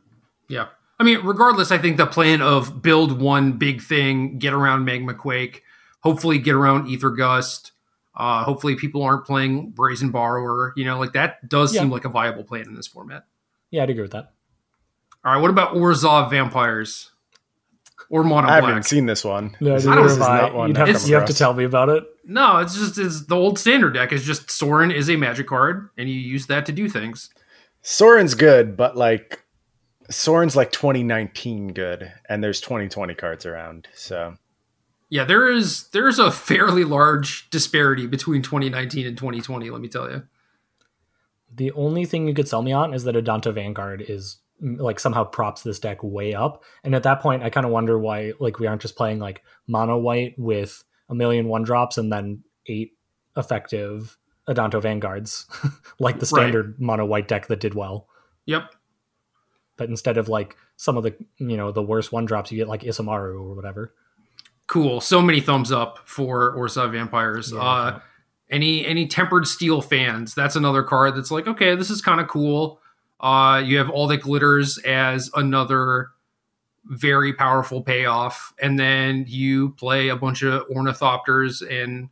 Yeah. 0.48 0.68
I 0.98 1.04
mean, 1.04 1.20
regardless, 1.24 1.70
I 1.70 1.78
think 1.78 1.96
the 1.96 2.06
plan 2.06 2.40
of 2.40 2.82
build 2.82 3.20
one 3.20 3.52
big 3.52 3.82
thing, 3.82 4.38
get 4.38 4.54
around 4.54 4.84
Magma 4.84 5.14
Quake, 5.14 5.62
hopefully 6.00 6.38
get 6.38 6.54
around 6.54 6.90
Aether 6.90 7.10
Gust. 7.10 7.72
Uh, 8.14 8.42
hopefully, 8.44 8.76
people 8.76 9.02
aren't 9.02 9.26
playing 9.26 9.70
Brazen 9.70 10.10
Borrower. 10.10 10.72
You 10.76 10.86
know, 10.86 10.98
like 10.98 11.12
that 11.12 11.48
does 11.48 11.74
yeah. 11.74 11.82
seem 11.82 11.90
like 11.90 12.06
a 12.06 12.08
viable 12.08 12.44
plan 12.44 12.64
in 12.66 12.74
this 12.74 12.86
format. 12.86 13.26
Yeah, 13.70 13.82
I'd 13.82 13.90
agree 13.90 14.02
with 14.02 14.12
that. 14.12 14.32
All 15.22 15.34
right, 15.34 15.42
what 15.42 15.50
about 15.50 15.74
Orzhov 15.74 16.30
Vampires 16.30 17.10
or 18.08 18.24
Mono 18.24 18.48
I 18.48 18.56
haven't 18.56 18.84
seen 18.84 19.06
this 19.06 19.24
one. 19.24 19.56
No, 19.60 19.74
I 19.74 19.78
don't. 19.78 20.06
This 20.06 20.18
not 20.18 20.54
one. 20.54 20.74
Have 20.74 21.02
to, 21.02 21.08
you 21.08 21.14
have 21.14 21.26
to 21.26 21.34
tell 21.34 21.54
me 21.54 21.64
about 21.64 21.88
it. 21.88 22.04
No, 22.24 22.58
it's 22.58 22.74
just 22.74 22.98
it's 22.98 23.26
the 23.26 23.36
old 23.36 23.58
standard 23.58 23.94
deck. 23.94 24.12
Is 24.12 24.24
just 24.24 24.50
Sorin 24.50 24.90
is 24.90 25.10
a 25.10 25.16
magic 25.16 25.46
card, 25.46 25.90
and 25.96 26.08
you 26.08 26.14
use 26.14 26.46
that 26.46 26.66
to 26.66 26.72
do 26.72 26.88
things. 26.88 27.30
Sorin's 27.82 28.34
good, 28.34 28.76
but 28.76 28.96
like 28.96 29.44
Sorin's 30.10 30.56
like 30.56 30.72
2019 30.72 31.72
good, 31.72 32.12
and 32.28 32.42
there's 32.42 32.60
2020 32.60 33.14
cards 33.14 33.46
around. 33.46 33.88
So 33.94 34.36
yeah, 35.08 35.24
there 35.24 35.50
is 35.50 35.88
there's 35.88 36.18
a 36.18 36.30
fairly 36.30 36.84
large 36.84 37.48
disparity 37.50 38.06
between 38.06 38.42
2019 38.42 39.06
and 39.06 39.16
2020. 39.16 39.70
Let 39.70 39.80
me 39.80 39.88
tell 39.88 40.10
you. 40.10 40.24
The 41.54 41.72
only 41.72 42.04
thing 42.04 42.26
you 42.26 42.34
could 42.34 42.48
sell 42.48 42.62
me 42.62 42.72
on 42.72 42.92
is 42.92 43.04
that 43.04 43.14
Adanto 43.14 43.54
Vanguard 43.54 44.04
is 44.06 44.38
like 44.60 44.98
somehow 44.98 45.24
props 45.24 45.62
this 45.62 45.78
deck 45.78 46.02
way 46.02 46.34
up, 46.34 46.62
and 46.84 46.94
at 46.94 47.02
that 47.04 47.20
point, 47.20 47.42
I 47.42 47.50
kind 47.50 47.66
of 47.66 47.72
wonder 47.72 47.98
why 47.98 48.32
like 48.40 48.58
we 48.58 48.66
aren't 48.66 48.82
just 48.82 48.96
playing 48.96 49.18
like 49.18 49.42
mono 49.66 49.96
white 49.96 50.34
with 50.38 50.82
a 51.08 51.14
million 51.14 51.48
one 51.48 51.62
drops 51.62 51.98
and 51.98 52.12
then 52.12 52.42
eight 52.66 52.92
effective 53.36 54.16
Adanto 54.48 54.80
Vanguards, 54.80 55.46
like 55.98 56.18
the 56.18 56.26
standard 56.26 56.66
right. 56.66 56.80
mono 56.80 57.04
white 57.04 57.28
deck 57.28 57.46
that 57.46 57.60
did 57.60 57.74
well. 57.74 58.08
Yep 58.46 58.72
but 59.76 59.88
instead 59.88 60.16
of 60.16 60.28
like 60.28 60.56
some 60.76 60.96
of 60.96 61.02
the 61.02 61.14
you 61.38 61.56
know 61.56 61.72
the 61.72 61.82
worst 61.82 62.12
one 62.12 62.24
drops, 62.24 62.50
you 62.50 62.58
get 62.58 62.68
like 62.68 62.82
Isamaru 62.82 63.34
or 63.34 63.54
whatever. 63.54 63.92
Cool. 64.66 65.00
So 65.00 65.22
many 65.22 65.40
thumbs 65.40 65.70
up 65.70 66.00
for 66.04 66.56
Orzhov 66.56 66.92
Vampires. 66.92 67.52
Yeah, 67.52 67.60
uh, 67.60 68.00
any 68.50 68.86
any 68.86 69.06
tempered 69.06 69.46
steel 69.46 69.80
fans? 69.80 70.34
That's 70.34 70.56
another 70.56 70.82
card 70.82 71.16
that's 71.16 71.30
like 71.30 71.46
okay, 71.46 71.74
this 71.74 71.90
is 71.90 72.00
kind 72.00 72.20
of 72.20 72.28
cool. 72.28 72.80
Uh, 73.20 73.62
you 73.64 73.78
have 73.78 73.90
all 73.90 74.06
that 74.08 74.22
glitters 74.22 74.78
as 74.78 75.30
another 75.34 76.10
very 76.84 77.32
powerful 77.32 77.82
payoff, 77.82 78.52
and 78.60 78.78
then 78.78 79.24
you 79.26 79.70
play 79.70 80.08
a 80.08 80.16
bunch 80.16 80.42
of 80.42 80.68
ornithopters 80.68 81.62
and 81.68 82.08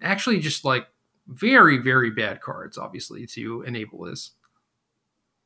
actually 0.00 0.40
just 0.40 0.64
like 0.64 0.86
very 1.26 1.78
very 1.78 2.10
bad 2.10 2.40
cards, 2.40 2.78
obviously 2.78 3.26
to 3.26 3.62
enable 3.62 4.04
this 4.04 4.32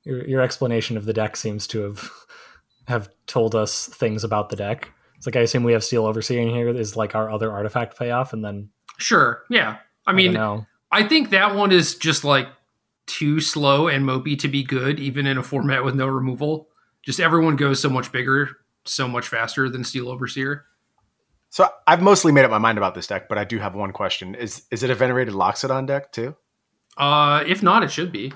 your 0.09 0.27
your 0.27 0.41
explanation 0.41 0.97
of 0.97 1.05
the 1.05 1.13
deck 1.13 1.37
seems 1.37 1.67
to 1.69 1.83
have 1.83 2.11
have 2.89 3.09
told 3.27 3.55
us 3.55 3.87
things 3.87 4.25
about 4.25 4.49
the 4.49 4.57
deck. 4.57 4.91
It's 5.17 5.27
like 5.27 5.37
I 5.37 5.41
assume 5.41 5.65
we 5.65 5.73
have 5.73 5.85
Steel 5.85 6.07
Overseer 6.07 6.41
in 6.41 6.49
here 6.49 6.69
is 6.69 6.97
like 6.97 7.15
our 7.15 7.31
other 7.31 7.53
artifact 7.53 7.99
payoff, 7.99 8.33
and 8.33 8.45
then 8.45 8.71
sure, 8.97 9.43
yeah. 9.51 9.79
I, 10.07 10.13
I 10.13 10.15
mean, 10.15 10.37
I 10.91 11.03
think 11.07 11.31
that 11.31 11.55
one 11.55 11.71
is 11.71 11.97
just 11.97 12.25
like 12.25 12.49
too 13.07 13.41
slow 13.41 13.89
and 13.89 14.05
mopey 14.05 14.39
to 14.39 14.49
be 14.49 14.63
good, 14.63 14.99
even 14.99 15.27
in 15.27 15.37
a 15.37 15.43
format 15.43 15.85
with 15.85 15.95
no 15.95 16.07
removal. 16.07 16.69
Just 17.03 17.21
everyone 17.21 17.57
goes 17.57 17.81
so 17.81 17.91
much 17.91 18.11
bigger, 18.11 18.51
so 18.85 19.07
much 19.07 19.29
faster 19.29 19.69
than 19.69 19.85
Steel 19.85 20.09
Overseer. 20.09 20.65
So 21.51 21.69
I've 21.87 22.03
mostly 22.03 22.33
made 22.33 22.45
up 22.45 22.51
my 22.51 22.59
mind 22.59 22.79
about 22.79 22.95
this 22.95 23.07
deck, 23.07 23.29
but 23.29 23.39
I 23.39 23.45
do 23.45 23.59
have 23.59 23.75
one 23.75 23.93
question: 23.93 24.35
is 24.35 24.63
is 24.71 24.83
it 24.83 24.91
a 24.91 24.95
venerated 24.95 25.35
Loxodon 25.35 25.87
deck 25.87 26.13
too? 26.13 26.35
Uh, 26.97 27.45
if 27.47 27.63
not, 27.63 27.83
it 27.83 27.91
should 27.91 28.13
be. 28.13 28.33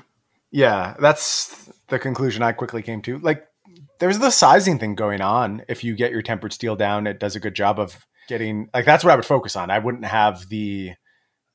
Yeah, 0.52 0.94
that's 1.00 1.70
the 1.88 1.98
conclusion 1.98 2.42
I 2.42 2.52
quickly 2.52 2.82
came 2.82 3.02
to. 3.02 3.18
Like, 3.18 3.44
there's 3.98 4.18
the 4.18 4.30
sizing 4.30 4.78
thing 4.78 4.94
going 4.94 5.20
on. 5.20 5.62
If 5.68 5.82
you 5.82 5.96
get 5.96 6.12
your 6.12 6.22
tempered 6.22 6.52
steel 6.52 6.76
down, 6.76 7.06
it 7.06 7.18
does 7.18 7.36
a 7.36 7.40
good 7.40 7.54
job 7.54 7.80
of 7.80 8.06
getting 8.28 8.68
like 8.72 8.84
that's 8.84 9.04
what 9.04 9.12
I 9.12 9.16
would 9.16 9.24
focus 9.24 9.56
on. 9.56 9.70
I 9.70 9.78
wouldn't 9.78 10.04
have 10.04 10.48
the 10.48 10.92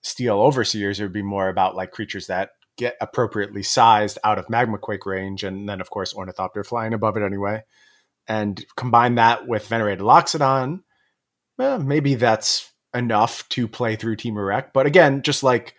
steel 0.01 0.39
overseers. 0.39 0.99
It 0.99 1.03
would 1.03 1.13
be 1.13 1.21
more 1.21 1.49
about 1.49 1.75
like 1.75 1.91
creatures 1.91 2.27
that 2.27 2.51
get 2.77 2.95
appropriately 3.01 3.63
sized 3.63 4.17
out 4.23 4.39
of 4.39 4.49
magma 4.49 4.77
quake 4.77 5.05
range, 5.05 5.43
and 5.43 5.67
then 5.67 5.81
of 5.81 5.89
course 5.89 6.13
ornithopter 6.13 6.63
flying 6.63 6.93
above 6.93 7.17
it 7.17 7.23
anyway. 7.23 7.63
And 8.27 8.63
combine 8.75 9.15
that 9.15 9.47
with 9.47 9.67
venerated 9.67 10.03
loxodon, 10.03 10.81
well, 11.57 11.79
maybe 11.79 12.15
that's 12.15 12.71
enough 12.93 13.47
to 13.49 13.67
play 13.67 13.95
through 13.95 14.17
Temur 14.17 14.47
Rec. 14.47 14.73
But 14.73 14.85
again, 14.85 15.21
just 15.21 15.43
like 15.43 15.75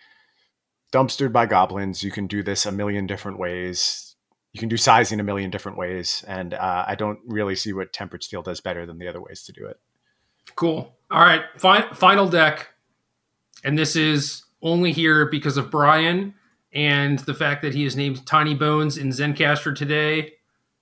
dumpstered 0.91 1.31
by 1.31 1.45
goblins, 1.45 2.03
you 2.03 2.11
can 2.11 2.27
do 2.27 2.43
this 2.43 2.65
a 2.65 2.71
million 2.71 3.07
different 3.07 3.37
ways. 3.37 4.15
You 4.53 4.59
can 4.59 4.69
do 4.69 4.77
sizing 4.77 5.19
a 5.19 5.23
million 5.23 5.51
different 5.51 5.77
ways, 5.77 6.23
and 6.27 6.55
uh, 6.55 6.85
I 6.87 6.95
don't 6.95 7.19
really 7.27 7.55
see 7.55 7.71
what 7.71 7.93
tempered 7.93 8.23
steel 8.23 8.41
does 8.41 8.61
better 8.61 8.85
than 8.85 8.97
the 8.97 9.07
other 9.07 9.21
ways 9.21 9.43
to 9.43 9.51
do 9.51 9.67
it. 9.67 9.79
Cool. 10.55 10.95
All 11.11 11.21
right, 11.21 11.43
fi- 11.55 11.93
final 11.93 12.27
deck, 12.27 12.69
and 13.63 13.77
this 13.77 13.95
is 13.95 14.43
only 14.61 14.91
here 14.91 15.27
because 15.27 15.57
of 15.57 15.69
Brian 15.69 16.33
and 16.73 17.19
the 17.19 17.33
fact 17.33 17.61
that 17.61 17.73
he 17.73 17.85
is 17.85 17.95
named 17.95 18.25
Tiny 18.25 18.55
Bones 18.55 18.97
in 18.97 19.09
Zencastr 19.09 19.75
today. 19.75 20.33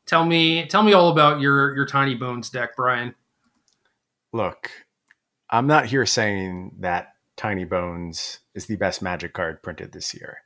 Tell 0.06 0.26
me, 0.26 0.66
tell 0.68 0.84
me 0.84 0.94
all 0.94 1.10
about 1.10 1.42
your 1.42 1.76
your 1.76 1.86
Tiny 1.86 2.16
Bones 2.16 2.50
deck, 2.50 2.76
Brian. 2.78 3.14
Look, 4.32 4.72
I'm 5.50 5.68
not 5.68 5.86
here 5.86 6.06
saying 6.06 6.76
that 6.80 7.14
Tiny 7.38 7.64
Bones 7.66 8.40
is 8.56 8.66
the 8.66 8.76
best 8.76 9.02
Magic 9.02 9.34
card 9.34 9.62
printed 9.64 9.94
this 9.94 10.14
year. 10.14 10.40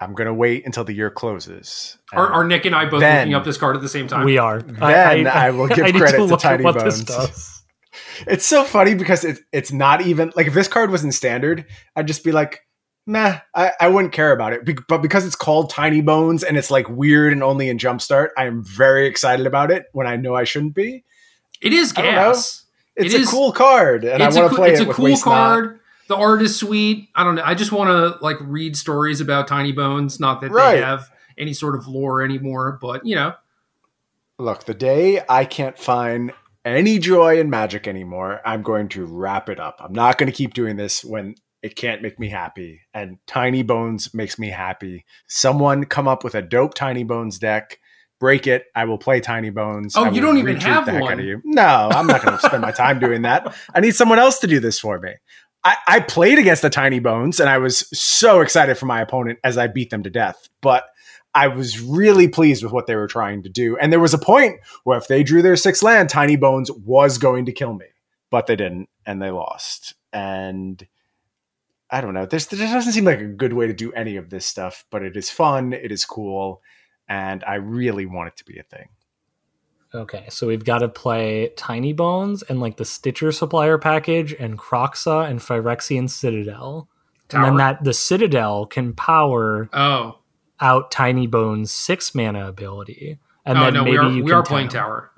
I'm 0.00 0.14
gonna 0.14 0.32
wait 0.32 0.64
until 0.64 0.84
the 0.84 0.92
year 0.94 1.10
closes. 1.10 1.98
Are, 2.12 2.28
are 2.32 2.44
Nick 2.44 2.64
and 2.64 2.74
I 2.74 2.84
both 2.86 3.00
then- 3.00 3.26
looking 3.26 3.34
up 3.34 3.44
this 3.44 3.56
card 3.58 3.74
at 3.76 3.82
the 3.82 3.88
same 3.88 4.06
time? 4.08 4.24
We 4.24 4.38
are. 4.38 4.62
Then 4.62 5.26
I 5.26 5.50
will 5.50 5.66
give 5.68 5.84
need 5.84 5.96
credit 5.96 6.16
to 6.18 6.24
look 6.24 6.44
at 6.44 6.50
Tiny 6.50 6.64
what 6.64 6.74
this 6.82 7.02
Bones. 7.02 7.04
does. 7.04 7.54
It's 8.26 8.46
so 8.46 8.64
funny 8.64 8.94
because 8.94 9.24
it, 9.24 9.38
it's 9.52 9.72
not 9.72 10.02
even 10.02 10.32
like 10.36 10.46
if 10.48 10.54
this 10.54 10.68
card 10.68 10.90
was 10.90 11.02
in 11.04 11.10
standard, 11.12 11.64
I'd 11.96 12.06
just 12.06 12.22
be 12.24 12.32
like, 12.32 12.60
nah, 13.06 13.38
I, 13.54 13.72
I 13.80 13.88
wouldn't 13.88 14.12
care 14.12 14.30
about 14.32 14.52
it. 14.52 14.64
Be- 14.64 14.76
but 14.88 14.98
because 15.02 15.24
it's 15.26 15.34
called 15.36 15.70
Tiny 15.70 16.00
Bones 16.00 16.42
and 16.44 16.56
it's 16.56 16.70
like 16.70 16.88
weird 16.88 17.32
and 17.32 17.42
only 17.42 17.68
in 17.68 17.78
Jumpstart, 17.78 18.28
I 18.36 18.44
am 18.46 18.62
very 18.64 19.06
excited 19.06 19.46
about 19.46 19.70
it 19.70 19.86
when 19.92 20.06
I 20.06 20.16
know 20.16 20.34
I 20.34 20.44
shouldn't 20.44 20.74
be. 20.74 21.04
it 21.60 21.72
is 21.72 21.92
I 21.96 22.02
gas. 22.02 22.64
It's 22.96 23.14
It 23.14 23.18
a 23.18 23.22
is- 23.22 23.30
cool 23.30 23.52
card, 23.52 24.04
and 24.04 24.22
I 24.22 24.26
want 24.26 24.34
to 24.36 24.48
coo- 24.50 24.56
play 24.56 24.70
it's 24.72 24.80
it 24.80 24.84
a 24.84 24.88
with 24.88 24.96
cool 24.96 25.04
Waste 25.06 25.24
Not. 25.26 25.77
The 26.08 26.16
art 26.16 26.42
is 26.42 26.58
sweet. 26.58 27.08
I 27.14 27.22
don't 27.24 27.34
know. 27.36 27.42
I 27.44 27.54
just 27.54 27.70
want 27.72 27.88
to 27.90 28.22
like 28.24 28.36
read 28.40 28.76
stories 28.76 29.20
about 29.20 29.46
Tiny 29.46 29.72
Bones. 29.72 30.18
Not 30.18 30.40
that 30.40 30.50
Right. 30.50 30.76
they 30.76 30.82
have 30.82 31.10
any 31.36 31.52
sort 31.52 31.74
of 31.76 31.86
lore 31.86 32.22
anymore, 32.22 32.78
but 32.80 33.04
you 33.06 33.14
know, 33.14 33.34
Look, 34.40 34.64
the 34.64 34.74
day 34.74 35.20
I 35.28 35.44
can't 35.44 35.76
find 35.78 36.32
any 36.64 36.98
joy 36.98 37.40
in 37.40 37.50
magic 37.50 37.88
anymore, 37.88 38.40
I'm 38.44 38.62
going 38.62 38.88
to 38.90 39.04
wrap 39.04 39.48
it 39.48 39.58
up. 39.58 39.80
I'm 39.82 39.92
not 39.92 40.16
going 40.16 40.30
to 40.30 40.36
keep 40.36 40.54
doing 40.54 40.76
this 40.76 41.04
when 41.04 41.34
it 41.60 41.74
can't 41.74 42.02
make 42.02 42.20
me 42.20 42.28
happy. 42.28 42.82
And 42.94 43.18
Tiny 43.26 43.62
Bones 43.64 44.14
makes 44.14 44.38
me 44.38 44.50
happy. 44.50 45.04
Someone 45.26 45.84
come 45.86 46.06
up 46.06 46.22
with 46.22 46.36
a 46.36 46.42
dope 46.42 46.74
Tiny 46.74 47.02
Bones 47.02 47.38
deck. 47.40 47.80
Break 48.20 48.46
it. 48.46 48.66
I 48.76 48.84
will 48.84 48.98
play 48.98 49.20
Tiny 49.20 49.50
Bones. 49.50 49.94
Oh, 49.96 50.10
you 50.10 50.20
don't 50.20 50.38
even 50.38 50.56
have 50.60 50.86
the 50.86 50.92
heck 50.92 51.02
one. 51.02 51.12
out 51.14 51.18
of 51.20 51.24
you. 51.24 51.40
No, 51.44 51.88
I'm 51.92 52.06
not 52.06 52.22
going 52.22 52.36
to 52.38 52.44
spend 52.46 52.62
my 52.62 52.70
time 52.72 52.98
doing 53.00 53.22
that. 53.22 53.54
I 53.74 53.80
need 53.80 53.94
someone 53.96 54.18
else 54.20 54.38
to 54.40 54.46
do 54.46 54.60
this 54.60 54.78
for 54.78 54.98
me. 55.00 55.14
I, 55.64 55.76
I 55.86 56.00
played 56.00 56.38
against 56.38 56.62
the 56.62 56.70
Tiny 56.70 57.00
Bones 57.00 57.40
and 57.40 57.48
I 57.48 57.58
was 57.58 57.88
so 57.98 58.40
excited 58.40 58.78
for 58.78 58.86
my 58.86 59.00
opponent 59.00 59.38
as 59.42 59.58
I 59.58 59.66
beat 59.66 59.90
them 59.90 60.02
to 60.04 60.10
death. 60.10 60.48
But 60.60 60.84
I 61.34 61.48
was 61.48 61.80
really 61.80 62.28
pleased 62.28 62.62
with 62.62 62.72
what 62.72 62.86
they 62.86 62.96
were 62.96 63.06
trying 63.06 63.42
to 63.42 63.48
do. 63.48 63.76
And 63.76 63.92
there 63.92 64.00
was 64.00 64.14
a 64.14 64.18
point 64.18 64.60
where 64.84 64.98
if 64.98 65.08
they 65.08 65.22
drew 65.22 65.42
their 65.42 65.56
sixth 65.56 65.82
land, 65.82 66.08
Tiny 66.08 66.36
Bones 66.36 66.70
was 66.70 67.18
going 67.18 67.46
to 67.46 67.52
kill 67.52 67.74
me. 67.74 67.86
But 68.30 68.46
they 68.46 68.56
didn't, 68.56 68.88
and 69.06 69.22
they 69.22 69.30
lost. 69.30 69.94
And 70.12 70.86
I 71.90 72.00
don't 72.00 72.14
know. 72.14 72.26
There's, 72.26 72.46
there 72.46 72.58
doesn't 72.58 72.92
seem 72.92 73.04
like 73.04 73.20
a 73.20 73.26
good 73.26 73.52
way 73.52 73.66
to 73.66 73.72
do 73.72 73.92
any 73.92 74.16
of 74.16 74.30
this 74.30 74.46
stuff, 74.46 74.84
but 74.90 75.02
it 75.02 75.16
is 75.16 75.30
fun. 75.30 75.72
It 75.72 75.90
is 75.90 76.04
cool. 76.04 76.62
And 77.08 77.42
I 77.44 77.54
really 77.54 78.04
want 78.04 78.28
it 78.28 78.36
to 78.36 78.44
be 78.44 78.58
a 78.58 78.62
thing. 78.62 78.88
Okay, 79.94 80.26
so 80.28 80.46
we've 80.46 80.64
got 80.64 80.78
to 80.78 80.88
play 80.88 81.50
Tiny 81.56 81.92
Bones 81.94 82.42
and 82.42 82.60
like 82.60 82.76
the 82.76 82.84
Stitcher 82.84 83.32
supplier 83.32 83.78
package 83.78 84.34
and 84.34 84.58
Kroxa 84.58 85.28
and 85.28 85.40
Phyrexian 85.40 86.10
Citadel. 86.10 86.88
tower. 87.28 87.44
And 87.44 87.44
then 87.52 87.56
that 87.56 87.84
the 87.84 87.94
Citadel 87.94 88.66
can 88.66 88.92
power 88.92 89.70
oh, 89.72 90.18
out 90.60 90.90
Tiny 90.90 91.26
Bones' 91.26 91.70
six 91.70 92.14
mana 92.14 92.48
ability. 92.48 93.18
And 93.46 93.56
oh 93.56 93.60
then 93.62 93.74
no, 93.74 93.84
maybe 93.84 93.92
we 93.92 93.98
are 93.98 94.10
you 94.10 94.24
we 94.24 94.30
can 94.30 94.38
are 94.38 94.42
playing 94.42 94.68
tap. 94.68 94.82
tower. 94.84 95.10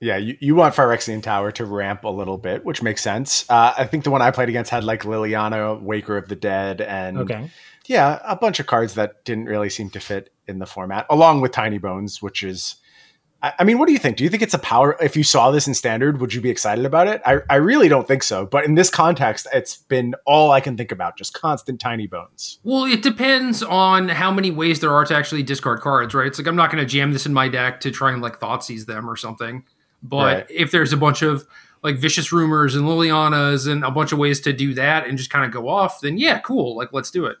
Yeah, 0.00 0.16
you, 0.16 0.36
you 0.40 0.54
want 0.54 0.74
Phyrexian 0.74 1.22
Tower 1.22 1.50
to 1.52 1.64
ramp 1.64 2.04
a 2.04 2.10
little 2.10 2.36
bit, 2.36 2.64
which 2.66 2.82
makes 2.82 3.00
sense. 3.00 3.48
Uh, 3.48 3.72
I 3.78 3.86
think 3.86 4.04
the 4.04 4.10
one 4.10 4.20
I 4.20 4.30
played 4.30 4.50
against 4.50 4.70
had 4.70 4.84
like 4.84 5.04
Liliana, 5.04 5.80
Waker 5.80 6.18
of 6.18 6.28
the 6.28 6.36
Dead, 6.36 6.82
and 6.82 7.16
Okay. 7.18 7.48
yeah, 7.86 8.20
a 8.24 8.36
bunch 8.36 8.60
of 8.60 8.66
cards 8.66 8.94
that 8.94 9.24
didn't 9.24 9.46
really 9.46 9.70
seem 9.70 9.88
to 9.90 10.00
fit 10.00 10.32
in 10.46 10.58
the 10.58 10.66
format, 10.66 11.06
along 11.08 11.40
with 11.40 11.52
Tiny 11.52 11.78
Bones, 11.78 12.20
which 12.20 12.42
is. 12.42 12.74
I 13.42 13.52
I 13.60 13.64
mean, 13.64 13.78
what 13.78 13.86
do 13.86 13.92
you 13.92 13.98
think? 13.98 14.16
Do 14.16 14.24
you 14.24 14.30
think 14.30 14.42
it's 14.42 14.54
a 14.54 14.58
power? 14.58 14.96
If 15.00 15.16
you 15.16 15.22
saw 15.24 15.50
this 15.50 15.66
in 15.66 15.74
standard, 15.74 16.20
would 16.20 16.32
you 16.34 16.40
be 16.40 16.50
excited 16.50 16.84
about 16.84 17.06
it? 17.08 17.20
I, 17.24 17.38
I 17.50 17.56
really 17.56 17.88
don't 17.88 18.06
think 18.08 18.22
so. 18.22 18.46
But 18.46 18.64
in 18.64 18.74
this 18.74 18.90
context, 18.90 19.46
it's 19.52 19.76
been 19.76 20.14
all 20.24 20.50
I 20.52 20.60
can 20.60 20.76
think 20.76 20.90
about 20.92 21.16
just 21.16 21.34
constant 21.34 21.80
tiny 21.80 22.06
bones. 22.06 22.58
Well, 22.64 22.84
it 22.84 23.02
depends 23.02 23.62
on 23.62 24.08
how 24.08 24.30
many 24.30 24.50
ways 24.50 24.80
there 24.80 24.92
are 24.92 25.04
to 25.04 25.14
actually 25.14 25.42
discard 25.42 25.80
cards, 25.80 26.14
right? 26.14 26.26
It's 26.26 26.38
like 26.38 26.46
I'm 26.48 26.56
not 26.56 26.70
going 26.72 26.82
to 26.82 26.88
jam 26.90 27.12
this 27.12 27.26
in 27.26 27.32
my 27.32 27.48
deck 27.48 27.80
to 27.80 27.90
try 27.90 28.12
and 28.12 28.22
like 28.22 28.40
Thoughtseize 28.40 28.86
them 28.86 29.08
or 29.08 29.16
something. 29.16 29.64
But 30.02 30.36
Right. 30.36 30.46
if 30.50 30.70
there's 30.70 30.92
a 30.92 30.96
bunch 30.96 31.22
of 31.22 31.46
like 31.82 31.98
vicious 31.98 32.32
rumors 32.32 32.74
and 32.74 32.84
Lilianas 32.86 33.70
and 33.70 33.84
a 33.84 33.90
bunch 33.90 34.12
of 34.12 34.18
ways 34.18 34.40
to 34.40 34.52
do 34.52 34.74
that 34.74 35.06
and 35.06 35.16
just 35.18 35.30
kind 35.30 35.44
of 35.44 35.50
go 35.52 35.68
off, 35.68 36.00
then 36.00 36.18
yeah, 36.18 36.38
cool. 36.40 36.76
Like 36.76 36.92
let's 36.92 37.10
do 37.10 37.26
it. 37.26 37.36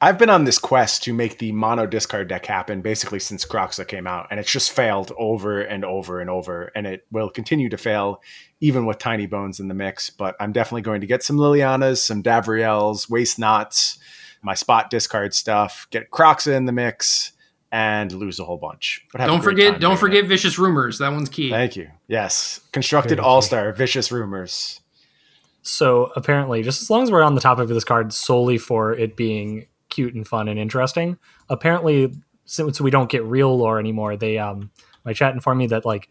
I've 0.00 0.18
been 0.18 0.28
on 0.28 0.44
this 0.44 0.58
quest 0.58 1.04
to 1.04 1.14
make 1.14 1.38
the 1.38 1.52
mono 1.52 1.86
discard 1.86 2.28
deck 2.28 2.44
happen 2.44 2.82
basically 2.82 3.18
since 3.18 3.46
Kroxa 3.46 3.88
came 3.88 4.06
out, 4.06 4.26
and 4.30 4.38
it's 4.38 4.50
just 4.50 4.72
failed 4.72 5.10
over 5.18 5.62
and 5.62 5.84
over 5.86 6.20
and 6.20 6.28
over, 6.28 6.70
and 6.74 6.86
it 6.86 7.06
will 7.10 7.30
continue 7.30 7.70
to 7.70 7.78
fail 7.78 8.20
even 8.60 8.84
with 8.84 8.98
Tiny 8.98 9.26
Bones 9.26 9.58
in 9.58 9.68
the 9.68 9.74
mix. 9.74 10.10
But 10.10 10.36
I'm 10.38 10.52
definitely 10.52 10.82
going 10.82 11.00
to 11.00 11.06
get 11.06 11.22
some 11.22 11.36
Lilianas, 11.36 11.98
some 11.98 12.22
Davriels, 12.22 13.08
Waste 13.08 13.38
Nots, 13.38 13.98
my 14.42 14.54
spot 14.54 14.90
discard 14.90 15.32
stuff, 15.32 15.86
get 15.90 16.10
Kroxa 16.10 16.54
in 16.54 16.66
the 16.66 16.72
mix, 16.72 17.32
and 17.72 18.12
lose 18.12 18.38
a 18.38 18.44
whole 18.44 18.58
bunch. 18.58 19.02
But 19.12 19.26
Don't 19.26 19.42
forget, 19.42 19.72
don't 19.80 19.92
doing 19.92 19.96
forget 19.96 20.24
it. 20.24 20.28
vicious 20.28 20.58
rumors. 20.58 20.98
That 20.98 21.10
one's 21.12 21.30
key. 21.30 21.50
Thank 21.50 21.74
you. 21.74 21.88
Yes, 22.06 22.60
constructed 22.72 23.18
All 23.18 23.40
Star, 23.40 23.72
Vicious 23.72 24.12
Rumors. 24.12 24.80
So 25.62 26.12
apparently, 26.14 26.62
just 26.62 26.82
as 26.82 26.90
long 26.90 27.02
as 27.02 27.10
we're 27.10 27.22
on 27.22 27.34
the 27.34 27.40
topic 27.40 27.64
of 27.64 27.68
this 27.70 27.82
card 27.82 28.12
solely 28.12 28.56
for 28.58 28.92
it 28.92 29.16
being 29.16 29.66
cute 29.88 30.14
and 30.14 30.26
fun 30.26 30.48
and 30.48 30.58
interesting, 30.58 31.18
apparently 31.48 32.12
since 32.44 32.80
we 32.80 32.90
don't 32.90 33.10
get 33.10 33.24
real 33.24 33.56
lore 33.56 33.78
anymore, 33.78 34.16
they 34.16 34.38
um 34.38 34.70
my 35.04 35.12
chat 35.12 35.34
informed 35.34 35.58
me 35.58 35.66
that 35.68 35.84
like 35.84 36.08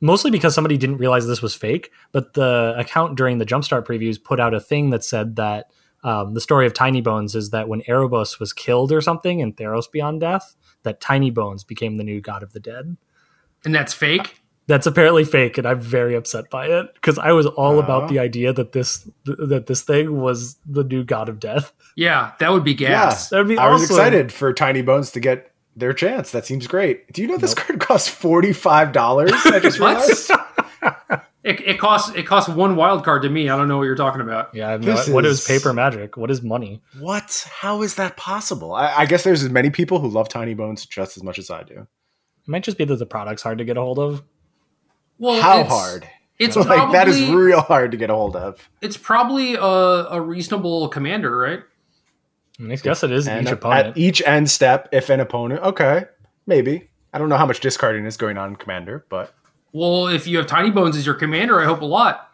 mostly 0.00 0.30
because 0.30 0.54
somebody 0.54 0.76
didn't 0.76 0.98
realize 0.98 1.26
this 1.26 1.42
was 1.42 1.54
fake, 1.54 1.90
but 2.12 2.34
the 2.34 2.74
account 2.76 3.16
during 3.16 3.38
the 3.38 3.46
Jumpstart 3.46 3.86
previews 3.86 4.22
put 4.22 4.40
out 4.40 4.54
a 4.54 4.60
thing 4.60 4.90
that 4.90 5.04
said 5.04 5.36
that 5.36 5.70
um, 6.02 6.32
the 6.34 6.40
story 6.40 6.66
of 6.66 6.72
Tiny 6.72 7.00
Bones 7.00 7.34
is 7.34 7.50
that 7.50 7.68
when 7.68 7.82
Erebos 7.82 8.40
was 8.40 8.52
killed 8.52 8.90
or 8.90 9.00
something 9.00 9.40
in 9.40 9.52
Theros 9.52 9.90
Beyond 9.90 10.20
Death, 10.20 10.56
that 10.82 11.00
Tiny 11.00 11.30
Bones 11.30 11.62
became 11.62 11.96
the 11.96 12.04
new 12.04 12.20
god 12.20 12.42
of 12.42 12.52
the 12.52 12.60
dead. 12.60 12.96
And 13.64 13.74
that's 13.74 13.92
fake. 13.92 14.39
That's 14.66 14.86
apparently 14.86 15.24
fake, 15.24 15.58
and 15.58 15.66
I'm 15.66 15.80
very 15.80 16.14
upset 16.14 16.48
by 16.48 16.66
it 16.66 16.94
because 16.94 17.18
I 17.18 17.32
was 17.32 17.46
all 17.46 17.76
Aw. 17.78 17.82
about 17.82 18.08
the 18.08 18.18
idea 18.20 18.52
that 18.52 18.70
this 18.72 19.02
th- 19.26 19.38
that 19.48 19.66
this 19.66 19.82
thing 19.82 20.20
was 20.20 20.56
the 20.64 20.84
new 20.84 21.02
god 21.02 21.28
of 21.28 21.40
death. 21.40 21.72
Yeah, 21.96 22.32
that 22.38 22.52
would 22.52 22.62
be 22.62 22.74
gas. 22.74 23.30
That'd 23.30 23.48
be 23.48 23.58
I 23.58 23.68
was 23.68 23.82
excited 23.82 24.30
for 24.32 24.52
Tiny 24.52 24.82
Bones 24.82 25.10
to 25.12 25.20
get 25.20 25.50
their 25.74 25.92
chance. 25.92 26.30
That 26.30 26.46
seems 26.46 26.66
great. 26.68 27.12
Do 27.12 27.20
you 27.20 27.26
know 27.28 27.36
this 27.36 27.54
card 27.54 27.80
costs 27.80 28.08
forty 28.08 28.52
five 28.52 28.92
dollars? 28.92 29.32
I 29.44 29.58
just 29.58 29.80
What? 29.80 29.96
realized. 29.96 30.30
It, 31.42 31.58
it 31.66 31.78
costs 31.78 32.14
it 32.14 32.26
costs 32.26 32.50
one 32.50 32.76
wild 32.76 33.02
card 33.02 33.22
to 33.22 33.30
me. 33.30 33.48
I 33.48 33.56
don't 33.56 33.66
know 33.66 33.78
what 33.78 33.84
you're 33.84 33.94
talking 33.96 34.20
about. 34.20 34.54
Yeah, 34.54 34.76
no, 34.76 34.94
This 34.94 35.08
what 35.08 35.24
is 35.24 35.40
is- 35.40 35.46
paper 35.46 35.72
magic? 35.72 36.18
What 36.18 36.30
is 36.30 36.42
money? 36.42 36.82
What? 36.98 37.48
How 37.50 37.80
is 37.80 37.94
that 37.94 38.18
possible? 38.18 38.74
I, 38.74 38.92
I 38.94 39.06
guess 39.06 39.24
there's 39.24 39.42
as 39.42 39.48
many 39.48 39.70
people 39.70 40.00
who 40.00 40.08
love 40.08 40.28
Tiny 40.28 40.52
Bones 40.52 40.84
just 40.84 41.16
as 41.16 41.22
much 41.22 41.38
as 41.38 41.50
I 41.50 41.62
do. 41.62 41.74
It 41.78 41.86
might 42.46 42.62
just 42.62 42.76
be 42.76 42.84
that 42.84 42.96
the 42.96 43.06
product's 43.06 43.42
hard 43.42 43.56
to 43.56 43.64
get 43.64 43.78
a 43.78 43.80
hold 43.80 43.98
of. 43.98 44.22
Well, 45.20 45.40
How 45.40 45.60
it's- 45.60 45.70
hard? 45.72 46.08
It's 46.38 46.56
like 46.56 46.66
probably 46.66 46.92
that 46.94 47.06
is 47.06 47.28
real 47.30 47.60
hard 47.60 47.90
to 47.90 47.96
get 47.98 48.08
a 48.10 48.14
hold 48.14 48.34
of. 48.34 48.68
it's 48.80 48.96
probably 48.96 49.54
a, 49.54 49.60
a 49.62 50.20
reasonable 50.20 50.88
commander, 50.88 51.36
right? 51.36 51.60
I 52.58 52.76
guess 52.76 53.02
it 53.04 53.12
is 53.12 53.28
And 53.28 53.42
each 53.42 53.46
at 53.48 53.52
opponent. 53.58 53.96
each 53.98 54.22
end 54.26 54.50
step, 54.50 54.88
if 54.92 55.08
an 55.10 55.20
opponent, 55.20 55.62
okay, 55.62 56.06
maybe. 56.46 56.88
I 57.12 57.18
don't 57.18 57.28
know 57.28 57.36
how 57.36 57.46
much 57.46 57.60
discarding 57.60 58.04
is 58.06 58.16
going 58.16 58.38
on 58.38 58.50
in 58.50 58.56
Commander, 58.56 59.04
but 59.10 59.32
Well, 59.72 60.06
if 60.08 60.26
you 60.26 60.38
have 60.38 60.46
Tiny 60.46 60.70
Bones 60.70 60.96
as 60.96 61.04
your 61.06 61.14
commander, 61.14 61.60
I 61.60 61.64
hope 61.66 61.80
a 61.82 61.86
lot. 61.86 62.30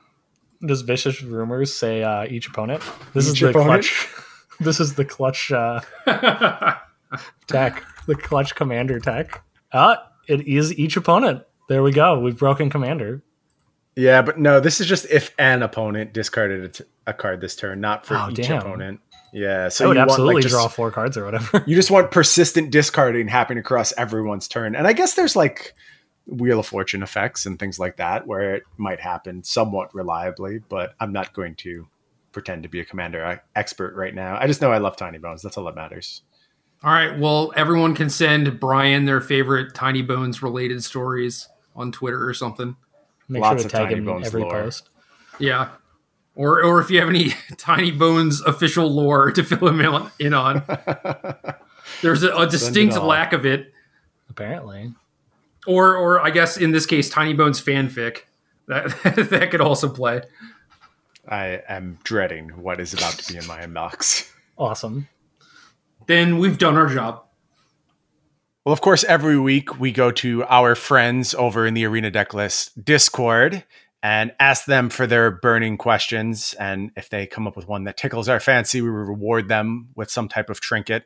does 0.65 0.83
vicious 0.83 1.23
rumors 1.23 1.73
say 1.75 2.03
uh, 2.03 2.27
each 2.29 2.49
opponent? 2.49 2.83
This 3.15 3.27
Each 3.29 3.35
is 3.35 3.41
the 3.41 3.49
opponent? 3.51 3.69
clutch. 3.85 4.09
this 4.61 4.79
is 4.81 4.95
the 4.95 5.05
clutch 5.05 5.51
uh, 5.53 5.81
tech, 7.47 7.83
the 8.07 8.15
clutch 8.15 8.55
commander 8.55 8.99
tech. 9.01 9.43
Uh, 9.73 9.97
it 10.29 10.47
is 10.47 10.77
each 10.79 10.97
opponent. 10.97 11.43
There 11.69 11.83
we 11.83 11.93
go. 11.93 12.19
We've 12.21 12.39
broken 12.39 12.71
commander. 12.71 13.23
Yeah, 13.97 14.23
but 14.23 14.39
no, 14.39 14.61
this 14.61 14.81
is 14.81 14.87
just 14.87 15.07
if 15.11 15.35
an 15.39 15.63
opponent 15.63 16.13
discarded 16.13 16.65
a, 16.65 16.69
t- 16.69 16.85
a 17.07 17.15
card 17.15 17.41
this 17.41 17.57
turn, 17.57 17.81
not 17.81 18.05
for 18.07 18.15
Oh, 18.17 18.29
each 18.31 18.37
damn. 18.47 18.59
opponent. 18.61 19.01
Yeah, 19.33 19.69
so 19.69 19.85
I 19.85 19.89
would 19.89 19.95
you 19.95 19.99
want, 20.01 20.11
absolutely 20.11 20.35
like, 20.37 20.43
just- 20.43 20.55
draw 20.55 20.69
four 20.69 20.91
cards 20.91 21.17
or 21.17 21.25
whatever. 21.25 21.65
You 21.67 21.75
just 21.75 21.91
want 21.91 22.11
persistent 22.11 22.71
discarding 22.71 23.29
happening 23.29 23.59
across 23.61 23.93
everyone's 23.99 24.49
turn. 24.49 24.77
And 24.77 24.87
I 24.87 24.93
guess 24.93 25.15
there's 25.15 25.35
like 25.35 25.75
Wheel 26.27 26.61
of 26.61 26.67
Fortune 26.67 27.03
effects 27.03 27.47
and 27.47 27.59
things 27.59 27.79
like 27.79 27.97
that 27.97 28.27
where 28.27 28.55
it 28.57 28.65
might 28.77 29.01
happen 29.01 29.43
somewhat 29.43 29.95
reliably, 29.95 30.59
but 30.69 30.95
I'm 31.01 31.13
not 31.13 31.33
going 31.33 31.55
to 31.57 31.87
pretend 32.33 32.65
to 32.65 32.69
be 32.69 32.81
a 32.81 32.85
commander 32.85 33.41
expert 33.55 33.95
right 33.95 34.15
now. 34.15 34.37
I 34.39 34.47
just 34.47 34.61
know 34.61 34.71
I 34.71 34.79
love 34.79 34.97
Tiny 34.97 35.19
Bones. 35.19 35.41
That's 35.43 35.57
all 35.57 35.65
that 35.65 35.75
matters. 35.75 36.23
All 36.85 36.93
right. 36.93 37.19
Well, 37.19 37.53
everyone 37.57 37.95
can 37.95 38.11
send 38.11 38.61
Brian 38.61 39.07
their 39.07 39.23
favorite 39.23 39.75
Tiny 39.75 40.03
Bones 40.03 40.43
related 40.43 40.85
stories 40.85 41.49
on 41.77 41.93
Twitter 41.93 42.27
or 42.27 42.35
something. 42.35 42.77
Make 43.29 43.43
Lots 43.43 43.61
sure 43.63 43.67
of 43.67 43.71
to 43.73 43.77
tag 43.77 43.83
Tiny 43.85 43.93
him 43.95 43.99
in 44.01 44.05
Bones 44.07 44.27
every 44.27 44.43
lore. 44.43 44.51
post. 44.53 44.89
Yeah. 45.39 45.69
Or, 46.35 46.63
or 46.63 46.81
if 46.81 46.91
you 46.91 46.99
have 47.01 47.09
any 47.09 47.31
Tiny 47.57 47.91
Bones 47.91 48.41
official 48.43 48.91
lore 48.91 49.31
to 49.33 49.43
fill 49.45 49.69
him 49.69 49.81
in- 49.81 50.11
in 50.19 50.35
on, 50.35 50.63
there's 52.03 52.23
a, 52.23 52.35
a 52.35 52.47
distinct 52.47 52.97
lack 52.97 53.33
of 53.33 53.47
it. 53.47 53.73
Apparently, 54.29 54.93
Or, 55.67 55.97
or 55.97 56.21
I 56.21 56.31
guess 56.31 56.57
in 56.57 56.73
this 56.73 56.85
case, 56.87 57.09
Tiny 57.09 57.33
Bones 57.35 57.61
fanfic. 57.63 58.23
That 58.69 58.89
that 59.31 59.51
could 59.51 59.61
also 59.61 59.89
play. 59.89 60.23
I 61.29 61.63
am 61.69 61.99
dreading 62.05 62.49
what 62.51 62.81
is 62.81 62.93
about 62.95 63.13
to 63.15 63.33
be 63.33 63.39
in 63.39 63.47
my 63.47 63.61
inbox. 63.63 64.31
awesome. 64.59 65.09
Then 66.07 66.39
we've 66.39 66.59
done 66.59 66.77
our 66.77 66.87
job. 66.87 67.25
Well, 68.67 68.73
of 68.73 68.81
course, 68.81 69.05
every 69.05 69.39
week 69.39 69.79
we 69.79 69.93
go 69.93 70.11
to 70.11 70.43
our 70.43 70.75
friends 70.75 71.37
over 71.37 71.69
in 71.69 71.75
the 71.75 71.85
Arena 71.85 72.11
Deck 72.11 72.35
List 72.35 72.85
Discord 72.85 73.63
and 74.03 74.33
ask 74.41 74.65
them 74.65 74.91
for 74.91 75.07
their 75.07 75.31
burning 75.31 75.77
questions. 75.77 76.53
And 76.59 76.91
if 76.97 77.09
they 77.09 77.29
come 77.29 77.47
up 77.47 77.55
with 77.55 77.69
one 77.69 77.85
that 77.85 77.97
tickles 77.97 78.29
our 78.29 78.41
fancy, 78.41 78.81
we 78.81 78.89
reward 78.89 79.47
them 79.47 79.91
with 79.95 80.11
some 80.11 80.27
type 80.27 80.51
of 80.51 80.61
trinket 80.61 81.05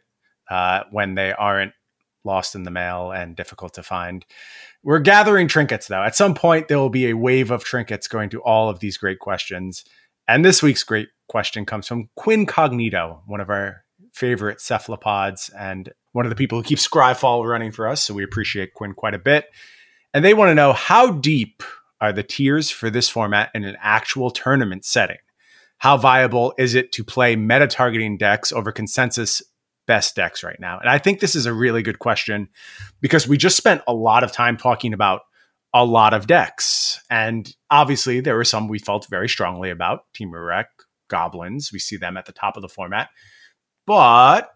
uh, 0.51 0.85
when 0.91 1.17
they 1.17 1.35
aren't 1.35 1.75
lost 2.25 2.55
in 2.55 2.63
the 2.63 2.71
mail 2.71 3.13
and 3.13 3.37
difficult 3.37 3.75
to 3.75 3.83
find. 3.83 4.25
We're 4.83 4.99
gathering 4.99 5.47
trinkets, 5.47 5.87
though. 5.87 6.03
At 6.03 6.17
some 6.17 6.33
point, 6.33 6.69
there 6.69 6.79
will 6.79 6.89
be 6.89 7.11
a 7.11 7.15
wave 7.15 7.51
of 7.51 7.63
trinkets 7.63 8.09
going 8.09 8.31
to 8.31 8.41
all 8.41 8.71
of 8.71 8.81
these 8.81 8.97
great 8.97 9.19
questions. 9.19 9.85
And 10.27 10.47
this 10.47 10.63
week's 10.63 10.83
great 10.83 11.09
question 11.29 11.67
comes 11.67 11.87
from 11.87 12.09
Quincognito, 12.19 13.21
one 13.27 13.43
of 13.43 13.51
our 13.51 13.85
favorite 14.15 14.61
cephalopods 14.61 15.51
and 15.51 15.93
one 16.13 16.27
of 16.27 16.31
the 16.31 16.37
people 16.37 16.59
who 16.59 16.65
keeps 16.65 16.87
Scryfall 16.87 17.49
running 17.49 17.73
for 17.73 17.89
us. 17.89 18.03
So 18.03 18.15
we 18.15 18.25
appreciate 18.25 18.75
Quinn 18.75 18.95
quite 18.95 19.15
a 19.15 19.19
bit. 19.19 19.47
And 20.13 20.25
they 20.25 20.35
want 20.35 20.51
to 20.51 20.55
know 20.55 20.73
how 20.73 21.13
deep 21.13 21.63
are 22.01 22.13
the 22.13 22.23
tiers 22.23 22.71
for 22.71 22.91
this 22.91 23.09
format 23.09 23.51
in 23.55 23.65
an 23.65 23.77
actual 23.81 24.31
tournament 24.31 24.85
setting? 24.85 25.19
How 25.79 25.97
viable 25.97 26.53
is 26.59 26.75
it 26.75 26.93
to 26.93 27.05
play 27.05 27.37
meta 27.37 27.67
targeting 27.67 28.19
decks 28.19 28.53
over 28.53 28.73
consensus 28.73 29.43
best 29.87 30.17
decks 30.17 30.43
right 30.43 30.59
now? 30.59 30.79
And 30.79 30.89
I 30.91 30.99
think 30.99 31.21
this 31.21 31.35
is 31.35 31.47
a 31.47 31.55
really 31.55 31.83
good 31.83 31.99
question 31.99 32.49
because 33.01 33.29
we 33.29 33.37
just 33.37 33.57
spent 33.57 33.83
a 33.87 33.95
lot 33.95 34.25
of 34.25 34.33
time 34.33 34.57
talking 34.57 34.93
about 34.93 35.23
a 35.73 35.85
lot 35.85 36.15
of 36.15 36.27
decks. 36.27 37.01
And 37.11 37.55
obviously, 37.71 38.21
there 38.21 38.37
were 38.37 38.45
some 38.45 38.69
we 38.69 38.79
felt 38.79 39.07
very 39.09 39.29
strongly 39.29 39.71
about 39.71 40.01
Temur 40.15 40.47
Rec, 40.47 40.67
Goblins. 41.09 41.71
We 41.73 41.79
see 41.79 41.97
them 41.97 42.17
at 42.17 42.27
the 42.27 42.33
top 42.33 42.57
of 42.57 42.63
the 42.63 42.69
format. 42.69 43.09
But 43.91 44.53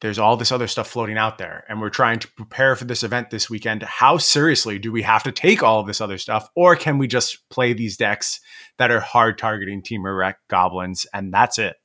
there's 0.00 0.18
all 0.18 0.38
this 0.38 0.50
other 0.50 0.66
stuff 0.66 0.88
floating 0.88 1.18
out 1.18 1.36
there 1.36 1.66
and 1.68 1.82
we're 1.82 1.90
trying 1.90 2.18
to 2.18 2.28
prepare 2.28 2.74
for 2.76 2.86
this 2.86 3.02
event 3.02 3.28
this 3.28 3.50
weekend 3.50 3.82
how 3.82 4.16
seriously 4.16 4.78
do 4.78 4.90
we 4.90 5.02
have 5.02 5.22
to 5.24 5.32
take 5.32 5.62
all 5.62 5.80
of 5.80 5.86
this 5.86 6.00
other 6.00 6.16
stuff 6.16 6.48
or 6.56 6.74
can 6.74 6.96
we 6.96 7.06
just 7.06 7.46
play 7.50 7.74
these 7.74 7.98
decks 7.98 8.40
that 8.78 8.90
are 8.90 9.00
hard 9.00 9.36
targeting 9.36 9.82
Temur 9.82 10.16
Rec 10.16 10.38
goblins 10.48 11.06
and 11.12 11.30
that's 11.30 11.58
it 11.58 11.76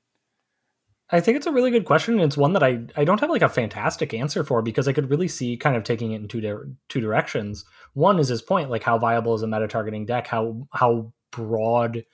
I 1.10 1.20
think 1.20 1.36
it's 1.36 1.48
a 1.48 1.52
really 1.52 1.72
good 1.72 1.86
question. 1.86 2.20
It's 2.22 2.38
one 2.38 2.54
that 2.54 2.64
I, 2.64 2.82
I 2.96 3.04
don't 3.04 3.20
have 3.20 3.30
like 3.30 3.42
a 3.42 3.50
fantastic 3.50 4.14
answer 4.14 4.46
for 4.46 4.62
because 4.62 4.88
I 4.88 4.94
could 4.94 5.10
really 5.10 5.28
see 5.28 5.58
kind 5.58 5.76
of 5.76 5.84
taking 5.84 6.14
it 6.14 6.22
in 6.22 6.30
two 6.30 6.40
di- 6.40 6.72
two 6.88 7.02
directions. 7.02 7.66
One 7.94 8.20
is 8.20 8.28
his 8.30 8.44
point, 8.44 8.70
like 8.70 8.84
how 8.84 9.00
viable 9.00 9.34
is 9.34 9.42
a 9.42 9.48
meta 9.48 9.68
targeting 9.68 10.06
deck? 10.06 10.28
How 10.28 10.68
how 10.72 11.12
broad 11.32 12.06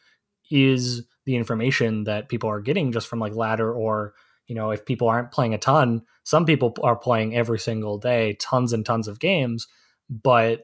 is 0.49 1.03
the 1.25 1.35
information 1.35 2.05
that 2.05 2.29
people 2.29 2.49
are 2.49 2.61
getting 2.61 2.93
just 2.93 3.07
from 3.07 3.19
like 3.19 3.35
ladder 3.35 3.69
or 3.71 4.13
you 4.47 4.55
know 4.55 4.71
if 4.71 4.85
people 4.85 5.07
aren't 5.07 5.31
playing 5.31 5.53
a 5.53 5.57
ton, 5.57 6.03
some 6.23 6.45
people 6.45 6.75
are 6.83 6.95
playing 6.95 7.35
every 7.35 7.59
single 7.59 7.97
day, 7.97 8.33
tons 8.39 8.73
and 8.73 8.85
tons 8.85 9.07
of 9.07 9.19
games, 9.19 9.67
but 10.09 10.63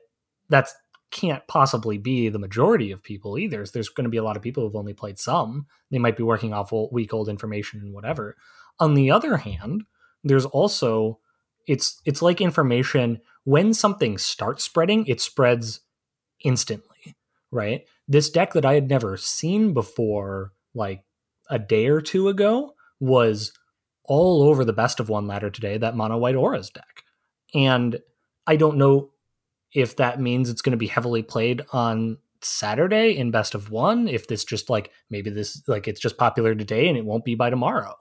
that's 0.50 0.74
can't 1.12 1.46
possibly 1.48 1.98
be 1.98 2.30
the 2.30 2.40
majority 2.40 2.92
of 2.92 3.04
people 3.04 3.38
either. 3.38 3.66
There's 3.66 3.90
going 3.90 4.06
to 4.06 4.10
be 4.10 4.18
a 4.18 4.24
lot 4.24 4.38
of 4.38 4.44
people 4.44 4.64
who've 4.64 4.76
only 4.76 4.94
played 4.94 5.20
some. 5.20 5.68
They 5.92 6.00
might 6.00 6.16
be 6.16 6.24
working 6.24 6.54
off 6.54 6.72
week 6.92 7.14
old 7.14 7.28
information 7.28 7.82
and 7.82 7.94
whatever. 7.94 8.38
On 8.80 8.94
the 8.94 9.12
other 9.12 9.38
hand, 9.38 9.84
there's 10.24 10.46
also 10.46 11.20
it's 11.68 12.02
it's 12.06 12.22
like 12.22 12.42
information 12.42 13.22
when 13.44 13.74
something 13.74 14.18
starts 14.18 14.64
spreading, 14.64 15.06
it 15.06 15.20
spreads 15.20 15.82
instantly, 16.44 17.16
right? 17.52 17.86
This 18.08 18.30
deck 18.30 18.54
that 18.54 18.66
I 18.66 18.74
had 18.74 18.90
never 18.90 19.18
seen 19.18 19.74
before 19.74 20.54
like 20.74 21.04
a 21.50 21.60
day 21.60 21.88
or 21.88 22.02
two 22.02 22.30
ago 22.30 22.74
was 23.00 23.52
all 24.12 24.44
over 24.44 24.66
the 24.66 24.74
best 24.74 25.00
of 25.00 25.08
one 25.08 25.26
ladder 25.26 25.50
today, 25.50 25.78
that 25.78 25.96
mono 25.96 26.18
white 26.18 26.36
auras 26.36 26.70
deck. 26.70 27.04
And 27.56 27.98
I 28.46 28.58
don't 28.58 28.78
know 28.78 29.12
if 29.74 29.96
that 29.96 30.20
means 30.20 30.50
it's 30.50 30.62
going 30.62 30.72
to 30.72 30.78
be 30.78 30.88
heavily 30.88 31.24
played 31.24 31.62
on 31.72 32.18
Saturday 32.42 33.16
in 33.16 33.32
best 33.32 33.56
of 33.56 33.72
one, 33.72 34.10
if 34.10 34.28
this 34.28 34.44
just 34.44 34.70
like 34.70 34.92
maybe 35.10 35.30
this 35.30 35.64
like 35.66 35.88
it's 35.88 36.02
just 36.02 36.18
popular 36.18 36.54
today 36.54 36.90
and 36.90 36.98
it 36.98 37.06
won't 37.06 37.24
be 37.24 37.36
by 37.36 37.50
tomorrow. 37.50 37.96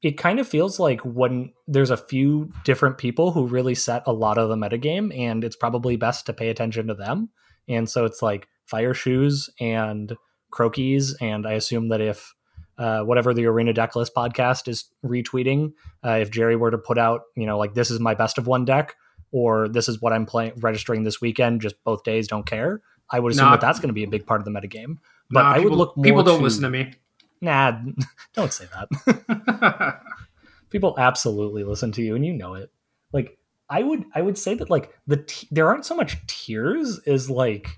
It 0.00 0.16
kind 0.16 0.40
of 0.40 0.48
feels 0.48 0.80
like 0.80 1.02
when 1.02 1.52
there's 1.66 1.90
a 1.90 1.96
few 1.98 2.50
different 2.64 2.96
people 2.96 3.32
who 3.32 3.46
really 3.46 3.74
set 3.74 4.02
a 4.06 4.14
lot 4.14 4.38
of 4.38 4.48
the 4.48 4.56
metagame, 4.56 5.14
and 5.14 5.44
it's 5.44 5.56
probably 5.56 5.96
best 5.96 6.24
to 6.24 6.32
pay 6.32 6.48
attention 6.48 6.86
to 6.86 6.94
them. 6.94 7.28
And 7.68 7.86
so 7.86 8.06
it's 8.06 8.22
like 8.22 8.48
Fire 8.64 8.94
Shoes 8.94 9.50
and 9.60 10.16
Crokeyz, 10.54 11.12
and 11.20 11.46
I 11.46 11.52
assume 11.52 11.90
that 11.90 12.00
if 12.00 12.32
uh, 12.80 13.02
whatever 13.04 13.32
the 13.34 13.46
Arena 13.46 13.72
Decklist 13.72 14.10
podcast 14.16 14.66
is 14.66 14.86
retweeting, 15.04 15.72
uh, 16.04 16.12
if 16.22 16.30
Jerry 16.32 16.56
were 16.56 16.70
to 16.72 16.78
put 16.78 16.98
out, 16.98 17.22
you 17.36 17.46
know, 17.46 17.58
like 17.58 17.74
this 17.74 17.90
is 17.90 18.00
my 18.00 18.14
best 18.14 18.38
of 18.38 18.46
one 18.48 18.64
deck, 18.64 18.96
or 19.30 19.68
this 19.68 19.88
is 19.88 20.00
what 20.00 20.12
I'm 20.12 20.26
playing 20.26 20.54
registering 20.56 21.04
this 21.04 21.20
weekend, 21.20 21.60
just 21.60 21.76
both 21.84 22.02
days, 22.02 22.26
don't 22.26 22.46
care. 22.46 22.80
I 23.10 23.20
would 23.20 23.32
assume 23.32 23.44
Nah. 23.46 23.50
that 23.52 23.60
that's 23.60 23.78
going 23.78 23.88
to 23.90 23.92
be 23.94 24.04
a 24.04 24.08
big 24.08 24.26
part 24.26 24.40
of 24.40 24.44
the 24.44 24.50
metagame. 24.50 24.96
But 25.30 25.42
Nah, 25.42 25.50
I 25.52 25.58
would 25.58 25.62
people- 25.64 25.76
look 25.78 25.96
more 25.96 26.04
People 26.04 26.22
don't 26.22 26.38
to- 26.38 26.44
listen 26.44 26.62
to 26.62 26.70
me. 26.70 26.92
Nah, 27.40 27.78
don't 28.34 28.52
say 28.52 28.66
that. 28.72 30.00
People 30.70 30.94
absolutely 30.98 31.64
listen 31.64 31.90
to 31.92 32.02
you, 32.02 32.14
and 32.14 32.24
you 32.24 32.32
know 32.32 32.54
it. 32.54 32.70
Like 33.12 33.36
I 33.68 33.82
would, 33.82 34.04
I 34.14 34.22
would 34.22 34.38
say 34.38 34.54
that 34.54 34.70
like 34.70 34.92
the 35.06 35.16
t- 35.18 35.48
there 35.50 35.68
aren't 35.68 35.84
so 35.84 35.96
much 35.96 36.16
tiers. 36.28 37.00
Is 37.06 37.28
like 37.28 37.68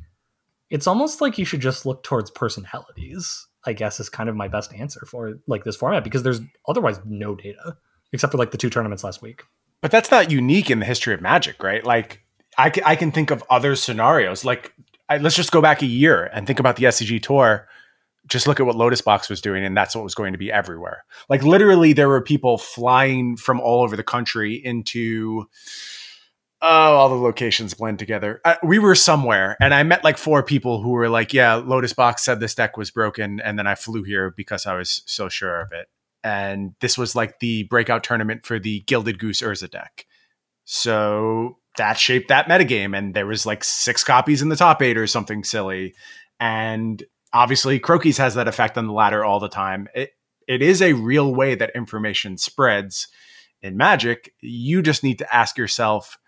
it's 0.69 0.87
almost 0.87 1.21
like 1.23 1.39
you 1.39 1.45
should 1.47 1.61
just 1.61 1.87
look 1.87 2.03
towards 2.03 2.31
personalities. 2.31 3.47
I 3.65 3.73
guess 3.73 4.01
is 4.01 4.09
kind 4.09 4.29
of 4.29 4.37
my 4.37 4.49
best 4.49 4.75
answer 4.75 5.05
for 5.07 5.39
like 5.47 5.65
this 5.65 5.77
format 5.77 6.05
because 6.05 6.23
there's 6.23 6.41
otherwise 6.69 7.01
no 7.05 7.35
data 7.35 7.77
except 8.13 8.33
for 8.33 8.39
like 8.39 8.51
the 8.51 8.59
two 8.59 8.71
tournaments 8.71 9.05
last 9.05 9.23
week. 9.23 9.45
but 9.81 9.91
that's 9.91 10.11
not 10.11 10.31
unique 10.31 10.71
in 10.71 10.81
the 10.81 10.87
history 10.87 11.15
of 11.15 11.21
magic 11.21 11.63
right 11.63 11.85
like 11.85 12.23
i 12.59 12.71
can, 12.71 12.85
I 12.85 12.97
can 12.97 13.13
think 13.13 13.31
of 13.31 13.43
other 13.51 13.77
scenarios 13.77 14.45
like 14.45 14.73
I, 15.09 15.19
let's 15.19 15.37
just 15.37 15.53
go 15.53 15.61
back 15.61 15.83
a 15.83 15.87
year 15.87 16.31
and 16.33 16.47
think 16.47 16.59
about 16.59 16.77
the 16.77 16.85
scg 16.85 17.23
tour 17.23 17.69
just 18.27 18.47
look 18.47 18.61
at 18.61 18.67
what 18.67 18.77
Lotus 18.77 19.01
Box 19.01 19.29
was 19.29 19.41
doing, 19.41 19.65
and 19.65 19.77
that's 19.77 19.95
what 19.95 20.05
was 20.05 20.15
going 20.15 20.33
to 20.33 20.39
be 20.39 20.51
everywhere. 20.51 21.05
Like 21.29 21.43
literally, 21.43 21.93
there 21.93 22.09
were 22.09 22.21
people 22.21 22.57
flying 22.57 23.37
from 23.37 23.61
all 23.61 23.83
over 23.83 23.97
the 23.97 24.05
country 24.05 24.55
into 24.55 25.49
oh, 26.63 26.97
all 26.97 27.09
the 27.09 27.15
locations 27.15 27.75
blend 27.75 27.99
together. 27.99 28.41
Uh, 28.45 28.55
we 28.63 28.79
were 28.79 28.95
somewhere, 28.95 29.57
and 29.61 29.75
I 29.75 29.83
met 29.83 30.05
like 30.05 30.17
four 30.17 30.43
people 30.43 30.83
who 30.83 30.91
were 30.91 31.09
like, 31.09 31.33
"Yeah, 31.33 31.55
Lotus 31.55 31.93
Box 31.93 32.25
said 32.25 32.41
this 32.41 32.55
deck 32.55 32.77
was 32.77 32.91
broken," 32.91 33.41
and 33.41 33.59
then 33.59 33.67
I 33.67 33.75
flew 33.75 34.03
here 34.03 34.33
because 34.37 34.67
I 34.67 34.75
was 34.75 35.03
so 35.07 35.29
sure 35.29 35.61
of 35.61 35.73
it. 35.73 35.89
And 36.25 36.75
this 36.81 36.97
was 36.97 37.17
like 37.17 37.41
the 37.41 37.65
breakout 37.65 38.05
tournament 38.05 38.47
for 38.47 38.59
the 38.59 38.81
Gilded 38.81 39.19
Goose 39.19 39.43
Urza 39.43 39.71
deck. 39.71 40.07
So 40.65 41.59
that 41.77 41.99
shaped 41.99 42.29
that 42.29 42.47
metagame, 42.47 42.97
and 42.97 43.15
there 43.15 43.27
was 43.27 43.45
like 43.45 43.65
six 43.65 44.05
copies 44.05 44.41
in 44.41 44.49
the 44.49 44.57
top 44.57 44.81
eight 44.81 44.97
or 44.97 45.07
something 45.07 45.45
silly, 45.45 45.95
and 46.39 47.03
obviously 47.33 47.81
Crokeyz 47.81 48.19
has 48.19 48.35
that 48.35 48.49
effect 48.49 48.77
on 48.77 48.87
the 48.87 48.93
ladder 48.93 49.25
all 49.25 49.41
the 49.41 49.49
time 49.49 49.89
it 49.95 50.11
it 50.49 50.63
is 50.63 50.83
a 50.83 50.93
real 50.93 51.35
way 51.35 51.55
that 51.55 51.75
information 51.75 52.37
spreads 52.37 53.09
in 53.63 53.77
magic 53.77 54.35
you 54.41 54.83
just 54.83 55.03
need 55.03 55.19
to 55.19 55.35
ask 55.35 55.57
yourself 55.57 56.19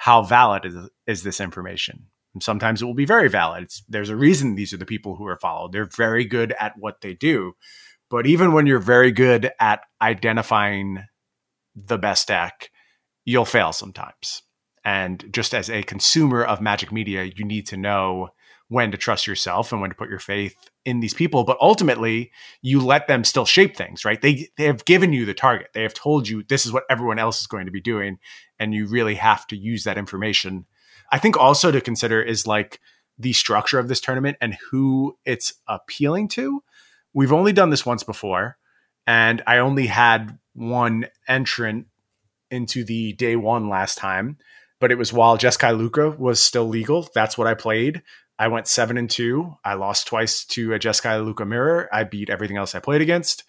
how 0.00 0.22
valid 0.22 0.64
is, 0.64 0.76
is 1.06 1.22
this 1.22 1.40
information 1.40 2.06
sometimes 2.38 2.80
it 2.80 2.84
will 2.84 2.94
be 2.94 3.06
very 3.06 3.28
valid. 3.28 3.64
It's, 3.64 3.82
there's 3.88 4.10
a 4.10 4.16
reason 4.16 4.54
these 4.54 4.72
are 4.72 4.76
the 4.76 4.86
people 4.86 5.16
who 5.16 5.26
are 5.26 5.38
followed. 5.38 5.72
They're 5.72 5.88
very 5.96 6.24
good 6.24 6.54
at 6.60 6.78
what 6.78 7.00
they 7.00 7.14
do. 7.14 7.54
But 8.08 8.26
even 8.26 8.52
when 8.52 8.66
you're 8.66 8.78
very 8.78 9.12
good 9.12 9.50
at 9.58 9.80
identifying 10.00 11.04
the 11.74 11.98
best 11.98 12.28
deck, 12.28 12.70
you'll 13.24 13.44
fail 13.44 13.72
sometimes. 13.72 14.42
And 14.84 15.24
just 15.32 15.54
as 15.54 15.68
a 15.68 15.82
consumer 15.82 16.42
of 16.42 16.60
magic 16.60 16.92
media, 16.92 17.24
you 17.24 17.44
need 17.44 17.66
to 17.68 17.76
know 17.76 18.30
when 18.68 18.92
to 18.92 18.96
trust 18.96 19.26
yourself 19.26 19.72
and 19.72 19.80
when 19.80 19.90
to 19.90 19.96
put 19.96 20.08
your 20.08 20.20
faith 20.20 20.56
in 20.84 21.00
these 21.00 21.12
people. 21.12 21.44
But 21.44 21.58
ultimately, 21.60 22.30
you 22.62 22.80
let 22.80 23.08
them 23.08 23.24
still 23.24 23.44
shape 23.44 23.76
things, 23.76 24.04
right? 24.04 24.20
They 24.20 24.48
they 24.56 24.64
have 24.64 24.84
given 24.84 25.12
you 25.12 25.26
the 25.26 25.34
target. 25.34 25.68
They 25.74 25.82
have 25.82 25.92
told 25.92 26.28
you 26.28 26.44
this 26.44 26.64
is 26.64 26.72
what 26.72 26.84
everyone 26.88 27.18
else 27.18 27.40
is 27.40 27.46
going 27.46 27.66
to 27.66 27.72
be 27.72 27.80
doing, 27.80 28.18
and 28.60 28.74
you 28.74 28.86
really 28.86 29.16
have 29.16 29.46
to 29.48 29.56
use 29.56 29.82
that 29.84 29.98
information. 29.98 30.66
I 31.10 31.18
think 31.18 31.36
also 31.36 31.72
to 31.72 31.80
consider 31.80 32.22
is 32.22 32.46
like 32.46 32.78
the 33.18 33.32
structure 33.32 33.78
of 33.78 33.88
this 33.88 34.00
tournament 34.00 34.36
and 34.40 34.56
who 34.70 35.18
it's 35.24 35.54
appealing 35.66 36.28
to. 36.28 36.62
We've 37.12 37.32
only 37.32 37.52
done 37.52 37.70
this 37.70 37.84
once 37.84 38.04
before, 38.04 38.56
and 39.06 39.42
I 39.46 39.58
only 39.58 39.86
had 39.86 40.38
one 40.52 41.06
entrant 41.26 41.86
into 42.50 42.84
the 42.84 43.14
day 43.14 43.34
one 43.34 43.68
last 43.68 43.98
time, 43.98 44.36
but 44.78 44.92
it 44.92 44.98
was 44.98 45.12
while 45.12 45.38
Jeskai 45.38 45.76
Lukka 45.76 46.16
was 46.18 46.40
still 46.40 46.68
legal. 46.68 47.08
That's 47.14 47.36
what 47.36 47.46
I 47.46 47.54
played. 47.54 48.02
I 48.38 48.48
went 48.48 48.68
seven 48.68 48.96
and 48.96 49.10
two. 49.10 49.54
I 49.64 49.74
lost 49.74 50.06
twice 50.06 50.44
to 50.46 50.74
a 50.74 50.78
Jeskai 50.78 51.22
Lukka 51.22 51.46
mirror. 51.46 51.88
I 51.92 52.04
beat 52.04 52.30
everything 52.30 52.56
else 52.56 52.74
I 52.74 52.80
played 52.80 53.02
against. 53.02 53.44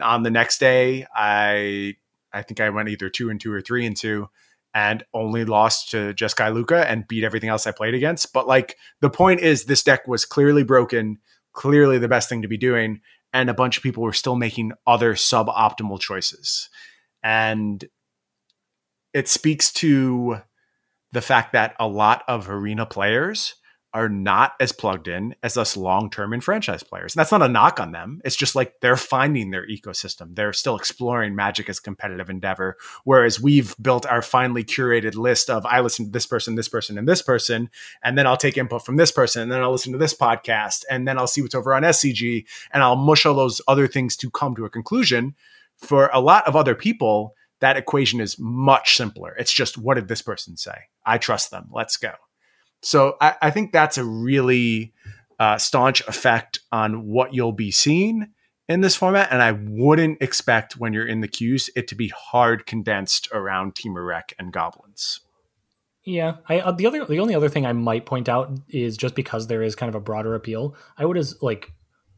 On 0.00 0.22
the 0.22 0.30
next 0.30 0.58
day, 0.58 1.06
I 1.14 1.96
I 2.32 2.42
think 2.42 2.60
I 2.60 2.70
went 2.70 2.88
either 2.88 3.08
two 3.08 3.30
and 3.30 3.40
two 3.40 3.52
or 3.52 3.60
three 3.60 3.86
and 3.86 3.96
two, 3.96 4.28
and 4.74 5.02
only 5.12 5.44
lost 5.44 5.90
to 5.90 6.14
Jeskai 6.14 6.52
Lukka 6.52 6.84
and 6.84 7.08
beat 7.08 7.24
everything 7.24 7.48
else 7.48 7.66
I 7.66 7.72
played 7.72 7.94
against. 7.94 8.32
But 8.32 8.46
like 8.46 8.76
the 9.00 9.10
point 9.10 9.40
is, 9.40 9.64
this 9.64 9.82
deck 9.82 10.06
was 10.06 10.24
clearly 10.24 10.62
broken, 10.62 11.18
clearly 11.52 11.98
the 11.98 12.08
best 12.08 12.28
thing 12.28 12.42
to 12.42 12.48
be 12.48 12.58
doing, 12.58 13.00
and 13.32 13.50
a 13.50 13.54
bunch 13.54 13.76
of 13.76 13.82
people 13.82 14.02
were 14.02 14.12
still 14.12 14.36
making 14.36 14.72
other 14.86 15.14
suboptimal 15.14 16.00
choices. 16.00 16.68
And 17.22 17.84
it 19.12 19.28
speaks 19.28 19.72
to 19.74 20.38
the 21.12 21.20
fact 21.20 21.52
that 21.52 21.74
a 21.78 21.88
lot 21.88 22.22
of 22.28 22.48
arena 22.48 22.86
players 22.86 23.54
are 23.92 24.08
not 24.08 24.52
as 24.60 24.72
plugged 24.72 25.08
in 25.08 25.34
as 25.42 25.56
us 25.56 25.76
long-term 25.76 26.40
franchise 26.40 26.82
players. 26.82 27.14
And 27.14 27.20
that's 27.20 27.32
not 27.32 27.42
a 27.42 27.48
knock 27.48 27.80
on 27.80 27.92
them. 27.92 28.20
It's 28.24 28.36
just 28.36 28.54
like 28.54 28.80
they're 28.80 28.96
finding 28.96 29.50
their 29.50 29.66
ecosystem. 29.66 30.36
They're 30.36 30.52
still 30.52 30.76
exploring 30.76 31.34
magic 31.34 31.68
as 31.68 31.80
competitive 31.80 32.30
endeavor. 32.30 32.76
Whereas 33.04 33.40
we've 33.40 33.74
built 33.80 34.06
our 34.06 34.22
finely 34.22 34.62
curated 34.62 35.16
list 35.16 35.50
of 35.50 35.66
I 35.66 35.80
listen 35.80 36.06
to 36.06 36.10
this 36.12 36.26
person, 36.26 36.54
this 36.54 36.68
person, 36.68 36.98
and 36.98 37.08
this 37.08 37.22
person, 37.22 37.68
and 38.04 38.16
then 38.16 38.26
I'll 38.26 38.36
take 38.36 38.56
input 38.56 38.84
from 38.84 38.96
this 38.96 39.10
person, 39.10 39.42
and 39.42 39.50
then 39.50 39.60
I'll 39.60 39.72
listen 39.72 39.92
to 39.92 39.98
this 39.98 40.14
podcast, 40.14 40.84
and 40.88 41.08
then 41.08 41.18
I'll 41.18 41.26
see 41.26 41.42
what's 41.42 41.54
over 41.54 41.74
on 41.74 41.82
SCG, 41.82 42.46
and 42.72 42.82
I'll 42.82 42.96
mush 42.96 43.26
all 43.26 43.34
those 43.34 43.60
other 43.66 43.88
things 43.88 44.16
to 44.18 44.30
come 44.30 44.54
to 44.54 44.64
a 44.64 44.70
conclusion. 44.70 45.34
For 45.76 46.10
a 46.12 46.20
lot 46.20 46.46
of 46.46 46.54
other 46.54 46.74
people, 46.74 47.34
that 47.60 47.76
equation 47.76 48.20
is 48.20 48.38
much 48.38 48.96
simpler. 48.96 49.34
It's 49.36 49.52
just 49.52 49.78
what 49.78 49.94
did 49.94 50.08
this 50.08 50.22
person 50.22 50.56
say? 50.56 50.76
I 51.04 51.18
trust 51.18 51.50
them. 51.50 51.68
Let's 51.72 51.96
go. 51.96 52.12
So 52.82 53.16
I, 53.20 53.36
I 53.42 53.50
think 53.50 53.72
that's 53.72 53.98
a 53.98 54.04
really 54.04 54.92
uh, 55.38 55.58
staunch 55.58 56.00
effect 56.06 56.60
on 56.72 57.06
what 57.06 57.34
you'll 57.34 57.52
be 57.52 57.70
seeing 57.70 58.28
in 58.68 58.80
this 58.80 58.96
format. 58.96 59.28
And 59.30 59.42
I 59.42 59.52
wouldn't 59.52 60.22
expect 60.22 60.76
when 60.76 60.92
you're 60.92 61.06
in 61.06 61.20
the 61.20 61.28
queues 61.28 61.70
it 61.74 61.88
to 61.88 61.94
be 61.94 62.08
hard 62.08 62.66
condensed 62.66 63.28
around 63.32 63.74
Temur 63.74 64.06
Rec 64.06 64.32
and 64.38 64.52
Goblins. 64.52 65.20
Yeah, 66.04 66.36
I 66.48 66.60
uh, 66.60 66.72
the 66.72 66.86
other 66.86 67.04
the 67.04 67.20
only 67.20 67.34
other 67.34 67.50
thing 67.50 67.66
I 67.66 67.74
might 67.74 68.06
point 68.06 68.28
out 68.28 68.58
is 68.68 68.96
just 68.96 69.14
because 69.14 69.46
there 69.46 69.62
is 69.62 69.76
kind 69.76 69.88
of 69.88 69.94
a 69.94 70.00
broader 70.00 70.34
appeal. 70.34 70.74
I 70.96 71.04
would 71.04 71.18
as 71.18 71.40
like 71.42 71.72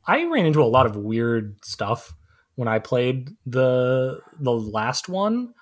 I 0.07 0.25
ran 0.25 0.47
into 0.47 0.63
a 0.63 0.65
lot 0.65 0.87
of 0.87 0.97
weird 0.97 1.57
stuff 1.65 2.15
when 2.55 2.69
I 2.69 2.79
played 2.79 3.31
the 3.45 4.21
the 4.39 4.53
last 4.53 5.09
one. 5.09 5.55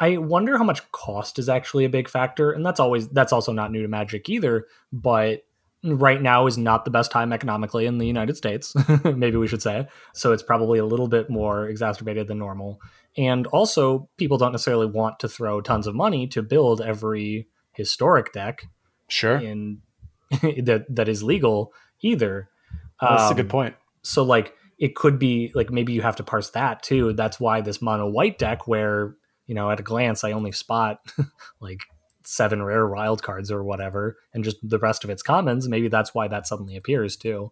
I 0.00 0.16
wonder 0.16 0.56
how 0.56 0.64
much 0.64 0.90
cost 0.92 1.38
is 1.38 1.48
actually 1.48 1.84
a 1.84 1.88
big 1.88 2.08
factor, 2.08 2.52
and 2.52 2.64
that's 2.64 2.80
always 2.80 3.08
that's 3.08 3.32
also 3.32 3.52
not 3.52 3.72
new 3.72 3.82
to 3.82 3.88
Magic 3.88 4.28
either. 4.28 4.66
But 4.92 5.42
right 5.84 6.20
now 6.20 6.46
is 6.46 6.58
not 6.58 6.84
the 6.84 6.90
best 6.90 7.10
time 7.10 7.32
economically 7.32 7.86
in 7.86 7.98
the 7.98 8.06
United 8.06 8.36
States. 8.36 8.74
Maybe 9.04 9.36
we 9.36 9.46
should 9.46 9.62
say 9.62 9.88
so. 10.14 10.32
It's 10.32 10.42
probably 10.42 10.78
a 10.78 10.84
little 10.84 11.08
bit 11.08 11.28
more 11.28 11.66
exacerbated 11.66 12.28
than 12.28 12.38
normal, 12.38 12.80
and 13.16 13.46
also 13.48 14.08
people 14.16 14.38
don't 14.38 14.52
necessarily 14.52 14.86
want 14.86 15.18
to 15.20 15.28
throw 15.28 15.60
tons 15.60 15.86
of 15.86 15.94
money 15.94 16.26
to 16.28 16.42
build 16.42 16.80
every 16.80 17.48
historic 17.72 18.32
deck. 18.32 18.64
Sure, 19.08 19.36
in 19.36 19.80
that 20.30 20.86
that 20.88 21.08
is 21.08 21.22
legal 21.22 21.72
either. 22.02 22.48
That's 23.00 23.24
um, 23.24 23.32
a 23.32 23.34
good 23.34 23.46
um, 23.46 23.50
point. 23.50 23.74
So 24.02 24.22
like 24.22 24.54
it 24.78 24.94
could 24.94 25.18
be 25.18 25.50
like 25.54 25.70
maybe 25.70 25.92
you 25.92 26.02
have 26.02 26.16
to 26.16 26.22
parse 26.22 26.50
that 26.50 26.82
too. 26.82 27.12
That's 27.14 27.40
why 27.40 27.60
this 27.60 27.82
mono 27.82 28.08
white 28.08 28.38
deck, 28.38 28.68
where 28.68 29.16
you 29.48 29.56
know 29.56 29.68
at 29.70 29.80
a 29.80 29.82
glance 29.82 30.22
I 30.22 30.30
only 30.30 30.52
spot 30.52 31.00
like 31.60 31.80
seven 32.28 32.62
rare 32.62 32.86
wild 32.86 33.22
cards 33.22 33.50
or 33.50 33.64
whatever, 33.64 34.16
and 34.32 34.44
just 34.44 34.58
the 34.62 34.78
rest 34.78 35.02
of 35.02 35.10
its 35.10 35.22
commons. 35.22 35.66
Maybe 35.66 35.88
that's 35.88 36.14
why 36.14 36.28
that 36.28 36.46
suddenly 36.46 36.76
appears 36.76 37.16
too. 37.16 37.50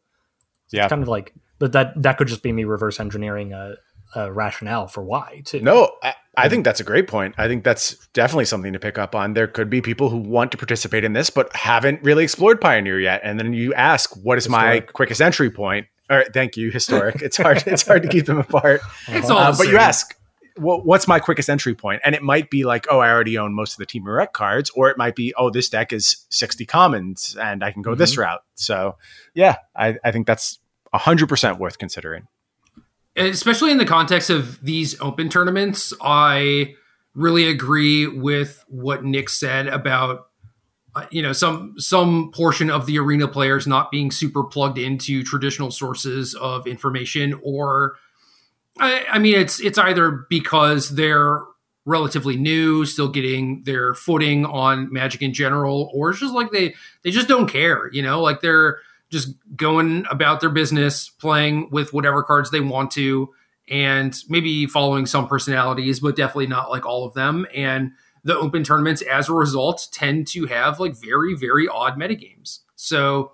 So 0.68 0.76
yeah, 0.76 0.84
it's 0.84 0.90
kind 0.90 1.02
of 1.02 1.08
like, 1.08 1.34
but 1.58 1.72
that 1.72 2.00
that 2.02 2.18
could 2.18 2.28
just 2.28 2.42
be 2.42 2.52
me 2.52 2.64
reverse 2.64 3.00
engineering 3.00 3.52
a, 3.52 3.76
a 4.14 4.30
rationale 4.30 4.86
for 4.86 5.02
why 5.02 5.42
too. 5.44 5.60
No, 5.62 5.90
I, 6.02 6.14
I 6.36 6.48
think 6.48 6.64
that's 6.64 6.80
a 6.80 6.84
great 6.84 7.08
point. 7.08 7.34
I 7.38 7.48
think 7.48 7.64
that's 7.64 8.06
definitely 8.08 8.44
something 8.44 8.74
to 8.74 8.78
pick 8.78 8.98
up 8.98 9.14
on. 9.14 9.32
There 9.32 9.46
could 9.46 9.70
be 9.70 9.80
people 9.80 10.10
who 10.10 10.18
want 10.18 10.52
to 10.52 10.58
participate 10.58 11.02
in 11.02 11.14
this 11.14 11.30
but 11.30 11.54
haven't 11.56 12.02
really 12.02 12.24
explored 12.24 12.60
Pioneer 12.60 13.00
yet, 13.00 13.22
and 13.24 13.40
then 13.40 13.54
you 13.54 13.72
ask, 13.74 14.14
"What 14.22 14.36
is 14.36 14.44
Historic. 14.44 14.86
my 14.86 14.92
quickest 14.92 15.22
entry 15.22 15.50
point?" 15.50 15.86
All 16.10 16.16
right, 16.16 16.32
thank 16.32 16.56
you. 16.56 16.70
Historic. 16.70 17.22
It's 17.22 17.38
hard. 17.38 17.64
it's 17.66 17.86
hard 17.86 18.02
to 18.02 18.08
keep 18.08 18.26
them 18.26 18.38
apart. 18.38 18.80
It's 19.08 19.30
all 19.30 19.38
uh, 19.38 19.56
but 19.56 19.68
you 19.68 19.78
ask, 19.78 20.14
well, 20.58 20.80
what's 20.82 21.06
my 21.06 21.18
quickest 21.18 21.48
entry 21.48 21.74
point? 21.74 22.00
And 22.04 22.14
it 22.14 22.22
might 22.22 22.50
be 22.50 22.64
like, 22.64 22.86
oh, 22.90 22.98
I 23.00 23.10
already 23.10 23.38
own 23.38 23.54
most 23.54 23.74
of 23.74 23.78
the 23.78 23.86
Temur 23.86 24.16
Rec 24.16 24.32
cards, 24.32 24.70
or 24.70 24.88
it 24.90 24.98
might 24.98 25.14
be, 25.14 25.34
oh, 25.36 25.50
this 25.50 25.68
deck 25.68 25.92
is 25.92 26.24
sixty 26.28 26.66
commons, 26.66 27.36
and 27.40 27.62
I 27.62 27.72
can 27.72 27.82
go 27.82 27.90
mm-hmm. 27.90 27.98
this 27.98 28.16
route. 28.16 28.42
So, 28.54 28.96
yeah, 29.34 29.56
I, 29.74 29.96
I 30.04 30.12
think 30.12 30.26
that's 30.26 30.58
hundred 30.92 31.28
percent 31.28 31.58
worth 31.58 31.78
considering. 31.78 32.26
Especially 33.16 33.70
in 33.70 33.78
the 33.78 33.84
context 33.84 34.30
of 34.30 34.58
these 34.62 34.98
open 35.00 35.28
tournaments, 35.28 35.92
I 36.00 36.74
really 37.14 37.48
agree 37.48 38.06
with 38.06 38.64
what 38.68 39.04
Nick 39.04 39.28
said 39.28 39.66
about 39.68 40.28
uh, 40.94 41.06
you 41.10 41.22
know 41.22 41.32
some 41.32 41.74
some 41.78 42.30
portion 42.32 42.70
of 42.70 42.86
the 42.86 42.98
arena 42.98 43.28
players 43.28 43.66
not 43.66 43.90
being 43.90 44.10
super 44.10 44.44
plugged 44.44 44.78
into 44.78 45.22
traditional 45.22 45.70
sources 45.70 46.34
of 46.34 46.66
information 46.66 47.38
or 47.42 47.96
I, 48.78 49.04
I, 49.12 49.18
mean 49.18 49.34
it's 49.34 49.60
it's 49.60 49.78
either 49.78 50.26
because 50.28 50.90
they're 50.90 51.42
relatively 51.84 52.36
new 52.36 52.84
still 52.84 53.08
getting 53.08 53.62
their 53.64 53.94
footing 53.94 54.44
on 54.44 54.92
magic 54.92 55.22
in 55.22 55.32
general 55.32 55.90
or 55.94 56.10
it's 56.10 56.20
just 56.20 56.34
like 56.34 56.50
they 56.50 56.74
they 57.02 57.10
just 57.10 57.28
don't 57.28 57.48
care 57.48 57.90
you 57.92 58.02
know? 58.02 58.20
Like 58.20 58.40
they're 58.40 58.78
just 59.10 59.34
going 59.54 60.04
about 60.10 60.40
their 60.40 60.50
business 60.50 61.08
playing 61.08 61.70
with 61.70 61.92
whatever 61.92 62.22
cards 62.22 62.50
they 62.50 62.60
want 62.60 62.90
to 62.92 63.32
and 63.68 64.16
maybe 64.28 64.66
following 64.66 65.06
some 65.06 65.28
personalities 65.28 66.00
but 66.00 66.16
definitely 66.16 66.48
not 66.48 66.70
like 66.70 66.84
all 66.84 67.04
of 67.04 67.14
them. 67.14 67.46
And 67.54 67.92
the 68.24 68.36
open 68.36 68.64
tournaments 68.64 69.02
as 69.02 69.28
a 69.28 69.32
result 69.32 69.88
tend 69.92 70.26
to 70.28 70.46
have 70.46 70.80
like 70.80 70.94
very 70.94 71.34
very 71.34 71.68
odd 71.68 71.98
metagames. 71.98 72.60
So 72.74 73.32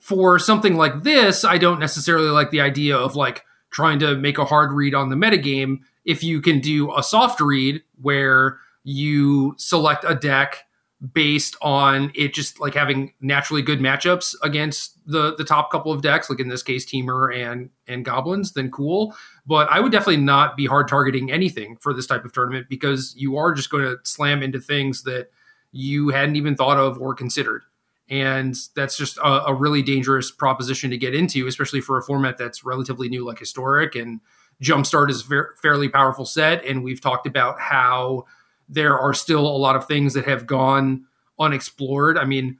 for 0.00 0.38
something 0.38 0.76
like 0.76 1.02
this 1.02 1.44
i 1.44 1.58
don't 1.58 1.78
necessarily 1.78 2.30
like 2.30 2.50
the 2.50 2.60
idea 2.60 2.96
of 2.96 3.14
like 3.14 3.44
trying 3.70 3.98
to 4.00 4.16
make 4.16 4.38
a 4.38 4.44
hard 4.44 4.72
read 4.72 4.94
on 4.94 5.08
the 5.08 5.16
metagame 5.16 5.78
if 6.04 6.22
you 6.22 6.40
can 6.40 6.60
do 6.60 6.94
a 6.96 7.02
soft 7.02 7.40
read 7.40 7.82
where 8.00 8.58
you 8.84 9.54
select 9.58 10.04
a 10.06 10.14
deck 10.14 10.64
based 11.14 11.56
on 11.62 12.12
it 12.14 12.34
just 12.34 12.60
like 12.60 12.74
having 12.74 13.12
naturally 13.20 13.62
good 13.62 13.80
matchups 13.80 14.34
against 14.42 14.98
the 15.06 15.34
the 15.36 15.44
top 15.44 15.70
couple 15.70 15.92
of 15.92 16.02
decks, 16.02 16.28
like 16.28 16.40
in 16.40 16.48
this 16.48 16.62
case 16.62 16.84
Temur 16.84 17.34
and 17.34 17.70
and 17.86 18.04
Goblins, 18.04 18.52
then 18.52 18.70
cool. 18.70 19.14
But 19.46 19.68
I 19.70 19.80
would 19.80 19.92
definitely 19.92 20.18
not 20.18 20.56
be 20.56 20.66
hard 20.66 20.88
targeting 20.88 21.30
anything 21.30 21.76
for 21.80 21.94
this 21.94 22.06
type 22.06 22.24
of 22.24 22.32
tournament 22.32 22.66
because 22.68 23.14
you 23.16 23.36
are 23.36 23.54
just 23.54 23.70
going 23.70 23.84
to 23.84 23.96
slam 24.04 24.42
into 24.42 24.60
things 24.60 25.02
that 25.04 25.30
you 25.72 26.10
hadn't 26.10 26.36
even 26.36 26.54
thought 26.54 26.76
of 26.76 26.98
or 27.00 27.14
considered. 27.14 27.62
And 28.10 28.56
that's 28.74 28.96
just 28.96 29.18
a, 29.18 29.46
a 29.46 29.54
really 29.54 29.82
dangerous 29.82 30.30
proposition 30.32 30.90
to 30.90 30.98
get 30.98 31.14
into, 31.14 31.46
especially 31.46 31.80
for 31.80 31.96
a 31.96 32.02
format 32.02 32.36
that's 32.36 32.64
relatively 32.64 33.08
new, 33.08 33.24
like 33.24 33.38
historic. 33.38 33.94
And 33.94 34.20
Jumpstart 34.60 35.10
is 35.10 35.30
a 35.30 35.44
fairly 35.62 35.88
powerful 35.88 36.26
set. 36.26 36.64
And 36.64 36.82
we've 36.82 37.00
talked 37.00 37.26
about 37.26 37.60
how 37.60 38.26
there 38.68 38.98
are 38.98 39.14
still 39.14 39.46
a 39.46 39.56
lot 39.56 39.76
of 39.76 39.86
things 39.86 40.14
that 40.14 40.24
have 40.24 40.46
gone 40.46 41.06
unexplored. 41.38 42.18
I 42.18 42.24
mean, 42.24 42.58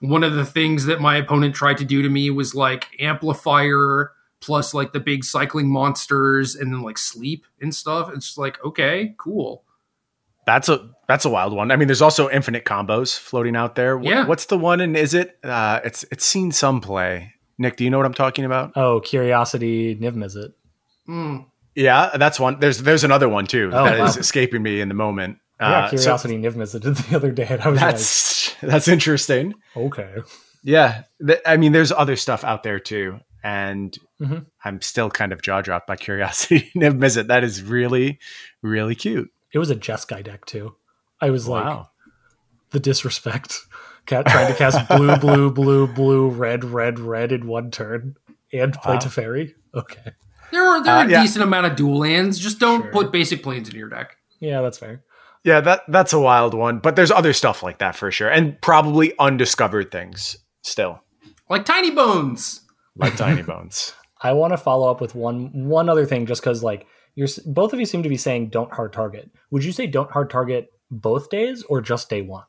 one 0.00 0.22
of 0.22 0.34
the 0.34 0.44
things 0.44 0.86
that 0.86 1.00
my 1.00 1.16
opponent 1.16 1.54
tried 1.54 1.78
to 1.78 1.84
do 1.84 2.02
to 2.02 2.08
me 2.08 2.30
was 2.30 2.54
like 2.54 2.86
amplifier 3.00 4.12
plus 4.40 4.74
like 4.74 4.92
the 4.92 5.00
big 5.00 5.24
cycling 5.24 5.68
monsters 5.68 6.54
and 6.54 6.72
then 6.72 6.82
like 6.82 6.98
sleep 6.98 7.46
and 7.60 7.74
stuff. 7.74 8.10
It's 8.14 8.36
like, 8.36 8.62
okay, 8.64 9.14
cool. 9.16 9.64
That's 10.46 10.68
a 10.68 10.90
that's 11.08 11.24
a 11.24 11.28
wild 11.30 11.52
one. 11.52 11.70
I 11.70 11.76
mean, 11.76 11.88
there's 11.88 12.02
also 12.02 12.28
infinite 12.30 12.64
combos 12.64 13.18
floating 13.18 13.56
out 13.56 13.74
there. 13.74 14.00
Yeah. 14.02 14.26
What's 14.26 14.46
the 14.46 14.58
one 14.58 14.80
and 14.80 14.96
is 14.96 15.14
it? 15.14 15.38
Uh, 15.42 15.80
it's 15.84 16.04
it's 16.10 16.24
seen 16.24 16.52
some 16.52 16.80
play. 16.80 17.32
Nick, 17.58 17.76
do 17.76 17.84
you 17.84 17.90
know 17.90 17.96
what 17.98 18.06
I'm 18.06 18.14
talking 18.14 18.44
about? 18.44 18.72
Oh, 18.76 19.00
Curiosity 19.00 19.96
Niv 19.96 20.14
Mizzet. 20.14 20.52
Mm. 21.08 21.46
Yeah, 21.74 22.10
that's 22.16 22.38
one. 22.40 22.58
There's 22.60 22.78
there's 22.78 23.04
another 23.04 23.28
one 23.28 23.46
too 23.46 23.70
Oh, 23.72 23.84
that 23.84 23.98
wow. 23.98 24.04
is 24.06 24.16
escaping 24.16 24.62
me 24.62 24.80
in 24.80 24.88
the 24.88 24.94
moment. 24.94 25.38
Yeah, 25.60 25.84
Uh, 25.84 25.88
so 25.90 25.96
Curiosity 25.96 26.38
Niv 26.38 26.54
Mizzet 26.54 26.80
did 26.82 26.96
the 26.96 27.16
other 27.16 27.30
day. 27.32 27.46
And 27.48 27.62
I 27.62 27.68
was 27.68 27.80
that's 27.80 28.54
that's 28.62 28.88
interesting. 28.88 29.54
okay. 29.76 30.16
Yeah, 30.62 31.02
th- 31.26 31.40
I 31.44 31.58
mean, 31.58 31.72
there's 31.72 31.92
other 31.92 32.16
stuff 32.16 32.42
out 32.42 32.62
there 32.62 32.78
too, 32.80 33.20
and 33.42 33.96
Mhm. 34.20 34.46
I'm 34.64 34.80
still 34.80 35.10
kind 35.10 35.32
of 35.32 35.42
jaw 35.42 35.60
dropped 35.60 35.86
by 35.86 35.96
Curiosity 35.96 36.70
Niv 36.76 36.98
Mizzet. 36.98 37.26
That 37.28 37.44
is 37.44 37.62
really 37.62 38.18
really 38.62 38.94
cute. 38.94 39.30
It 39.54 39.58
was 39.58 39.70
a 39.70 39.76
Jeskai 39.76 40.22
deck 40.24 40.44
too. 40.44 40.74
I 41.20 41.30
was 41.30 41.48
like, 41.48 41.86
the 42.70 42.80
disrespect. 42.80 43.58
Cat 44.06 44.26
trying 44.26 44.48
to 44.52 44.58
cast 44.58 44.86
blue, 44.88 45.16
blue, 45.20 45.50
blue, 45.50 45.86
blue, 45.86 46.28
red, 46.28 46.62
red, 46.64 46.98
red 46.98 47.32
in 47.32 47.46
one 47.46 47.70
turn 47.70 48.16
and 48.52 48.74
play 48.74 48.94
Wow. 48.96 49.00
Teferi. 49.00 49.54
Okay. 49.74 50.10
There 50.52 50.62
are 50.66 50.84
there 50.84 50.94
are 50.94 51.04
Uh, 51.04 51.06
a 51.06 51.10
yeah. 51.10 51.22
decent 51.22 51.42
amount 51.42 51.66
of 51.66 51.76
dual 51.76 52.00
lands. 52.00 52.38
Just 52.38 52.58
don't 52.58 52.82
Sure. 52.82 52.92
put 52.92 53.12
basic 53.12 53.42
plains 53.42 53.68
in 53.70 53.76
your 53.76 53.88
deck. 53.88 54.16
Yeah, 54.40 54.60
that's 54.60 54.76
fair. 54.76 55.02
Yeah, 55.42 55.60
that 55.60 55.82
that's 55.88 56.12
a 56.12 56.20
wild 56.20 56.52
one, 56.52 56.80
but 56.80 56.96
there's 56.96 57.10
other 57.10 57.32
stuff 57.32 57.62
like 57.62 57.78
that 57.78 57.94
for 57.96 58.10
sure, 58.10 58.28
and 58.28 58.60
probably 58.60 59.12
undiscovered 59.18 59.90
things 59.90 60.36
still, 60.62 61.02
Like 61.48 61.64
tiny 61.64 61.90
bones. 61.90 62.60
like 62.96 63.16
Tiny 63.16 63.42
Bones. 63.52 63.94
I 64.22 64.32
want 64.32 64.52
to 64.52 64.56
follow 64.56 64.90
up 64.90 65.00
with 65.00 65.14
one 65.14 65.50
one 65.68 65.88
other 65.88 66.04
thing, 66.06 66.26
just 66.26 66.40
because 66.42 66.62
like 66.62 66.86
you're 67.14 67.28
both 67.46 67.72
of 67.72 67.80
you 67.80 67.86
seem 67.86 68.02
to 68.02 68.08
be 68.08 68.16
saying 68.16 68.48
don't 68.48 68.72
hard 68.72 68.92
target. 68.92 69.30
Would 69.50 69.64
you 69.64 69.72
say 69.72 69.86
don't 69.86 70.10
hard 70.10 70.30
target 70.30 70.72
both 70.90 71.30
days 71.30 71.62
or 71.64 71.80
just 71.80 72.08
day 72.10 72.22
one? 72.22 72.44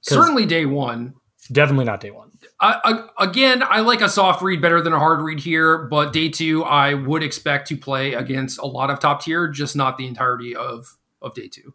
Certainly 0.00 0.46
day 0.46 0.66
one. 0.66 1.14
Definitely 1.50 1.86
not 1.86 2.00
day 2.00 2.10
one. 2.10 2.32
I, 2.60 3.08
I, 3.18 3.24
again, 3.24 3.62
I 3.62 3.80
like 3.80 4.00
a 4.00 4.08
soft 4.08 4.42
read 4.42 4.60
better 4.60 4.80
than 4.80 4.92
a 4.92 4.98
hard 4.98 5.20
read 5.22 5.40
here, 5.40 5.78
but 5.78 6.12
day 6.12 6.28
two, 6.28 6.64
I 6.64 6.94
would 6.94 7.22
expect 7.22 7.68
to 7.68 7.76
play 7.76 8.14
against 8.14 8.58
a 8.58 8.66
lot 8.66 8.90
of 8.90 8.98
top 8.98 9.22
tier, 9.22 9.48
just 9.48 9.76
not 9.76 9.96
the 9.96 10.06
entirety 10.06 10.54
of 10.54 10.98
of 11.22 11.34
day 11.34 11.48
two. 11.48 11.74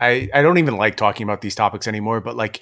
I 0.00 0.28
I 0.34 0.42
don't 0.42 0.58
even 0.58 0.76
like 0.76 0.96
talking 0.96 1.24
about 1.24 1.40
these 1.40 1.54
topics 1.54 1.86
anymore, 1.86 2.20
but 2.20 2.36
like 2.36 2.60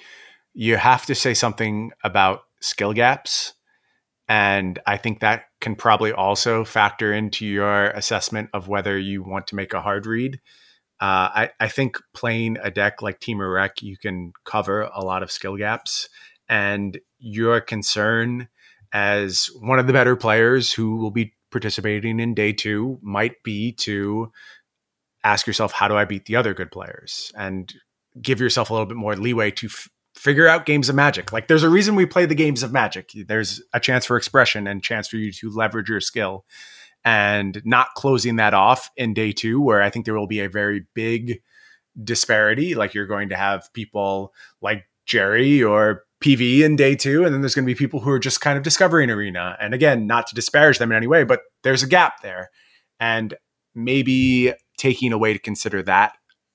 you 0.52 0.76
have 0.76 1.06
to 1.06 1.14
say 1.14 1.34
something 1.34 1.92
about 2.04 2.42
skill 2.60 2.92
gaps, 2.92 3.54
and 4.32 4.78
I 4.86 4.96
think 4.96 5.20
that 5.20 5.44
can 5.60 5.76
probably 5.76 6.10
also 6.10 6.64
factor 6.64 7.12
into 7.12 7.44
your 7.44 7.90
assessment 7.90 8.48
of 8.54 8.66
whether 8.66 8.98
you 8.98 9.22
want 9.22 9.46
to 9.48 9.54
make 9.54 9.74
a 9.74 9.82
hard 9.82 10.06
read. 10.06 10.40
Uh, 11.02 11.28
I, 11.34 11.50
I 11.60 11.68
think 11.68 11.98
playing 12.14 12.56
a 12.62 12.70
deck 12.70 13.02
like 13.02 13.20
Temur 13.20 13.52
Rec, 13.52 13.82
you 13.82 13.98
can 13.98 14.32
cover 14.46 14.88
a 14.94 15.04
lot 15.04 15.22
of 15.22 15.30
skill 15.30 15.58
gaps. 15.58 16.08
And 16.48 16.98
your 17.18 17.60
concern 17.60 18.48
as 18.90 19.50
one 19.60 19.78
of 19.78 19.86
the 19.86 19.92
better 19.92 20.16
players 20.16 20.72
who 20.72 20.96
will 20.96 21.10
be 21.10 21.34
participating 21.50 22.18
in 22.18 22.32
day 22.32 22.54
two 22.54 22.98
might 23.02 23.42
be 23.42 23.72
to 23.72 24.32
ask 25.24 25.46
yourself, 25.46 25.72
how 25.72 25.88
do 25.88 25.96
I 25.98 26.06
beat 26.06 26.24
the 26.24 26.36
other 26.36 26.54
good 26.54 26.70
players? 26.70 27.32
And 27.36 27.70
give 28.22 28.40
yourself 28.40 28.70
a 28.70 28.72
little 28.72 28.86
bit 28.86 28.96
more 28.96 29.14
leeway 29.14 29.50
to 29.50 29.66
f- 29.66 29.90
figure 30.22 30.46
out 30.46 30.66
games 30.66 30.88
of 30.88 30.94
magic. 30.94 31.32
Like 31.32 31.48
there's 31.48 31.64
a 31.64 31.68
reason 31.68 31.96
we 31.96 32.06
play 32.06 32.26
the 32.26 32.36
games 32.36 32.62
of 32.62 32.72
magic. 32.72 33.10
There's 33.26 33.60
a 33.72 33.80
chance 33.80 34.06
for 34.06 34.16
expression 34.16 34.68
and 34.68 34.80
chance 34.80 35.08
for 35.08 35.16
you 35.16 35.32
to 35.32 35.50
leverage 35.50 35.88
your 35.88 36.00
skill 36.00 36.44
and 37.04 37.60
not 37.64 37.88
closing 37.96 38.36
that 38.36 38.54
off 38.54 38.88
in 38.96 39.14
day 39.14 39.32
two, 39.32 39.60
where 39.60 39.82
I 39.82 39.90
think 39.90 40.04
there 40.04 40.14
will 40.14 40.28
be 40.28 40.38
a 40.38 40.48
very 40.48 40.86
big 40.94 41.42
disparity. 42.04 42.76
Like 42.76 42.94
you're 42.94 43.08
going 43.08 43.30
to 43.30 43.36
have 43.36 43.68
people 43.72 44.32
like 44.60 44.84
Jerry 45.06 45.60
or 45.60 46.04
PV 46.22 46.60
in 46.60 46.76
day 46.76 46.94
two, 46.94 47.24
and 47.24 47.34
then 47.34 47.40
there's 47.40 47.56
going 47.56 47.66
to 47.66 47.74
be 47.74 47.76
people 47.76 47.98
who 47.98 48.10
are 48.10 48.20
just 48.20 48.40
kind 48.40 48.56
of 48.56 48.62
discovering 48.62 49.10
arena. 49.10 49.56
And 49.60 49.74
again, 49.74 50.06
not 50.06 50.28
to 50.28 50.36
disparage 50.36 50.78
them 50.78 50.92
in 50.92 50.96
any 50.96 51.08
way, 51.08 51.24
but 51.24 51.40
there's 51.64 51.82
a 51.82 51.88
gap 51.88 52.22
there. 52.22 52.50
And 53.00 53.34
maybe 53.74 54.54
taking 54.78 55.12
a 55.12 55.18
way 55.18 55.32
to 55.32 55.40
consider 55.40 55.82
that 55.82 56.12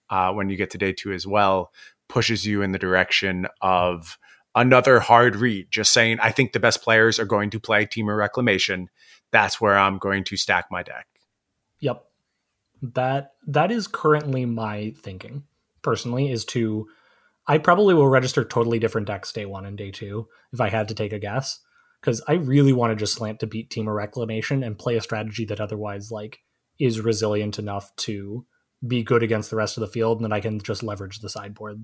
uh, 0.10 0.32
when 0.32 0.48
you 0.48 0.56
get 0.56 0.70
to 0.70 0.78
day 0.78 0.94
two 0.94 1.12
as 1.12 1.28
well 1.28 1.72
pushes 2.10 2.46
you 2.46 2.62
in 2.62 2.72
the 2.72 2.80
direction 2.80 3.48
of 3.62 4.18
another 4.56 5.00
hard 5.00 5.36
read. 5.36 5.68
Just 5.70 5.94
saying, 5.94 6.20
I 6.22 6.32
think 6.32 6.52
the 6.52 6.60
best 6.60 6.82
players 6.82 7.20
are 7.20 7.26
going 7.26 7.50
to 7.52 7.60
play 7.60 7.86
Temur 7.86 8.18
Reclamation. 8.18 8.90
That's 9.32 9.62
where 9.62 9.78
I'm 9.78 9.98
going 9.98 10.24
to 10.26 10.38
stack 10.38 10.66
my 10.72 10.84
deck. 10.84 11.08
Yep. 11.80 12.04
That 12.82 13.32
that 13.48 13.72
is 13.72 13.88
currently 13.88 14.46
my 14.46 14.94
thinking. 15.02 15.44
Personally, 15.82 16.32
is 16.32 16.46
to 16.46 16.88
I 17.48 17.58
probably 17.60 17.94
will 17.94 18.08
register 18.08 18.44
totally 18.44 18.78
different 18.78 19.08
decks 19.08 19.32
day 19.32 19.46
one 19.46 19.66
and 19.66 19.78
day 19.78 19.92
two 19.92 20.28
if 20.52 20.60
I 20.60 20.70
had 20.70 20.88
to 20.90 20.96
take 20.96 21.14
a 21.14 21.20
guess. 21.20 21.60
Because 22.02 22.22
I 22.28 22.34
really 22.34 22.74
want 22.74 22.92
to 22.92 22.96
just 22.96 23.16
slant 23.16 23.40
to 23.40 23.48
beat 23.48 23.72
Temur 23.72 23.96
Reclamation 23.96 24.64
and 24.64 24.78
play 24.78 24.98
a 24.98 25.02
strategy 25.02 25.46
that 25.46 25.60
otherwise 25.60 26.12
like 26.12 26.40
is 26.80 27.02
resilient 27.02 27.58
enough 27.58 27.96
to 27.96 28.46
be 28.86 29.04
good 29.04 29.24
against 29.24 29.50
the 29.50 29.56
rest 29.56 29.78
of 29.78 29.82
the 29.82 29.88
field, 29.88 30.18
and 30.18 30.26
then 30.26 30.34
I 30.34 30.40
can 30.40 30.60
just 30.60 30.84
leverage 30.84 31.20
the 31.20 31.30
sideboard, 31.30 31.84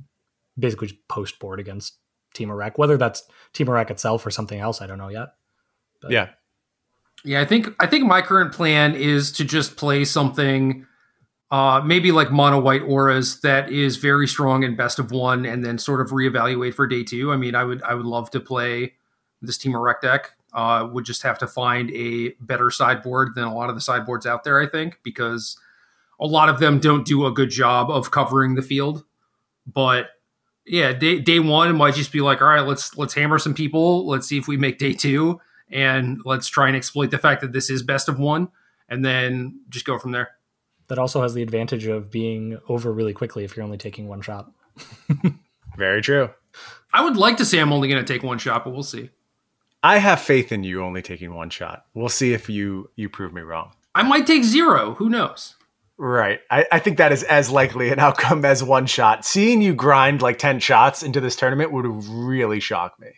basically 0.59 0.87
just 0.89 1.07
post 1.07 1.39
board 1.39 1.59
against 1.59 1.97
Temur 2.35 2.57
Rec. 2.57 2.77
Whether 2.77 2.97
that's 2.97 3.23
Temur 3.53 3.73
Rec 3.73 3.89
itself 3.91 4.25
or 4.25 4.31
something 4.31 4.59
else, 4.59 4.81
I 4.81 4.87
don't 4.87 4.97
know 4.97 5.09
yet. 5.09 5.29
But- 6.01 6.11
Yeah. 6.11 6.29
Yeah, 7.25 7.39
I 7.39 7.45
think 7.45 7.69
I 7.79 7.87
think 7.87 8.05
my 8.05 8.21
current 8.21 8.51
plan 8.53 8.95
is 8.95 9.31
to 9.33 9.45
just 9.45 9.77
play 9.77 10.03
something, 10.03 10.85
uh, 11.51 11.81
maybe 11.85 12.11
like 12.11 12.31
mono 12.31 12.59
white 12.59 12.81
auras 12.81 13.39
that 13.41 13.71
is 13.71 13.95
very 13.95 14.27
strong 14.27 14.63
in 14.63 14.75
best 14.75 14.99
of 14.99 15.11
one, 15.11 15.45
and 15.45 15.63
then 15.63 15.77
sort 15.77 16.01
of 16.01 16.09
reevaluate 16.09 16.73
for 16.73 16.85
day 16.85 17.01
two. 17.03 17.31
I 17.31 17.37
mean, 17.37 17.55
I 17.55 17.63
would 17.63 17.81
I 17.83 17.93
would 17.93 18.05
love 18.05 18.29
to 18.31 18.41
play 18.41 18.95
this 19.41 19.57
Temur 19.57 19.81
Rec 19.81 20.01
deck. 20.01 20.31
Uh, 20.53 20.87
would 20.91 21.05
just 21.05 21.23
have 21.23 21.39
to 21.39 21.47
find 21.47 21.89
a 21.91 22.31
better 22.41 22.69
sideboard 22.69 23.35
than 23.35 23.45
a 23.45 23.55
lot 23.55 23.69
of 23.69 23.75
the 23.75 23.81
sideboards 23.81 24.25
out 24.25 24.43
there. 24.43 24.59
I 24.59 24.67
think 24.67 24.99
because 25.03 25.57
a 26.19 26.25
lot 26.27 26.49
of 26.49 26.59
them 26.59 26.79
don't 26.79 27.05
do 27.05 27.25
a 27.25 27.31
good 27.31 27.49
job 27.49 27.89
of 27.89 28.11
covering 28.11 28.55
the 28.55 28.61
field. 28.61 29.03
But 29.65 30.09
yeah, 30.65 30.93
day 30.93 31.19
day 31.19 31.39
one 31.39 31.75
might 31.75 31.95
just 31.95 32.11
be 32.11 32.21
like, 32.21 32.41
all 32.41 32.47
right, 32.47 32.65
let's 32.67 32.97
let's 32.97 33.13
hammer 33.13 33.39
some 33.39 33.53
people. 33.53 34.07
Let's 34.07 34.27
see 34.27 34.37
if 34.37 34.47
we 34.47 34.57
make 34.57 34.77
day 34.77 34.93
two 34.93 35.39
and 35.71 36.19
let's 36.25 36.47
try 36.47 36.67
and 36.67 36.75
exploit 36.75 37.09
the 37.11 37.17
fact 37.17 37.41
that 37.41 37.51
this 37.51 37.69
is 37.69 37.81
best 37.83 38.07
of 38.07 38.19
one 38.19 38.49
and 38.89 39.03
then 39.03 39.59
just 39.69 39.85
go 39.85 39.97
from 39.97 40.11
there 40.11 40.31
That 40.87 40.99
also 40.99 41.21
has 41.21 41.33
the 41.33 41.41
advantage 41.41 41.87
of 41.87 42.11
being 42.11 42.59
over 42.69 42.91
really 42.91 43.13
quickly 43.13 43.43
if 43.43 43.55
you're 43.55 43.63
only 43.63 43.77
taking 43.77 44.07
one 44.07 44.21
shot. 44.21 44.51
Very 45.77 46.01
true. 46.01 46.29
i 46.93 47.03
would 47.03 47.17
like 47.17 47.37
to 47.37 47.45
say 47.45 47.59
i'm 47.59 47.71
only 47.73 47.87
going 47.87 48.03
to 48.03 48.13
take 48.13 48.21
one 48.23 48.37
shot 48.37 48.63
but 48.63 48.71
we'll 48.73 48.83
see 48.83 49.09
I 49.85 49.97
have 49.97 50.21
faith 50.21 50.51
in 50.53 50.63
you 50.63 50.81
only 50.81 51.01
taking 51.01 51.33
one 51.33 51.49
shot. 51.49 51.87
We'll 51.93 52.07
see 52.07 52.31
if 52.33 52.49
you 52.49 52.89
you 52.95 53.09
prove 53.09 53.33
me 53.33 53.41
wrong. 53.41 53.71
i 53.95 54.03
might 54.03 54.27
take 54.27 54.43
zero 54.43 54.93
who 54.95 55.09
knows 55.09 55.55
Right. 55.97 56.39
I, 56.49 56.65
I 56.71 56.79
think 56.79 56.97
that 56.97 57.11
is 57.11 57.23
as 57.23 57.49
likely 57.51 57.89
an 57.91 57.99
outcome 57.99 58.43
as 58.45 58.63
one 58.63 58.85
shot. 58.87 59.25
Seeing 59.25 59.61
you 59.61 59.73
grind 59.75 60.21
like 60.21 60.37
10 60.39 60.59
shots 60.59 61.03
into 61.03 61.21
this 61.21 61.35
tournament 61.35 61.71
would 61.71 61.85
really 61.85 62.59
shock 62.59 62.99
me. 62.99 63.09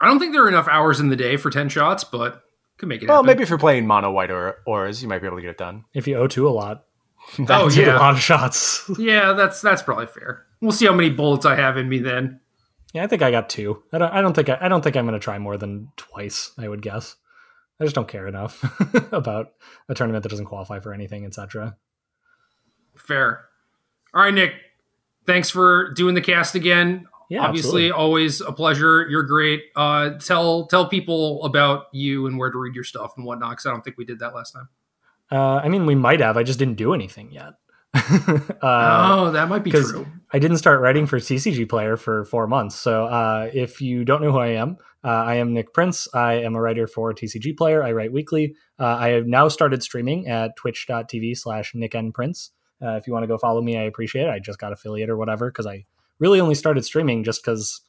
i 0.00 0.06
don't 0.08 0.18
think 0.18 0.32
there 0.32 0.44
are 0.44 0.48
enough 0.48 0.68
hours 0.68 0.98
in 1.00 1.08
the 1.10 1.16
day 1.16 1.36
for 1.36 1.50
10 1.50 1.68
shots 1.68 2.02
but 2.04 2.42
could 2.78 2.88
make 2.88 3.02
it 3.02 3.08
Well, 3.08 3.18
happen. 3.18 3.26
maybe 3.28 3.42
if 3.44 3.48
you're 3.50 3.58
playing 3.58 3.86
mono 3.86 4.10
white 4.10 4.30
or 4.30 4.56
auras, 4.66 5.00
you 5.02 5.08
might 5.08 5.20
be 5.20 5.26
able 5.28 5.36
to 5.36 5.42
get 5.42 5.50
it 5.52 5.58
done. 5.58 5.84
If 5.94 6.08
you 6.08 6.16
O2 6.16 6.44
a 6.44 6.48
lot, 6.50 6.84
oh 7.38 7.44
that's 7.44 7.76
a 7.76 7.80
yeah 7.82 7.98
lot 7.98 8.14
of 8.14 8.20
shots. 8.20 8.90
yeah 8.98 9.32
that's 9.34 9.60
that's 9.60 9.82
probably 9.82 10.06
fair 10.06 10.44
we'll 10.60 10.72
see 10.72 10.86
how 10.86 10.92
many 10.94 11.08
bullets 11.08 11.46
i 11.46 11.54
have 11.54 11.76
in 11.76 11.88
me 11.88 11.98
then 12.00 12.40
yeah, 12.94 13.04
I 13.04 13.06
think 13.06 13.22
I 13.22 13.30
got 13.30 13.48
two. 13.48 13.82
I 13.90 13.96
don't. 13.96 14.12
I 14.12 14.20
don't 14.20 14.34
think. 14.34 14.50
I, 14.50 14.58
I 14.60 14.68
don't 14.68 14.84
think 14.84 14.96
I'm 14.98 15.06
going 15.06 15.18
to 15.18 15.24
try 15.24 15.38
more 15.38 15.56
than 15.56 15.88
twice. 15.96 16.52
I 16.58 16.68
would 16.68 16.82
guess. 16.82 17.16
I 17.80 17.84
just 17.84 17.94
don't 17.94 18.06
care 18.06 18.26
enough 18.26 18.62
about 19.12 19.52
a 19.88 19.94
tournament 19.94 20.22
that 20.24 20.28
doesn't 20.28 20.44
qualify 20.44 20.78
for 20.78 20.92
anything, 20.92 21.24
etc. 21.24 21.78
fair 22.96 23.44
all 24.14 24.22
right 24.22 24.34
nick 24.34 24.54
thanks 25.26 25.50
for 25.50 25.92
doing 25.94 26.14
the 26.14 26.20
cast 26.20 26.54
again 26.54 27.06
Yeah, 27.28 27.40
obviously 27.42 27.86
absolutely. 27.86 27.90
always 27.92 28.40
a 28.40 28.52
pleasure 28.52 29.06
you're 29.08 29.22
great 29.22 29.62
uh 29.76 30.10
tell 30.18 30.66
tell 30.66 30.88
people 30.88 31.44
about 31.44 31.86
you 31.92 32.26
and 32.26 32.38
where 32.38 32.50
to 32.50 32.58
read 32.58 32.74
your 32.74 32.84
stuff 32.84 33.12
and 33.16 33.24
whatnot 33.26 33.50
because 33.50 33.66
i 33.66 33.70
don't 33.70 33.82
think 33.82 33.96
we 33.98 34.04
did 34.04 34.18
that 34.20 34.34
last 34.34 34.52
time 34.52 34.68
Uh, 35.30 35.56
I 35.64 35.68
mean, 35.70 35.86
we 35.86 35.94
might 35.94 36.20
have. 36.20 36.36
I 36.36 36.42
just 36.42 36.58
didn't 36.58 36.74
do 36.76 36.92
anything 36.92 37.32
yet. 37.32 37.54
uh, 37.94 38.60
oh 38.62 39.30
that 39.32 39.48
might 39.48 39.64
be 39.64 39.70
true 39.70 40.06
I 40.34 40.38
didn't 40.38 40.56
start 40.58 40.80
writing 40.80 41.06
for 41.06 41.18
TCG 41.18 41.68
Player 41.68 41.96
for 41.98 42.24
four 42.24 42.46
months. 42.46 42.74
So 42.76 43.04
uh, 43.04 43.50
if 43.52 43.80
you 43.82 44.02
don't 44.04 44.22
know 44.22 44.32
who 44.32 44.38
I 44.38 44.48
am, 44.48 44.78
uh, 45.04 45.08
I 45.08 45.34
am 45.36 45.52
Nick 45.52 45.74
Prince. 45.74 46.08
I 46.14 46.34
am 46.34 46.54
a 46.54 46.60
writer 46.60 46.86
for 46.86 47.12
TCG 47.12 47.54
Player. 47.56 47.82
I 47.82 47.92
write 47.92 48.12
weekly. 48.14 48.54
Uh, 48.78 48.96
I 48.96 49.08
have 49.08 49.26
now 49.26 49.48
started 49.48 49.82
streaming 49.82 50.26
at 50.28 50.56
twitch.tv 50.56 51.36
slash 51.36 51.74
Nick 51.74 51.94
N 51.94 52.12
Prince. 52.12 52.50
Uh, 52.82 52.96
if 52.96 53.06
you 53.06 53.12
want 53.12 53.22
to 53.22 53.28
go 53.28 53.38
follow 53.38 53.60
me, 53.60 53.78
I 53.78 53.82
appreciate 53.82 54.24
it. 54.24 54.30
I 54.30 54.38
just 54.38 54.58
got 54.58 54.72
affiliate 54.72 55.10
or 55.10 55.16
whatever 55.16 55.50
because 55.50 55.66
I 55.66 55.84
really 56.18 56.40
only 56.40 56.54
started 56.54 56.84
streaming 56.84 57.24
just 57.24 57.42
because, 57.42 57.80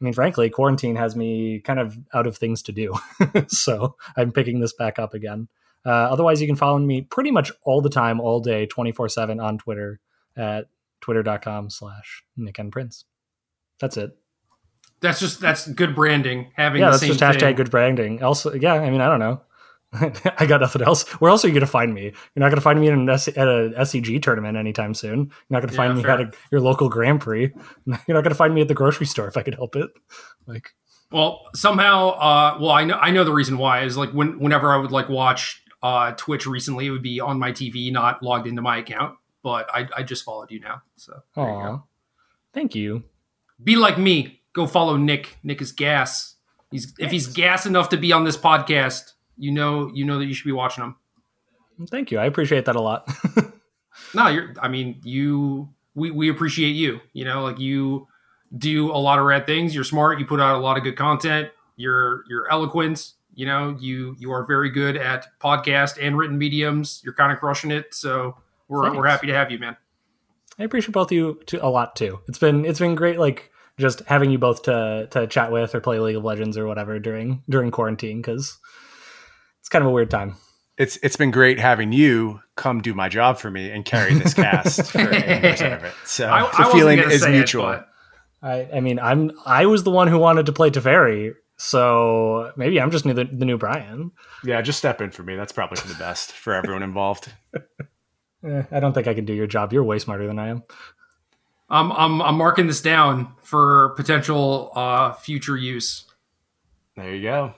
I 0.00 0.04
mean, 0.04 0.12
frankly, 0.12 0.50
quarantine 0.50 0.96
has 0.96 1.16
me 1.16 1.60
kind 1.60 1.78
of 1.78 1.96
out 2.12 2.26
of 2.26 2.36
things 2.36 2.62
to 2.64 2.72
do. 2.72 2.94
so 3.48 3.96
I'm 4.16 4.32
picking 4.32 4.60
this 4.60 4.72
back 4.72 4.98
up 4.98 5.14
again. 5.14 5.48
Uh, 5.84 5.90
otherwise, 5.90 6.40
you 6.40 6.46
can 6.46 6.56
follow 6.56 6.78
me 6.78 7.02
pretty 7.02 7.30
much 7.30 7.50
all 7.62 7.80
the 7.80 7.88
time, 7.88 8.20
all 8.20 8.40
day, 8.40 8.66
24 8.66 9.08
7 9.08 9.40
on 9.40 9.58
Twitter 9.58 10.00
at 10.36 10.66
twitter.com 11.00 11.70
slash 11.70 12.24
Nick 12.36 12.58
and 12.58 12.70
Prince. 12.70 13.04
That's 13.80 13.96
it. 13.96 14.16
That's 15.00 15.18
just 15.18 15.40
that's 15.40 15.66
good 15.66 15.94
branding. 15.94 16.52
Having 16.56 16.82
yeah, 16.82 16.90
that's 16.90 17.06
just 17.06 17.20
hashtag 17.20 17.40
thing. 17.40 17.56
good 17.56 17.70
branding. 17.70 18.22
Also, 18.22 18.52
yeah, 18.52 18.74
I 18.74 18.90
mean, 18.90 19.00
I 19.00 19.08
don't 19.08 19.18
know. 19.18 19.40
I 20.38 20.46
got 20.46 20.60
nothing 20.60 20.82
else. 20.82 21.08
Where 21.20 21.30
else 21.30 21.44
are 21.44 21.48
you 21.48 21.54
going 21.54 21.60
to 21.62 21.66
find 21.66 21.92
me? 21.92 22.02
You're 22.04 22.12
not 22.36 22.48
going 22.48 22.56
to 22.56 22.60
find 22.60 22.80
me 22.80 22.86
in 22.88 22.94
an 22.94 23.08
S- 23.10 23.28
at 23.28 23.38
a 23.48 23.72
SCG 23.78 24.22
tournament 24.22 24.56
anytime 24.56 24.94
soon. 24.94 25.18
You're 25.18 25.26
not 25.50 25.60
going 25.60 25.68
to 25.70 25.74
Yeah, 25.74 25.76
find 25.76 25.96
me 25.96 26.02
fair. 26.02 26.10
at 26.12 26.20
a, 26.20 26.32
your 26.52 26.60
local 26.60 26.88
Grand 26.88 27.20
Prix. 27.20 27.52
You're 27.86 27.96
not 27.96 28.06
going 28.06 28.24
to 28.24 28.34
find 28.34 28.54
me 28.54 28.60
at 28.60 28.68
the 28.68 28.74
grocery 28.74 29.06
store 29.06 29.26
if 29.26 29.36
I 29.36 29.42
could 29.42 29.54
help 29.56 29.74
it. 29.74 29.90
Like, 30.46 30.70
Well, 31.10 31.40
somehow, 31.54 32.10
uh, 32.10 32.58
well, 32.60 32.70
I 32.70 32.84
know 32.84 32.94
I 32.98 33.10
know 33.10 33.24
the 33.24 33.32
reason 33.32 33.58
why 33.58 33.82
is 33.82 33.96
like 33.96 34.10
when 34.10 34.38
whenever 34.38 34.70
I 34.72 34.76
would 34.76 34.92
like 34.92 35.08
watch 35.08 35.60
uh, 35.82 36.12
Twitch 36.12 36.46
recently, 36.46 36.86
it 36.86 36.90
would 36.90 37.02
be 37.02 37.18
on 37.20 37.38
my 37.40 37.50
TV, 37.50 37.90
not 37.92 38.22
logged 38.22 38.46
into 38.46 38.62
my 38.62 38.76
account. 38.78 39.16
But 39.42 39.68
I, 39.74 39.88
I 39.96 40.02
just 40.04 40.22
followed 40.24 40.50
you 40.52 40.60
now, 40.60 40.82
so 40.96 41.14
there 41.34 41.46
you 41.46 41.50
go. 41.62 41.84
thank 42.52 42.74
you. 42.74 43.02
Be 43.64 43.74
like 43.74 43.98
me. 43.98 44.42
Go 44.52 44.66
follow 44.66 44.96
Nick. 44.98 45.38
Nick 45.42 45.60
is 45.62 45.72
gas. 45.72 46.36
He's 46.70 46.92
if 46.98 47.10
he's 47.10 47.26
gas 47.26 47.64
enough 47.66 47.88
to 47.88 47.96
be 47.96 48.12
on 48.12 48.24
this 48.24 48.36
podcast, 48.36 49.12
you 49.40 49.50
know 49.50 49.90
you 49.92 50.04
know 50.04 50.18
that 50.18 50.26
you 50.26 50.34
should 50.34 50.46
be 50.46 50.52
watching 50.52 50.84
them. 50.84 50.96
Thank 51.88 52.10
you. 52.10 52.18
I 52.18 52.26
appreciate 52.26 52.66
that 52.66 52.76
a 52.76 52.80
lot. 52.80 53.10
No, 54.14 54.28
you're. 54.28 54.54
I 54.60 54.68
mean, 54.68 55.00
you. 55.02 55.68
We 55.94 56.10
we 56.10 56.30
appreciate 56.30 56.70
you. 56.70 57.00
You 57.12 57.24
know, 57.24 57.42
like 57.42 57.58
you 57.58 58.06
do 58.56 58.90
a 58.90 58.96
lot 58.96 59.18
of 59.18 59.24
rad 59.24 59.46
things. 59.46 59.74
You're 59.74 59.84
smart. 59.84 60.18
You 60.18 60.26
put 60.26 60.40
out 60.40 60.56
a 60.56 60.58
lot 60.58 60.76
of 60.76 60.84
good 60.84 60.96
content. 60.96 61.50
You're 61.76 62.24
you're 62.28 62.50
eloquent. 62.50 63.12
You 63.34 63.46
know, 63.46 63.76
you 63.78 64.16
you 64.18 64.32
are 64.32 64.44
very 64.46 64.70
good 64.70 64.96
at 64.96 65.26
podcast 65.40 65.98
and 66.00 66.16
written 66.16 66.38
mediums. 66.38 67.00
You're 67.04 67.14
kind 67.14 67.32
of 67.32 67.38
crushing 67.38 67.70
it. 67.70 67.94
So 67.94 68.36
we're 68.68 68.94
we're 68.94 69.06
happy 69.06 69.26
to 69.28 69.34
have 69.34 69.50
you, 69.50 69.58
man. 69.58 69.76
I 70.58 70.64
appreciate 70.64 70.92
both 70.92 71.08
of 71.08 71.12
you 71.12 71.40
to, 71.46 71.64
a 71.64 71.68
lot 71.68 71.96
too. 71.96 72.20
It's 72.28 72.38
been 72.38 72.64
it's 72.64 72.78
been 72.78 72.94
great, 72.94 73.18
like 73.18 73.50
just 73.78 74.00
having 74.00 74.30
you 74.30 74.38
both 74.38 74.62
to 74.64 75.08
to 75.10 75.26
chat 75.26 75.50
with 75.50 75.74
or 75.74 75.80
play 75.80 75.98
League 75.98 76.16
of 76.16 76.24
Legends 76.24 76.56
or 76.56 76.66
whatever 76.66 76.98
during 76.98 77.42
during 77.48 77.70
quarantine 77.70 78.18
because 78.18 78.58
kind 79.70 79.82
of 79.82 79.90
a 79.90 79.92
weird 79.92 80.10
time. 80.10 80.36
It's 80.76 80.98
it's 81.02 81.16
been 81.16 81.30
great 81.30 81.58
having 81.58 81.92
you 81.92 82.40
come 82.56 82.80
do 82.80 82.94
my 82.94 83.08
job 83.08 83.38
for 83.38 83.50
me 83.50 83.70
and 83.70 83.84
carry 83.84 84.14
this 84.14 84.34
cast 84.34 84.90
for 84.92 84.98
80% 84.98 85.84
it. 85.84 85.94
So 86.04 86.26
I, 86.26 86.38
I 86.38 86.40
the 86.40 86.46
wasn't 86.58 86.72
feeling 86.72 86.98
is 86.98 87.26
mutual. 87.26 87.70
It, 87.70 87.84
I 88.42 88.68
I 88.74 88.80
mean 88.80 88.98
I'm 88.98 89.32
I 89.44 89.66
was 89.66 89.84
the 89.84 89.90
one 89.90 90.08
who 90.08 90.18
wanted 90.18 90.46
to 90.46 90.52
play 90.52 90.70
Teferi, 90.70 91.34
so 91.56 92.52
maybe 92.56 92.80
I'm 92.80 92.90
just 92.90 93.04
new, 93.04 93.12
the, 93.12 93.24
the 93.24 93.44
new 93.44 93.58
Brian. 93.58 94.12
yeah, 94.44 94.62
just 94.62 94.78
step 94.78 95.00
in 95.02 95.10
for 95.10 95.22
me. 95.22 95.36
That's 95.36 95.52
probably 95.52 95.76
for 95.76 95.88
the 95.88 95.94
best 95.94 96.32
for 96.32 96.54
everyone 96.54 96.82
involved. 96.82 97.32
Eh, 98.42 98.62
I 98.70 98.80
don't 98.80 98.94
think 98.94 99.06
I 99.06 99.12
can 99.12 99.26
do 99.26 99.34
your 99.34 99.46
job. 99.46 99.70
You're 99.70 99.84
way 99.84 99.98
smarter 99.98 100.26
than 100.26 100.38
I 100.38 100.48
am. 100.48 100.62
I'm 101.68 101.92
I'm 101.92 102.22
I'm 102.22 102.36
marking 102.36 102.66
this 102.66 102.80
down 102.80 103.34
for 103.42 103.90
potential 103.90 104.72
uh, 104.74 105.12
future 105.12 105.58
use. 105.58 106.04
There 106.96 107.14
you 107.14 107.22
go. 107.22 107.54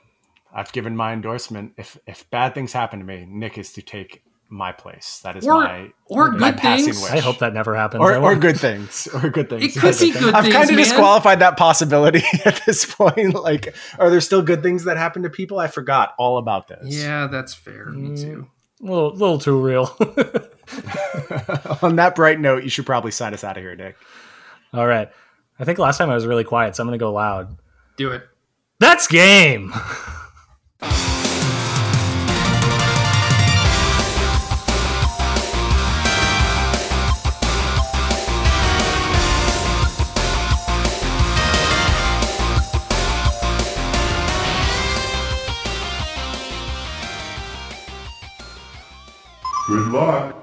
I've 0.55 0.73
given 0.73 0.97
my 0.97 1.13
endorsement. 1.13 1.73
If 1.79 1.99
if 2.07 2.29
bad 2.31 2.55
things 2.55 2.73
happen 2.73 2.99
to 3.01 3.05
me, 3.05 3.27
Nick 3.29 3.57
is 3.59 3.73
to 3.75 3.83
take 3.83 4.23
my 4.49 4.71
place. 4.71 5.21
That 5.25 5.37
is 5.37 5.47
Or- 5.47 5.55
my 5.65 5.93
or 6.07 6.31
my 6.33 6.51
good 6.51 6.61
passing 6.61 6.85
things. 6.93 7.03
wish. 7.03 7.11
I 7.13 7.21
hope 7.21 7.39
that 7.39 7.55
never 7.55 7.75
happens. 7.75 8.03
or, 8.03 8.15
or 8.17 8.37
good 8.37 8.59
things 8.61 9.09
or 9.15 9.31
good 9.31 9.49
things. 9.49 9.65
It 9.77 9.81
could 9.81 9.99
be 9.99 10.11
good 10.13 10.35
I've 10.35 10.45
kind 10.53 10.65
of 10.65 10.71
man. 10.71 10.77
disqualified 10.79 11.39
that 11.39 11.57
possibility 11.57 12.23
at 12.45 12.61
this 12.67 12.85
point. 12.85 13.33
Like, 13.35 13.75
are 13.99 14.11
there 14.11 14.21
still 14.21 14.43
good 14.43 14.63
things 14.63 14.85
that 14.85 14.99
happen 14.99 15.23
to 15.23 15.31
people? 15.31 15.59
I 15.59 15.69
forgot 15.69 16.15
all 16.19 16.37
about 16.37 16.69
this. 16.69 16.81
Yeah, 17.03 17.29
that's 17.29 17.55
fair. 17.55 17.87
Me 17.87 18.11
Mm. 18.11 18.21
too. 18.21 18.47
a 18.83 18.85
little, 18.85 19.13
little 19.15 19.39
too 19.39 19.59
real. 19.59 19.85
On 21.83 21.97
that 21.97 22.13
bright 22.15 22.39
note, 22.41 22.63
you 22.65 22.69
should 22.69 22.85
probably 22.87 23.11
sign 23.11 23.33
us 23.35 23.45
out 23.45 23.57
of 23.57 23.63
here, 23.63 23.75
Nick. 23.75 23.97
All 24.75 24.87
right. 24.87 25.09
I 25.59 25.65
think 25.65 25.79
last 25.79 25.99
time 25.99 26.11
I 26.11 26.15
was 26.15 26.27
really 26.27 26.45
quiet, 26.45 26.77
so 26.77 26.83
I'm 26.83 26.89
going 26.89 26.99
to 26.99 27.03
go 27.03 27.13
loud. 27.13 27.57
Do 27.97 28.11
it. 28.13 28.23
That's 28.81 29.07
game. 29.07 29.73
Good 49.73 49.93
luck. 49.93 50.42